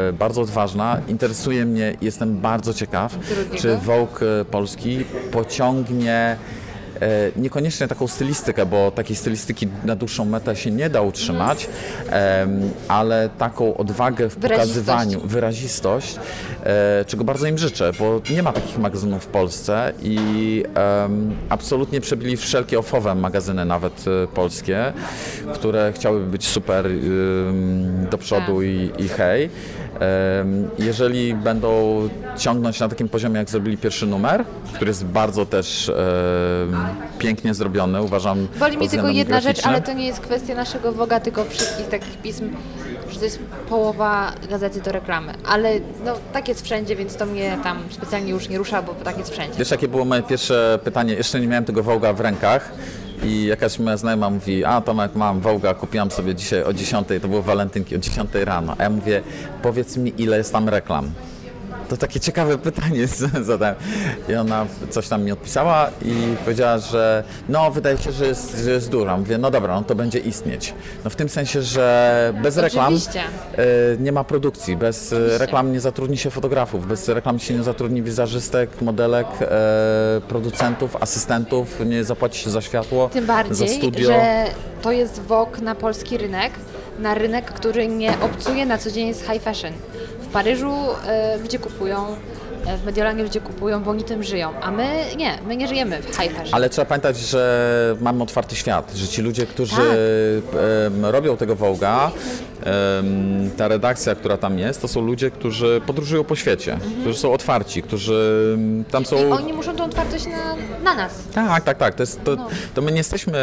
e, 0.09 0.13
bardzo 0.13 0.41
odważna. 0.41 1.01
Interesuje 1.07 1.65
mnie, 1.65 1.95
jestem 2.01 2.37
bardzo 2.37 2.73
ciekaw, 2.73 3.17
czy 3.55 3.77
Vogue 3.77 4.19
polski 4.51 5.05
pociągnie 5.31 6.37
niekoniecznie 7.35 7.87
taką 7.87 8.07
stylistykę, 8.07 8.65
bo 8.65 8.91
takiej 8.91 9.15
stylistyki 9.15 9.67
na 9.85 9.95
dłuższą 9.95 10.25
metę 10.25 10.55
się 10.55 10.71
nie 10.71 10.89
da 10.89 11.01
utrzymać, 11.01 11.67
ale 12.87 13.29
taką 13.37 13.77
odwagę 13.77 14.29
w 14.29 14.35
pokazywaniu, 14.35 15.19
wyrazistość, 15.23 16.15
e, 16.63 17.05
czego 17.05 17.23
bardzo 17.23 17.47
im 17.47 17.57
życzę, 17.57 17.91
bo 17.99 18.21
nie 18.29 18.43
ma 18.43 18.53
takich 18.53 18.77
magazynów 18.77 19.23
w 19.23 19.27
Polsce 19.27 19.93
i 20.01 20.63
absolutnie 21.49 22.01
przebili 22.01 22.37
wszelkie 22.37 22.79
ofowe 22.79 23.15
magazyny, 23.15 23.65
nawet 23.65 24.05
e, 24.23 24.27
polskie, 24.27 24.93
które 25.53 25.93
chciałyby 25.95 26.25
być 26.25 26.47
super 26.47 26.85
do 28.11 28.17
przodu 28.17 28.55
Tak. 28.57 28.65
i, 28.65 29.03
i 29.05 29.09
hej. 29.09 29.49
Jeżeli 30.79 31.33
będą 31.33 32.09
ciągnąć 32.37 32.79
na 32.79 32.89
takim 32.89 33.09
poziomie, 33.09 33.37
jak 33.37 33.49
zrobili 33.49 33.77
pierwszy 33.77 34.07
numer, 34.07 34.45
który 34.73 34.89
jest 34.89 35.05
bardzo 35.05 35.45
też 35.45 35.89
em, 35.89 35.95
pięknie 37.19 37.53
zrobiony, 37.53 38.01
uważam. 38.01 38.47
Boli 38.59 38.77
mnie 38.77 38.89
tylko 38.89 39.07
jedna 39.07 39.41
rzecz, 39.41 39.65
ale 39.65 39.81
to 39.81 39.93
nie 39.93 40.05
jest 40.07 40.19
kwestia 40.19 40.55
naszego 40.55 40.91
woga, 40.91 41.19
tylko 41.19 41.45
wszystkich 41.45 41.87
takich 41.87 42.17
pism, 42.21 42.49
że 43.11 43.19
to 43.19 43.25
jest 43.25 43.39
połowa 43.69 44.33
gazety 44.49 44.81
do 44.81 44.91
reklamy. 44.91 45.33
Ale 45.45 45.73
no, 46.05 46.13
tak 46.33 46.47
jest 46.47 46.61
wszędzie, 46.65 46.95
więc 46.95 47.15
to 47.15 47.25
mnie 47.25 47.57
tam 47.63 47.77
specjalnie 47.89 48.31
już 48.31 48.49
nie 48.49 48.57
rusza, 48.57 48.81
bo 48.81 48.93
tak 48.93 49.17
jest 49.17 49.31
wszędzie. 49.31 49.59
Wiesz, 49.59 49.71
jakie 49.71 49.87
było 49.87 50.05
moje 50.05 50.23
pierwsze 50.23 50.79
pytanie? 50.83 51.13
Jeszcze 51.13 51.39
nie 51.39 51.47
miałem 51.47 51.65
tego 51.65 51.83
Wołga 51.83 52.13
w 52.13 52.19
rękach 52.19 52.71
I 53.25 53.45
jakaś 53.45 53.79
moja 53.79 53.97
znajoma 53.97 54.29
mówi, 54.29 54.65
a 54.65 54.81
Tomek, 54.81 55.15
mam 55.15 55.41
Wołga, 55.41 55.73
kupiłam 55.73 56.11
sobie 56.11 56.35
dzisiaj 56.35 56.63
o 56.63 56.73
10, 56.73 57.07
to 57.21 57.27
były 57.27 57.43
walentynki 57.43 57.95
o 57.95 57.99
10 57.99 58.29
rano. 58.33 58.75
A 58.77 58.83
ja 58.83 58.89
mówię, 58.89 59.21
powiedz 59.61 59.97
mi, 59.97 60.13
ile 60.17 60.37
jest 60.37 60.53
tam 60.53 60.69
reklam. 60.69 61.11
To 61.89 61.97
takie 61.97 62.19
ciekawe 62.19 62.57
pytanie 62.57 63.07
zadałem. 63.41 63.75
I 64.29 64.35
ona 64.35 64.65
coś 64.89 65.07
tam 65.07 65.23
mi 65.23 65.31
odpisała 65.31 65.89
i 66.01 66.35
powiedziała, 66.43 66.77
że 66.77 67.23
no 67.49 67.71
wydaje 67.71 67.97
się, 67.97 68.11
że 68.11 68.25
jest, 68.25 68.57
że 68.63 68.71
jest 68.71 68.89
duża. 68.89 69.17
Mówię, 69.17 69.37
no 69.37 69.51
dobra, 69.51 69.75
no 69.75 69.83
to 69.83 69.95
będzie 69.95 70.19
istnieć. 70.19 70.73
No 71.03 71.09
w 71.09 71.15
tym 71.15 71.29
sensie, 71.29 71.61
że 71.61 72.33
bez 72.43 72.57
reklam 72.57 72.85
Oczywiście. 72.93 73.21
e, 73.57 73.63
nie 73.99 74.11
ma 74.11 74.23
produkcji, 74.23 74.77
bez 74.77 75.13
e, 75.13 75.37
reklam 75.37 75.71
nie 75.73 75.79
zatrudni 75.79 76.17
się 76.17 76.29
fotografów, 76.29 76.87
bez 76.87 77.09
reklam 77.09 77.39
się 77.39 77.53
nie 77.53 77.63
zatrudni 77.63 78.01
wizerzystek, 78.03 78.81
modelek, 78.81 79.27
e, 79.41 80.21
producentów, 80.27 80.95
asystentów, 80.95 81.79
nie 81.85 82.03
zapłaci 82.03 82.39
się 82.39 82.49
za 82.49 82.61
światło, 82.61 83.09
Tym 83.09 83.25
za 83.25 83.33
bardziej, 83.33 83.69
studio. 83.69 84.07
że 84.07 84.45
to 84.81 84.91
jest 84.91 85.21
wok 85.21 85.59
na 85.59 85.75
polski 85.75 86.17
rynek, 86.17 86.51
na 86.99 87.13
rynek, 87.13 87.45
który 87.45 87.87
nie 87.87 88.19
obcuje 88.21 88.65
na 88.65 88.77
co 88.77 88.91
dzień 88.91 89.13
z 89.13 89.21
high 89.21 89.41
fashion. 89.43 89.73
Paryżu 90.33 90.73
ludzie 91.41 91.59
kupują, 91.59 92.07
e, 92.07 92.15
w 92.81 92.85
Mediolanie 92.85 93.23
ludzie 93.23 93.41
kupują, 93.41 93.83
bo 93.83 93.91
oni 93.91 94.03
tym 94.03 94.23
żyją, 94.23 94.49
a 94.61 94.71
my 94.71 94.87
nie, 95.17 95.39
my 95.47 95.57
nie 95.57 95.67
żyjemy 95.67 96.01
w 96.01 96.05
fashion. 96.15 96.35
Ale 96.51 96.69
trzeba 96.69 96.85
pamiętać, 96.85 97.17
że 97.17 97.95
mamy 98.01 98.23
otwarty 98.23 98.55
świat, 98.55 98.91
że 98.95 99.07
ci 99.07 99.21
ludzie, 99.21 99.45
którzy 99.45 99.75
Tak. 99.75 101.11
robią 101.11 101.37
tego 101.37 101.55
Wołga, 101.55 102.11
ta 103.57 103.67
redakcja, 103.67 104.15
która 104.15 104.37
tam 104.37 104.59
jest, 104.59 104.81
to 104.81 104.87
są 104.87 105.01
ludzie, 105.01 105.31
którzy 105.31 105.81
podróżują 105.85 106.23
po 106.23 106.35
świecie, 106.35 106.77
którzy 107.01 107.19
są 107.19 107.33
otwarci, 107.33 107.81
którzy 107.81 108.57
tam 108.91 109.05
są... 109.05 109.17
I 109.27 109.31
oni 109.31 109.53
muszą 109.53 109.75
tą 109.75 109.83
otwartość 109.83 110.25
na, 110.25 110.55
na 110.83 110.95
nas. 110.95 111.13
Tak, 111.33 111.63
tak, 111.63 111.77
tak. 111.77 111.95
To, 111.95 112.03
jest, 112.03 112.23
to, 112.23 112.35
No. 112.35 112.47
to 112.73 112.81
my 112.81 112.91
nie 112.91 112.97
jesteśmy, 112.97 113.37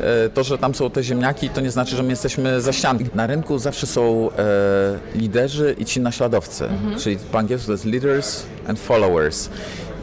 e, 0.00 0.28
to, 0.28 0.44
że 0.44 0.58
tam 0.58 0.74
są 0.74 0.90
te 0.90 1.02
ziemniaki, 1.02 1.48
to 1.50 1.60
nie 1.60 1.70
znaczy, 1.70 1.96
że 1.96 2.02
my 2.02 2.10
jesteśmy 2.10 2.60
za 2.60 2.72
ścianki. 2.72 3.04
Na 3.14 3.26
rynku 3.26 3.58
zawsze 3.58 3.86
są 3.86 4.30
e, 4.30 5.18
liderzy 5.18 5.74
i 5.78 5.84
ci 5.84 6.00
naśladowcy, 6.00 6.64
czyli 6.98 7.16
po 7.32 7.38
angielsku 7.38 7.66
to 7.66 7.72
jest 7.72 7.84
leaders 7.84 8.42
and 8.70 8.78
followers. 8.78 9.50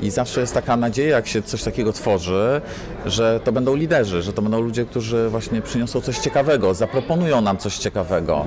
I 0.02 0.10
zawsze 0.10 0.42
jest 0.42 0.54
taka 0.54 0.78
nadzieja, 0.78 1.16
jak 1.16 1.28
się 1.28 1.42
coś 1.42 1.64
takiego 1.64 1.94
tworzy, 1.94 2.62
że 3.10 3.40
to 3.44 3.52
będą 3.52 3.76
liderzy, 3.76 4.22
że 4.22 4.34
to 4.34 4.42
będą 4.42 4.62
ludzie, 4.62 4.86
którzy 4.86 5.30
właśnie 5.30 5.62
przyniosą 5.62 6.02
coś 6.02 6.18
ciekawego, 6.18 6.74
zaproponują 6.74 7.42
nam 7.42 7.58
coś 7.58 7.78
ciekawego. 7.78 8.46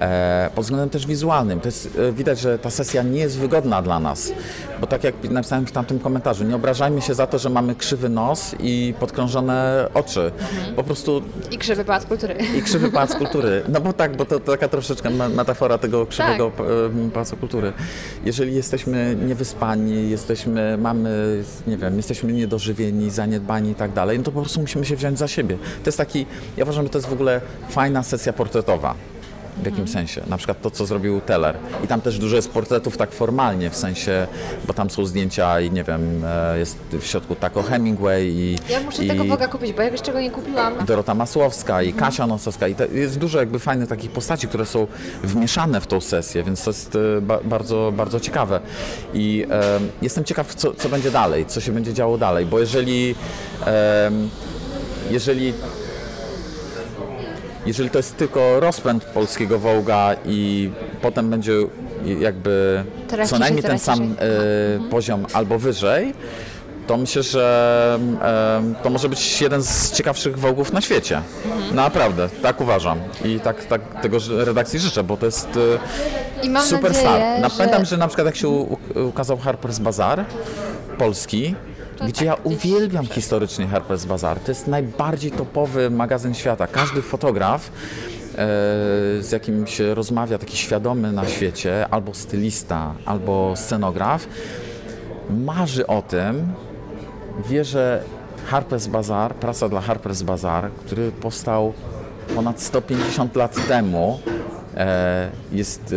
E, 0.00 0.50
pod 0.54 0.64
względem 0.64 0.90
też 0.90 1.06
wizualnym. 1.06 1.60
To 1.60 1.68
jest, 1.68 1.98
e, 2.08 2.12
widać, 2.12 2.40
że 2.40 2.58
ta 2.58 2.70
sesja 2.70 3.02
nie 3.02 3.20
jest 3.20 3.38
wygodna 3.38 3.82
dla 3.82 4.00
nas, 4.00 4.32
bo 4.80 4.86
tak 4.86 5.04
jak 5.04 5.30
napisałem 5.30 5.66
w 5.66 5.72
tamtym 5.72 5.98
komentarzu, 5.98 6.44
nie 6.44 6.56
obrażajmy 6.56 7.00
się 7.02 7.14
za 7.14 7.26
to, 7.26 7.38
że 7.38 7.50
mamy 7.50 7.74
krzywy 7.74 8.08
nos 8.08 8.54
i 8.60 8.94
podkrążone 9.00 9.88
oczy. 9.94 10.32
Po 10.76 10.82
prostu 10.82 11.22
I 11.50 11.58
krzywy 11.58 11.84
pałac 11.84 12.06
kultury. 12.06 12.34
i 12.58 12.62
krzywy 12.62 12.90
pałac 12.90 13.14
kultury. 13.14 13.62
No 13.68 13.80
bo 13.80 13.92
tak, 13.92 14.16
bo 14.16 14.24
to, 14.24 14.40
to 14.40 14.52
taka 14.52 14.68
troszeczkę 14.68 15.10
me- 15.10 15.28
metafora 15.28 15.78
tego 15.78 16.06
krzywego 16.06 16.50
Tak. 16.56 16.66
pałacu 17.12 17.36
kultury. 17.36 17.72
Jeżeli 18.24 18.54
jesteśmy 18.54 19.16
niewyspani, 19.26 20.10
jesteśmy, 20.10 20.78
mamy, 20.78 21.42
nie 21.66 21.76
wiem, 21.76 21.96
jesteśmy 21.96 22.32
niedożywieni, 22.32 23.10
zaniedbani 23.10 23.70
i 23.70 23.74
tak 23.74 23.92
dalej, 23.92 24.01
no 24.06 24.24
to 24.24 24.32
po 24.32 24.40
prostu 24.40 24.60
musimy 24.60 24.84
się 24.84 24.96
wziąć 24.96 25.18
za 25.18 25.28
siebie. 25.28 25.56
To 25.56 25.88
jest 25.88 25.98
taki, 25.98 26.26
ja 26.56 26.64
uważam, 26.64 26.84
że 26.84 26.90
to 26.90 26.98
jest 26.98 27.08
w 27.08 27.12
ogóle 27.12 27.40
fajna 27.70 28.02
sesja 28.02 28.32
portretowa. 28.32 28.94
W 29.62 29.66
jakim 29.66 29.88
sensie? 29.88 30.22
Na 30.26 30.36
przykład 30.36 30.62
to, 30.62 30.70
co 30.70 30.86
zrobił 30.86 31.20
Teller. 31.20 31.56
I 31.84 31.86
tam 31.86 32.00
też 32.00 32.18
dużo 32.18 32.36
jest 32.36 32.50
portretów 32.50 32.96
tak 32.96 33.12
formalnie, 33.12 33.70
w 33.70 33.76
sensie, 33.76 34.26
bo 34.66 34.74
tam 34.74 34.90
są 34.90 35.06
zdjęcia 35.06 35.60
i 35.60 35.70
nie 35.70 35.84
wiem, 35.84 36.24
e, 36.24 36.58
jest 36.58 36.78
w 36.92 37.06
środku 37.06 37.34
Taco 37.34 37.62
Hemingway 37.62 38.26
i... 38.26 38.58
Ja 38.68 38.80
muszę 38.80 39.04
i... 39.04 39.08
tego 39.08 39.24
woga 39.24 39.48
kupić, 39.48 39.72
bo 39.72 39.82
ja 39.82 39.88
jeszcze 39.88 40.12
go 40.12 40.20
nie 40.20 40.30
kupiłam. 40.30 40.86
Dorota 40.86 41.14
Masłowska 41.14 41.82
i 41.82 41.92
Kasia 41.92 42.26
Nosowska 42.26 42.68
i 42.68 42.74
jest 42.92 43.18
dużo 43.18 43.38
jakby 43.38 43.58
fajnych 43.58 43.88
takich 43.88 44.10
postaci, 44.10 44.48
które 44.48 44.66
są 44.66 44.86
wmieszane 45.24 45.80
w 45.80 45.86
tą 45.86 46.00
sesję, 46.00 46.42
więc 46.42 46.64
to 46.64 46.70
jest 46.70 46.96
e, 46.96 47.20
ba, 47.20 47.38
bardzo, 47.44 47.92
bardzo 47.96 48.20
ciekawe. 48.20 48.60
I 49.14 49.46
e, 49.50 49.62
jestem 50.02 50.24
ciekaw, 50.24 50.54
co, 50.54 50.74
co 50.74 50.88
będzie 50.88 51.10
dalej, 51.10 51.46
co 51.46 51.60
się 51.60 51.72
będzie 51.72 51.94
działo 51.94 52.18
dalej, 52.18 52.46
bo 52.46 52.58
jeżeli 52.58 53.14
e, 53.66 54.10
jeżeli 55.10 55.52
jeżeli 57.66 57.90
to 57.90 57.98
jest 57.98 58.16
tylko 58.16 58.60
rozpęd 58.60 59.04
polskiego 59.04 59.58
Wołga 59.58 60.14
i 60.26 60.70
potem 61.02 61.30
będzie 61.30 61.52
jakby 62.20 62.84
co 63.26 63.38
najmniej 63.38 63.62
ten 63.62 63.78
sam 63.78 64.02
e, 64.02 64.88
poziom 64.90 65.26
albo 65.32 65.58
wyżej, 65.58 66.14
to 66.86 66.96
myślę, 66.96 67.22
że 67.22 67.98
em, 68.58 68.74
to 68.82 68.90
może 68.90 69.08
być 69.08 69.40
jeden 69.42 69.62
z 69.62 69.92
ciekawszych 69.92 70.38
wołgów 70.38 70.72
na 70.72 70.80
świecie. 70.80 71.20
Mhm. 71.54 71.74
Naprawdę, 71.76 72.28
tak 72.42 72.60
uważam. 72.60 72.98
I 73.24 73.40
tak, 73.40 73.64
tak 73.64 74.02
tego 74.02 74.18
redakcji 74.30 74.78
życzę, 74.78 75.02
bo 75.04 75.16
to 75.16 75.26
jest 75.26 75.48
e, 76.44 76.48
mam 76.48 76.66
superstar. 76.66 77.12
nadzieję, 77.20 77.40
Na, 77.40 77.48
że... 77.48 77.56
Pamiętam, 77.58 77.84
że 77.84 77.96
na 77.96 78.06
przykład 78.08 78.26
jak 78.26 78.36
się 78.36 78.48
u- 78.48 78.78
ukazał 79.08 79.36
Harper's 79.36 79.80
Bazaar 79.80 80.24
polski, 80.98 81.54
gdzie 82.00 82.12
tak, 82.12 82.22
ja 82.22 82.34
uwielbiam 82.44 83.06
historycznie 83.06 83.66
Harper's 83.66 84.06
Bazaar. 84.06 84.40
To 84.40 84.50
jest 84.50 84.66
najbardziej 84.66 85.30
topowy 85.30 85.90
magazyn 85.90 86.34
świata. 86.34 86.66
Każdy 86.66 87.02
fotograf 87.02 87.68
e, 87.68 88.36
z 89.20 89.30
jakim 89.32 89.66
się 89.66 89.94
rozmawia, 89.94 90.38
taki 90.38 90.56
świadomy 90.56 91.12
na 91.12 91.26
świecie, 91.26 91.86
albo 91.90 92.14
stylista, 92.14 92.94
albo 93.04 93.56
scenograf, 93.56 94.26
marzy 95.30 95.86
o 95.86 96.02
tym, 96.02 96.52
wie, 97.48 97.64
że 97.64 98.02
Harper's 98.50 98.88
Bazaar, 98.88 99.34
praca 99.34 99.68
dla 99.68 99.80
Harper's 99.80 100.22
Bazaar, 100.22 100.70
który 100.70 101.12
powstał 101.12 101.72
ponad 102.34 102.60
150 102.60 103.36
lat 103.36 103.68
temu, 103.68 104.20
e, 104.76 105.30
jest, 105.52 105.94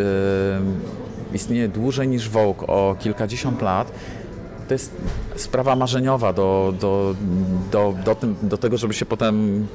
e, 1.31 1.35
istnieje 1.35 1.67
dłużej 1.67 2.07
niż 2.07 2.29
Vogue 2.29 2.65
o 2.67 2.95
kilkadziesiąt 2.99 3.61
lat. 3.61 3.91
To 4.67 4.73
jest 4.73 4.91
sprawa 5.35 5.75
marzeniowa 5.75 6.33
do, 6.33 6.73
do, 6.79 7.15
do, 7.71 7.93
do, 8.05 8.15
tym, 8.15 8.35
do 8.41 8.57
tego, 8.57 8.77
żeby 8.77 8.93
się 8.93 9.05
potem 9.05 9.67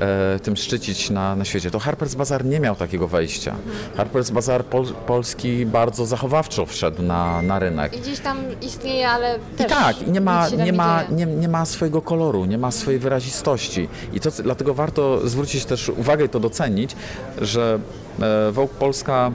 e, 0.00 0.38
tym 0.38 0.56
szczycić 0.56 1.10
na, 1.10 1.36
na 1.36 1.44
świecie. 1.44 1.70
To 1.70 1.78
Harper's 1.78 2.14
Bazaar 2.14 2.44
nie 2.44 2.60
miał 2.60 2.76
takiego 2.76 3.08
wejścia. 3.08 3.54
Harper's 3.96 4.30
Bazaar 4.30 4.64
pol, 4.64 4.86
polski 5.06 5.66
bardzo 5.66 6.06
zachowawczo 6.06 6.66
wszedł 6.66 7.02
na, 7.02 7.42
na 7.42 7.58
rynek. 7.58 7.96
I 7.96 8.00
gdzieś 8.00 8.20
tam 8.20 8.38
istnieje, 8.62 9.08
ale 9.08 9.38
też 9.56 9.66
I 9.66 9.68
tak, 9.68 10.02
i 10.02 10.10
nie 10.10 10.20
ma, 10.20 10.48
nie, 10.48 10.72
ma, 10.72 11.02
nie, 11.10 11.26
nie 11.26 11.48
ma 11.48 11.66
swojego 11.66 12.02
koloru, 12.02 12.44
nie 12.44 12.58
ma 12.58 12.70
swojej 12.70 13.00
wyrazistości. 13.00 13.88
I 14.12 14.20
to, 14.20 14.30
dlatego 14.30 14.74
warto 14.74 15.28
zwrócić 15.28 15.64
też 15.64 15.88
uwagę 15.88 16.24
i 16.24 16.28
to 16.28 16.40
docenić, 16.40 16.96
że 17.40 17.78
e, 18.20 18.52
Vogue 18.52 18.74
Polska 18.78 19.32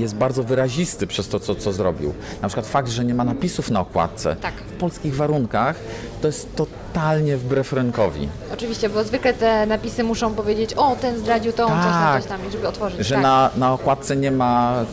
jest 0.00 0.14
bardzo 0.14 0.42
wyrazisty 0.42 1.06
przez 1.06 1.28
to, 1.28 1.40
co, 1.40 1.54
co 1.54 1.72
zrobił. 1.72 2.14
Na 2.42 2.48
przykład 2.48 2.66
fakt, 2.66 2.88
że 2.88 3.04
nie 3.04 3.14
ma 3.14 3.24
napisów 3.24 3.70
na 3.70 3.80
okładce. 3.80 4.36
Tak. 4.36 4.54
W 4.54 4.72
polskich 4.72 5.16
warunkach 5.16 5.76
to 6.20 6.26
jest 6.26 6.56
totalnie 6.56 7.36
wbrew 7.36 7.72
rynkowi. 7.72 8.28
Oczywiście, 8.54 8.88
bo 8.88 9.04
zwykle 9.04 9.34
te 9.34 9.66
napisy 9.66 10.04
muszą 10.04 10.34
powiedzieć, 10.34 10.74
o, 10.74 10.96
ten 11.00 11.18
zdradził 11.18 11.52
tą, 11.52 11.66
coś 11.66 11.74
tam, 11.76 11.92
Tak. 11.92 12.22
coś 12.22 12.28
tam, 12.28 12.40
żeby 12.52 12.68
otworzyć. 12.68 13.06
Że 13.06 13.14
tak. 13.14 13.22
na, 13.22 13.50
na 13.56 13.72
okładce 13.72 14.16
nie 14.16 14.30
ma 14.30 14.84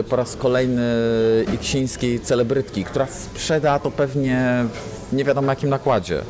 y, 0.00 0.04
po 0.04 0.16
raz 0.16 0.36
kolejny 0.36 0.82
iksińskiej 1.54 2.20
celebrytki, 2.20 2.84
która 2.84 3.06
sprzeda 3.06 3.78
to 3.78 3.90
pewnie 3.90 4.64
w 5.10 5.12
nie 5.12 5.24
wiadomo 5.24 5.52
jakim 5.52 5.70
nakładzie. 5.70 6.22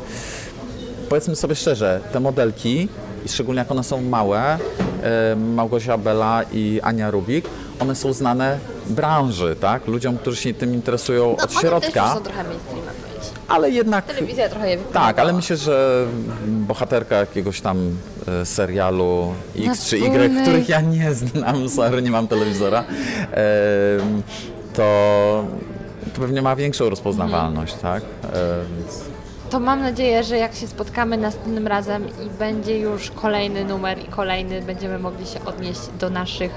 Powiedzmy 1.09 1.37
sobie 1.37 1.55
szczerze, 1.55 2.01
te 2.13 2.21
modelki, 2.21 2.89
szczególnie 3.27 3.59
jak 3.59 3.71
one 3.71 3.85
są 3.85 4.01
małe, 4.03 4.57
y, 5.33 5.37
Małgosia 5.37 5.99
Bela 5.99 6.43
i 6.53 6.81
Ania 6.83 7.11
Rubik, 7.11 7.45
one 7.81 7.95
są 7.95 8.13
znane 8.13 8.59
branży, 8.87 9.57
tak? 9.61 9.87
Ludziom, 9.87 10.19
którzy 10.19 10.37
się 10.37 10.55
tym 10.55 10.75
interesują 10.75 11.25
no, 11.25 11.33
od 11.33 11.39
one 11.41 11.49
też 11.49 11.61
środka, 11.61 12.05
już 12.05 12.15
są 12.15 12.21
trochę 12.21 12.45
mainstreamem. 12.45 12.95
ale 13.49 13.71
jednak... 13.71 14.05
Telewizja 14.05 14.49
trochę 14.49 14.71
je 14.71 14.77
wypłynęła. 14.79 15.07
Tak, 15.07 15.19
ale 15.19 15.33
myślę, 15.33 15.57
że 15.57 16.07
bohaterka 16.47 17.17
jakiegoś 17.17 17.61
tam 17.61 17.97
e, 18.29 18.47
serialu 18.47 19.35
X 19.59 19.89
czy 19.89 19.97
Y, 19.97 20.43
których 20.43 20.69
ja 20.69 20.81
nie 20.81 21.15
znam, 21.15 21.69
sorry, 21.77 22.03
nie 22.03 22.11
mam 22.11 22.29
telewizora, 22.29 22.85
to, 24.75 25.45
to 26.15 26.21
pewnie 26.21 26.43
ma 26.43 26.57
większą 26.57 26.91
rozpoznawalność, 26.91 27.75
tak? 27.75 28.03
E, 28.03 28.37
więc 28.79 29.01
To 29.51 29.61
mam 29.61 29.83
nadzieję, 29.83 30.25
że 30.25 30.39
jak 30.39 30.55
się 30.55 30.67
spotkamy 30.67 31.17
następnym 31.17 31.67
razem 31.67 32.09
i 32.09 32.31
będzie 32.39 32.79
już 32.79 33.11
kolejny 33.11 33.65
numer 33.65 33.99
i 33.99 34.05
kolejny, 34.05 34.63
będziemy 34.63 34.99
mogli 34.99 35.27
się 35.27 35.45
odnieść 35.45 35.81
do 36.01 36.11
naszych 36.11 36.53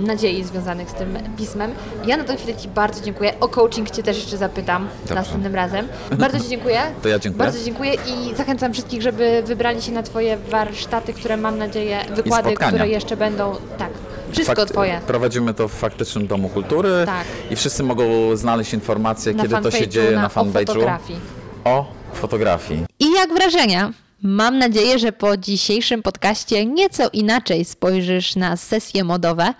nadziei 0.00 0.44
związanych 0.44 0.90
z 0.90 0.94
tym 0.94 1.18
pismem. 1.36 1.72
Ja 2.06 2.16
na 2.16 2.24
tę 2.24 2.36
chwilę 2.36 2.56
Ci 2.56 2.68
bardzo 2.68 3.00
dziękuję. 3.04 3.32
O 3.40 3.48
coaching 3.48 3.90
Cię 3.90 4.02
też 4.02 4.16
jeszcze 4.16 4.36
zapytam 4.36 4.88
Dobrze. 5.00 5.14
następnym 5.14 5.54
razem. 5.54 5.88
Bardzo 6.18 6.40
Ci 6.40 6.48
dziękuję. 6.48 6.80
To 7.02 7.08
ja 7.08 7.18
dziękuję. 7.18 7.44
Bardzo 7.44 7.64
dziękuję 7.64 7.94
i 7.94 8.34
zachęcam 8.34 8.72
wszystkich, 8.72 9.02
żeby 9.02 9.42
wybrali 9.46 9.82
się 9.82 9.92
na 9.92 10.02
Twoje 10.02 10.36
warsztaty, 10.36 11.12
które 11.12 11.36
mam 11.36 11.58
nadzieję, 11.58 11.98
wykłady, 12.14 12.54
które 12.54 12.88
jeszcze 12.88 13.16
będą. 13.16 13.54
Tak, 13.78 13.90
wszystko 14.32 14.56
fakt- 14.56 14.72
Twoje. 14.72 15.00
Prowadzimy 15.06 15.54
to 15.54 15.68
w 15.68 15.72
faktycznym 15.72 16.26
Domu 16.26 16.48
Kultury 16.48 16.90
Tak. 17.06 17.24
i 17.50 17.56
wszyscy 17.56 17.82
mogą 17.82 18.04
znaleźć 18.36 18.74
informacje, 18.74 19.32
Na 19.34 19.42
kiedy 19.42 19.56
to 19.62 19.70
się 19.70 19.88
dzieje 19.88 20.10
na 20.10 20.20
na- 20.20 20.26
o 20.26 20.30
fanpage'u 20.30 20.66
fotografii. 20.66 21.18
o 21.64 21.84
fotografii. 22.12 22.84
I 23.00 23.12
jak 23.12 23.34
wrażenia? 23.34 23.90
Mam 24.22 24.58
nadzieję, 24.58 24.98
że 24.98 25.12
po 25.12 25.36
dzisiejszym 25.36 26.02
podcaście 26.02 26.66
nieco 26.66 27.08
inaczej 27.12 27.64
spojrzysz 27.64 28.36
na 28.36 28.56
sesje 28.56 29.04
modowe 29.04 29.54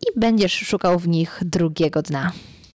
i 0.00 0.20
będziesz 0.20 0.52
szukał 0.52 0.98
w 0.98 1.08
nich 1.08 1.40
drugiego 1.42 2.02
dna. 2.02 2.32